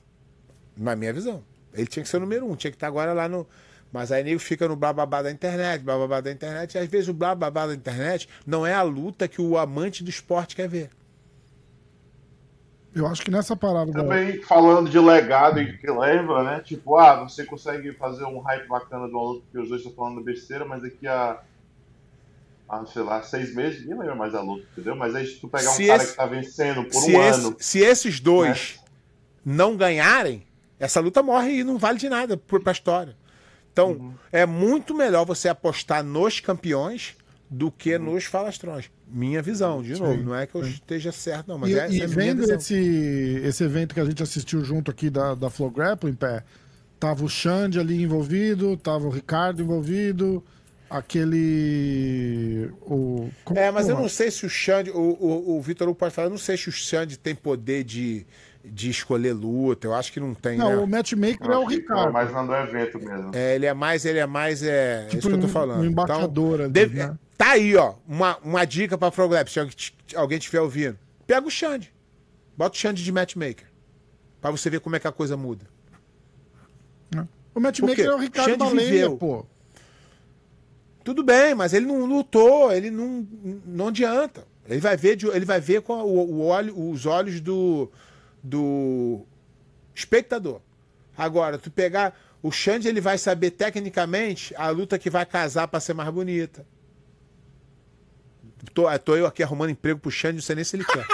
na 0.76 0.96
minha 0.96 1.12
visão. 1.12 1.40
Ele 1.72 1.86
tinha 1.86 2.02
que 2.02 2.08
ser 2.08 2.16
o 2.16 2.20
número 2.20 2.50
um, 2.50 2.56
tinha 2.56 2.72
que 2.72 2.76
estar 2.76 2.88
agora 2.88 3.12
lá 3.12 3.28
no. 3.28 3.46
Mas 3.92 4.10
aí 4.10 4.24
nego 4.24 4.40
fica 4.40 4.66
no 4.66 4.74
blá 4.74 4.92
da 4.92 5.30
internet, 5.30 5.84
blá 5.84 6.20
da 6.20 6.32
internet, 6.32 6.74
e 6.74 6.78
às 6.78 6.88
vezes 6.88 7.06
o 7.06 7.14
blá 7.14 7.32
da 7.32 7.72
internet 7.72 8.28
não 8.44 8.66
é 8.66 8.74
a 8.74 8.82
luta 8.82 9.28
que 9.28 9.40
o 9.40 9.56
amante 9.56 10.02
do 10.02 10.10
esporte 10.10 10.56
quer 10.56 10.68
ver. 10.68 10.90
Eu 12.94 13.06
acho 13.06 13.22
que 13.22 13.30
nessa 13.30 13.56
parada. 13.56 13.90
Também 13.90 14.38
da... 14.38 14.46
falando 14.46 14.88
de 14.88 14.98
legado 14.98 15.60
e 15.60 15.76
que 15.76 15.90
leva, 15.90 16.44
né? 16.44 16.60
Tipo, 16.60 16.96
ah, 16.96 17.24
você 17.24 17.44
consegue 17.44 17.92
fazer 17.92 18.24
um 18.24 18.38
hype 18.38 18.68
bacana 18.68 19.08
de 19.08 19.14
uma 19.14 19.22
luta 19.22 19.44
que 19.50 19.58
os 19.58 19.68
dois 19.68 19.80
estão 19.80 19.94
falando 19.94 20.22
besteira, 20.22 20.64
mas 20.64 20.82
daqui 20.82 21.06
a 21.06 21.40
há, 22.68 22.86
sei 22.86 23.02
lá, 23.02 23.22
seis 23.22 23.54
meses, 23.54 23.80
ninguém 23.80 23.98
lembra 23.98 24.14
mais 24.14 24.32
da 24.32 24.40
luta, 24.40 24.66
entendeu? 24.72 24.96
Mas 24.96 25.14
aí 25.14 25.26
se 25.26 25.36
tu 25.36 25.48
pegar 25.48 25.70
um 25.70 25.74
se 25.74 25.86
cara 25.86 26.02
esse, 26.02 26.12
que 26.12 26.16
tá 26.16 26.26
vencendo 26.26 26.84
por 26.84 27.02
um 27.02 27.06
esse, 27.06 27.16
ano. 27.16 27.56
Se 27.58 27.78
esses 27.80 28.20
dois 28.20 28.76
né? 28.76 28.84
não 29.44 29.76
ganharem, 29.76 30.46
essa 30.78 31.00
luta 31.00 31.22
morre 31.22 31.60
e 31.60 31.64
não 31.64 31.78
vale 31.78 31.98
de 31.98 32.08
nada 32.08 32.36
pra 32.36 32.72
história. 32.72 33.16
Então, 33.72 33.90
uhum. 33.92 34.14
é 34.30 34.46
muito 34.46 34.94
melhor 34.94 35.24
você 35.24 35.48
apostar 35.48 36.02
nos 36.04 36.38
campeões 36.40 37.16
do 37.48 37.70
que 37.70 37.94
uhum. 37.96 38.14
nos 38.14 38.24
falastrões. 38.24 38.90
Minha 39.06 39.42
visão, 39.42 39.82
de 39.82 39.92
novo. 39.98 40.14
Sim, 40.14 40.22
não 40.24 40.34
é 40.34 40.46
que 40.46 40.54
eu 40.54 40.64
sim. 40.64 40.70
esteja 40.70 41.12
certo, 41.12 41.48
não, 41.48 41.58
mas 41.58 41.70
e, 41.70 41.78
é, 41.78 41.90
e 41.90 42.00
é 42.00 42.06
vendo 42.06 42.42
esse, 42.42 43.40
esse 43.44 43.62
evento 43.62 43.94
que 43.94 44.00
a 44.00 44.04
gente 44.04 44.22
assistiu 44.22 44.64
junto 44.64 44.90
aqui 44.90 45.10
da, 45.10 45.34
da 45.34 45.50
Flow 45.50 45.70
Grappling, 45.70 46.14
pé, 46.14 46.42
tava 46.98 47.24
o 47.24 47.28
Xande 47.28 47.78
ali 47.78 48.02
envolvido, 48.02 48.76
tava 48.76 49.06
o 49.06 49.10
Ricardo 49.10 49.62
envolvido, 49.62 50.42
aquele. 50.88 52.70
O, 52.82 53.28
como, 53.44 53.58
é, 53.58 53.70
mas 53.70 53.88
eu 53.88 53.96
não 53.96 54.08
sei 54.08 54.30
se 54.30 54.46
o 54.46 54.48
Xande. 54.50 54.90
O, 54.90 54.96
o, 54.96 55.56
o 55.56 55.62
Vitor 55.62 55.88
Hugo 55.88 55.98
pode 55.98 56.14
falar, 56.14 56.26
eu 56.26 56.30
não 56.30 56.38
sei 56.38 56.56
se 56.56 56.68
o 56.68 56.72
Xande 56.72 57.18
tem 57.18 57.34
poder 57.34 57.84
de, 57.84 58.26
de 58.64 58.90
escolher 58.90 59.32
luta. 59.32 59.86
Eu 59.86 59.94
acho 59.94 60.12
que 60.12 60.20
não 60.20 60.34
tem. 60.34 60.56
Não, 60.56 60.70
né? 60.70 60.76
o 60.76 60.86
matchmaker 60.86 61.50
é 61.50 61.58
o 61.58 61.64
Ricardo. 61.64 62.08
É 62.08 62.12
mais 62.12 62.32
no 62.32 62.54
evento 62.54 62.98
mesmo. 62.98 63.30
É, 63.34 63.54
ele 63.54 63.66
é 63.66 63.74
mais, 63.74 64.04
ele 64.04 64.18
é 64.18 64.26
mais. 64.26 64.62
É, 64.62 65.04
tipo 65.04 65.16
é 65.16 65.18
isso 65.18 65.28
que 65.28 65.34
eu 65.34 65.40
tô 65.40 65.48
falando. 65.48 65.82
Um 65.82 65.84
embaixador 65.84 66.54
então, 66.54 66.64
ali, 66.64 66.72
deve, 66.72 66.98
né? 66.98 67.18
Tá 67.36 67.52
aí, 67.52 67.76
ó. 67.76 67.94
Uma, 68.06 68.38
uma 68.38 68.64
dica 68.64 68.96
pra 68.96 69.10
Froglap, 69.10 69.48
se 69.48 69.60
alguém 70.14 70.38
estiver 70.38 70.60
ouvindo. 70.60 70.98
Pega 71.26 71.46
o 71.46 71.50
Xande. 71.50 71.92
Bota 72.56 72.76
o 72.76 72.78
Xande 72.78 73.02
de 73.02 73.12
matchmaker. 73.12 73.66
Pra 74.40 74.50
você 74.50 74.70
ver 74.70 74.80
como 74.80 74.96
é 74.96 75.00
que 75.00 75.08
a 75.08 75.12
coisa 75.12 75.36
muda. 75.36 75.66
O 77.54 77.60
matchmaker 77.60 78.04
é 78.04 78.14
o 78.14 78.18
Ricardo 78.18 78.50
Xande 78.50 78.58
Balenha, 78.58 78.90
viveu. 78.90 79.16
pô. 79.16 79.46
Tudo 81.04 81.22
bem, 81.22 81.54
mas 81.54 81.72
ele 81.72 81.86
não 81.86 82.04
lutou, 82.04 82.72
ele 82.72 82.90
não, 82.90 83.26
não 83.64 83.88
adianta. 83.88 84.44
Ele 84.68 84.80
vai 84.80 84.96
ver, 84.96 85.18
ele 85.32 85.44
vai 85.44 85.60
ver 85.60 85.82
com 85.82 85.92
o, 85.92 86.32
o 86.32 86.46
olho, 86.46 86.90
os 86.90 87.06
olhos 87.06 87.40
do, 87.40 87.90
do 88.42 89.24
espectador. 89.94 90.60
Agora, 91.16 91.58
tu 91.58 91.70
pegar 91.70 92.18
o 92.42 92.50
Xande, 92.50 92.88
ele 92.88 93.00
vai 93.00 93.18
saber 93.18 93.52
tecnicamente 93.52 94.54
a 94.56 94.68
luta 94.70 94.98
que 94.98 95.08
vai 95.10 95.24
casar 95.24 95.68
para 95.68 95.78
ser 95.78 95.94
mais 95.94 96.10
bonita. 96.10 96.66
Tô, 98.72 98.98
tô 98.98 99.16
eu 99.16 99.26
aqui 99.26 99.42
arrumando 99.42 99.70
emprego 99.70 99.98
pro 99.98 100.10
Xande, 100.10 100.36
não 100.36 100.42
sei 100.42 100.56
nem 100.56 100.64
se 100.64 100.76
ele 100.76 100.84
quer. 100.84 101.06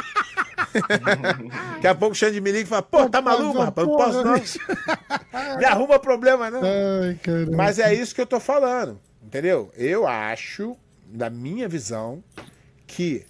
Daqui 1.75 1.87
a 1.87 1.95
pouco 1.95 2.13
o 2.13 2.17
Xande 2.17 2.41
me 2.41 2.53
liga 2.53 2.65
e 2.65 2.67
fala: 2.67 2.83
Pô, 2.83 3.09
tá 3.09 3.21
maluco, 3.21 3.59
rapaz? 3.59 3.87
Não 3.87 3.97
posso 3.97 4.25
não. 4.25 4.35
me 5.59 5.65
arruma 5.65 5.99
problema, 5.99 6.51
não. 6.51 6.61
Ai, 6.63 7.19
Mas 7.57 7.79
é 7.79 7.93
isso 7.93 8.15
que 8.15 8.21
eu 8.21 8.27
tô 8.27 8.39
falando. 8.39 9.01
Entendeu? 9.23 9.71
Eu 9.77 10.07
acho, 10.07 10.77
da 11.07 11.29
minha 11.29 11.69
visão, 11.69 12.23
que 12.87 13.27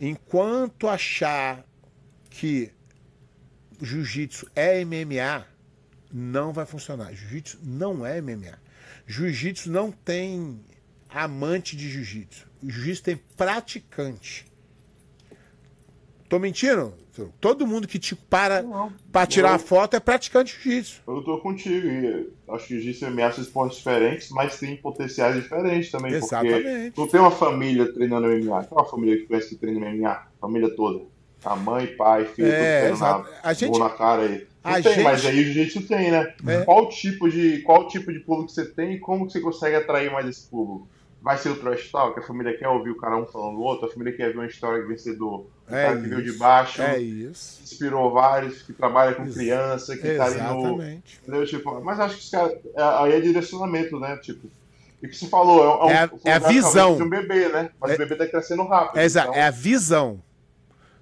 enquanto 0.00 0.88
achar 0.88 1.64
que 2.30 2.72
jiu-jitsu 3.80 4.48
é 4.54 4.84
MMA, 4.84 5.46
não 6.12 6.52
vai 6.52 6.66
funcionar. 6.66 7.12
Jiu-jitsu 7.12 7.58
não 7.62 8.04
é 8.04 8.20
MMA. 8.20 8.58
Jiu-jitsu 9.06 9.70
não 9.70 9.90
tem 9.90 10.60
amante 11.08 11.76
de 11.76 11.88
jiu-jitsu. 11.90 12.51
Jiu-jitsu 12.62 13.02
tem 13.02 13.20
praticante. 13.36 14.46
Tô 16.28 16.38
mentindo? 16.38 16.94
Todo 17.38 17.66
mundo 17.66 17.86
que 17.86 17.98
te 17.98 18.16
para 18.16 18.64
para 19.10 19.26
tirar 19.26 19.54
a 19.54 19.58
foto 19.58 19.94
é 19.94 20.00
praticante 20.00 20.56
de 20.56 20.62
jiu-jitsu. 20.62 21.02
Eu 21.06 21.22
tô 21.22 21.38
contigo. 21.38 21.86
E 21.86 22.30
acho 22.48 22.68
que 22.68 22.74
jiu-jitsu 22.80 23.04
ameaça 23.04 23.42
esportes 23.42 23.76
diferentes, 23.78 24.30
mas 24.30 24.58
tem 24.58 24.74
potenciais 24.76 25.36
diferentes 25.36 25.90
também. 25.90 26.14
Exatamente. 26.14 26.62
Porque 26.62 26.90
tu 26.94 27.06
tem 27.08 27.20
uma 27.20 27.30
família 27.30 27.92
treinando 27.92 28.28
MMA. 28.28 28.64
Tem 28.64 28.78
uma 28.78 28.86
família 28.86 29.18
que 29.18 29.26
conhece 29.26 29.50
que 29.50 29.56
treina 29.56 29.90
MMA? 29.90 30.22
Família 30.40 30.74
toda. 30.74 31.04
A 31.44 31.54
mãe, 31.54 31.88
pai, 31.88 32.24
filho, 32.24 32.48
é, 32.48 32.88
tudo 32.88 33.00
na, 33.00 33.24
a 33.42 33.52
gente, 33.52 33.78
na 33.78 33.90
cara 33.90 34.22
aí. 34.22 34.46
Não 34.64 34.72
tem, 34.74 34.82
gente... 34.82 35.02
mas 35.02 35.26
aí 35.26 35.40
o 35.40 35.44
jiu-jitsu 35.44 35.82
tem, 35.82 36.10
né? 36.12 36.32
É. 36.46 36.64
Qual 36.64 36.88
tipo 36.88 37.28
de 37.28 37.58
qual 37.58 37.88
tipo 37.88 38.10
de 38.10 38.20
público 38.20 38.50
você 38.50 38.64
tem 38.64 38.94
e 38.94 38.98
como 38.98 39.26
que 39.26 39.32
você 39.32 39.40
consegue 39.40 39.76
atrair 39.76 40.10
mais 40.10 40.26
esse 40.26 40.48
público? 40.48 40.88
Vai 41.22 41.38
ser 41.38 41.50
o 41.50 41.56
trash 41.56 41.90
talk, 41.90 42.18
a 42.18 42.22
família 42.22 42.56
quer 42.56 42.68
ouvir 42.68 42.90
o 42.90 42.96
cara 42.96 43.16
um 43.16 43.24
falando 43.24 43.56
do 43.56 43.62
outro, 43.62 43.86
a 43.86 43.92
família 43.92 44.12
quer 44.12 44.32
ver 44.32 44.38
uma 44.38 44.46
história 44.46 44.82
de 44.82 44.88
vencedor. 44.88 45.46
O 45.70 45.74
é 45.74 45.84
cara 45.84 45.94
isso. 45.94 46.02
que 46.02 46.08
veio 46.08 46.22
de 46.24 46.32
baixo, 46.32 46.82
é 46.82 46.98
isso. 46.98 47.62
inspirou 47.62 48.12
vários, 48.12 48.62
que 48.62 48.72
trabalha 48.72 49.14
com 49.14 49.30
criança, 49.30 49.96
que 49.96 50.06
Exatamente. 50.06 51.20
tá 51.24 51.32
ali 51.32 51.38
no. 51.38 51.46
Tipo, 51.46 51.80
mas 51.80 52.00
acho 52.00 52.16
que 52.16 52.30
cara, 52.30 52.52
é, 52.52 52.82
aí 52.82 53.12
é 53.12 53.20
direcionamento, 53.20 53.98
né? 54.00 54.16
Tipo. 54.16 54.50
E 55.00 55.06
o 55.06 55.10
que 55.10 55.16
você 55.16 55.26
falou, 55.26 55.64
é, 55.64 55.84
um, 55.84 55.90
é, 55.90 55.98
a, 55.98 56.10
é 56.24 56.32
a 56.34 56.38
visão. 56.38 56.96
De 56.96 57.02
um 57.02 57.08
bebê, 57.08 57.48
né? 57.48 57.70
Mas 57.80 57.92
é, 57.92 57.94
o 57.94 57.98
bebê 57.98 58.16
tá 58.16 58.26
crescendo 58.26 58.64
rápido. 58.64 58.98
É, 58.98 59.06
então... 59.06 59.34
é 59.34 59.42
a 59.42 59.50
visão. 59.50 60.22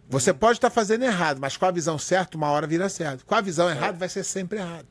Você 0.09 0.35
pode 0.35 0.59
estar 0.59 0.71
tá 0.71 0.75
fazendo 0.75 1.05
errado, 1.05 1.39
mas 1.41 1.57
com 1.57 1.67
a 1.67 1.71
visão 1.71 1.99
certa, 1.99 2.37
uma 2.37 2.51
hora 2.51 2.67
vira 2.67 2.89
certo. 2.89 3.25
Com 3.25 3.35
a 3.35 3.41
visão 3.41 3.69
é. 3.69 3.73
errada, 3.73 3.97
vai 3.97 4.09
ser 4.09 4.25
sempre 4.25 4.59
errado. 4.59 4.87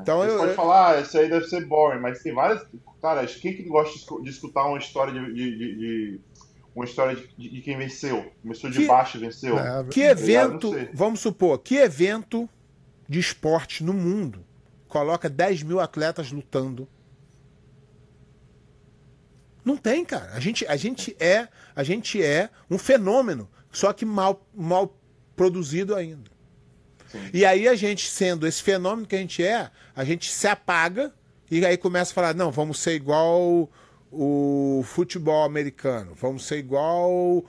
Então 0.00 0.24
eu, 0.24 0.38
pode 0.38 0.54
falar, 0.54 0.96
ah, 0.96 1.00
isso 1.00 1.18
aí 1.18 1.28
deve 1.28 1.46
ser 1.46 1.66
boring, 1.66 2.00
mas 2.00 2.22
tem 2.22 2.32
várias. 2.32 2.64
Cara, 3.00 3.26
quem 3.26 3.54
que 3.54 3.64
gosta 3.64 4.22
de 4.22 4.30
escutar 4.30 4.64
uma 4.66 4.78
história 4.78 5.12
de, 5.12 5.34
de, 5.34 5.58
de, 5.58 5.76
de 5.76 6.20
uma 6.74 6.84
história 6.84 7.16
de, 7.16 7.50
de, 7.50 7.60
quem 7.60 7.76
venceu? 7.76 8.32
Começou 8.40 8.70
de 8.70 8.78
que, 8.78 8.86
baixo 8.86 9.18
e 9.18 9.20
venceu. 9.20 9.58
É, 9.58 9.84
que 9.84 10.00
evento, 10.00 10.72
vamos 10.94 11.20
supor, 11.20 11.58
que 11.58 11.76
evento 11.76 12.48
de 13.08 13.18
esporte 13.18 13.84
no 13.84 13.92
mundo 13.92 14.44
coloca 14.88 15.28
10 15.28 15.62
mil 15.64 15.80
atletas 15.80 16.32
lutando? 16.32 16.88
Não 19.64 19.76
tem, 19.76 20.04
cara. 20.04 20.32
A 20.32 20.40
gente, 20.40 20.66
a 20.66 20.76
gente 20.76 21.16
é, 21.20 21.48
a 21.74 21.84
gente 21.84 22.22
é 22.22 22.50
um 22.70 22.78
fenômeno, 22.78 23.48
só 23.70 23.92
que 23.92 24.04
mal, 24.04 24.44
mal 24.54 24.96
produzido 25.36 25.94
ainda. 25.94 26.31
E 27.32 27.44
aí 27.44 27.68
a 27.68 27.74
gente, 27.74 28.08
sendo 28.08 28.46
esse 28.46 28.62
fenômeno 28.62 29.06
que 29.06 29.16
a 29.16 29.18
gente 29.18 29.44
é, 29.44 29.70
a 29.94 30.04
gente 30.04 30.30
se 30.30 30.46
apaga 30.46 31.12
e 31.50 31.64
aí 31.66 31.76
começa 31.76 32.12
a 32.12 32.14
falar, 32.14 32.34
não, 32.34 32.50
vamos 32.50 32.78
ser 32.78 32.94
igual 32.94 33.70
o 34.10 34.82
futebol 34.84 35.44
americano, 35.44 36.14
vamos 36.14 36.44
ser 36.46 36.58
igual 36.58 37.44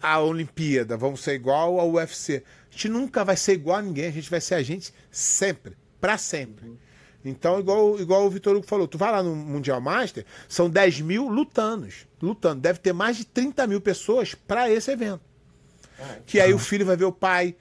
a 0.00 0.20
Olimpíada, 0.20 0.96
vamos 0.96 1.22
ser 1.22 1.34
igual 1.34 1.80
ao 1.80 1.92
UFC. 1.92 2.42
A 2.68 2.72
gente 2.72 2.88
nunca 2.88 3.24
vai 3.24 3.36
ser 3.36 3.54
igual 3.54 3.78
a 3.78 3.82
ninguém, 3.82 4.06
a 4.06 4.12
gente 4.12 4.30
vai 4.30 4.40
ser 4.40 4.54
a 4.54 4.62
gente 4.62 4.92
sempre, 5.10 5.76
para 6.00 6.18
sempre. 6.18 6.78
Então, 7.24 7.58
igual, 7.58 7.98
igual 7.98 8.26
o 8.26 8.30
Vitor 8.30 8.54
Hugo 8.54 8.66
falou, 8.66 8.86
tu 8.86 8.98
vai 8.98 9.10
lá 9.10 9.22
no 9.22 9.34
Mundial 9.34 9.80
Master, 9.80 10.26
são 10.46 10.68
10 10.68 11.00
mil 11.00 11.26
lutanos, 11.28 12.06
lutando. 12.20 12.60
Deve 12.60 12.78
ter 12.80 12.92
mais 12.92 13.16
de 13.16 13.24
30 13.24 13.66
mil 13.66 13.80
pessoas 13.80 14.34
para 14.34 14.70
esse 14.70 14.90
evento. 14.90 15.22
É. 15.98 16.20
Que 16.26 16.38
aí 16.38 16.52
o 16.52 16.58
filho 16.58 16.84
vai 16.84 16.96
ver 16.96 17.06
o 17.06 17.12
pai, 17.12 17.56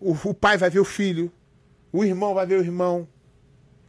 o, 0.00 0.12
o 0.12 0.34
pai 0.34 0.56
vai 0.56 0.70
ver 0.70 0.80
o 0.80 0.84
filho, 0.84 1.32
o 1.92 2.04
irmão 2.04 2.34
vai 2.34 2.46
ver 2.46 2.58
o 2.58 2.62
irmão. 2.62 3.08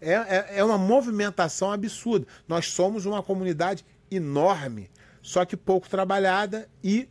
É, 0.01 0.13
é, 0.13 0.45
é 0.57 0.63
uma 0.63 0.77
movimentação 0.77 1.71
absurda. 1.71 2.25
Nós 2.47 2.67
somos 2.67 3.05
uma 3.05 3.21
comunidade 3.21 3.85
enorme, 4.09 4.89
só 5.21 5.43
que 5.45 5.57
pouco 5.57 5.89
trabalhada 5.89 6.69
e 6.83 7.09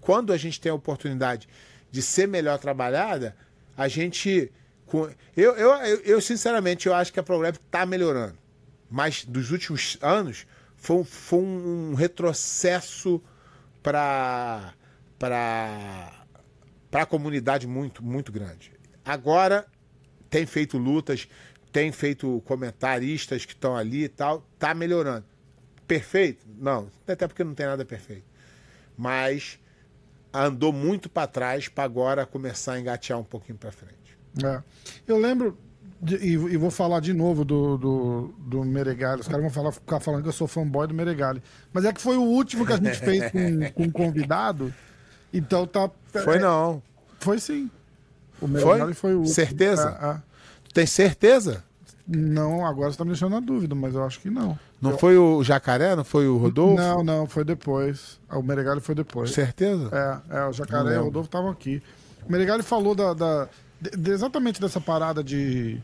quando 0.00 0.32
a 0.32 0.36
gente 0.36 0.60
tem 0.60 0.70
a 0.70 0.74
oportunidade 0.74 1.48
de 1.90 2.02
ser 2.02 2.26
melhor 2.26 2.58
trabalhada, 2.58 3.36
a 3.76 3.88
gente. 3.88 4.52
Eu, 5.34 5.54
eu, 5.54 5.72
eu, 5.72 6.00
eu 6.00 6.20
sinceramente, 6.20 6.86
eu 6.86 6.94
acho 6.94 7.12
que 7.12 7.20
a 7.20 7.22
Progrep 7.22 7.56
está 7.56 7.86
melhorando. 7.86 8.36
Mas 8.90 9.24
dos 9.24 9.50
últimos 9.50 9.96
anos 10.02 10.46
foi, 10.76 11.02
foi 11.04 11.38
um 11.38 11.94
retrocesso 11.94 13.22
para 13.82 14.74
para 15.18 16.21
a 17.00 17.06
comunidade 17.06 17.66
muito, 17.66 18.04
muito 18.04 18.30
grande. 18.30 18.70
Agora 19.04 19.66
tem 20.28 20.44
feito 20.44 20.76
lutas, 20.76 21.26
tem 21.72 21.90
feito 21.90 22.42
comentaristas 22.44 23.46
que 23.46 23.52
estão 23.54 23.74
ali 23.74 24.04
e 24.04 24.08
tal, 24.08 24.46
tá 24.58 24.74
melhorando. 24.74 25.24
Perfeito? 25.86 26.46
Não, 26.58 26.88
até 27.06 27.26
porque 27.26 27.42
não 27.42 27.54
tem 27.54 27.66
nada 27.66 27.84
perfeito. 27.84 28.24
Mas 28.96 29.58
andou 30.32 30.72
muito 30.72 31.08
para 31.08 31.26
trás 31.26 31.68
para 31.68 31.84
agora 31.84 32.24
começar 32.26 32.74
a 32.74 32.80
engatear 32.80 33.18
um 33.18 33.24
pouquinho 33.24 33.58
para 33.58 33.72
frente. 33.72 34.16
É. 34.42 34.62
Eu 35.06 35.18
lembro, 35.18 35.58
de- 36.00 36.16
e, 36.16 36.32
e 36.32 36.56
vou 36.56 36.70
falar 36.70 37.00
de 37.00 37.12
novo 37.12 37.44
do, 37.44 37.76
do, 37.76 38.34
do 38.38 38.64
Meregali. 38.64 39.20
Os 39.20 39.28
caras 39.28 39.42
vão 39.42 39.50
falar, 39.50 39.72
ficar 39.72 40.00
falando 40.00 40.22
que 40.22 40.28
eu 40.28 40.32
sou 40.32 40.46
fanboy 40.48 40.86
do 40.86 40.94
Meregali. 40.94 41.42
Mas 41.72 41.84
é 41.84 41.92
que 41.92 42.00
foi 42.00 42.16
o 42.16 42.22
último 42.22 42.64
que 42.66 42.72
a 42.72 42.76
gente 42.76 42.98
fez 42.98 43.30
com, 43.30 43.70
com 43.72 43.82
um 43.84 43.90
convidado. 43.90 44.72
Então 45.32 45.66
tá. 45.66 45.90
Foi 46.20 46.36
é, 46.36 46.40
não. 46.40 46.82
Foi 47.20 47.38
sim. 47.38 47.70
O 48.40 48.48
Meregali 48.48 48.94
foi, 48.94 49.14
o. 49.14 49.24
Certeza? 49.26 49.96
É, 50.02 50.06
é. 50.06 50.16
Tem 50.74 50.86
certeza? 50.86 51.62
Não, 52.06 52.66
agora 52.66 52.90
você 52.90 52.98
tá 52.98 53.04
me 53.04 53.10
deixando 53.10 53.32
na 53.32 53.40
dúvida, 53.40 53.74
mas 53.74 53.94
eu 53.94 54.02
acho 54.04 54.18
que 54.20 54.28
não. 54.28 54.58
Não 54.80 54.98
foi 54.98 55.16
o 55.16 55.44
Jacaré? 55.44 55.94
Não 55.94 56.02
foi 56.04 56.26
o 56.26 56.36
Rodolfo? 56.36 56.74
Não, 56.74 57.04
não, 57.04 57.26
foi 57.28 57.44
depois. 57.44 58.18
Ah, 58.28 58.38
O 58.38 58.42
Meregali 58.42 58.80
foi 58.80 58.94
depois. 58.96 59.30
Certeza? 59.30 59.88
É, 60.30 60.38
é, 60.38 60.44
o 60.46 60.52
Jacaré 60.52 60.96
e 60.96 60.98
o 60.98 61.04
Rodolfo 61.04 61.28
estavam 61.28 61.50
aqui. 61.50 61.80
O 62.28 62.32
Meregali 62.32 62.62
falou 62.64 62.94
da, 62.94 63.14
da- 63.14 63.48
de- 63.80 64.10
exatamente 64.10 64.60
dessa 64.60 64.80
parada 64.80 65.22
de, 65.22 65.80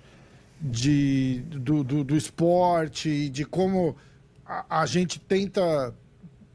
de 0.61 1.41
do, 1.47 1.85
do, 1.85 2.03
do 2.03 2.17
esporte 2.17 3.09
e 3.09 3.29
de 3.29 3.45
como 3.45 3.97
a, 4.45 4.81
a 4.83 4.87
gente 4.87 5.21
tenta 5.21 5.95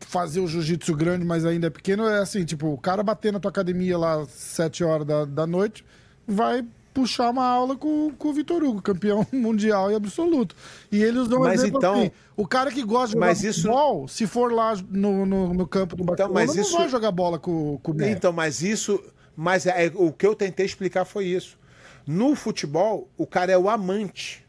fazer 0.06 0.40
o 0.40 0.48
jiu-jitsu 0.48 0.96
grande, 0.96 1.26
mas 1.26 1.46
ainda 1.46 1.68
é 1.68 1.70
pequeno. 1.70 2.08
É 2.08 2.20
assim, 2.20 2.44
tipo, 2.46 2.68
o 2.68 2.78
cara 2.78 3.02
bater 3.04 3.32
na 3.34 3.40
tua 3.40 3.50
academia 3.50 3.98
lá 3.98 4.22
às 4.22 4.30
7 4.30 4.84
horas 4.84 5.06
da, 5.08 5.26
da 5.26 5.48
noite 5.48 5.84
vai 6.28 6.66
puxar 6.94 7.32
uma 7.32 7.44
aula 7.46 7.76
com, 7.76 8.12
com 8.12 8.28
o 8.28 8.34
Vitor 8.34 8.64
Hugo, 8.64 8.80
campeão 8.82 9.26
mundial 9.34 9.92
e 9.92 9.96
absoluto. 9.96 10.56
E 10.92 11.02
eles 11.02 11.28
dão 11.28 11.40
Mas 11.40 11.62
exemplo 11.62 11.80
então- 11.80 11.94
assim, 12.02 12.12
o 12.38 12.48
cara 12.48 12.72
que 12.72 12.84
gosta 12.84 13.08
de 13.08 13.14
jogar 13.14 13.26
Mas 13.28 13.44
isso- 13.44 13.62
futebol, 13.64 14.08
se 14.08 14.28
for 14.28 14.52
lá 14.54 14.76
no, 14.92 15.26
no, 15.26 15.54
no 15.54 15.68
campo 15.68 15.96
do 15.96 16.04
Barcelona, 16.04 16.34
mas 16.36 16.56
não 16.56 16.62
isso- 16.62 16.78
vai 16.78 16.88
jogar 16.90 17.12
bola 17.12 17.40
com, 17.40 17.80
com 17.82 17.92
o 17.92 17.96
Messi. 17.96 18.12
Então, 18.12 18.32
mas 18.32 18.62
isso. 18.62 19.04
Mas 19.36 19.66
é, 19.66 19.92
o 19.96 20.12
que 20.12 20.28
eu 20.28 20.36
tentei 20.36 20.66
explicar 20.66 21.04
foi 21.06 21.26
isso. 21.26 21.58
No 22.06 22.36
futebol, 22.36 23.08
o 23.18 23.26
cara 23.26 23.52
é 23.52 23.58
o 23.58 23.68
amante. 23.68 24.43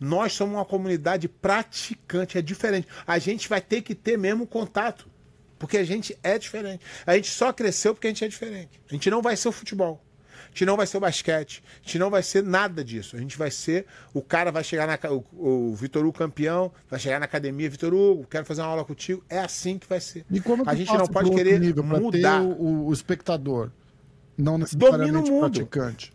Nós 0.00 0.32
somos 0.32 0.54
uma 0.56 0.64
comunidade 0.64 1.28
praticante, 1.28 2.38
é 2.38 2.42
diferente. 2.42 2.86
A 3.06 3.18
gente 3.18 3.48
vai 3.48 3.60
ter 3.60 3.82
que 3.82 3.94
ter 3.94 4.16
mesmo 4.16 4.46
contato. 4.46 5.08
Porque 5.58 5.76
a 5.76 5.82
gente 5.84 6.16
é 6.22 6.38
diferente. 6.38 6.84
A 7.04 7.16
gente 7.16 7.30
só 7.30 7.52
cresceu 7.52 7.92
porque 7.92 8.06
a 8.06 8.10
gente 8.10 8.24
é 8.24 8.28
diferente. 8.28 8.80
A 8.88 8.92
gente 8.94 9.10
não 9.10 9.20
vai 9.20 9.36
ser 9.36 9.48
o 9.48 9.52
futebol. 9.52 10.00
A 10.44 10.48
gente 10.50 10.64
não 10.64 10.76
vai 10.76 10.86
ser 10.86 10.96
o 10.96 11.00
basquete. 11.00 11.64
A 11.82 11.84
gente 11.84 11.98
não 11.98 12.10
vai 12.10 12.22
ser 12.22 12.44
nada 12.44 12.84
disso. 12.84 13.16
A 13.16 13.18
gente 13.18 13.36
vai 13.36 13.50
ser. 13.50 13.84
O 14.14 14.22
cara 14.22 14.52
vai 14.52 14.62
chegar 14.62 14.86
na. 14.86 14.96
O, 15.10 15.24
o 15.70 15.74
Vitor 15.74 16.04
Hugo 16.06 16.16
campeão, 16.16 16.72
vai 16.88 17.00
chegar 17.00 17.18
na 17.18 17.24
academia, 17.24 17.68
Vitor 17.68 17.92
Hugo, 17.92 18.24
quero 18.30 18.46
fazer 18.46 18.60
uma 18.62 18.68
aula 18.68 18.84
contigo. 18.84 19.22
É 19.28 19.40
assim 19.40 19.78
que 19.78 19.88
vai 19.88 20.00
ser. 20.00 20.24
E 20.30 20.40
como 20.40 20.62
a 20.64 20.74
gente 20.76 20.92
não 20.96 21.08
pode 21.08 21.30
querer 21.32 21.58
nível 21.58 21.82
mudar. 21.82 22.40
o, 22.40 22.86
o- 22.86 22.92
espectador, 22.92 23.70
não 24.38 24.58
Domina 24.60 24.64
necessariamente 24.64 25.30
o 25.30 25.34
o 25.34 25.40
mundo. 25.40 25.52
praticante. 25.52 26.12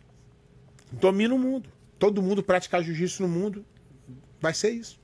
domina 0.90 1.34
o 1.34 1.38
mundo. 1.38 1.68
Todo 1.98 2.22
mundo 2.22 2.42
praticar 2.42 2.82
jiu-jitsu 2.82 3.22
no 3.22 3.28
mundo 3.28 3.64
vai 4.44 4.54
ser 4.54 4.70
isso. 4.70 5.00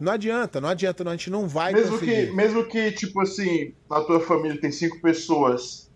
Não 0.00 0.12
adianta, 0.12 0.60
não 0.60 0.68
adianta, 0.68 1.04
não, 1.04 1.12
a 1.12 1.16
gente 1.16 1.30
não 1.30 1.46
vai 1.46 1.72
Mesmo 1.72 1.98
que, 1.98 2.06
conseguir. 2.06 2.32
mesmo 2.34 2.64
que, 2.64 2.90
tipo 2.92 3.20
assim, 3.20 3.72
na 3.88 4.00
tua 4.00 4.18
família 4.20 4.60
tem 4.60 4.72
cinco 4.72 5.00
pessoas, 5.00 5.90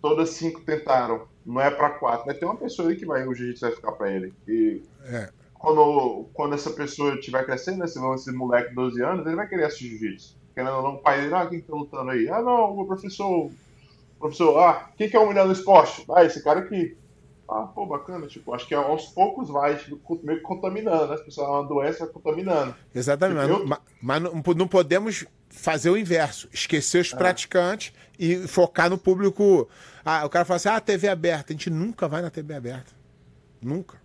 todas 0.00 0.30
cinco 0.30 0.60
tentaram, 0.62 1.28
não 1.44 1.60
é 1.60 1.70
pra 1.70 1.90
quatro, 1.90 2.24
vai 2.26 2.34
ter 2.34 2.46
uma 2.46 2.56
pessoa 2.56 2.88
ali 2.88 2.96
que 2.96 3.04
vai, 3.04 3.26
o 3.26 3.34
jiu-jitsu 3.34 3.66
vai 3.66 3.74
ficar 3.74 3.92
pra 3.92 4.10
ele. 4.10 4.32
E 4.48 4.82
É. 5.04 5.28
quando, 5.58 6.26
quando 6.32 6.54
essa 6.54 6.70
pessoa 6.70 7.14
estiver 7.16 7.44
crescendo, 7.44 7.84
esse, 7.84 7.98
esse 8.14 8.32
moleque 8.32 8.70
de 8.70 8.74
12 8.76 9.02
anos, 9.02 9.26
ele 9.26 9.36
vai 9.36 9.46
querer 9.48 9.64
assistir 9.64 9.90
jiu-jitsu. 9.98 10.36
Querendo 10.54 10.76
ou 10.76 10.82
não, 10.82 10.94
o 10.94 10.98
pai 10.98 11.20
dele, 11.20 11.34
ah, 11.34 11.46
quem 11.46 11.60
tá 11.60 11.74
lutando 11.74 12.10
aí? 12.10 12.28
Ah, 12.30 12.40
não, 12.40 12.78
o 12.80 12.86
professor, 12.86 13.50
professor, 14.18 14.58
ah, 14.58 14.90
quem 14.96 15.08
que 15.10 15.16
é 15.16 15.20
o 15.20 15.28
melhor 15.28 15.46
no 15.46 15.52
esporte? 15.52 16.04
Ah, 16.10 16.24
esse 16.24 16.42
cara 16.42 16.60
aqui. 16.60 16.96
Ah, 17.50 17.62
pô, 17.66 17.84
bacana, 17.84 18.26
tipo, 18.28 18.54
acho 18.54 18.66
que 18.66 18.74
aos 18.74 19.06
poucos 19.06 19.48
vai, 19.48 19.76
tipo, 19.76 20.20
meio 20.22 20.38
que 20.38 20.44
contaminando, 20.44 21.08
né? 21.08 21.14
As 21.14 21.20
pessoas, 21.20 21.48
uma 21.48 21.64
doença 21.66 22.04
vai 22.04 22.08
contaminando. 22.08 22.74
Exatamente. 22.94 23.50
Eu- 23.50 23.66
Mas, 23.66 23.78
mas 24.00 24.22
não, 24.22 24.32
não 24.56 24.68
podemos 24.68 25.26
fazer 25.48 25.90
o 25.90 25.96
inverso. 25.96 26.48
Esquecer 26.52 27.00
os 27.00 27.12
praticantes 27.12 27.92
e 28.18 28.46
focar 28.46 28.88
no 28.88 28.96
público. 28.96 29.68
Ah, 30.04 30.24
o 30.24 30.30
cara 30.30 30.44
fala 30.44 30.56
assim: 30.58 30.68
ah, 30.68 30.80
TV 30.80 31.08
aberta. 31.08 31.52
A 31.52 31.56
gente 31.56 31.68
nunca 31.70 32.06
vai 32.06 32.22
na 32.22 32.30
TV 32.30 32.54
aberta. 32.54 32.92
Nunca. 33.60 34.00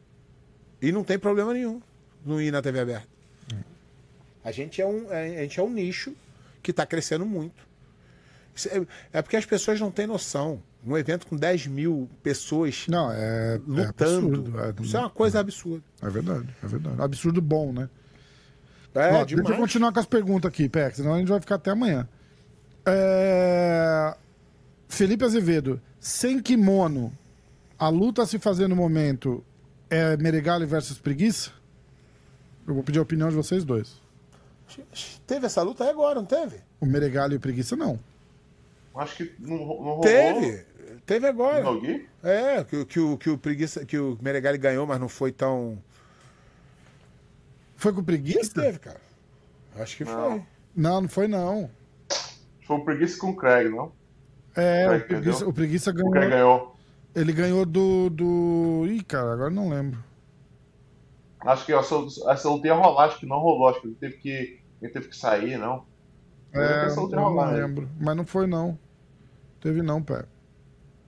E 0.81 0.91
não 0.91 1.03
tem 1.03 1.19
problema 1.19 1.53
nenhum 1.53 1.81
não 2.25 2.41
ir 2.41 2.51
na 2.51 2.61
TV 2.61 2.79
aberta. 2.79 3.07
A 4.43 4.51
gente 4.51 4.81
é 4.81 4.85
um, 4.87 5.11
é- 5.11 5.37
a 5.39 5.41
gente 5.43 5.59
é 5.59 5.63
um 5.63 5.69
nicho 5.69 6.13
que 6.63 6.71
está 6.71 6.85
crescendo 6.85 7.25
muito. 7.25 7.63
É, 8.69 9.17
é 9.19 9.21
porque 9.21 9.35
as 9.37 9.45
pessoas 9.45 9.79
não 9.79 9.91
têm 9.91 10.07
noção. 10.07 10.61
Um 10.85 10.95
evento 10.97 11.25
com 11.25 11.35
10 11.35 11.67
mil 11.67 12.07
pessoas 12.21 12.85
Não, 12.87 13.11
é, 13.11 13.55
é 13.55 13.61
lutando. 13.65 14.27
absurdo. 14.27 14.59
É, 14.59 14.73
isso 14.83 14.95
é 14.95 14.99
uma 14.99 15.09
coisa 15.09 15.39
absurda. 15.39 15.83
é 16.01 16.09
verdade, 16.09 16.47
é 16.63 16.67
verdade. 16.67 17.01
Absurdo 17.01 17.41
bom, 17.41 17.73
né? 17.73 17.89
É, 18.93 19.11
Ó, 19.13 19.23
demais. 19.25 19.27
deixa 19.47 19.51
eu 19.53 19.57
continuar 19.57 19.91
com 19.91 19.99
as 19.99 20.05
perguntas 20.05 20.47
aqui, 20.49 20.69
Pex, 20.69 20.97
senão 20.97 21.15
a 21.15 21.17
gente 21.17 21.27
vai 21.27 21.39
ficar 21.39 21.55
até 21.55 21.71
amanhã. 21.71 22.07
É, 22.85 24.15
Felipe 24.87 25.25
Azevedo, 25.25 25.81
sem 25.99 26.39
kimono, 26.39 27.11
a 27.77 27.89
luta 27.89 28.21
a 28.21 28.25
se 28.25 28.37
fazer 28.39 28.67
no 28.67 28.75
momento 28.75 29.43
é 29.89 30.15
Meregali 30.17 30.65
versus 30.65 30.97
Preguiça? 30.97 31.51
Eu 32.67 32.73
vou 32.73 32.83
pedir 32.83 32.99
a 32.99 33.01
opinião 33.01 33.29
de 33.29 33.35
vocês 33.35 33.63
dois. 33.65 33.99
Teve 35.27 35.45
essa 35.45 35.61
luta 35.61 35.83
aí 35.83 35.89
agora, 35.89 36.15
não 36.15 36.25
teve? 36.25 36.57
O 36.79 36.85
Meregali 36.85 37.33
e 37.33 37.37
o 37.37 37.39
Preguiça, 37.39 37.75
não. 37.75 37.99
Acho 38.95 39.17
que 39.17 39.35
não, 39.39 39.57
não 39.57 39.63
rolou. 39.65 40.01
Teve. 40.01 40.65
Teve 41.05 41.27
agora. 41.27 41.63
No? 41.63 41.81
É, 42.23 42.63
que, 42.63 42.85
que, 42.85 42.99
o- 42.99 43.17
que 43.17 43.29
o 43.29 43.37
preguiça, 43.37 43.85
que 43.85 43.97
o 43.97 44.17
Meregali 44.21 44.57
ganhou, 44.57 44.85
mas 44.85 44.99
não 44.99 45.09
foi 45.09 45.31
tão. 45.31 45.77
Foi 47.75 47.93
com 47.93 48.01
o 48.01 48.03
Preguiça? 48.03 48.53
Teve, 48.53 48.79
cara. 48.79 49.01
Acho 49.77 49.97
que 49.97 50.05
Não. 50.05 50.31
foi. 50.31 50.43
Não, 50.75 51.01
não 51.01 51.09
foi 51.09 51.27
não. 51.27 51.69
Foi 52.65 52.77
o 52.77 52.83
Preguiça 52.85 53.17
com 53.19 53.29
o 53.29 53.35
Craig, 53.35 53.69
não? 53.69 53.91
É, 54.55 54.87
Vai, 54.87 54.97
o 54.99 55.07
Preguiça, 55.07 55.47
o 55.47 55.53
Preguiça 55.53 55.91
O 55.91 56.09
Craig 56.11 56.29
ganhou. 56.29 56.29
ganhou. 56.29 56.75
Ele 57.15 57.31
ganhou 57.33 57.65
do, 57.65 58.09
do. 58.09 58.85
Ih, 58.87 59.03
cara, 59.03 59.33
agora 59.33 59.49
não 59.49 59.69
lembro. 59.69 60.03
Acho 61.41 61.65
que 61.65 61.73
essa, 61.73 61.95
essa 62.31 62.49
luta 62.49 62.67
ia 62.67 62.73
rolar, 62.73 63.05
acho 63.05 63.19
que 63.19 63.25
não 63.25 63.37
rolou. 63.39 63.69
Acho 63.69 63.81
que 63.81 63.87
ele 63.87 63.95
teve 63.95 64.17
que, 64.17 64.59
ele 64.81 64.91
teve 64.91 65.07
que 65.09 65.15
sair, 65.15 65.57
não. 65.57 65.85
É, 66.53 66.87
não 66.95 67.35
né? 67.35 67.51
lembro. 67.59 67.89
Mas 67.99 68.15
não 68.15 68.25
foi, 68.25 68.47
não. 68.47 68.77
Teve 69.59 69.81
não, 69.81 70.01
pé. 70.01 70.25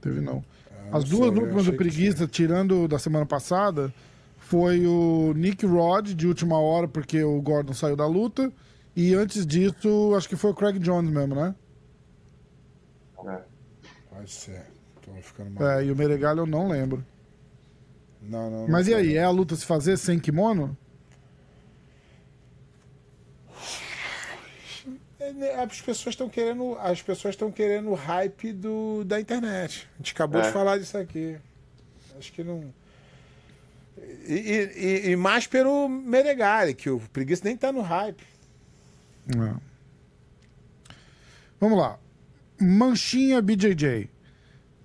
Teve 0.07 0.21
não. 0.21 0.41
Ah, 0.71 0.97
As 0.97 1.03
não 1.03 1.17
duas 1.17 1.34
sei, 1.34 1.43
últimas 1.43 1.65
do 1.65 1.73
Preguiça, 1.73 2.25
tirando 2.27 2.88
da 2.88 2.97
semana 2.97 3.25
passada, 3.25 3.93
foi 4.38 4.88
o 4.88 5.34
Nick 5.35 5.65
Rod, 5.65 6.13
de 6.13 6.25
última 6.25 6.57
hora, 6.57 6.88
porque 6.88 7.21
o 7.21 7.41
Gordon 7.41 7.73
saiu 7.73 7.97
da 7.97 8.07
luta. 8.07 8.51
E 8.95 9.13
antes 9.13 9.45
disso, 9.45 10.13
acho 10.15 10.29
que 10.29 10.38
foi 10.38 10.51
o 10.51 10.55
Craig 10.55 10.79
Jones 10.79 11.11
mesmo, 11.11 11.35
né? 11.35 11.53
É. 13.27 13.41
Pode 14.09 14.31
ser. 14.31 14.65
Tô 15.01 15.11
ficando 15.21 15.51
mal. 15.51 15.67
É, 15.69 15.85
e 15.85 15.91
o 15.91 15.95
Meregalho 15.95 16.39
eu 16.41 16.45
não 16.47 16.69
lembro. 16.69 17.05
Não, 18.21 18.49
não, 18.49 18.61
não 18.61 18.67
Mas 18.69 18.88
e 18.88 18.93
aí, 18.93 19.15
é 19.17 19.23
a 19.23 19.29
luta 19.29 19.55
se 19.55 19.65
fazer 19.65 19.97
sem 19.97 20.17
kimono? 20.19 20.75
É, 25.16 25.16
né, 25.16 25.16
As 25.62 25.82
pessoas 25.82 26.14
estão 26.14 26.30
querendo. 26.30 26.78
As 26.80 27.02
pessoas 27.02 27.34
estão 27.36 27.52
querendo 27.52 27.90
o 27.90 27.94
hype 27.95 28.52
do, 28.54 29.04
da 29.04 29.20
internet. 29.20 29.88
A 29.95 29.98
gente 29.98 30.14
acabou 30.14 30.41
É. 30.41 30.45
de 30.48 30.52
falar 30.52 30.78
disso 30.78 30.98
aqui. 30.98 31.38
Acho 32.18 32.32
que 32.34 32.44
não. 32.44 32.74
E, 34.28 34.72
e- 34.76 35.10
e- 35.12 35.16
mais 35.16 35.48
pelo 35.48 35.88
Meregali, 35.90 36.74
que 36.74 36.90
o 36.90 36.99
preguiça 37.12 37.44
nem 37.45 37.58
tá 37.58 37.72
no 37.72 37.82
hype. 37.82 38.24
É. 39.30 39.54
Vamos 41.60 41.78
lá. 41.80 41.99
Manchinha 42.60 43.41
BJJ. 43.41 44.10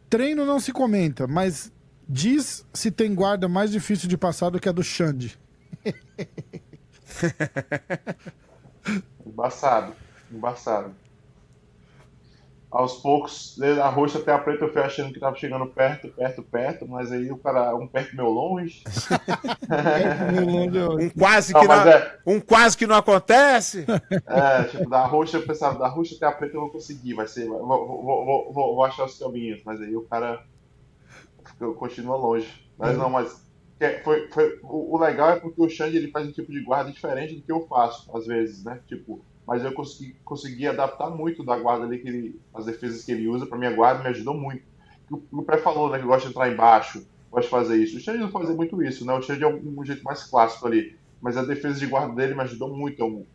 Treino 0.09 0.45
não 0.45 0.61
se 0.61 0.73
comenta, 0.73 1.27
mas 1.27 1.73
diz 2.09 2.65
se 2.73 2.91
tem 2.91 3.15
guarda 3.15 3.49
mais 3.49 3.71
difícil 3.71 4.09
de 4.09 4.17
passar 4.17 4.51
do 4.51 4.61
que 4.61 4.69
a 4.69 4.73
do 4.73 4.83
Xande. 4.83 5.39
Embaçado. 9.27 9.95
Embaçado. 10.33 10.95
aos 12.71 12.95
poucos, 12.95 13.55
desde 13.59 13.83
a 13.83 13.89
roxa 13.89 14.19
até 14.19 14.33
a 14.33 14.39
preta, 14.39 14.65
eu 14.65 14.73
fui 14.73 14.81
achando 14.81 15.13
que 15.13 15.21
tava 15.21 15.37
chegando 15.37 15.67
perto, 15.67 16.09
perto, 16.09 16.43
perto, 16.43 16.89
mas 16.89 17.13
aí 17.13 17.31
o 17.31 17.37
cara, 17.37 17.77
um 17.77 17.87
perto 17.87 18.17
meu 18.17 18.31
longe. 18.31 18.83
um 20.99 21.11
quase 21.11 21.53
que 21.53 21.67
não, 21.67 21.77
não 21.77 21.91
é... 21.91 22.19
um 22.27 22.41
quase 22.41 22.79
que 22.79 22.87
não 22.87 22.97
acontece. 22.97 23.85
É, 24.27 24.65
tipo, 24.65 24.89
da 24.89 25.05
roxa, 25.05 25.37
eu 25.37 25.47
pensava, 25.47 25.79
da 25.79 25.87
roxa 25.87 26.15
até 26.15 26.25
a 26.25 26.33
preta 26.33 26.57
eu 26.57 26.63
vou 26.63 26.71
conseguir, 26.71 27.13
vai 27.13 27.29
ser, 27.29 27.47
vou, 27.47 27.67
vou, 27.67 28.03
vou, 28.03 28.53
vou, 28.53 28.75
vou 28.77 28.85
achar 28.85 29.05
os 29.05 29.19
caminhos, 29.19 29.61
mas 29.65 29.83
aí 29.83 29.95
o 29.95 30.03
cara 30.03 30.43
continua 31.77 32.17
longe. 32.17 32.49
Mas 32.79 32.97
não, 32.97 33.11
mas 33.11 33.43
foi, 34.03 34.29
foi, 34.29 34.59
o, 34.63 34.95
o 34.95 34.99
legal 34.99 35.31
é 35.31 35.41
porque 35.41 35.61
o 35.61 35.69
Xande 35.69 35.97
ele 35.97 36.11
faz 36.11 36.27
um 36.27 36.33
tipo 36.33 36.51
de 36.51 36.63
guarda 36.63 36.91
diferente 36.91 37.35
do 37.35 37.43
que 37.43 37.53
eu 37.53 37.67
faço, 37.67 38.15
às 38.17 38.27
vezes, 38.27 38.65
né? 38.65 38.81
Tipo, 38.87 39.25
mas 39.47 39.65
eu 39.65 39.73
consegui, 39.73 40.15
consegui 40.25 40.67
adaptar 40.67 41.11
muito 41.11 41.45
da 41.45 41.57
guarda 41.57 41.85
ali, 41.85 41.99
que 41.99 42.09
ele, 42.09 42.41
as 42.55 42.67
defesas 42.67 43.05
que 43.05 43.13
ele 43.13 43.29
usa 43.29 43.47
para 43.47 43.59
minha 43.59 43.73
guarda 43.73 44.03
me 44.03 44.09
ajudou 44.11 44.35
muito. 44.35 44.63
O, 45.11 45.21
o 45.33 45.43
Pé 45.43 45.59
falou, 45.59 45.91
né, 45.91 45.99
que 45.99 46.05
gosta 46.05 46.23
de 46.23 46.33
entrar 46.33 46.51
embaixo, 46.51 47.05
gosta 47.31 47.47
de 47.47 47.51
fazer 47.51 47.77
isso. 47.77 47.97
O 47.97 48.01
Xande 48.01 48.19
não 48.19 48.31
fazia 48.31 48.55
muito 48.55 48.83
isso, 48.83 49.05
né? 49.05 49.13
O 49.13 49.23
Xande 49.23 49.43
é 49.43 49.49
um, 49.49 49.75
um, 49.79 49.85
jeito 49.85 50.03
mais 50.05 50.23
clássico 50.25 50.67
ali. 50.67 50.97
Mas 51.21 51.37
a 51.37 51.43
defesa 51.43 51.79
de 51.79 51.87
guarda 51.87 52.15
dele 52.15 52.35
me 52.35 52.41
ajudou 52.43 52.69
muito. 52.69 52.95
Então, 52.95 53.27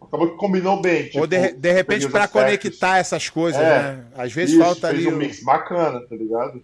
acabou 0.00 0.30
que 0.30 0.36
combinou 0.36 0.80
bem. 0.80 1.06
Tipo, 1.06 1.20
Ou 1.20 1.26
de, 1.26 1.52
de 1.52 1.72
repente 1.72 2.08
para 2.08 2.28
conectar 2.28 2.98
essas 2.98 3.28
coisas, 3.28 3.60
é, 3.60 3.64
né? 3.64 4.04
Às 4.16 4.32
vezes 4.32 4.54
isso, 4.54 4.64
falta 4.64 4.90
fez 4.90 5.06
ali. 5.06 5.14
um 5.14 5.18
mix 5.18 5.42
bacana, 5.42 6.00
tá 6.00 6.14
ligado? 6.14 6.62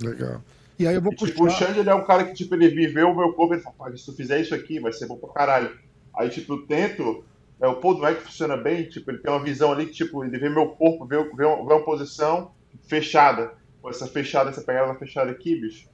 Legal. 0.00 0.42
E 0.78 0.86
aí 0.86 0.94
eu 0.94 1.02
vou 1.02 1.12
e, 1.12 1.16
tipo, 1.16 1.44
o 1.44 1.50
Xande 1.50 1.80
ele 1.80 1.90
é 1.90 1.94
um 1.94 2.04
cara 2.04 2.24
que, 2.24 2.34
tipo, 2.34 2.54
ele 2.54 2.68
viveu 2.68 3.10
o 3.10 3.16
meu 3.16 3.32
cover 3.32 3.58
e 3.58 3.62
fala, 3.62 3.96
se 3.96 4.04
tu 4.04 4.12
fizer 4.12 4.40
isso 4.40 4.54
aqui, 4.54 4.78
vai 4.78 4.92
ser 4.92 5.06
bom 5.06 5.16
pra 5.16 5.30
caralho. 5.30 5.76
Aí, 6.14 6.28
tipo, 6.28 6.54
eu 6.54 6.66
tento 6.66 7.24
é, 7.60 7.66
o 7.66 7.76
Paul 7.76 7.96
Dweck 7.96 8.22
funciona 8.22 8.56
bem, 8.56 8.88
tipo, 8.88 9.10
ele 9.10 9.18
tem 9.18 9.32
uma 9.32 9.42
visão 9.42 9.72
ali 9.72 9.86
que, 9.86 9.92
tipo, 9.92 10.24
ele 10.24 10.38
vê 10.38 10.48
meu 10.48 10.68
corpo, 10.68 11.04
vê, 11.04 11.16
vê, 11.16 11.44
uma, 11.44 11.56
vê 11.56 11.74
uma 11.74 11.84
posição 11.84 12.52
fechada. 12.86 13.52
Pô, 13.82 13.90
essa 13.90 14.06
fechada, 14.06 14.50
essa 14.50 14.62
pegada 14.62 14.86
na 14.88 14.94
fechada 14.94 15.30
aqui, 15.30 15.60
bicho. 15.60 15.88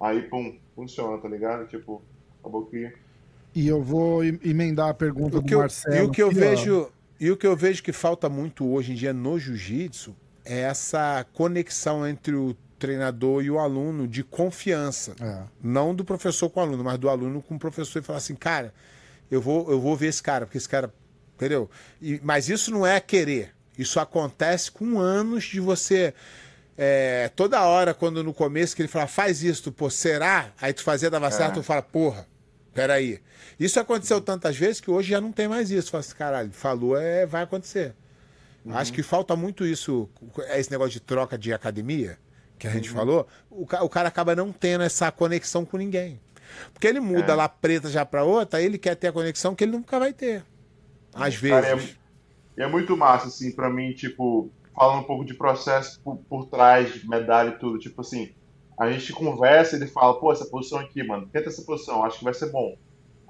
Aí, 0.00 0.22
pum, 0.22 0.58
funciona, 0.74 1.16
tá 1.18 1.28
ligado? 1.28 1.66
Tipo, 1.68 2.02
acabou 2.40 2.66
que. 2.66 2.92
E 3.54 3.68
eu 3.68 3.82
vou 3.82 4.24
emendar 4.24 4.88
a 4.88 4.94
pergunta 4.94 5.38
o 5.38 5.40
do 5.40 5.58
Marcelo. 5.58 5.96
e 5.96 6.02
o 6.02 6.10
que 6.10 6.22
eu 6.22 6.30
vejo. 6.30 6.90
E 7.20 7.30
o 7.30 7.36
que 7.36 7.46
eu 7.46 7.54
vejo 7.54 7.82
que 7.84 7.92
falta 7.92 8.28
muito 8.28 8.66
hoje 8.68 8.92
em 8.92 8.94
dia 8.96 9.12
no 9.12 9.38
jiu-jitsu 9.38 10.16
é 10.44 10.62
essa 10.62 11.24
conexão 11.32 12.04
entre 12.04 12.34
o 12.34 12.56
treinador 12.80 13.44
e 13.44 13.50
o 13.50 13.60
aluno 13.60 14.08
de 14.08 14.24
confiança. 14.24 15.14
É. 15.20 15.44
Não 15.62 15.94
do 15.94 16.04
professor 16.04 16.50
com 16.50 16.58
o 16.58 16.62
aluno, 16.64 16.82
mas 16.82 16.98
do 16.98 17.08
aluno 17.08 17.40
com 17.40 17.54
o 17.54 17.58
professor 17.60 18.00
e 18.00 18.02
falar 18.02 18.18
assim, 18.18 18.34
cara, 18.34 18.74
eu 19.32 19.40
vou, 19.40 19.70
eu 19.70 19.80
vou 19.80 19.96
ver 19.96 20.08
esse 20.08 20.22
cara, 20.22 20.44
porque 20.44 20.58
esse 20.58 20.68
cara. 20.68 20.92
Entendeu? 21.34 21.68
E, 22.00 22.20
mas 22.22 22.50
isso 22.50 22.70
não 22.70 22.86
é 22.86 23.00
querer. 23.00 23.54
Isso 23.76 23.98
acontece 23.98 24.70
com 24.70 25.00
anos 25.00 25.44
de 25.44 25.58
você. 25.58 26.12
É, 26.76 27.30
toda 27.34 27.62
hora, 27.62 27.94
quando 27.94 28.22
no 28.22 28.34
começo 28.34 28.76
que 28.76 28.82
ele 28.82 28.88
fala, 28.88 29.06
faz 29.06 29.42
isso, 29.42 29.64
tu, 29.64 29.72
pô, 29.72 29.88
será? 29.88 30.52
Aí 30.60 30.74
tu 30.74 30.82
fazia, 30.82 31.10
dava 31.10 31.28
é. 31.28 31.30
certo, 31.30 31.54
tu 31.54 31.62
fala, 31.62 31.80
porra, 31.80 32.26
peraí. 32.74 33.20
Isso 33.58 33.80
aconteceu 33.80 34.20
tantas 34.20 34.56
vezes 34.56 34.80
que 34.80 34.90
hoje 34.90 35.10
já 35.10 35.20
não 35.20 35.32
tem 35.32 35.48
mais 35.48 35.70
isso. 35.70 35.90
Fala 35.90 36.00
assim, 36.00 36.14
caralho, 36.14 36.52
falou, 36.52 36.96
é, 36.96 37.24
vai 37.24 37.42
acontecer. 37.42 37.94
Uhum. 38.66 38.76
Acho 38.76 38.92
que 38.92 39.02
falta 39.02 39.34
muito 39.34 39.64
isso, 39.64 40.08
é 40.40 40.60
esse 40.60 40.70
negócio 40.70 40.92
de 40.92 41.00
troca 41.00 41.38
de 41.38 41.54
academia, 41.54 42.18
que 42.58 42.66
a 42.66 42.70
gente 42.70 42.90
uhum. 42.90 42.96
falou. 42.96 43.26
O, 43.50 43.62
o 43.62 43.88
cara 43.88 44.08
acaba 44.08 44.36
não 44.36 44.52
tendo 44.52 44.84
essa 44.84 45.10
conexão 45.10 45.64
com 45.64 45.78
ninguém. 45.78 46.20
Porque 46.72 46.86
ele 46.86 47.00
muda 47.00 47.32
é. 47.32 47.34
lá 47.34 47.48
preta 47.48 47.88
já 47.88 48.04
para 48.04 48.24
outra, 48.24 48.60
ele 48.60 48.78
quer 48.78 48.94
ter 48.94 49.08
a 49.08 49.12
conexão 49.12 49.54
que 49.54 49.64
ele 49.64 49.72
nunca 49.72 49.98
vai 49.98 50.12
ter. 50.12 50.44
Às 51.14 51.38
Cara, 51.38 51.76
vezes. 51.76 51.96
É, 52.56 52.64
é, 52.64 52.66
muito 52.66 52.96
massa, 52.96 53.28
assim, 53.28 53.50
para 53.52 53.68
mim, 53.68 53.92
tipo, 53.92 54.50
falando 54.74 55.00
um 55.00 55.04
pouco 55.04 55.24
de 55.24 55.34
processo 55.34 56.00
por, 56.00 56.16
por 56.28 56.46
trás, 56.46 56.92
de 56.94 57.08
medalha 57.08 57.50
e 57.50 57.58
tudo, 57.58 57.78
tipo 57.78 58.00
assim, 58.00 58.32
a 58.78 58.90
gente 58.90 59.12
conversa 59.12 59.76
ele 59.76 59.86
fala, 59.86 60.18
pô, 60.18 60.32
essa 60.32 60.46
posição 60.46 60.78
aqui, 60.78 61.02
mano, 61.02 61.28
tenta 61.32 61.48
essa 61.48 61.62
posição, 61.62 62.04
acho 62.04 62.18
que 62.18 62.24
vai 62.24 62.34
ser 62.34 62.50
bom. 62.50 62.76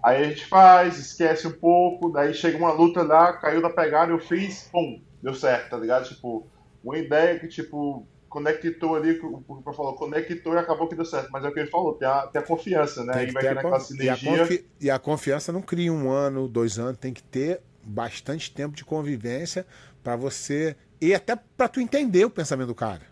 Aí 0.03 0.23
a 0.23 0.29
gente 0.29 0.47
faz, 0.47 0.99
esquece 0.99 1.47
um 1.47 1.53
pouco, 1.53 2.11
daí 2.11 2.35
chega 2.35 2.59
uma 2.59 2.73
luta 2.73 3.03
lá, 3.03 3.33
caiu 3.35 3.63
da 3.63 3.71
pegada, 3.71 4.13
eu 4.13 4.19
fiz, 4.19 4.69
pum, 4.73 5.01
deu 5.23 5.35
certo, 5.35 5.71
tá 5.71 5.77
ligado? 5.77 6.09
Tipo, 6.09 6.47
uma 6.83 6.99
ideia 6.99 7.39
que, 7.39 7.47
tipo, 7.47 8.07
conectou 8.33 8.97
ali, 8.97 9.21
o 9.23 9.63
que 9.63 9.77
falou, 9.77 9.95
conectou 9.95 10.55
e 10.55 10.59
acabou 10.59 10.89
que 10.89 10.95
deu 10.95 11.05
certo. 11.05 11.29
Mas 11.31 11.45
é 11.45 11.49
o 11.49 11.53
que 11.53 11.61
ele 11.61 11.69
falou, 11.69 11.93
tem 11.93 12.09
a, 12.09 12.27
tem 12.27 12.41
a 12.41 12.45
confiança, 12.45 13.05
né? 13.05 13.13
Tem 13.13 13.27
que 13.27 13.33
vai 13.35 13.43
ter 13.43 13.59
aquela 13.59 13.79
sinergia. 13.79 14.31
E 14.31 14.35
a, 14.35 14.39
confi... 14.39 14.67
e 14.81 14.91
a 14.91 14.99
confiança 14.99 15.53
não 15.53 15.61
cria 15.61 15.93
um 15.93 16.11
ano, 16.11 16.49
dois 16.49 16.79
anos, 16.79 16.97
tem 16.97 17.13
que 17.13 17.23
ter 17.23 17.61
bastante 17.85 18.51
tempo 18.51 18.75
de 18.75 18.85
convivência 18.87 19.67
para 20.03 20.17
você 20.17 20.75
e 20.99 21.15
até 21.15 21.37
para 21.37 21.69
tu 21.69 21.79
entender 21.79 22.25
o 22.25 22.31
pensamento 22.31 22.69
do 22.69 22.75
cara. 22.75 23.03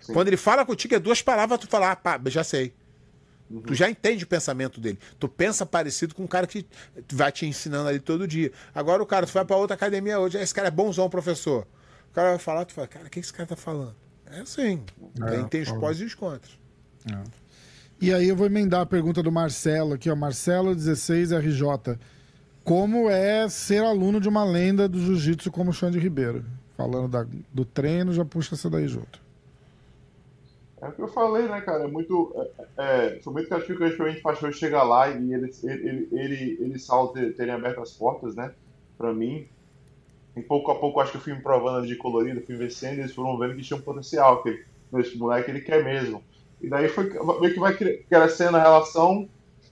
Sim. 0.00 0.12
Quando 0.12 0.28
ele 0.28 0.36
fala 0.36 0.64
contigo, 0.64 0.94
é 0.94 1.00
duas 1.00 1.20
palavras, 1.20 1.58
tu 1.58 1.66
fala, 1.66 1.90
ah, 1.90 1.96
pá, 1.96 2.20
já 2.26 2.44
sei. 2.44 2.72
Uhum. 3.50 3.62
Tu 3.62 3.74
já 3.74 3.90
entende 3.90 4.22
o 4.22 4.26
pensamento 4.28 4.80
dele. 4.80 4.98
Tu 5.18 5.28
pensa 5.28 5.66
parecido 5.66 6.14
com 6.14 6.22
um 6.22 6.28
cara 6.28 6.46
que 6.46 6.64
vai 7.12 7.32
te 7.32 7.46
ensinando 7.46 7.88
ali 7.88 7.98
todo 7.98 8.28
dia. 8.28 8.52
Agora 8.72 9.02
o 9.02 9.06
cara, 9.06 9.26
tu 9.26 9.32
vai 9.32 9.44
para 9.44 9.56
outra 9.56 9.74
academia 9.74 10.20
hoje, 10.20 10.38
esse 10.38 10.54
cara 10.54 10.68
é 10.68 10.70
bonzão, 10.70 11.10
professor. 11.10 11.66
O 12.10 12.14
cara 12.14 12.30
vai 12.30 12.38
falar, 12.38 12.64
tu 12.64 12.74
fala, 12.74 12.86
cara, 12.86 13.06
o 13.06 13.10
que 13.10 13.18
esse 13.18 13.32
cara 13.32 13.48
tá 13.48 13.56
falando? 13.56 13.96
É 14.32 14.40
assim. 14.40 14.82
É, 15.22 15.30
tem, 15.30 15.48
tem 15.48 15.62
os 15.62 15.72
pós 15.72 16.00
e 16.00 16.04
os 16.04 16.14
contras. 16.14 16.58
É. 17.10 17.22
E 18.00 18.12
aí 18.12 18.28
eu 18.28 18.34
vou 18.34 18.46
emendar 18.46 18.80
a 18.80 18.86
pergunta 18.86 19.22
do 19.22 19.30
Marcelo 19.30 19.94
aqui, 19.94 20.10
ó. 20.10 20.16
Marcelo 20.16 20.74
16RJ. 20.74 21.98
Como 22.64 23.08
é 23.10 23.48
ser 23.48 23.84
aluno 23.84 24.20
de 24.20 24.28
uma 24.28 24.44
lenda 24.44 24.88
do 24.88 24.98
jiu-jitsu 24.98 25.50
como 25.50 25.70
o 25.70 25.72
Xande 25.72 25.98
Ribeiro? 25.98 26.44
Falando 26.76 27.08
da, 27.08 27.26
do 27.52 27.64
treino, 27.64 28.12
já 28.12 28.24
puxa 28.24 28.54
essa 28.54 28.70
daí 28.70 28.88
junto. 28.88 29.20
É 30.80 30.88
o 30.88 30.92
que 30.92 31.00
eu 31.00 31.08
falei, 31.08 31.46
né, 31.46 31.60
cara? 31.60 31.84
É 31.84 31.86
muito. 31.86 32.34
É, 32.76 33.14
é, 33.16 33.20
foi 33.20 33.32
muito 33.32 33.48
gratificante 33.48 33.96
pra 33.96 34.06
mim 34.06 34.50
de 34.50 34.56
chegar 34.56 34.82
lá 34.82 35.08
e 35.08 35.32
ele, 35.32 35.52
ele, 35.62 35.88
ele, 35.88 36.08
ele, 36.10 36.58
ele 36.60 36.78
salta 36.78 37.32
terem 37.34 37.54
aberto 37.54 37.80
as 37.80 37.92
portas, 37.92 38.34
né? 38.34 38.52
Pra 38.98 39.12
mim. 39.12 39.46
E 40.34 40.40
pouco 40.40 40.70
a 40.70 40.78
pouco, 40.78 41.00
acho 41.00 41.12
que 41.12 41.18
eu 41.18 41.20
fui 41.20 41.34
me 41.34 41.42
provando 41.42 41.86
de 41.86 41.96
colorido, 41.96 42.40
fui 42.40 42.56
vencendo, 42.56 43.00
eles 43.00 43.14
foram 43.14 43.38
vendo 43.38 43.54
que 43.54 43.62
tinha 43.62 43.78
um 43.78 43.82
potencial, 43.82 44.42
que 44.42 44.64
esse 44.98 45.16
moleque 45.16 45.50
ele 45.50 45.60
quer 45.60 45.84
mesmo. 45.84 46.22
E 46.60 46.68
daí 46.68 46.88
foi 46.88 47.10
meio 47.40 47.52
que 47.52 47.60
vai 47.60 47.74
crescendo 47.74 48.56
a 48.56 48.62
relação, 48.62 49.28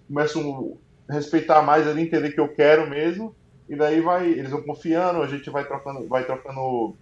começam 0.07 0.77
a 1.09 1.15
respeitar 1.15 1.63
mais 1.63 1.87
ali, 1.87 2.03
entender 2.03 2.33
que 2.33 2.41
eu 2.41 2.49
quero 2.49 2.89
mesmo, 2.91 3.35
e 3.69 3.77
daí 3.77 4.01
vai, 4.01 4.29
eles 4.29 4.51
vão 4.51 4.63
confiando, 4.63 5.23
a 5.23 5.27
gente 5.27 5.49
vai 5.49 5.65
trocando, 5.65 6.07
vai 6.09 6.25
trocando, 6.25 6.97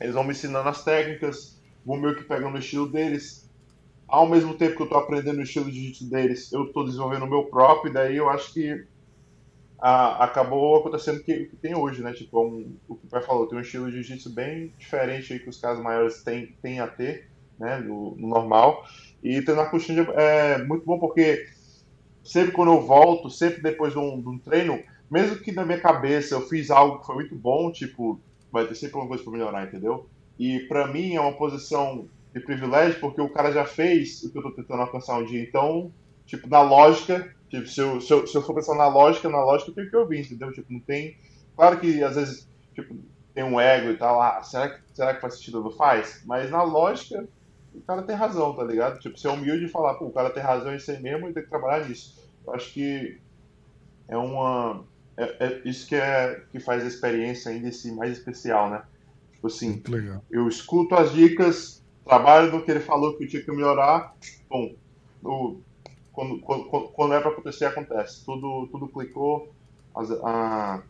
eles 0.00 0.14
vão 0.14 0.24
me 0.24 0.32
ensinando 0.32 0.68
as 0.68 0.84
técnicas, 0.84 1.62
vão 1.86 1.96
meio 1.96 2.16
que 2.16 2.24
pegando 2.24 2.56
o 2.56 2.58
estilo 2.58 2.90
deles. 2.90 3.48
Ao 4.06 4.28
mesmo 4.28 4.54
tempo 4.54 4.76
que 4.76 4.82
eu 4.82 4.88
tô 4.88 4.96
aprendendo 4.96 5.38
o 5.38 5.42
estilo 5.42 5.66
de 5.66 5.78
jiu-jitsu 5.78 6.10
deles, 6.10 6.52
eu 6.52 6.70
tô 6.72 6.84
desenvolvendo 6.84 7.24
o 7.24 7.30
meu 7.30 7.44
próprio, 7.44 7.90
e 7.90 7.94
daí 7.94 8.16
eu 8.16 8.28
acho 8.28 8.52
que 8.52 8.84
a, 9.78 10.24
acabou 10.24 10.76
acontecendo 10.76 11.18
o 11.18 11.24
que, 11.24 11.46
que, 11.46 11.56
tem 11.56 11.74
hoje, 11.74 12.02
né? 12.02 12.12
Tipo, 12.12 12.44
um, 12.44 12.76
o 12.88 12.94
que 12.94 13.06
o 13.06 13.08
pai 13.08 13.22
falou, 13.22 13.46
tem 13.46 13.58
um 13.58 13.62
estilo 13.62 13.86
de 13.86 14.02
jiu-jitsu 14.02 14.30
bem 14.30 14.72
diferente 14.78 15.32
aí 15.32 15.38
que 15.38 15.48
os 15.48 15.60
caras 15.60 15.80
maiores 15.80 16.22
têm, 16.22 16.54
têm 16.62 16.80
a 16.80 16.86
ter, 16.86 17.28
né? 17.58 17.78
No, 17.78 18.14
no 18.16 18.28
normal. 18.28 18.84
E 19.22 19.40
treinar 19.42 19.70
com 19.70 19.76
o 19.76 19.80
é 20.18 20.62
muito 20.64 20.84
bom 20.84 20.98
porque 20.98 21.46
sempre 22.22 22.52
quando 22.52 22.72
eu 22.72 22.80
volto, 22.80 23.30
sempre 23.30 23.62
depois 23.62 23.92
de 23.92 23.98
um, 23.98 24.20
de 24.20 24.28
um, 24.28 24.38
treino, 24.38 24.82
mesmo 25.10 25.36
que 25.36 25.52
na 25.52 25.64
minha 25.64 25.80
cabeça 25.80 26.34
eu 26.34 26.40
fiz 26.42 26.70
algo 26.70 27.00
que 27.00 27.06
foi 27.06 27.16
muito 27.16 27.34
bom, 27.34 27.70
tipo, 27.70 28.20
vai 28.50 28.66
ter 28.66 28.74
sempre 28.74 28.96
alguma 28.96 29.08
coisa 29.08 29.22
para 29.22 29.32
melhorar, 29.32 29.66
entendeu? 29.66 30.06
E 30.38 30.60
para 30.60 30.86
mim 30.86 31.14
é 31.14 31.20
uma 31.20 31.32
posição 31.32 32.08
de 32.34 32.40
privilégio 32.40 32.98
porque 33.00 33.20
o 33.20 33.28
cara 33.28 33.52
já 33.52 33.64
fez 33.64 34.24
o 34.24 34.32
que 34.32 34.38
eu 34.38 34.42
tô 34.42 34.50
tentando 34.50 34.82
alcançar 34.82 35.18
um 35.18 35.24
dia. 35.24 35.42
Então, 35.42 35.92
tipo, 36.26 36.48
na 36.48 36.62
lógica, 36.62 37.32
Tipo, 37.54 37.68
se 37.68 37.80
eu, 37.80 38.00
se, 38.00 38.12
eu, 38.12 38.26
se 38.26 38.34
eu 38.36 38.42
for 38.42 38.54
pensar 38.54 38.74
na 38.74 38.88
lógica, 38.88 39.28
na 39.28 39.44
lógica 39.44 39.70
eu 39.70 39.74
tenho 39.74 39.90
que 39.90 39.96
ouvir, 39.96 40.20
entendeu? 40.20 40.52
Tipo, 40.52 40.72
não 40.72 40.80
tem. 40.80 41.16
Claro 41.54 41.78
que 41.78 42.02
às 42.02 42.16
vezes 42.16 42.48
tipo, 42.74 42.96
tem 43.32 43.44
um 43.44 43.60
ego 43.60 43.90
e 43.90 43.96
tal, 43.96 44.20
ah, 44.20 44.42
será 44.42 44.68
que, 44.70 44.80
será 44.92 45.14
que 45.14 45.20
faz 45.20 45.36
sentido? 45.36 45.62
Não 45.62 45.70
faz? 45.70 46.22
Mas 46.26 46.50
na 46.50 46.62
lógica, 46.62 47.28
o 47.72 47.80
cara 47.82 48.02
tem 48.02 48.16
razão, 48.16 48.54
tá 48.54 48.64
ligado? 48.64 48.98
Tipo, 48.98 49.18
ser 49.18 49.28
humilde 49.28 49.66
e 49.66 49.68
falar, 49.68 49.94
pô, 49.94 50.06
o 50.06 50.12
cara 50.12 50.30
tem 50.30 50.42
razão 50.42 50.74
em 50.74 50.78
ser 50.78 51.00
mesmo 51.00 51.28
e 51.28 51.32
tem 51.32 51.42
que 51.42 51.48
trabalhar 51.48 51.88
nisso. 51.88 52.20
Eu 52.46 52.54
acho 52.54 52.72
que 52.72 53.20
é 54.08 54.16
uma. 54.16 54.84
É, 55.16 55.46
é 55.46 55.62
isso 55.64 55.86
que, 55.86 55.94
é, 55.94 56.42
que 56.50 56.58
faz 56.58 56.82
a 56.82 56.88
experiência 56.88 57.52
ainda 57.52 57.68
esse 57.68 57.92
mais 57.92 58.12
especial, 58.12 58.68
né? 58.68 58.82
Tipo 59.32 59.46
assim, 59.46 59.80
eu 60.30 60.48
escuto 60.48 60.94
as 60.94 61.12
dicas, 61.12 61.84
trabalho 62.04 62.50
no 62.50 62.64
que 62.64 62.70
ele 62.70 62.80
falou 62.80 63.16
que 63.16 63.24
eu 63.24 63.28
tinha 63.28 63.42
que 63.42 63.52
melhorar, 63.52 64.14
bom, 64.48 64.74
no, 65.22 65.60
quando, 66.14 66.38
quando, 66.40 66.88
quando 66.92 67.14
é 67.14 67.20
para 67.20 67.30
acontecer, 67.30 67.66
acontece. 67.66 68.24
Tudo, 68.24 68.68
tudo 68.68 68.88
clicou, 68.88 69.52
a, 69.94 70.80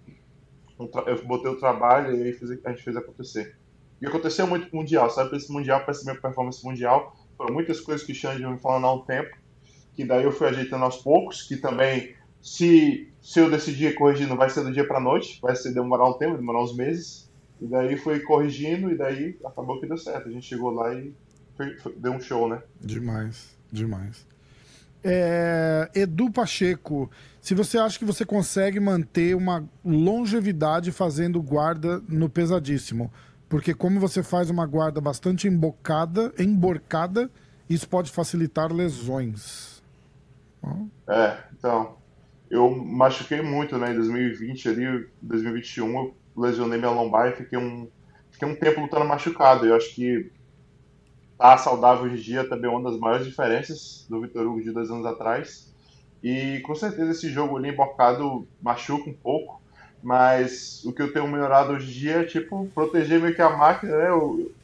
eu 1.06 1.24
botei 1.24 1.50
o 1.50 1.58
trabalho 1.58 2.14
e 2.14 2.32
fiz, 2.34 2.50
a 2.64 2.70
gente 2.70 2.82
fez 2.82 2.96
acontecer. 2.96 3.56
E 4.00 4.06
aconteceu 4.06 4.46
muito 4.46 4.68
com 4.68 4.76
o 4.76 4.80
Mundial, 4.80 5.08
sabe? 5.10 5.30
Para 5.30 5.38
esse 5.38 5.50
Mundial, 5.50 5.80
para 5.80 5.92
essa 5.92 6.04
minha 6.04 6.20
performance 6.20 6.62
mundial, 6.64 7.16
foram 7.36 7.54
muitas 7.54 7.80
coisas 7.80 8.04
que 8.04 8.12
o 8.12 8.14
Xande 8.14 8.46
me 8.46 8.58
falando 8.58 8.86
há 8.86 8.94
um 8.94 9.00
tempo, 9.00 9.36
que 9.94 10.04
daí 10.04 10.24
eu 10.24 10.32
fui 10.32 10.46
ajeitando 10.46 10.84
aos 10.84 10.98
poucos, 10.98 11.42
que 11.42 11.56
também, 11.56 12.14
se, 12.42 13.10
se 13.22 13.40
eu 13.40 13.50
decidir 13.50 13.94
corrigir, 13.94 14.28
não 14.28 14.36
vai 14.36 14.50
ser 14.50 14.62
do 14.62 14.72
dia 14.72 14.86
para 14.86 15.00
noite, 15.00 15.38
vai 15.40 15.56
ser 15.56 15.72
demorar 15.72 16.06
um 16.06 16.14
tempo, 16.14 16.36
demorar 16.36 16.62
uns 16.62 16.76
meses. 16.76 17.30
E 17.60 17.66
daí 17.66 17.96
foi 17.96 18.20
corrigindo 18.20 18.90
e 18.90 18.96
daí 18.96 19.38
acabou 19.44 19.80
que 19.80 19.86
deu 19.86 19.96
certo. 19.96 20.28
A 20.28 20.32
gente 20.32 20.46
chegou 20.46 20.70
lá 20.70 20.92
e 20.92 21.14
foi, 21.56 21.78
foi, 21.78 21.94
deu 21.94 22.12
um 22.12 22.20
show, 22.20 22.48
né? 22.48 22.62
Demais, 22.80 23.56
demais. 23.72 24.26
É, 25.04 25.90
Edu 25.94 26.30
Pacheco, 26.30 27.10
se 27.40 27.54
você 27.54 27.76
acha 27.76 27.98
que 27.98 28.06
você 28.06 28.24
consegue 28.24 28.80
manter 28.80 29.36
uma 29.36 29.68
longevidade 29.84 30.90
fazendo 30.90 31.42
guarda 31.42 32.02
no 32.08 32.30
pesadíssimo, 32.30 33.12
porque 33.48 33.74
como 33.74 34.00
você 34.00 34.22
faz 34.22 34.48
uma 34.48 34.64
guarda 34.64 35.02
bastante 35.02 35.46
embocada, 35.46 36.32
emborcada, 36.38 37.30
isso 37.68 37.86
pode 37.86 38.10
facilitar 38.10 38.72
lesões. 38.72 39.82
É, 41.06 41.36
então, 41.56 41.96
eu 42.50 42.70
machuquei 42.70 43.42
muito, 43.42 43.76
né, 43.76 43.92
em 43.92 43.96
2020 43.96 44.68
ali, 44.70 45.08
2021 45.20 45.94
eu 45.96 46.16
lesionei 46.34 46.78
minha 46.78 46.90
lombar 46.90 47.28
e 47.28 47.36
fiquei 47.36 47.58
um, 47.58 47.88
fiquei 48.30 48.48
um 48.48 48.56
tempo 48.56 48.80
lutando 48.80 49.04
machucado. 49.04 49.66
Eu 49.66 49.76
acho 49.76 49.94
que 49.94 50.30
tá 51.44 51.58
saudável 51.58 52.04
hoje 52.04 52.16
em 52.16 52.24
dia 52.24 52.48
também 52.48 52.70
é 52.70 52.74
uma 52.74 52.90
das 52.90 52.98
maiores 52.98 53.26
diferenças 53.26 54.06
do 54.08 54.18
Vitor 54.22 54.46
Hugo 54.46 54.62
de 54.62 54.72
dois 54.72 54.90
anos 54.90 55.04
atrás. 55.04 55.70
E 56.22 56.60
com 56.60 56.74
certeza 56.74 57.10
esse 57.10 57.28
jogo 57.30 57.58
ali 57.58 57.68
embocado 57.68 58.48
machuca 58.62 59.10
um 59.10 59.14
pouco, 59.14 59.60
mas 60.02 60.82
o 60.86 60.92
que 60.94 61.02
eu 61.02 61.12
tenho 61.12 61.28
melhorado 61.28 61.74
hoje 61.74 61.90
em 61.90 61.92
dia 61.92 62.12
é 62.22 62.24
tipo 62.24 62.70
proteger 62.74 63.20
meio 63.20 63.34
que 63.34 63.42
a 63.42 63.50
máquina, 63.50 63.94
né? 63.94 64.08
Eu, 64.08 64.54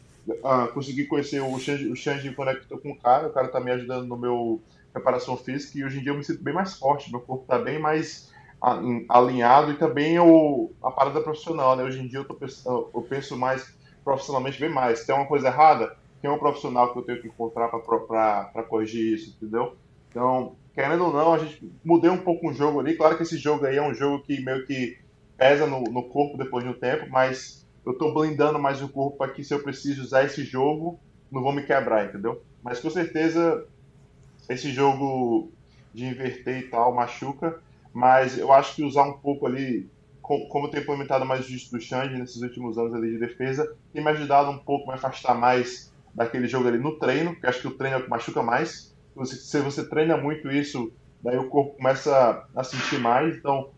ah, 0.43 0.69
consegui 0.73 1.07
conhecer 1.07 1.43
o 1.43 1.59
Xande, 1.59 1.87
o 1.89 1.97
Xande 1.97 2.35
conectou 2.35 2.81
com 2.81 2.93
o 2.93 2.99
cara, 2.99 3.29
o 3.29 3.33
cara 3.33 3.49
tá 3.49 3.61
me 3.61 3.71
ajudando 3.73 4.07
no 4.07 4.17
meu 4.17 4.63
preparação 4.91 5.37
física 5.37 5.79
e 5.79 5.85
hoje 5.85 5.99
em 5.99 6.03
dia 6.03 6.13
eu 6.13 6.17
me 6.17 6.25
sinto 6.25 6.43
bem 6.43 6.55
mais 6.55 6.79
forte, 6.79 7.11
meu 7.11 7.21
corpo 7.21 7.45
tá 7.47 7.59
bem 7.59 7.79
mais 7.79 8.31
alinhado 9.11 9.73
e 9.73 9.77
também 9.79 10.19
o, 10.19 10.73
a 10.83 10.91
parada 10.91 11.21
profissional, 11.21 11.77
né? 11.77 11.85
Hoje 11.85 12.01
em 12.01 12.09
dia 12.09 12.21
eu, 12.21 12.25
tô, 12.27 12.39
eu 12.95 13.03
penso 13.03 13.37
mais 13.37 13.67
profissionalmente 14.03 14.59
bem 14.59 14.71
mais. 14.71 15.05
Tem 15.05 15.15
uma 15.15 15.27
coisa 15.27 15.49
errada, 15.49 15.95
é 16.27 16.31
um 16.31 16.39
profissional 16.39 16.93
que 16.93 16.99
eu 16.99 17.03
tenho 17.03 17.21
que 17.21 17.29
encontrar 17.29 17.69
para 17.69 18.63
corrigir 18.63 19.15
isso, 19.15 19.37
entendeu? 19.37 19.77
Então, 20.11 20.57
querendo 20.75 21.05
ou 21.05 21.13
não, 21.13 21.33
a 21.33 21.39
gente 21.39 21.73
mudei 21.85 22.11
um 22.11 22.19
pouco 22.19 22.51
o 22.51 22.53
jogo 22.53 22.81
ali. 22.81 22.97
Claro 22.97 23.17
que 23.17 23.23
esse 23.23 23.39
jogo 23.39 23.67
aí 23.67 23.77
é 23.77 23.83
um 23.83 23.95
jogo 23.95 24.23
que 24.23 24.41
meio 24.41 24.67
que 24.67 24.99
pesa 25.37 25.67
no, 25.67 25.83
no 25.85 26.03
corpo 26.05 26.37
depois 26.37 26.65
de 26.65 26.71
um 26.71 26.75
tempo, 26.75 27.09
mas 27.09 27.67
eu 27.85 27.93
estou 27.93 28.13
blindando 28.13 28.59
mais 28.59 28.83
o 28.83 28.89
corpo 28.89 29.17
para 29.17 29.33
que 29.33 29.43
se 29.43 29.55
eu 29.55 29.63
preciso 29.63 30.03
usar 30.03 30.25
esse 30.25 30.45
jogo, 30.45 30.99
não 31.31 31.43
vou 31.43 31.53
me 31.53 31.63
quebrar, 31.63 32.07
entendeu? 32.07 32.43
Mas 32.63 32.81
com 32.81 32.91
certeza 32.91 33.67
esse 34.49 34.71
jogo 34.71 35.51
de 35.95 36.05
inverter 36.05 36.59
e 36.59 36.69
tal 36.69 36.95
machuca, 36.95 37.61
mas 37.93 38.39
eu 38.39 38.53
acho 38.53 38.77
que 38.77 38.85
usar 38.85 39.05
um 39.05 39.15
pouco 39.15 39.47
ali, 39.47 39.89
como 40.21 40.67
eu 40.67 40.71
tenho 40.71 40.83
implementado 40.83 41.25
mais 41.25 41.47
o 41.47 41.71
do 41.71 41.81
Xande 41.81 42.19
nesses 42.19 42.43
últimos 42.43 42.77
anos 42.79 42.95
ali 42.95 43.13
de 43.13 43.19
defesa, 43.19 43.75
tem 43.93 44.03
me 44.03 44.11
ajudado 44.11 44.51
um 44.51 44.59
pouco 44.59 44.91
a 44.91 44.95
afastar 44.95 45.35
mais 45.35 45.93
daquele 46.15 46.47
jogo 46.47 46.69
ali 46.69 46.79
no 46.79 46.99
treino, 46.99 47.35
que 47.35 47.47
acho 47.47 47.61
que 47.61 47.69
o 47.69 47.77
treino 47.77 47.97
é 47.97 48.01
o 48.01 48.05
que 48.05 48.11
machuca 48.11 48.43
mais. 48.43 48.95
Você, 49.15 49.37
se 49.37 49.61
você 49.61 49.89
treina 49.89 50.17
muito 50.17 50.51
isso, 50.51 50.93
daí 51.23 51.37
o 51.37 51.49
corpo 51.49 51.77
começa 51.77 52.47
a 52.55 52.65
sentir 52.65 52.99
mais. 52.99 53.37
Então, 53.37 53.71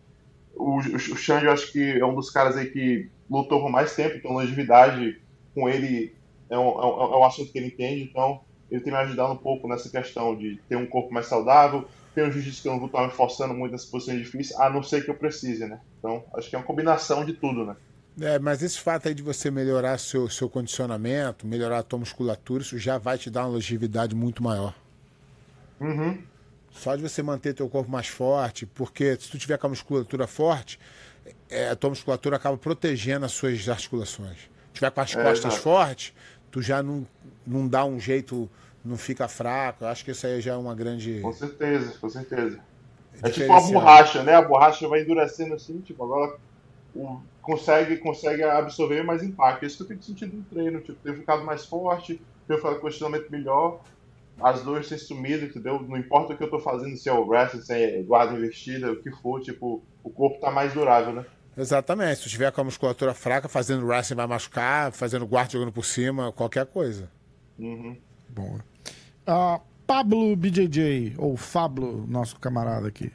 o, 0.55 0.79
o, 0.79 0.95
o 0.95 1.17
Xande, 1.17 1.45
eu 1.45 1.51
acho 1.51 1.71
que 1.71 1.99
é 1.99 2.05
um 2.05 2.15
dos 2.15 2.29
caras 2.29 2.55
aí 2.57 2.67
que 2.67 3.09
lutou 3.29 3.61
por 3.61 3.71
mais 3.71 3.95
tempo, 3.95 4.17
então 4.17 4.33
longevidade 4.33 5.19
com 5.53 5.67
ele 5.67 6.15
é 6.49 6.57
um, 6.57 6.69
é 6.69 6.85
um, 6.85 7.13
é 7.13 7.17
um 7.17 7.23
assunto 7.23 7.51
que 7.51 7.57
ele 7.57 7.67
entende, 7.67 8.03
então 8.03 8.41
ele 8.69 8.81
tem 8.81 8.91
me 8.91 8.99
ajudado 8.99 9.33
um 9.33 9.37
pouco 9.37 9.67
nessa 9.67 9.89
questão 9.89 10.35
de 10.35 10.59
ter 10.67 10.75
um 10.75 10.85
corpo 10.85 11.13
mais 11.13 11.27
saudável, 11.27 11.87
tem 12.13 12.23
um 12.23 12.31
jiu-jitsu 12.31 12.61
que 12.61 12.67
eu 12.67 12.73
não 12.73 12.79
vou 12.79 12.87
estar 12.87 13.05
me 13.05 13.11
forçando 13.11 13.53
muito 13.53 13.71
nessas 13.71 13.89
posições 13.89 14.19
difíceis, 14.19 14.59
a 14.59 14.69
não 14.69 14.83
ser 14.83 15.03
que 15.03 15.09
eu 15.09 15.15
precise, 15.15 15.65
né? 15.65 15.79
Então, 15.97 16.23
acho 16.35 16.49
que 16.49 16.55
é 16.55 16.59
uma 16.59 16.65
combinação 16.65 17.25
de 17.25 17.33
tudo, 17.33 17.65
né? 17.65 17.75
É, 18.21 18.37
mas 18.37 18.61
esse 18.61 18.79
fato 18.79 19.07
aí 19.07 19.13
de 19.13 19.23
você 19.23 19.49
melhorar 19.49 19.97
seu, 19.97 20.29
seu 20.29 20.47
condicionamento, 20.49 21.47
melhorar 21.47 21.79
a 21.79 21.83
tua 21.83 21.99
musculatura, 21.99 22.61
isso 22.61 22.77
já 22.77 22.97
vai 22.97 23.17
te 23.17 23.29
dar 23.29 23.41
uma 23.41 23.53
longevidade 23.53 24.15
muito 24.15 24.43
maior. 24.43 24.75
Uhum. 25.79 26.21
Só 26.71 26.95
de 26.95 27.01
você 27.01 27.21
manter 27.23 27.53
teu 27.53 27.67
corpo 27.69 27.89
mais 27.89 28.07
forte, 28.07 28.65
porque 28.65 29.15
se 29.15 29.29
tu 29.29 29.37
tiver 29.37 29.57
com 29.57 29.67
a 29.67 29.69
musculatura 29.69 30.27
forte, 30.27 30.79
é, 31.49 31.69
a 31.69 31.75
tua 31.75 31.89
musculatura 31.89 32.35
acaba 32.35 32.57
protegendo 32.57 33.25
as 33.25 33.31
suas 33.31 33.67
articulações. 33.67 34.37
Se 34.37 34.73
tiver 34.73 34.91
com 34.91 35.01
as 35.01 35.15
é, 35.15 35.23
costas 35.23 35.55
fortes, 35.55 36.13
tu 36.51 36.61
já 36.61 36.83
não, 36.83 37.07
não 37.45 37.67
dá 37.67 37.83
um 37.85 37.99
jeito, 37.99 38.49
não 38.83 38.97
fica 38.97 39.27
fraco. 39.27 39.85
Eu 39.85 39.87
acho 39.87 40.05
que 40.05 40.11
isso 40.11 40.25
aí 40.25 40.41
já 40.41 40.53
é 40.53 40.57
uma 40.57 40.75
grande. 40.75 41.19
Com 41.21 41.33
certeza, 41.33 41.97
com 41.99 42.09
certeza. 42.09 42.59
É 43.21 43.29
tipo 43.29 43.51
uma 43.51 43.61
borracha, 43.61 44.23
né? 44.23 44.35
A 44.35 44.41
borracha 44.41 44.87
vai 44.87 45.01
endurecendo 45.01 45.53
assim, 45.53 45.79
tipo, 45.79 46.03
agora 46.03 46.37
o, 46.95 47.19
consegue, 47.43 47.97
consegue 47.97 48.41
absorver 48.41 49.03
mais 49.03 49.21
impacto. 49.21 49.65
Isso 49.65 49.77
que 49.77 49.83
eu 49.83 49.87
tenho 49.89 50.01
sentido 50.01 50.37
no 50.37 50.43
treino, 50.43 50.79
tipo, 50.79 50.97
ter 51.03 51.15
ficado 51.15 51.43
mais 51.43 51.65
forte, 51.65 52.19
ter 52.47 52.55
ficado 52.55 52.75
com 52.75 52.81
condicionamento 52.81 53.31
melhor, 53.31 53.81
as 54.41 54.63
dores 54.63 54.89
têm 54.89 54.97
sumido, 54.97 55.45
entendeu? 55.45 55.79
Não 55.87 55.97
importa 55.97 56.33
o 56.33 56.37
que 56.37 56.43
eu 56.43 56.49
tô 56.49 56.59
fazendo, 56.59 56.97
se 56.97 57.07
é 57.07 57.13
o 57.13 57.27
wrestling, 57.27 57.61
se 57.61 57.73
é 57.73 58.01
guarda 58.01 58.33
investida, 58.33 58.91
o 58.91 58.95
que 58.95 59.11
for, 59.11 59.41
tipo, 59.41 59.83
o 60.03 60.09
corpo 60.09 60.39
tá 60.39 60.49
mais 60.49 60.73
durável, 60.73 61.13
né? 61.13 61.25
Exatamente. 61.55 62.21
Se 62.21 62.29
tiver 62.29 62.51
com 62.51 62.61
a 62.61 62.63
musculatura 62.63 63.13
fraca, 63.13 63.47
fazendo 63.47 63.85
wrestling 63.85 64.15
vai 64.15 64.25
machucar, 64.25 64.91
fazendo 64.91 65.27
guarda 65.27 65.51
jogando 65.51 65.71
por 65.71 65.85
cima, 65.85 66.31
qualquer 66.31 66.65
coisa. 66.65 67.11
Uhum. 67.59 67.95
Bom. 68.29 68.57
Uh, 69.27 69.61
Pablo 69.85 70.35
BJJ, 70.35 71.15
ou 71.17 71.37
Fablo, 71.37 72.07
nosso 72.07 72.39
camarada 72.39 72.87
aqui. 72.87 73.11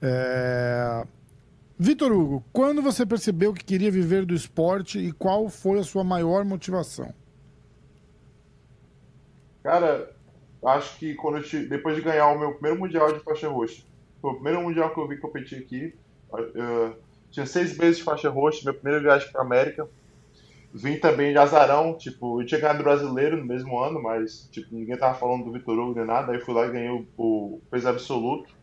É... 0.00 1.06
Vitor 1.78 2.12
Hugo, 2.12 2.44
quando 2.52 2.82
você 2.82 3.04
percebeu 3.04 3.52
que 3.52 3.64
queria 3.64 3.90
viver 3.90 4.24
do 4.24 4.34
esporte 4.34 4.98
e 4.98 5.12
qual 5.12 5.48
foi 5.48 5.78
a 5.78 5.82
sua 5.82 6.04
maior 6.04 6.44
motivação? 6.44 7.12
Cara, 9.62 10.14
acho 10.64 10.98
que 10.98 11.14
quando 11.14 11.38
eu, 11.38 11.68
depois 11.68 11.96
de 11.96 12.02
ganhar 12.02 12.28
o 12.28 12.38
meu 12.38 12.52
primeiro 12.54 12.78
mundial 12.78 13.12
de 13.12 13.20
faixa 13.20 13.48
roxa, 13.48 13.82
foi 14.20 14.30
o 14.30 14.34
primeiro 14.34 14.62
mundial 14.62 14.92
que 14.92 15.00
eu 15.00 15.08
vi 15.08 15.16
competir 15.16 15.58
aqui. 15.58 15.94
Eu, 16.54 16.96
tinha 17.30 17.46
seis 17.46 17.76
meses 17.76 17.98
de 17.98 18.04
faixa 18.04 18.28
roxa, 18.28 18.60
minha 18.62 18.74
primeira 18.74 19.00
viagem 19.00 19.30
para 19.32 19.42
América. 19.42 19.88
Vim 20.74 20.98
também 20.98 21.32
de 21.32 21.38
azarão, 21.38 21.96
tipo, 21.98 22.40
eu 22.40 22.46
tinha 22.46 22.60
ganhado 22.60 22.82
brasileiro 22.82 23.36
no 23.36 23.44
mesmo 23.44 23.78
ano, 23.78 24.02
mas 24.02 24.48
tipo, 24.50 24.74
ninguém 24.74 24.96
tava 24.96 25.18
falando 25.18 25.44
do 25.44 25.52
Vitor 25.52 25.78
Hugo 25.78 25.94
nem 25.94 26.06
nada. 26.06 26.32
Aí 26.32 26.40
fui 26.40 26.54
lá 26.54 26.66
e 26.66 26.70
ganhei 26.70 26.90
o, 26.90 27.06
o 27.16 27.60
peso 27.70 27.88
absoluto. 27.88 28.54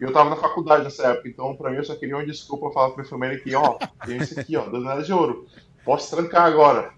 E 0.00 0.04
eu 0.04 0.12
tava 0.12 0.30
na 0.30 0.36
faculdade 0.36 0.84
nessa 0.84 1.08
época, 1.08 1.28
então 1.28 1.54
pra 1.54 1.70
mim 1.70 1.76
eu 1.76 1.84
só 1.84 1.94
queria 1.94 2.16
uma 2.16 2.24
desculpa 2.24 2.72
falar 2.72 2.90
pra 2.90 3.04
enfermeira 3.04 3.38
que, 3.38 3.54
ó, 3.54 3.76
tem 4.06 4.16
esse 4.16 4.40
aqui, 4.40 4.56
ó, 4.56 4.64
duas 4.64 4.82
moedas 4.82 5.06
de 5.06 5.12
ouro. 5.12 5.46
Posso 5.84 6.14
trancar 6.14 6.46
agora. 6.46 6.92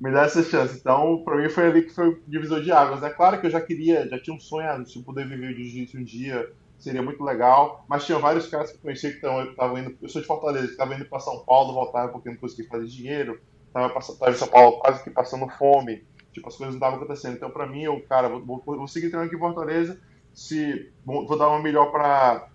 Me 0.00 0.10
dá 0.10 0.22
essa 0.22 0.42
chance. 0.42 0.76
Então, 0.78 1.22
pra 1.24 1.36
mim 1.36 1.48
foi 1.48 1.66
ali 1.66 1.82
que 1.82 1.90
foi 1.94 2.08
o 2.08 2.22
divisor 2.26 2.62
de 2.62 2.70
águas. 2.70 3.02
É 3.02 3.10
claro 3.10 3.40
que 3.40 3.46
eu 3.46 3.50
já 3.50 3.60
queria, 3.60 4.08
já 4.08 4.18
tinha 4.18 4.34
um 4.34 4.40
sonho, 4.40 4.68
ah, 4.68 4.84
se 4.84 4.98
eu 4.98 5.02
puder 5.02 5.26
viver 5.26 5.54
de 5.54 5.64
jiu-jitsu 5.64 5.98
um 5.98 6.04
dia, 6.04 6.50
seria 6.78 7.02
muito 7.02 7.22
legal. 7.24 7.84
Mas 7.88 8.04
tinha 8.04 8.18
vários 8.18 8.46
caras 8.46 8.70
que 8.70 8.76
eu 8.76 8.82
conhecia 8.82 9.10
que 9.10 9.16
estavam 9.16 9.78
indo. 9.78 9.96
Eu 10.00 10.08
sou 10.08 10.20
de 10.20 10.26
Fortaleza, 10.26 10.66
que 10.66 10.72
estavam 10.72 10.94
indo 10.94 11.06
para 11.06 11.20
São 11.20 11.44
Paulo, 11.44 11.72
voltava 11.72 12.12
porque 12.12 12.28
não 12.28 12.36
conseguia 12.36 12.68
fazer 12.68 12.86
dinheiro. 12.86 13.40
Tava, 13.72 13.88
tava 13.88 14.30
em 14.30 14.34
São 14.34 14.48
Paulo 14.48 14.78
quase 14.78 15.02
que 15.02 15.10
passando 15.10 15.48
fome. 15.48 16.04
Tipo, 16.32 16.48
as 16.48 16.56
coisas 16.56 16.74
não 16.74 16.78
estavam 16.78 16.98
acontecendo. 16.98 17.34
Então, 17.36 17.50
pra 17.50 17.66
mim, 17.66 17.82
eu, 17.82 17.98
cara, 18.06 18.28
vou, 18.28 18.42
vou, 18.44 18.62
vou 18.76 18.88
seguir 18.88 19.08
treinando 19.08 19.28
aqui 19.28 19.36
em 19.36 19.38
Fortaleza. 19.38 19.98
Se, 20.36 20.92
vou, 21.04 21.26
dar 21.36 21.48
uma 21.48 21.62
melhor 21.62 21.90
para 21.90 22.48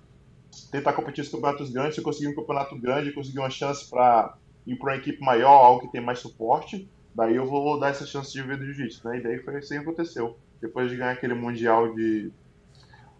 tentar 0.71 0.93
competir 0.93 1.23
nos 1.23 1.31
campeonatos 1.31 1.71
grandes. 1.71 1.95
Se 1.95 2.01
eu 2.01 2.05
conseguir 2.05 2.27
um 2.27 2.35
campeonato 2.35 2.77
grande, 2.79 3.11
conseguir 3.11 3.39
uma 3.39 3.49
chance 3.49 3.89
para 3.89 4.37
ir 4.67 4.75
para 4.75 4.93
uma 4.93 4.97
equipe 4.97 5.19
maior, 5.19 5.49
algo 5.49 5.81
que 5.81 5.91
tem 5.91 5.99
mais 5.99 6.19
suporte, 6.19 6.87
daí 7.15 7.35
eu 7.35 7.45
vou 7.45 7.79
dar 7.79 7.89
essa 7.89 8.05
chance 8.05 8.31
de 8.31 8.41
ver 8.43 8.57
do 8.57 8.65
jiu-jitsu. 8.65 9.07
Né? 9.07 9.17
E 9.17 9.23
daí 9.23 9.39
foi 9.39 9.57
assim 9.57 9.75
que 9.75 9.81
aconteceu. 9.81 10.37
Depois 10.61 10.91
de 10.91 10.95
ganhar 10.95 11.11
aquele 11.11 11.33
mundial 11.33 11.93
de 11.95 12.31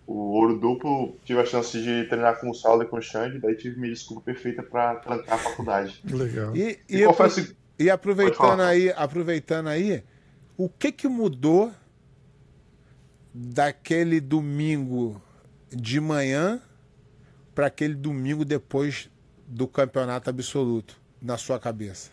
o 0.06 0.34
ouro 0.34 0.60
duplo, 0.60 1.16
tive 1.24 1.40
a 1.40 1.46
chance 1.46 1.82
de 1.82 2.04
treinar 2.06 2.40
com 2.40 2.50
o 2.50 2.54
Saulo 2.54 2.84
e 2.84 2.86
com 2.86 2.98
o 2.98 3.02
Xande, 3.02 3.40
daí 3.40 3.56
tive 3.56 3.80
minha 3.80 3.94
desculpa 3.94 4.22
perfeita 4.22 4.62
para 4.62 4.96
trancar 4.96 5.36
a 5.36 5.38
faculdade. 5.38 6.02
Legal. 6.10 6.56
E, 6.56 6.80
e, 6.90 7.02
e, 7.02 7.06
confesso... 7.06 7.56
e 7.80 7.90
aproveitando 7.90 8.62
aí, 8.62 8.92
aproveitando 8.96 9.68
aí, 9.68 10.04
o 10.58 10.68
que 10.68 10.92
que 10.92 11.08
mudou 11.08 11.72
daquele 13.34 14.20
domingo 14.20 15.22
de 15.70 16.00
manhã 16.00 16.62
para 17.56 17.68
aquele 17.68 17.94
domingo 17.94 18.44
depois 18.44 19.10
do 19.48 19.68
campeonato 19.68 20.30
absoluto 20.30 21.00
na 21.22 21.38
sua 21.38 21.60
cabeça? 21.60 22.10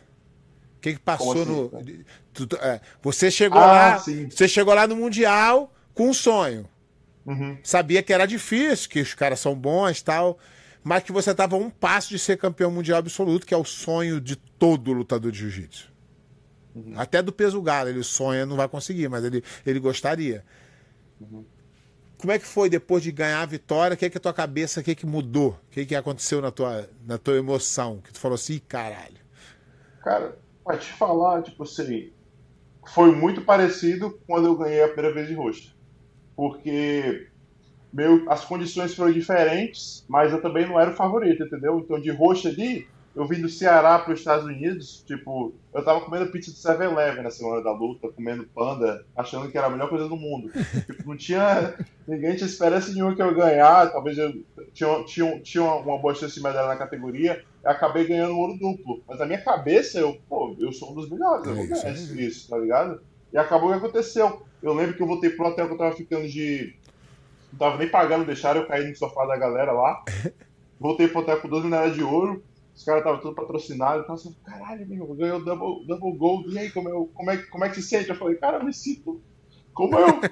O 0.76 0.80
que, 0.80 0.94
que 0.94 1.00
passou 1.00 1.42
assim, 1.42 1.44
no. 1.44 2.56
É, 2.60 2.80
você 3.02 3.30
chegou 3.30 3.60
ah, 3.60 3.66
lá. 3.66 3.98
Sim. 3.98 4.30
Você 4.30 4.46
chegou 4.46 4.72
lá 4.72 4.86
no 4.86 4.94
Mundial 4.94 5.72
com 5.92 6.08
um 6.08 6.14
sonho. 6.14 6.68
Uhum. 7.26 7.58
Sabia 7.62 8.02
que 8.02 8.12
era 8.12 8.26
difícil, 8.26 8.88
que 8.88 9.00
os 9.00 9.12
caras 9.12 9.40
são 9.40 9.54
bons 9.54 10.00
tal. 10.02 10.38
Mas 10.84 11.02
que 11.02 11.10
você 11.10 11.32
estava 11.32 11.56
um 11.56 11.68
passo 11.68 12.10
de 12.10 12.18
ser 12.18 12.38
campeão 12.38 12.70
mundial 12.70 13.00
absoluto, 13.00 13.44
que 13.44 13.52
é 13.52 13.56
o 13.56 13.64
sonho 13.64 14.20
de 14.20 14.36
todo 14.36 14.92
lutador 14.92 15.32
de 15.32 15.38
jiu-jitsu. 15.40 15.92
Uhum. 16.74 16.94
Até 16.96 17.20
do 17.20 17.32
peso 17.32 17.60
galo, 17.60 17.88
ele 17.88 18.02
sonha, 18.04 18.46
não 18.46 18.56
vai 18.56 18.68
conseguir, 18.68 19.08
mas 19.08 19.24
ele, 19.24 19.42
ele 19.66 19.80
gostaria. 19.80 20.44
Uhum. 21.20 21.44
Como 22.18 22.32
é 22.32 22.38
que 22.38 22.46
foi 22.46 22.68
depois 22.68 23.02
de 23.02 23.12
ganhar 23.12 23.40
a 23.42 23.46
vitória? 23.46 23.94
O 23.94 23.96
que 23.96 24.06
é 24.06 24.10
que 24.10 24.18
a 24.18 24.20
tua 24.20 24.34
cabeça, 24.34 24.80
o 24.80 24.84
que 24.84 24.90
é 24.90 24.94
que 24.94 25.06
mudou? 25.06 25.50
O 25.50 25.70
que 25.70 25.80
é 25.80 25.84
que 25.86 25.94
aconteceu 25.94 26.40
na 26.42 26.50
tua, 26.50 26.88
na 27.06 27.16
tua 27.16 27.36
emoção? 27.36 28.00
Que 28.00 28.12
tu 28.12 28.18
falou 28.18 28.34
assim, 28.34 28.58
caralho. 28.58 29.18
Cara, 30.02 30.36
Pra 30.68 30.76
te 30.76 30.92
falar, 30.92 31.42
tipo 31.42 31.62
assim, 31.62 32.12
foi 32.86 33.14
muito 33.16 33.40
parecido 33.40 34.20
quando 34.26 34.48
eu 34.48 34.54
ganhei 34.54 34.82
a 34.82 34.88
primeira 34.88 35.14
vez 35.14 35.26
de 35.26 35.32
roxa. 35.32 35.74
Porque 36.36 37.26
meu, 37.90 38.30
as 38.30 38.44
condições 38.44 38.94
foram 38.94 39.10
diferentes, 39.10 40.04
mas 40.06 40.30
eu 40.30 40.42
também 40.42 40.68
não 40.68 40.78
era 40.78 40.90
o 40.90 40.96
favorito, 40.96 41.42
entendeu? 41.42 41.78
Então 41.78 41.98
de 41.98 42.10
roxa 42.10 42.50
ali, 42.50 42.86
eu 43.18 43.26
vim 43.26 43.40
do 43.40 43.48
Ceará 43.48 43.98
para 43.98 44.12
os 44.12 44.20
Estados 44.20 44.44
Unidos, 44.44 45.02
tipo, 45.04 45.52
eu 45.74 45.84
tava 45.84 46.02
comendo 46.02 46.30
pizza 46.30 46.52
de 46.52 46.56
7-Eleven 46.56 47.24
na 47.24 47.32
semana 47.32 47.60
da 47.60 47.72
luta, 47.72 48.12
comendo 48.12 48.48
panda, 48.54 49.04
achando 49.16 49.50
que 49.50 49.58
era 49.58 49.66
a 49.66 49.70
melhor 49.70 49.88
coisa 49.88 50.08
do 50.08 50.14
mundo. 50.14 50.52
tipo, 50.86 51.02
não 51.04 51.16
tinha. 51.16 51.74
Ninguém 52.06 52.36
tinha 52.36 52.46
esperança 52.46 52.92
nenhuma 52.92 53.16
que 53.16 53.20
eu 53.20 53.34
ganhar, 53.34 53.90
talvez 53.90 54.16
eu 54.18 54.32
tinha, 54.72 55.04
tinha, 55.04 55.40
tinha 55.40 55.64
uma 55.64 55.98
boa 55.98 56.14
chance 56.14 56.36
de 56.36 56.40
medalha 56.40 56.68
na 56.68 56.76
categoria, 56.76 57.44
eu 57.64 57.70
acabei 57.72 58.06
ganhando 58.06 58.38
ouro 58.38 58.56
duplo. 58.56 59.02
Mas 59.08 59.18
na 59.18 59.26
minha 59.26 59.42
cabeça, 59.42 59.98
eu, 59.98 60.16
pô, 60.28 60.54
eu 60.56 60.72
sou 60.72 60.92
um 60.92 60.94
dos 60.94 61.10
melhores, 61.10 61.44
eu 61.44 61.56
vou 61.56 61.66
ganhar 61.66 61.92
isso, 61.92 62.20
isso, 62.20 62.48
tá 62.48 62.56
ligado? 62.56 63.00
E 63.32 63.36
acabou 63.36 63.68
o 63.68 63.72
que 63.72 63.78
aconteceu. 63.78 64.46
Eu 64.62 64.72
lembro 64.74 64.94
que 64.94 65.02
eu 65.02 65.08
voltei 65.08 65.30
pro 65.30 65.48
hotel 65.48 65.66
que 65.66 65.72
eu 65.74 65.78
tava 65.78 65.96
ficando 65.96 66.28
de. 66.28 66.72
Não 67.52 67.58
tava 67.58 67.78
nem 67.78 67.88
pagando, 67.88 68.24
deixaram 68.24 68.60
eu 68.60 68.68
cair 68.68 68.88
no 68.88 68.94
sofá 68.94 69.26
da 69.26 69.36
galera 69.36 69.72
lá. 69.72 70.04
Voltei 70.78 71.08
pro 71.08 71.22
hotel 71.22 71.40
com 71.40 71.48
12 71.48 71.64
medalhas 71.64 71.96
de 71.96 72.04
ouro 72.04 72.40
os 72.78 72.84
caras 72.84 73.00
estavam 73.00 73.20
tudo 73.20 73.34
patrocinados, 73.34 74.04
então 74.04 74.14
assim, 74.14 74.36
caralho, 74.44 74.86
meu, 74.86 75.04
ganhou 75.14 75.44
double, 75.44 75.84
double 75.84 76.16
gold, 76.16 76.48
e 76.54 76.58
aí, 76.58 76.70
como, 76.70 76.88
eu, 76.88 77.10
como, 77.12 77.28
é, 77.28 77.36
como 77.36 77.64
é 77.64 77.68
que 77.68 77.82
se 77.82 77.88
sente? 77.88 78.08
Eu 78.08 78.14
falei, 78.14 78.36
cara, 78.36 78.58
eu 78.58 78.64
me 78.64 78.72
sinto 78.72 79.20
como 79.74 79.98
eu. 79.98 80.06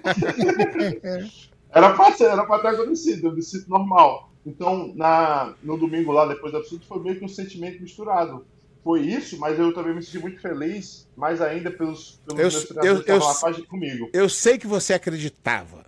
era, 1.71 1.93
pra 1.95 2.13
ser, 2.13 2.27
era 2.27 2.47
pra 2.47 2.61
ter 2.61 2.69
acontecido, 2.69 3.27
eu 3.27 3.35
me 3.35 3.43
sinto 3.43 3.69
normal. 3.69 4.31
Então, 4.47 4.93
na, 4.95 5.57
no 5.61 5.77
domingo 5.77 6.13
lá, 6.13 6.25
depois 6.25 6.53
do 6.53 6.59
absurdo, 6.59 6.87
foi 6.87 7.03
meio 7.03 7.19
que 7.19 7.25
um 7.25 7.29
sentimento 7.29 7.83
misturado. 7.83 8.47
Foi 8.85 9.01
isso, 9.01 9.37
mas 9.41 9.59
eu 9.59 9.75
também 9.75 9.97
me 9.97 10.03
senti 10.03 10.21
muito 10.21 10.41
feliz, 10.41 11.09
mais 11.17 11.41
ainda 11.43 11.73
pelos, 11.73 12.21
pelos 12.29 12.71
eu, 12.71 12.77
eu, 12.85 13.03
eu, 13.07 13.15
eu, 13.17 13.67
comigo. 13.67 14.09
Eu 14.13 14.29
sei 14.29 14.57
que 14.57 14.69
você 14.69 14.95
acreditava. 14.95 15.85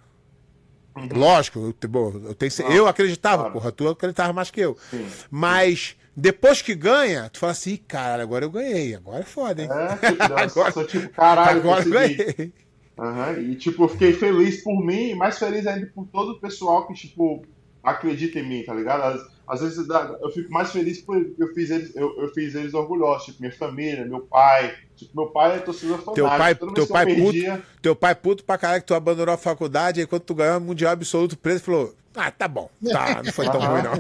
Uhum. 0.99 1.09
Lógico, 1.19 1.75
eu, 1.81 1.89
bom, 1.89 2.13
eu, 2.25 2.35
tenho, 2.35 2.53
ah, 2.67 2.73
eu 2.73 2.87
acreditava, 2.87 3.45
claro. 3.45 3.53
porra, 3.53 3.73
tu 3.73 3.89
acreditava 3.89 4.33
mais 4.33 4.51
que 4.51 4.61
eu. 4.61 4.77
Sim. 4.91 5.07
Mas 5.31 5.97
depois 6.17 6.61
que 6.61 6.75
ganha, 6.75 7.31
tu 7.31 7.39
fala 7.39 7.53
assim, 7.53 7.77
cara, 7.77 8.23
agora 8.23 8.45
eu 8.45 8.51
ganhei, 8.51 8.95
agora 8.95 9.21
é 9.21 9.25
foda, 9.25 9.63
hein? 9.63 9.69
É, 9.71 9.97
tipo, 10.11 10.23
agora, 10.23 10.71
sou 10.73 10.85
tipo, 10.85 11.09
caralho, 11.11 11.61
agora 11.61 11.85
eu 11.85 11.91
ganhei. 11.91 12.53
Uhum, 12.99 13.53
e 13.53 13.55
tipo, 13.55 13.85
eu 13.85 13.89
fiquei 13.89 14.13
feliz 14.13 14.65
por 14.65 14.85
mim 14.85 15.11
e 15.11 15.15
mais 15.15 15.39
feliz 15.39 15.65
ainda 15.67 15.87
por 15.95 16.07
todo 16.09 16.33
o 16.33 16.41
pessoal 16.41 16.89
que, 16.89 16.95
tipo, 16.95 17.47
acredita 17.83 18.41
em 18.41 18.49
mim, 18.49 18.65
tá 18.65 18.75
ligado? 18.75 19.03
Às, 19.03 19.21
às 19.47 19.61
vezes 19.61 19.89
eu 20.21 20.31
fico 20.31 20.53
mais 20.53 20.73
feliz 20.73 21.01
porque 21.01 21.41
eu 21.41 21.55
fiz 21.55 21.71
eles, 21.71 21.95
eu, 21.95 22.15
eu, 22.21 22.29
fiz 22.35 22.55
eles 22.55 22.75
orgulhosos, 22.75 23.27
tipo, 23.27 23.41
minha 23.41 23.53
família, 23.53 24.05
meu 24.05 24.21
pai. 24.21 24.77
Tipo, 24.99 25.17
meu 25.23 25.31
pai 25.31 25.57
é 25.57 25.59
torcedor 25.61 25.99
fanático. 25.99 26.15
Teu 26.15 26.29
pai, 26.29 26.55
teu 26.55 26.87
pai, 26.87 27.07
perdia... 27.07 27.53
puto, 27.53 27.67
teu 27.81 27.97
pai 27.97 28.15
puto 28.15 28.45
pra 28.45 28.59
caralho 28.59 28.81
que 28.83 28.87
tu 28.87 28.95
abandonou 28.95 29.35
a 29.35 29.39
faculdade, 29.39 30.01
aí 30.01 30.07
quando 30.07 30.23
tu 30.23 30.35
ganhou 30.35 30.59
o 30.59 30.61
Mundial 30.61 30.93
Absoluto 30.93 31.39
preso, 31.39 31.63
falou, 31.65 31.95
ah, 32.17 32.31
tá 32.31 32.49
bom, 32.49 32.69
tá, 32.91 33.23
não 33.23 33.33
foi 33.33 33.47
tão 33.47 33.61
ruim 33.61 33.83
não. 33.83 33.93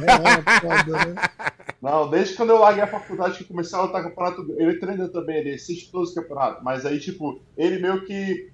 Não, 1.80 2.10
desde 2.10 2.34
quando 2.34 2.50
eu 2.50 2.58
larguei 2.58 2.82
a 2.82 2.88
faculdade 2.88 3.38
que 3.38 3.44
comecei 3.44 3.78
a 3.78 3.82
lutar 3.82 4.02
campeonato, 4.02 4.44
ele 4.58 4.80
treina 4.80 5.08
também, 5.08 5.36
ele 5.36 5.54
assiste 5.54 5.92
todos 5.92 6.08
os 6.08 6.14
campeonatos, 6.14 6.62
mas 6.64 6.84
aí, 6.84 6.98
tipo, 6.98 7.40
ele 7.56 7.80
meio 7.80 8.04
que 8.04 8.50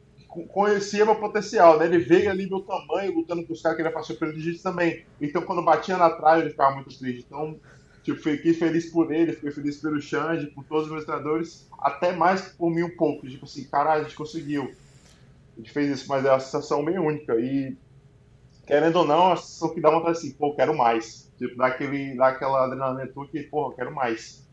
conhecia 0.52 1.04
meu 1.04 1.14
potencial, 1.14 1.78
né? 1.78 1.86
Ele 1.86 1.98
veio 1.98 2.30
ali 2.30 2.48
meu 2.48 2.60
tamanho, 2.60 3.14
lutando 3.14 3.46
com 3.46 3.52
os 3.52 3.62
caras 3.62 3.76
que 3.76 3.82
ele 3.82 3.90
passou 3.90 4.16
pelo 4.16 4.38
jiu 4.38 4.60
também. 4.60 5.04
Então, 5.20 5.42
quando 5.42 5.64
batia 5.64 5.96
na 5.96 6.10
trave, 6.10 6.42
ele 6.42 6.50
ficava 6.50 6.74
muito 6.74 6.98
triste. 6.98 7.24
Então, 7.26 7.56
tipo, 8.04 8.20
fiquei 8.20 8.52
feliz 8.52 8.90
por 8.90 9.10
ele, 9.10 9.32
fiquei 9.32 9.50
feliz 9.50 9.78
pelo 9.78 10.00
Xande, 10.00 10.46
por 10.48 10.62
todos 10.64 10.84
os 10.84 10.92
meus 10.92 11.04
treinadores, 11.04 11.66
até 11.80 12.14
mais 12.14 12.42
por 12.42 12.70
mim 12.70 12.82
um 12.82 12.96
pouco. 12.96 13.26
Tipo 13.26 13.46
assim, 13.46 13.64
caralho, 13.64 14.02
a 14.02 14.04
gente 14.04 14.14
conseguiu. 14.14 14.72
A 15.54 15.60
gente 15.60 15.72
fez 15.72 15.90
isso, 15.90 16.08
mas 16.08 16.24
é 16.24 16.30
uma 16.30 16.38
sensação 16.38 16.84
bem 16.84 16.98
única. 16.98 17.34
E, 17.36 17.76
querendo 18.66 18.96
ou 18.96 19.06
não, 19.06 19.14
é 19.14 19.26
uma 19.28 19.36
sensação 19.36 19.74
que 19.74 19.80
dá 19.80 19.90
vontade 19.90 20.18
assim, 20.18 20.32
pô, 20.32 20.54
quero 20.54 20.76
mais. 20.76 21.32
Tipo, 21.38 21.56
dá, 21.56 21.66
aquele, 21.66 22.14
dá 22.14 22.28
aquela 22.28 22.64
adrenalina 22.64 23.10
tua 23.10 23.26
que, 23.26 23.42
porra, 23.44 23.74
quero 23.74 23.94
mais. 23.94 24.44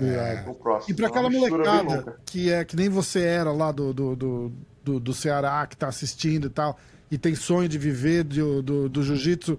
É. 0.00 0.42
Próximo, 0.60 0.92
e 0.92 0.96
para 0.96 1.06
aquela 1.06 1.30
molecada 1.30 2.16
que 2.26 2.50
é 2.50 2.64
que 2.64 2.74
nem 2.74 2.88
você 2.88 3.20
era 3.20 3.52
lá 3.52 3.70
do, 3.70 3.94
do, 3.94 4.16
do, 4.16 4.52
do, 4.82 4.98
do 4.98 5.14
Ceará, 5.14 5.64
que 5.68 5.76
tá 5.76 5.86
assistindo 5.86 6.48
e 6.48 6.50
tal, 6.50 6.76
e 7.08 7.16
tem 7.16 7.36
sonho 7.36 7.68
de 7.68 7.78
viver 7.78 8.24
do, 8.24 8.60
do, 8.60 8.88
do 8.88 9.02
jiu-jitsu, 9.04 9.56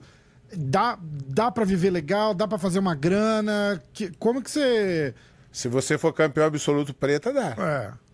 dá, 0.57 0.97
dá 1.01 1.51
para 1.51 1.65
viver 1.65 1.89
legal? 1.89 2.33
Dá 2.33 2.47
para 2.47 2.57
fazer 2.57 2.79
uma 2.79 2.95
grana? 2.95 3.81
Que, 3.93 4.11
como 4.17 4.41
que 4.41 4.49
você. 4.49 5.13
Se 5.51 5.67
você 5.67 5.97
for 5.97 6.13
campeão 6.13 6.45
absoluto 6.45 6.93
preta, 6.93 7.31
dá. 7.31 7.55
É. 7.57 8.05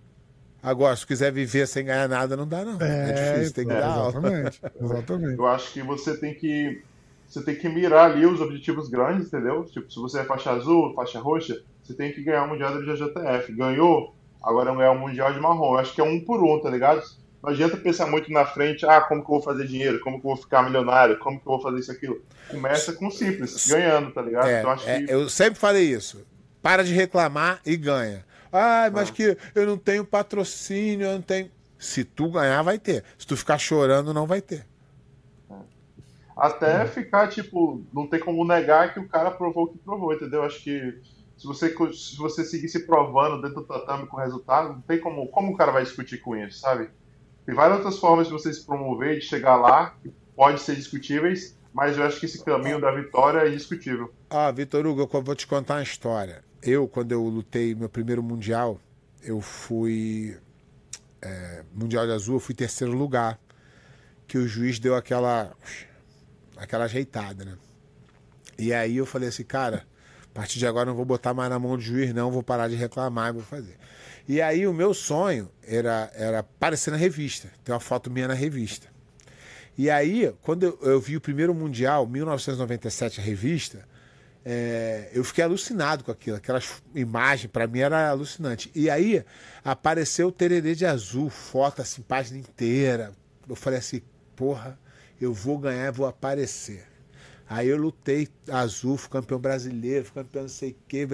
Agora, 0.63 0.95
se 0.95 1.07
quiser 1.07 1.31
viver 1.31 1.68
sem 1.68 1.85
ganhar 1.85 2.07
nada, 2.07 2.38
não 2.38 2.47
dá, 2.47 2.63
não. 2.63 2.80
É, 2.80 3.09
é 3.09 3.34
difícil, 3.34 3.53
tem 3.53 3.65
que 3.65 3.73
é, 3.73 3.80
dar 3.80 4.09
exatamente, 4.09 4.61
exatamente. 4.80 5.38
Eu 5.39 5.47
acho 5.47 5.73
que 5.73 5.81
você 5.81 6.18
tem 6.18 6.35
que 6.35 6.84
você 7.27 7.41
tem 7.41 7.55
que 7.55 7.69
mirar 7.69 8.11
ali 8.11 8.26
os 8.26 8.41
objetivos 8.41 8.89
grandes, 8.89 9.27
entendeu? 9.27 9.63
Tipo, 9.63 9.91
se 9.91 9.97
você 9.97 10.19
é 10.19 10.23
faixa 10.26 10.51
azul, 10.51 10.93
faixa 10.93 11.19
roxa, 11.19 11.63
você 11.81 11.93
tem 11.93 12.11
que 12.11 12.22
ganhar 12.22 12.43
o 12.43 12.49
Mundial 12.49 12.73
da 12.73 12.81
JJF. 12.81 13.53
Ganhou, 13.53 14.13
agora 14.43 14.72
é 14.72 14.76
ganhar 14.76 14.91
o 14.91 14.99
Mundial 14.99 15.34
de 15.34 15.39
marrom. 15.39 15.73
Eu 15.73 15.80
acho 15.80 15.95
que 15.95 16.01
é 16.01 16.03
um 16.03 16.19
por 16.19 16.43
um, 16.43 16.61
tá 16.61 16.69
ligado? 16.69 17.01
Não 17.41 17.49
adianta 17.49 17.76
pensar 17.76 18.05
muito 18.05 18.31
na 18.31 18.45
frente, 18.45 18.85
ah, 18.85 19.01
como 19.01 19.22
que 19.23 19.31
eu 19.31 19.35
vou 19.35 19.41
fazer 19.41 19.65
dinheiro, 19.65 19.99
como 20.01 20.22
que 20.22 20.27
eu 20.27 20.35
vou 20.35 20.38
ficar 20.38 20.61
milionário, 20.61 21.18
como 21.18 21.39
que 21.39 21.47
eu 21.47 21.53
vou 21.53 21.61
fazer 21.61 21.80
isso 21.80 21.91
aquilo. 21.91 22.22
Começa 22.49 22.93
com 22.93 23.09
simples, 23.09 23.68
ganhando, 23.68 24.11
tá 24.11 24.22
ligado? 24.22 24.47
É, 24.47 24.59
então, 24.59 24.73
é, 24.85 25.01
que... 25.01 25.11
Eu 25.11 25.27
sempre 25.27 25.59
falei 25.59 25.84
isso. 25.84 26.23
Para 26.61 26.84
de 26.84 26.93
reclamar 26.93 27.59
e 27.65 27.76
ganha. 27.76 28.23
Ah, 28.51 28.91
mas 28.93 29.09
ah. 29.09 29.11
que 29.11 29.38
eu 29.55 29.65
não 29.65 29.77
tenho 29.77 30.05
patrocínio, 30.05 31.07
eu 31.07 31.13
não 31.13 31.22
tenho. 31.22 31.49
Se 31.80 32.03
tu 32.03 32.30
ganhar, 32.30 32.61
vai 32.61 32.77
ter. 32.77 33.03
Se 33.18 33.26
tu 33.26 33.35
ficar 33.35 33.57
chorando, 33.57 34.13
não 34.13 34.27
vai 34.27 34.39
ter. 34.39 34.68
Até 36.38 36.85
ficar, 36.85 37.27
tipo, 37.27 37.84
não 37.93 38.07
tem 38.07 38.19
como 38.19 38.45
negar 38.45 38.93
que 38.93 38.99
o 38.99 39.07
cara 39.07 39.31
provou 39.31 39.65
o 39.65 39.68
que 39.68 39.77
provou, 39.80 40.13
entendeu? 40.13 40.43
Acho 40.43 40.63
que 40.63 40.99
se 41.38 41.47
você, 41.47 41.76
se 41.93 42.18
você 42.18 42.45
seguir 42.45 42.68
se 42.68 42.85
provando 42.85 43.41
dentro 43.41 43.61
do 43.61 43.68
tatame 43.68 44.05
com 44.05 44.18
resultado, 44.18 44.73
não 44.73 44.81
tem 44.81 44.99
como. 44.99 45.27
Como 45.30 45.53
o 45.53 45.57
cara 45.57 45.72
vai 45.72 45.84
discutir 45.84 46.19
com 46.19 46.35
isso, 46.35 46.59
sabe? 46.59 46.89
Tem 47.45 47.55
várias 47.55 47.80
outras 47.80 47.97
formas 47.97 48.27
de 48.27 48.34
você 48.34 48.53
se 48.53 48.65
promover, 48.65 49.19
de 49.19 49.26
chegar 49.26 49.55
lá, 49.55 49.95
que 50.01 50.11
pode 50.35 50.61
ser 50.61 50.76
discutíveis, 50.76 51.57
mas 51.73 51.97
eu 51.97 52.03
acho 52.03 52.19
que 52.19 52.26
esse 52.26 52.43
caminho 52.43 52.80
da 52.80 52.91
vitória 52.91 53.39
é 53.39 53.49
indiscutível. 53.49 54.13
Ah, 54.30 54.51
Vitor 54.51 54.85
Hugo, 54.85 55.09
eu 55.11 55.22
vou 55.22 55.35
te 55.35 55.47
contar 55.47 55.76
uma 55.76 55.84
história. 55.84 56.43
Eu, 56.61 56.88
quando 56.88 57.11
eu 57.11 57.23
lutei 57.23 57.73
meu 57.73 57.89
primeiro 57.89 58.22
Mundial, 58.22 58.80
eu 59.23 59.41
fui. 59.41 60.38
É, 61.22 61.63
mundial 61.73 62.05
de 62.07 62.13
Azul, 62.13 62.35
eu 62.35 62.39
fui 62.39 62.55
terceiro 62.55 62.93
lugar. 62.93 63.39
Que 64.27 64.38
o 64.38 64.47
juiz 64.47 64.80
deu 64.80 64.95
aquela 64.95 65.53
aquela 66.57 66.85
ajeitada, 66.85 67.43
né? 67.43 67.57
E 68.57 68.73
aí 68.73 68.97
eu 68.97 69.05
falei 69.05 69.30
assim, 69.30 69.43
cara, 69.43 69.85
a 70.23 70.34
partir 70.34 70.59
de 70.59 70.68
agora 70.68 70.85
não 70.85 70.95
vou 70.95 71.05
botar 71.05 71.34
mais 71.34 71.49
na 71.49 71.57
mão 71.57 71.76
do 71.76 71.81
juiz, 71.81 72.13
não, 72.13 72.31
vou 72.31 72.43
parar 72.43 72.68
de 72.68 72.76
reclamar 72.76 73.30
e 73.30 73.34
vou 73.34 73.41
fazer. 73.41 73.77
E 74.27 74.41
aí 74.41 74.65
o 74.68 74.73
meu 74.73 74.93
sonho 74.93 75.49
era, 75.64 76.11
era 76.14 76.39
aparecer 76.39 76.91
na 76.91 76.98
revista, 76.98 77.49
ter 77.64 77.72
uma 77.72 77.80
foto 77.80 78.10
minha 78.10 78.27
na 78.27 78.34
revista. 78.34 78.88
E 79.77 79.89
aí, 79.89 80.34
quando 80.41 80.64
eu, 80.64 80.80
eu 80.81 80.99
vi 80.99 81.18
o 81.18 81.22
primeiro 81.22 81.53
Mundial, 81.53 82.06
1997, 82.06 83.19
a 83.19 83.23
revista, 83.23 83.88
é, 84.43 85.10
eu 85.14 85.23
fiquei 85.23 85.43
alucinado 85.43 86.03
com 86.03 86.11
aquilo. 86.11 86.38
Aquelas 86.38 86.81
imagens, 86.93 87.52
para 87.52 87.68
mim, 87.68 87.80
era 87.80 88.10
alucinante. 88.10 88.72
E 88.76 88.89
aí 88.89 89.23
apareceu 89.64 90.27
o 90.27 90.31
Tererê 90.31 90.76
de 90.76 90.85
Azul, 90.85 91.30
foto 91.30 91.81
assim, 91.81 92.02
página 92.02 92.38
inteira. 92.38 93.14
Eu 93.48 93.56
falei 93.56 93.80
assim, 93.80 94.02
porra, 94.35 94.77
eu 95.19 95.34
vou 95.34 95.57
ganhar, 95.57 95.91
vou 95.91 96.06
aparecer. 96.06 96.85
Aí 97.48 97.68
eu 97.68 97.77
lutei 97.77 98.30
azul, 98.49 98.95
fui 98.95 99.10
campeão 99.10 99.38
brasileiro, 99.38 100.06
fui 100.06 100.23
campeão 100.23 100.43
não 100.43 100.49
sei 100.49 100.72
o 100.72 100.76
quê. 100.88 101.06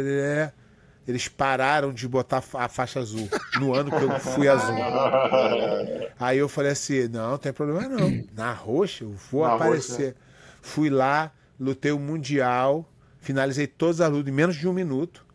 Eles 1.07 1.27
pararam 1.29 1.93
de 1.93 2.05
botar 2.07 2.43
a 2.53 2.67
faixa 2.67 2.99
azul 2.99 3.29
no 3.59 3.73
ano 3.73 3.89
que 3.89 4.03
eu 4.03 4.19
fui 4.19 4.49
azul. 4.49 4.75
Aí 6.19 6.37
eu 6.37 6.49
falei 6.49 6.71
assim: 6.73 7.07
não, 7.07 7.31
não 7.31 7.37
tem 7.37 7.53
problema 7.53 7.87
não. 7.87 8.23
Na 8.33 8.51
roxa 8.51 9.05
eu 9.05 9.15
vou 9.31 9.47
Na 9.47 9.55
aparecer. 9.55 10.07
Roxa. 10.07 10.15
Fui 10.61 10.89
lá, 10.89 11.31
lutei 11.57 11.91
o 11.91 11.99
Mundial, 11.99 12.85
finalizei 13.19 13.67
todas 13.67 14.01
as 14.01 14.11
lutas 14.11 14.27
em 14.27 14.35
menos 14.35 14.57
de 14.57 14.67
um 14.67 14.73
minuto. 14.73 15.25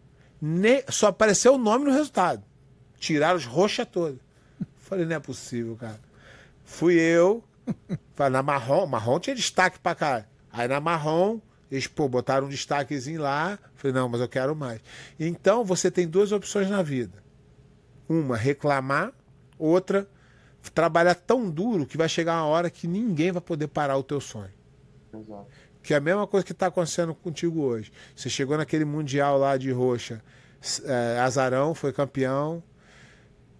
Ne... 0.41 0.85
Só 0.91 1.07
apareceu 1.07 1.55
o 1.55 1.59
nome 1.59 1.87
no 1.87 1.93
resultado. 1.93 2.43
Tiraram 2.99 3.37
os 3.37 3.47
roxas 3.47 3.87
todas. 3.91 4.19
Falei, 4.77 5.07
não 5.07 5.17
é 5.17 5.21
possível, 5.21 5.75
cara. 5.77 5.99
Fui 6.65 6.95
eu, 6.95 7.43
na 8.31 8.43
marrom, 8.43 8.87
marrom 8.87 9.19
tinha 9.19 9.35
destaque 9.35 9.79
pra 9.79 9.95
cá. 9.95 10.27
Aí 10.53 10.69
na 10.69 10.81
marrom, 10.81 11.41
eles 11.73 11.87
pô, 11.87 12.07
botaram 12.07 12.47
um 12.47 12.51
destaquezinho 12.51 13.23
lá. 13.23 13.59
Falei, 13.75 13.95
não, 13.95 14.07
mas 14.07 14.21
eu 14.21 14.29
quero 14.29 14.55
mais. 14.55 14.79
Então 15.19 15.65
você 15.65 15.91
tem 15.91 16.07
duas 16.07 16.31
opções 16.31 16.69
na 16.69 16.83
vida: 16.83 17.25
uma, 18.07 18.37
reclamar, 18.37 19.11
outra, 19.59 20.07
trabalhar 20.75 21.15
tão 21.15 21.49
duro 21.49 21.87
que 21.87 21.97
vai 21.97 22.11
chegar 22.11 22.35
uma 22.43 22.45
hora 22.45 22.69
que 22.69 22.87
ninguém 22.87 23.33
vai 23.33 23.41
poder 23.41 23.69
parar 23.69 23.97
o 23.97 24.03
teu 24.03 24.21
sonho. 24.21 24.53
Exato. 25.15 25.47
Que 25.83 25.95
é 25.95 25.97
a 25.97 26.01
mesma 26.01 26.27
coisa 26.27 26.45
que 26.45 26.53
está 26.53 26.67
acontecendo 26.67 27.15
contigo 27.15 27.63
hoje. 27.63 27.91
Você 28.15 28.29
chegou 28.29 28.59
naquele 28.59 28.85
mundial 28.85 29.39
lá 29.39 29.57
de 29.57 29.73
roxa. 29.73 30.23
é, 30.85 31.21
azarão, 31.21 31.75
foi 31.75 31.91
campeão. 31.91 32.63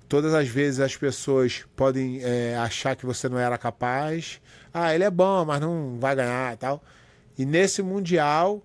Todas 0.07 0.35
as 0.35 0.47
vezes 0.47 0.81
as 0.81 0.95
pessoas 0.95 1.65
podem 1.75 2.23
é, 2.23 2.59
achar 2.59 2.95
que 2.95 3.07
você 3.07 3.27
não 3.27 3.39
era 3.39 3.57
capaz. 3.57 4.39
Ah, 4.73 4.95
ele 4.95 5.03
é 5.03 5.11
bom, 5.11 5.47
mas 5.47 5.63
não 5.63 5.99
vai 5.99 6.15
ganhar 6.15 6.53
e 6.53 6.57
tal. 6.59 6.85
E 7.39 7.45
nesse 7.45 7.83
Mundial, 7.83 8.63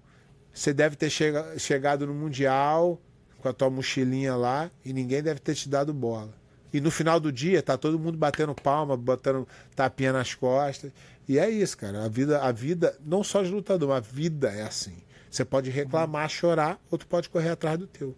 você 0.54 0.74
deve 0.74 0.96
ter 0.96 1.10
chega, 1.10 1.58
chegado 1.58 2.06
no 2.06 2.14
Mundial 2.14 3.00
com 3.40 3.48
a 3.48 3.54
tua 3.54 3.70
mochilinha 3.70 4.36
lá 4.36 4.72
e 4.84 4.92
ninguém 4.92 5.22
deve 5.22 5.40
ter 5.40 5.56
te 5.56 5.70
dado 5.70 5.94
bola. 5.94 6.34
E 6.74 6.82
no 6.82 6.92
final 6.92 7.20
do 7.20 7.32
dia, 7.32 7.62
tá 7.62 7.78
todo 7.78 7.98
mundo 7.98 8.18
batendo 8.18 8.54
palma, 8.54 8.98
botando 8.98 9.48
tapinha 9.76 10.12
nas 10.12 10.34
costas. 10.34 10.92
E 11.28 11.40
é 11.40 11.50
isso, 11.50 11.78
cara. 11.78 12.04
A 12.04 12.10
vida, 12.10 12.42
a 12.42 12.52
vida, 12.52 12.98
não 13.06 13.24
só 13.24 13.42
de 13.42 13.50
lutador, 13.50 13.92
a 13.92 14.00
vida 14.00 14.50
é 14.50 14.64
assim. 14.64 14.98
Você 15.30 15.46
pode 15.46 15.70
reclamar, 15.70 16.30
chorar, 16.30 16.80
ou 16.90 16.98
tu 16.98 17.08
pode 17.08 17.30
correr 17.30 17.50
atrás 17.50 17.78
do 17.78 17.88
teu. 17.88 18.16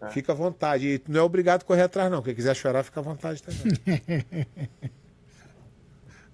É. 0.00 0.08
Fica 0.10 0.32
à 0.32 0.34
vontade. 0.34 0.86
E 0.86 1.02
não 1.10 1.20
é 1.20 1.22
obrigado 1.22 1.62
a 1.62 1.64
correr 1.64 1.82
atrás, 1.82 2.10
não. 2.10 2.22
Quem 2.22 2.34
quiser 2.34 2.54
chorar, 2.54 2.82
fica 2.82 3.00
à 3.00 3.02
vontade 3.02 3.42
também. 3.42 3.76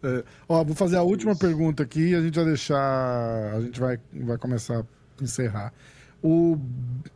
é, 0.02 0.24
ó, 0.48 0.62
vou 0.62 0.74
fazer 0.74 0.96
a 0.96 1.02
última 1.02 1.32
Isso. 1.32 1.40
pergunta 1.40 1.82
aqui 1.82 2.10
e 2.10 2.14
a 2.14 2.20
gente 2.20 2.34
vai 2.34 2.44
deixar. 2.44 3.54
A 3.54 3.60
gente 3.60 3.80
vai, 3.80 3.98
vai 4.12 4.38
começar 4.38 4.80
a 4.80 5.22
encerrar. 5.24 5.72
O 6.22 6.58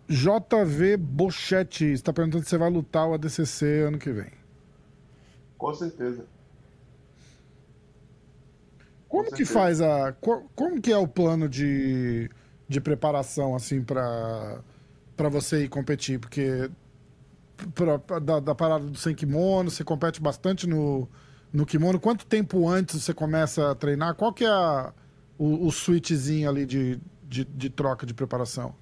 JV 0.09 0.97
Bochetti 0.97 1.86
está 1.86 2.12
perguntando 2.12 2.44
se 2.44 2.51
você 2.51 2.59
vai 2.59 2.70
lutar 2.70 3.09
o 3.09 3.15
ADCC 3.15 3.85
ano 3.86 3.98
que 3.98 4.12
vem. 4.12 4.31
Com 5.59 5.74
certeza. 5.74 6.24
Como 9.09 9.24
Com 9.24 9.31
que 9.31 9.44
certeza. 9.44 9.52
faz 9.52 9.81
a. 9.81 10.12
Como 10.55 10.81
que 10.81 10.93
é 10.93 10.97
o 10.97 11.09
plano 11.09 11.48
de, 11.48 12.31
de 12.69 12.81
preparação, 12.81 13.55
assim, 13.55 13.82
para 13.82 14.61
para 15.16 15.28
você 15.28 15.65
ir 15.65 15.69
competir? 15.69 16.19
Porque 16.19 16.70
pra, 17.74 17.98
pra, 17.98 18.19
da, 18.19 18.40
da, 18.40 18.55
parada 18.55 18.86
do 18.86 18.97
sem 18.97 19.15
kimono, 19.15 19.70
você 19.70 19.85
compete 19.85 20.20
bastante 20.20 20.66
no, 20.66 21.09
no 21.52 21.66
kimono. 21.66 21.98
Quanto 21.98 22.27
tempo 22.27 22.68
antes 22.68 23.02
você 23.02 23.14
começa 23.14 23.70
a 23.70 23.74
treinar? 23.74 24.14
Qual 24.14 24.32
que 24.32 24.44
é 24.44 24.48
a, 24.48 24.93
o, 25.39 25.66
o 25.66 25.72
switchzinho 25.72 26.48
ali 26.48 26.64
de, 26.64 27.01
de, 27.22 27.44
de 27.44 27.70
troca 27.70 28.06
de 28.06 28.14
preparação? 28.14 28.74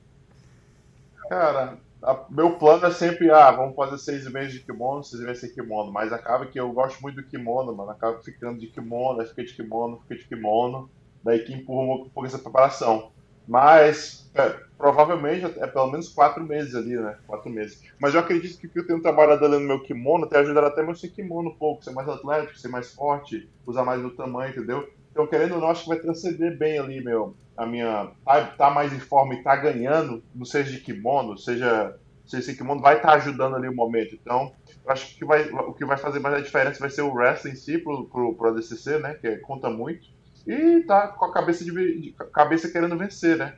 Cara, 1.29 1.79
a, 2.03 2.25
meu 2.31 2.57
plano 2.57 2.87
é 2.87 2.91
sempre, 2.91 3.31
ah, 3.31 3.51
vamos 3.51 3.75
fazer 3.75 3.99
seis 3.99 4.31
meses 4.31 4.53
de 4.53 4.61
kimono, 4.61 5.03
seis 5.03 5.23
meses 5.23 5.41
sem 5.41 5.51
kimono. 5.51 5.93
Mas 5.93 6.13
acaba 6.13 6.47
que 6.47 6.59
eu 6.59 6.73
gosto 6.73 7.01
muito 7.01 7.17
do 7.17 7.25
kimono, 7.25 7.75
mano. 7.75 7.91
Acaba 7.91 8.19
ficando 8.23 8.59
de 8.61 8.69
kimono, 8.69 9.21
aí 9.21 9.27
fica 9.27 9.45
de 9.45 9.55
kimono, 9.55 10.01
fica 10.03 10.17
de 10.17 10.25
kimono. 10.27 10.91
Daí 11.23 11.41
que 11.41 11.53
empurra 11.53 12.03
um 12.03 12.09
pouco 12.09 12.27
essa 12.27 12.39
preparação. 12.39 13.11
Mas 13.49 14.31
é, 14.35 14.55
provavelmente 14.77 15.47
é 15.59 15.67
pelo 15.67 15.91
menos 15.91 16.11
quatro 16.11 16.45
meses 16.45 16.75
ali, 16.75 16.95
né? 16.97 17.17
Quatro 17.27 17.51
meses. 17.51 17.83
Mas 17.99 18.13
eu 18.13 18.21
acredito 18.21 18.59
que 18.61 18.67
o 18.67 18.71
que 18.71 18.79
eu 18.79 18.87
tenho 18.87 19.01
trabalhado 19.01 19.45
ali 19.45 19.55
no 19.55 19.67
meu 19.67 19.83
kimono 19.83 20.29
tem 20.29 20.39
ajudado 20.39 20.67
até 20.67 20.83
meu 20.83 20.95
ser 20.95 21.09
kimono 21.09 21.49
um 21.49 21.55
pouco, 21.55 21.83
ser 21.83 21.93
mais 21.93 22.07
atlético, 22.07 22.59
ser 22.59 22.69
mais 22.69 22.93
forte, 22.93 23.49
usar 23.67 23.85
mais 23.85 24.05
o 24.05 24.11
tamanho, 24.11 24.51
entendeu? 24.51 24.87
Então, 25.11 25.27
querendo 25.27 25.55
ou 25.55 25.61
não, 25.61 25.71
acho 25.71 25.85
que 25.85 25.89
vai 25.89 25.99
transcender 25.99 26.57
bem 26.57 26.79
ali, 26.79 27.03
meu, 27.03 27.35
a 27.57 27.65
minha. 27.67 28.13
Tá, 28.25 28.45
tá 28.47 28.71
mais 28.71 28.93
em 28.93 29.01
forma 29.01 29.35
e 29.35 29.43
tá 29.43 29.57
ganhando, 29.57 30.23
não 30.35 30.45
seja 30.45 30.71
de 30.71 30.81
kimono, 30.81 31.37
seja. 31.39 31.99
Se 32.27 32.39
esse 32.39 32.55
kimono 32.55 32.83
vai 32.83 32.97
estar 32.97 33.09
tá 33.09 33.15
ajudando 33.15 33.57
ali 33.57 33.67
o 33.67 33.75
momento. 33.75 34.15
Então, 34.15 34.53
acho 34.87 35.17
que 35.17 35.25
vai, 35.25 35.49
o 35.49 35.73
que 35.73 35.87
vai 35.87 35.97
fazer 35.97 36.21
mais 36.21 36.35
a 36.35 36.41
diferença 36.41 36.79
vai 36.79 36.91
ser 36.91 37.01
o 37.01 37.13
wrestling 37.13 37.53
em 37.53 37.57
si 37.57 37.79
pro, 37.79 38.05
pro, 38.05 38.35
pro 38.35 38.51
ADCC, 38.51 38.99
né? 38.99 39.15
Que 39.15 39.39
conta 39.39 39.71
muito. 39.71 40.07
E 40.49 40.83
tá 40.85 41.09
com 41.09 41.27
a 41.27 41.33
cabeça, 41.33 41.63
de, 41.63 41.71
de 42.01 42.15
cabeça 42.33 42.71
querendo 42.71 42.97
vencer, 42.97 43.37
né? 43.37 43.55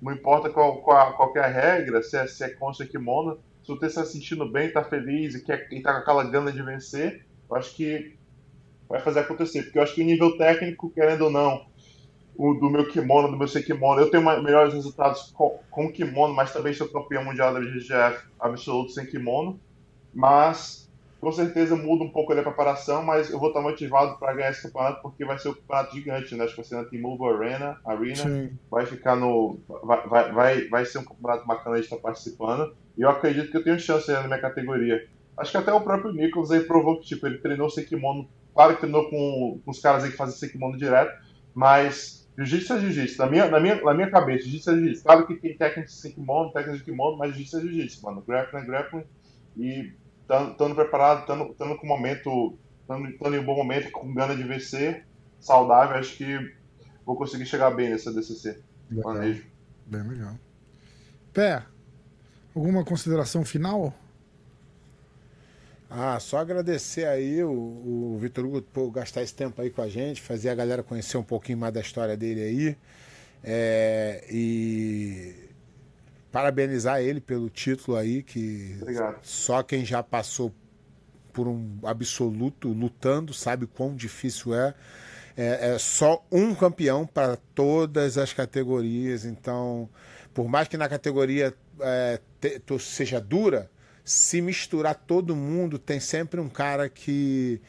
Não 0.00 0.10
importa 0.10 0.48
qual, 0.48 0.80
qual, 0.80 1.14
qual 1.14 1.36
é 1.36 1.40
a 1.40 1.46
regra, 1.46 2.02
se 2.02 2.16
é, 2.16 2.26
se 2.26 2.42
é 2.42 2.48
concha 2.48 2.86
kimono, 2.86 3.38
se 3.62 3.68
você 3.68 3.86
está 3.86 4.02
se 4.02 4.12
sentindo 4.12 4.50
bem, 4.50 4.72
tá 4.72 4.82
feliz 4.82 5.34
e, 5.34 5.44
quer, 5.44 5.68
e 5.70 5.82
tá 5.82 5.92
com 5.92 5.98
aquela 5.98 6.24
gana 6.24 6.50
de 6.50 6.62
vencer, 6.62 7.26
eu 7.48 7.56
acho 7.56 7.76
que 7.76 8.16
vai 8.88 9.00
fazer 9.00 9.20
acontecer. 9.20 9.64
Porque 9.64 9.78
eu 9.78 9.82
acho 9.82 9.94
que 9.94 10.02
o 10.02 10.06
nível 10.06 10.38
técnico, 10.38 10.88
querendo 10.88 11.26
ou 11.26 11.30
não, 11.30 11.66
o 12.34 12.54
do 12.54 12.70
meu 12.70 12.88
kimono, 12.88 13.30
do 13.30 13.36
meu 13.36 13.46
ser 13.46 13.62
kimono, 13.62 14.00
eu 14.00 14.10
tenho 14.10 14.24
melhores 14.42 14.72
resultados 14.72 15.30
com, 15.32 15.60
com 15.70 15.92
kimono, 15.92 16.34
mas 16.34 16.54
também 16.54 16.72
sou 16.72 16.88
campeão 16.88 17.22
mundial 17.22 17.52
da 17.52 17.60
GGF 17.60 18.26
absoluto 18.40 18.92
sem 18.92 19.04
kimono. 19.04 19.60
Mas 20.14 20.89
com 21.20 21.30
certeza 21.30 21.76
muda 21.76 22.04
um 22.04 22.10
pouco 22.10 22.32
a 22.32 22.42
preparação, 22.42 23.02
mas 23.02 23.30
eu 23.30 23.38
vou 23.38 23.48
estar 23.48 23.60
motivado 23.60 24.18
para 24.18 24.32
ganhar 24.32 24.50
esse 24.50 24.62
campeonato 24.62 25.02
porque 25.02 25.24
vai 25.24 25.38
ser 25.38 25.50
um 25.50 25.54
campeonato 25.54 25.94
gigante, 25.94 26.34
né? 26.34 26.44
Acho 26.44 26.54
que 26.54 26.60
vai 26.60 26.68
ser 26.68 26.76
na 26.76 26.84
T-Mobile 26.84 27.34
Arena, 27.34 27.78
Arena. 27.84 28.50
Vai 28.70 28.86
ficar 28.86 29.16
no. 29.16 29.58
Vai, 29.84 30.32
vai, 30.32 30.68
vai 30.68 30.84
ser 30.84 30.98
um 30.98 31.04
campeonato 31.04 31.46
bacana 31.46 31.76
de 31.76 31.82
estar 31.82 31.96
participando. 31.96 32.74
E 32.96 33.02
eu 33.02 33.10
acredito 33.10 33.50
que 33.50 33.56
eu 33.56 33.64
tenho 33.64 33.78
chance 33.78 34.10
na 34.10 34.26
minha 34.26 34.40
categoria. 34.40 35.06
Acho 35.36 35.50
que 35.52 35.56
até 35.56 35.72
o 35.72 35.80
próprio 35.80 36.12
Nicholas 36.12 36.50
aí 36.50 36.60
provou 36.60 36.98
que, 36.98 37.06
tipo, 37.06 37.26
ele 37.26 37.38
treinou 37.38 37.70
sem 37.70 37.84
kimono 37.84 38.28
Claro 38.54 38.74
que 38.74 38.80
treinou 38.80 39.08
com, 39.08 39.60
com 39.64 39.70
os 39.70 39.80
caras 39.80 40.04
aí 40.04 40.10
que 40.10 40.16
fazem 40.16 40.48
kimono 40.48 40.76
direto, 40.76 41.12
mas 41.54 42.28
jiu-jitsu 42.36 42.74
é 42.74 42.80
jiu-jitsu. 42.80 43.18
Na 43.18 43.26
minha, 43.26 43.48
na, 43.48 43.60
minha, 43.60 43.80
na 43.80 43.94
minha 43.94 44.10
cabeça, 44.10 44.44
jiu-jitsu 44.44 44.70
é 44.70 44.74
jiu-jitsu. 44.74 45.02
Claro 45.04 45.26
que 45.26 45.34
tem 45.36 45.56
técnicas 45.56 45.94
sem 45.94 46.12
kimono, 46.12 46.52
técnicas 46.52 46.80
de 46.80 46.84
kimono, 46.84 47.16
mas 47.16 47.30
jiu-jitsu 47.30 47.58
é 47.58 47.60
jiu-jitsu, 47.60 48.02
mano. 48.04 48.22
Grappling 48.26 48.60
é 48.60 48.64
grappling. 48.64 49.04
E 49.56 49.92
estando 50.30 50.74
preparado, 50.74 51.20
estando 51.20 51.76
com 51.76 51.86
momento, 51.86 52.58
estando 52.80 53.34
em 53.34 53.38
um 53.40 53.44
bom 53.44 53.56
momento, 53.56 53.90
com 53.90 54.12
gana 54.14 54.36
de 54.36 54.42
vencer, 54.42 55.06
saudável, 55.40 55.96
acho 55.96 56.16
que 56.16 56.54
vou 57.04 57.16
conseguir 57.16 57.46
chegar 57.46 57.70
bem 57.70 57.90
nessa 57.90 58.12
DCC. 58.12 58.62
Legal. 58.90 59.14
Bem 59.86 60.02
legal. 60.08 60.38
Pé, 61.32 61.62
alguma 62.54 62.84
consideração 62.84 63.44
final? 63.44 63.92
Ah, 65.88 66.20
só 66.20 66.38
agradecer 66.38 67.04
aí 67.04 67.42
o, 67.42 67.50
o 67.50 68.18
Vitor 68.20 68.44
Hugo 68.44 68.62
por 68.62 68.90
gastar 68.92 69.22
esse 69.22 69.34
tempo 69.34 69.60
aí 69.60 69.70
com 69.70 69.82
a 69.82 69.88
gente, 69.88 70.22
fazer 70.22 70.50
a 70.50 70.54
galera 70.54 70.84
conhecer 70.84 71.16
um 71.16 71.22
pouquinho 71.22 71.58
mais 71.58 71.74
da 71.74 71.80
história 71.80 72.16
dele 72.16 72.42
aí. 72.42 72.76
É, 73.42 74.24
e 74.30 75.49
parabenizar 76.30 77.00
ele 77.00 77.20
pelo 77.20 77.50
título 77.50 77.96
aí, 77.96 78.22
que 78.22 78.76
Obrigado. 78.80 79.18
só 79.22 79.62
quem 79.62 79.84
já 79.84 80.02
passou 80.02 80.54
por 81.32 81.48
um 81.48 81.78
absoluto 81.84 82.68
lutando 82.68 83.32
sabe 83.32 83.66
quão 83.66 83.94
difícil 83.94 84.54
é. 84.54 84.74
É, 85.36 85.70
é 85.74 85.78
só 85.78 86.24
um 86.30 86.54
campeão 86.54 87.06
para 87.06 87.36
todas 87.54 88.18
as 88.18 88.32
categorias, 88.32 89.24
então, 89.24 89.88
por 90.34 90.48
mais 90.48 90.68
que 90.68 90.76
na 90.76 90.88
categoria 90.88 91.54
é, 91.80 92.20
te, 92.40 92.78
seja 92.78 93.20
dura, 93.20 93.70
se 94.04 94.42
misturar 94.42 94.94
todo 94.94 95.36
mundo, 95.36 95.78
tem 95.78 96.00
sempre 96.00 96.40
um 96.40 96.48
cara 96.48 96.88
que 96.88 97.60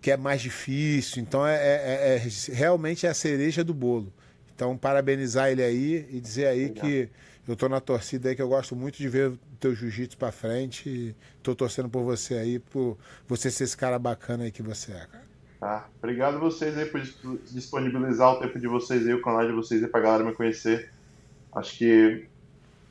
que 0.00 0.10
é 0.10 0.16
mais 0.16 0.40
difícil. 0.40 1.22
Então 1.22 1.46
é, 1.46 1.56
é, 1.56 2.16
é 2.16 2.52
realmente 2.54 3.06
é 3.06 3.10
a 3.10 3.14
cereja 3.14 3.62
do 3.62 3.74
bolo. 3.74 4.12
Então 4.54 4.76
parabenizar 4.76 5.50
ele 5.50 5.62
aí 5.62 6.06
e 6.10 6.20
dizer 6.20 6.46
aí 6.46 6.68
Legal. 6.68 6.84
que 6.84 7.08
eu 7.48 7.56
tô 7.56 7.68
na 7.68 7.80
torcida 7.80 8.28
aí 8.28 8.36
que 8.36 8.42
eu 8.42 8.48
gosto 8.48 8.76
muito 8.76 8.98
de 8.98 9.08
ver 9.08 9.30
o 9.30 9.38
teu 9.58 9.74
jiu-jitsu 9.74 10.16
para 10.16 10.30
frente. 10.30 10.88
E 10.88 11.14
tô 11.42 11.54
torcendo 11.54 11.88
por 11.88 12.02
você 12.02 12.34
aí, 12.34 12.58
por 12.58 12.96
você 13.26 13.50
ser 13.50 13.64
esse 13.64 13.76
cara 13.76 13.98
bacana 13.98 14.44
aí 14.44 14.50
que 14.50 14.62
você 14.62 14.92
é, 14.92 15.06
cara. 15.06 15.30
Tá. 15.58 15.88
Obrigado 15.98 16.36
a 16.36 16.38
vocês 16.38 16.76
aí 16.78 16.86
por 16.86 17.02
disponibilizar 17.50 18.32
o 18.32 18.40
tempo 18.40 18.58
de 18.58 18.66
vocês 18.66 19.06
aí, 19.06 19.12
o 19.12 19.20
canal 19.20 19.46
de 19.46 19.52
vocês 19.52 19.82
aí 19.82 19.88
pra 19.88 20.00
galera 20.00 20.24
me 20.24 20.32
conhecer. 20.32 20.90
Acho 21.52 21.76
que 21.76 22.26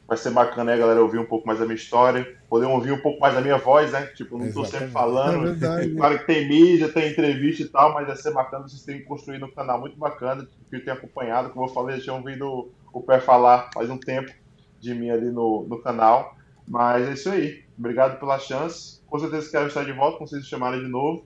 vai 0.07 0.17
ser 0.17 0.31
bacana 0.31 0.71
aí 0.71 0.77
a 0.77 0.81
galera 0.81 1.01
ouvir 1.01 1.19
um 1.19 1.25
pouco 1.25 1.47
mais 1.47 1.59
da 1.59 1.65
minha 1.65 1.75
história, 1.75 2.35
poder 2.49 2.65
ouvir 2.65 2.91
um 2.91 2.99
pouco 2.99 3.19
mais 3.19 3.33
da 3.33 3.41
minha 3.41 3.57
voz, 3.57 3.91
né? 3.91 4.07
Tipo, 4.07 4.37
não 4.37 4.47
estou 4.47 4.65
sempre 4.65 4.89
falando. 4.89 5.47
É 5.47 5.51
verdade. 5.51 5.95
Claro 5.95 6.19
que 6.19 6.25
tem 6.25 6.49
mídia, 6.49 6.89
tem 6.89 7.11
entrevista 7.11 7.63
e 7.63 7.67
tal, 7.67 7.93
mas 7.93 8.07
vai 8.07 8.15
ser 8.17 8.31
bacana 8.31 8.67
vocês 8.67 8.83
terem 8.83 9.03
construído 9.03 9.45
um 9.45 9.51
canal 9.51 9.79
muito 9.79 9.97
bacana, 9.97 10.47
que 10.69 10.75
eu 10.75 10.83
tenho 10.83 10.97
acompanhado, 10.97 11.51
como 11.51 11.65
eu 11.65 11.73
falei, 11.73 11.97
já 11.97 12.03
tinham 12.03 12.17
ouvido 12.17 12.69
o 12.93 13.01
Pé 13.01 13.19
falar 13.19 13.69
faz 13.73 13.89
um 13.89 13.97
tempo 13.97 14.31
de 14.79 14.93
mim 14.93 15.09
ali 15.09 15.29
no, 15.31 15.65
no 15.67 15.81
canal. 15.81 16.35
Mas 16.67 17.07
é 17.07 17.13
isso 17.13 17.29
aí. 17.29 17.63
Obrigado 17.77 18.19
pela 18.19 18.37
chance. 18.39 19.01
Com 19.07 19.17
certeza 19.19 19.49
quero 19.49 19.67
estar 19.67 19.83
de 19.83 19.91
volta, 19.91 20.17
como 20.17 20.27
vocês 20.27 20.45
chamarem 20.45 20.81
de 20.81 20.87
novo 20.87 21.25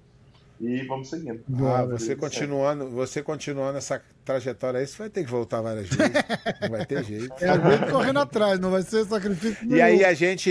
e 0.59 0.85
vamos 0.87 1.09
seguindo. 1.09 1.43
Ah, 1.65 1.83
você 1.85 2.15
continuando, 2.15 2.89
você 2.89 3.21
continuando 3.21 3.77
essa 3.77 4.01
trajetória 4.23 4.79
aí, 4.79 4.87
você 4.87 4.97
vai 4.97 5.09
ter 5.09 5.25
que 5.25 5.29
voltar 5.29 5.61
várias 5.61 5.89
vezes. 5.89 6.13
não 6.61 6.69
vai 6.69 6.85
ter 6.85 7.03
jeito. 7.03 7.33
É 7.43 7.91
correndo 7.91 8.19
atrás, 8.19 8.59
não 8.59 8.71
vai 8.71 8.81
ser 8.81 9.03
sacrifício 9.05 9.57
nenhum. 9.65 9.75
E 9.75 9.81
aí 9.81 10.05
a 10.05 10.13
gente, 10.13 10.49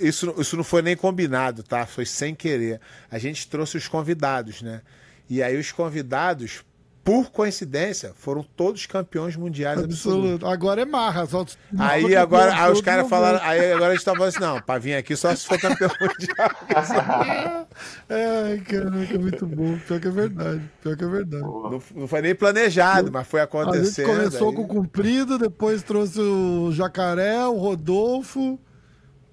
isso, 0.00 0.34
isso 0.38 0.56
não 0.56 0.64
foi 0.64 0.80
nem 0.80 0.96
combinado, 0.96 1.62
tá? 1.62 1.84
Foi 1.84 2.06
sem 2.06 2.34
querer. 2.34 2.80
A 3.10 3.18
gente 3.18 3.48
trouxe 3.48 3.76
os 3.76 3.86
convidados, 3.86 4.62
né? 4.62 4.80
E 5.28 5.42
aí 5.42 5.58
os 5.58 5.70
convidados 5.70 6.64
por 7.02 7.30
coincidência, 7.30 8.12
foram 8.14 8.42
todos 8.42 8.84
campeões 8.86 9.34
mundiais 9.34 9.82
absolutos. 9.82 10.48
Agora 10.48 10.82
é 10.82 10.84
marra. 10.84 11.26
Só... 11.26 11.44
Aí 11.78 12.14
agora 12.14 12.54
aí 12.54 12.70
os 12.70 12.80
caras 12.80 13.08
falaram, 13.08 13.40
aí 13.42 13.72
agora 13.72 13.92
a 13.92 13.94
gente 13.94 14.04
tá 14.04 14.12
falando 14.12 14.28
assim, 14.28 14.40
não, 14.40 14.60
pra 14.60 14.78
vir 14.78 14.94
aqui 14.94 15.16
só 15.16 15.34
se 15.34 15.46
for 15.46 15.58
campeão 15.58 15.90
mundial. 16.00 17.66
é, 18.08 18.58
caraca, 18.58 19.18
muito 19.18 19.46
bom. 19.46 19.78
Pior 19.86 20.00
que 20.00 20.08
é 20.08 20.10
verdade. 20.10 20.70
Pior 20.82 20.96
que 20.96 21.04
é 21.04 21.08
verdade. 21.08 21.42
Não, 21.42 21.82
não 21.94 22.06
foi 22.06 22.20
nem 22.20 22.34
planejado, 22.34 23.10
mas 23.10 23.26
foi 23.26 23.40
acontecendo. 23.40 24.10
A 24.10 24.12
gente 24.12 24.18
começou 24.18 24.50
aí. 24.50 24.56
com 24.56 24.62
o 24.62 24.68
Comprido, 24.68 25.38
depois 25.38 25.82
trouxe 25.82 26.20
o 26.20 26.70
Jacaré, 26.72 27.44
o 27.46 27.56
Rodolfo. 27.56 28.60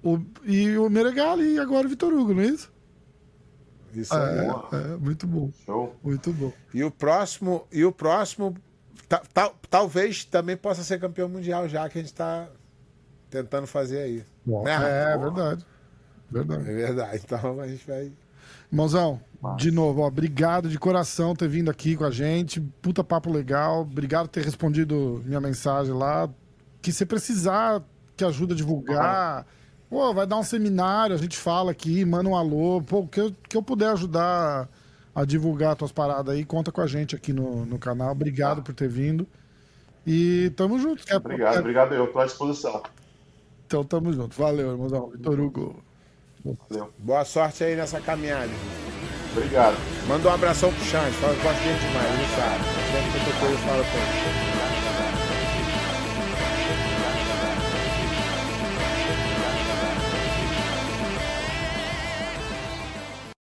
O, 0.02 0.18
e 0.44 0.78
o 0.78 0.88
Meregali 0.88 1.54
e 1.54 1.58
agora 1.58 1.86
o 1.86 1.90
Vitor 1.90 2.12
Hugo, 2.14 2.32
não 2.32 2.42
é 2.42 2.46
isso? 2.46 2.70
Isso 3.94 4.14
aí. 4.14 4.38
É, 4.38 4.92
é, 4.94 4.96
muito 4.96 5.26
bom. 5.26 5.50
Show. 5.64 5.96
Muito 6.02 6.32
bom. 6.32 6.52
E 6.74 6.82
o 6.84 6.90
próximo, 6.90 7.66
e 7.72 7.84
o 7.84 7.92
próximo 7.92 8.54
ta- 9.08 9.22
ta- 9.32 9.52
talvez 9.70 10.24
também 10.24 10.56
possa 10.56 10.82
ser 10.82 11.00
campeão 11.00 11.28
mundial, 11.28 11.68
já 11.68 11.88
que 11.88 11.98
a 11.98 12.00
gente 12.02 12.12
está 12.12 12.48
tentando 13.30 13.66
fazer 13.66 13.98
aí. 13.98 14.24
Né? 14.46 14.72
É, 15.14 15.18
verdade. 15.18 15.66
É 16.30 16.32
Verdade. 16.32 16.62
verdade. 16.64 17.20
Então 17.24 17.60
a 17.60 17.66
gente 17.68 17.86
vai. 17.86 18.12
Irmãozão, 18.70 19.20
de 19.56 19.70
novo, 19.70 20.02
ó, 20.02 20.06
obrigado 20.06 20.68
de 20.68 20.78
coração 20.78 21.34
ter 21.34 21.48
vindo 21.48 21.70
aqui 21.70 21.96
com 21.96 22.04
a 22.04 22.10
gente. 22.10 22.60
Puta 22.60 23.02
papo 23.02 23.30
legal. 23.32 23.80
Obrigado 23.82 24.26
por 24.26 24.32
ter 24.32 24.44
respondido 24.44 25.22
minha 25.24 25.40
mensagem 25.40 25.92
lá. 25.94 26.28
Que 26.82 26.92
você 26.92 27.06
precisar 27.06 27.82
que 28.16 28.24
ajuda 28.24 28.52
a 28.52 28.56
divulgar. 28.56 29.46
Pô, 29.90 30.12
vai 30.12 30.26
dar 30.26 30.36
um 30.36 30.42
seminário, 30.42 31.14
a 31.14 31.18
gente 31.18 31.36
fala 31.36 31.70
aqui, 31.70 32.04
manda 32.04 32.28
um 32.28 32.36
alô. 32.36 32.82
Pô, 32.82 33.06
que 33.06 33.20
eu, 33.20 33.34
que 33.48 33.56
eu 33.56 33.62
puder 33.62 33.88
ajudar 33.92 34.68
a 35.14 35.24
divulgar 35.24 35.74
tuas 35.76 35.90
paradas 35.92 36.34
aí, 36.34 36.44
conta 36.44 36.70
com 36.70 36.80
a 36.80 36.86
gente 36.86 37.16
aqui 37.16 37.32
no, 37.32 37.64
no 37.64 37.78
canal. 37.78 38.12
Obrigado 38.12 38.62
por 38.62 38.74
ter 38.74 38.88
vindo. 38.88 39.26
E 40.06 40.50
tamo 40.56 40.78
junto. 40.78 41.04
Quer- 41.04 41.16
Obrigado, 41.16 41.58
obrigado 41.58 41.94
eu. 41.94 42.06
Tô 42.12 42.18
à 42.18 42.24
disposição. 42.26 42.82
Então 43.66 43.82
tamo 43.84 44.12
junto. 44.12 44.36
Valeu, 44.38 44.70
irmãozão. 44.72 45.08
Vitor 45.10 45.40
Hugo. 45.40 45.82
Valeu. 46.70 46.90
Boa 46.98 47.24
sorte 47.24 47.64
aí 47.64 47.74
nessa 47.76 48.00
caminhada. 48.00 48.50
Obrigado. 49.36 49.76
Manda 50.06 50.28
um 50.28 50.32
abração 50.32 50.72
pro 50.72 50.84
Xande. 50.84 51.12
Fala 51.16 51.34
que 51.34 51.42
gosta 51.42 51.60
dele 51.62 51.78
demais, 51.78 52.14
ele 52.14 52.28
sabe. 52.36 52.64
Sempre 52.92 53.10
que 53.10 53.28
eu 53.28 53.34
tô 53.34 53.40
com 53.40 53.46
ele, 53.46 53.56
fala 53.58 53.84
com 53.84 53.98
ele. 53.98 54.47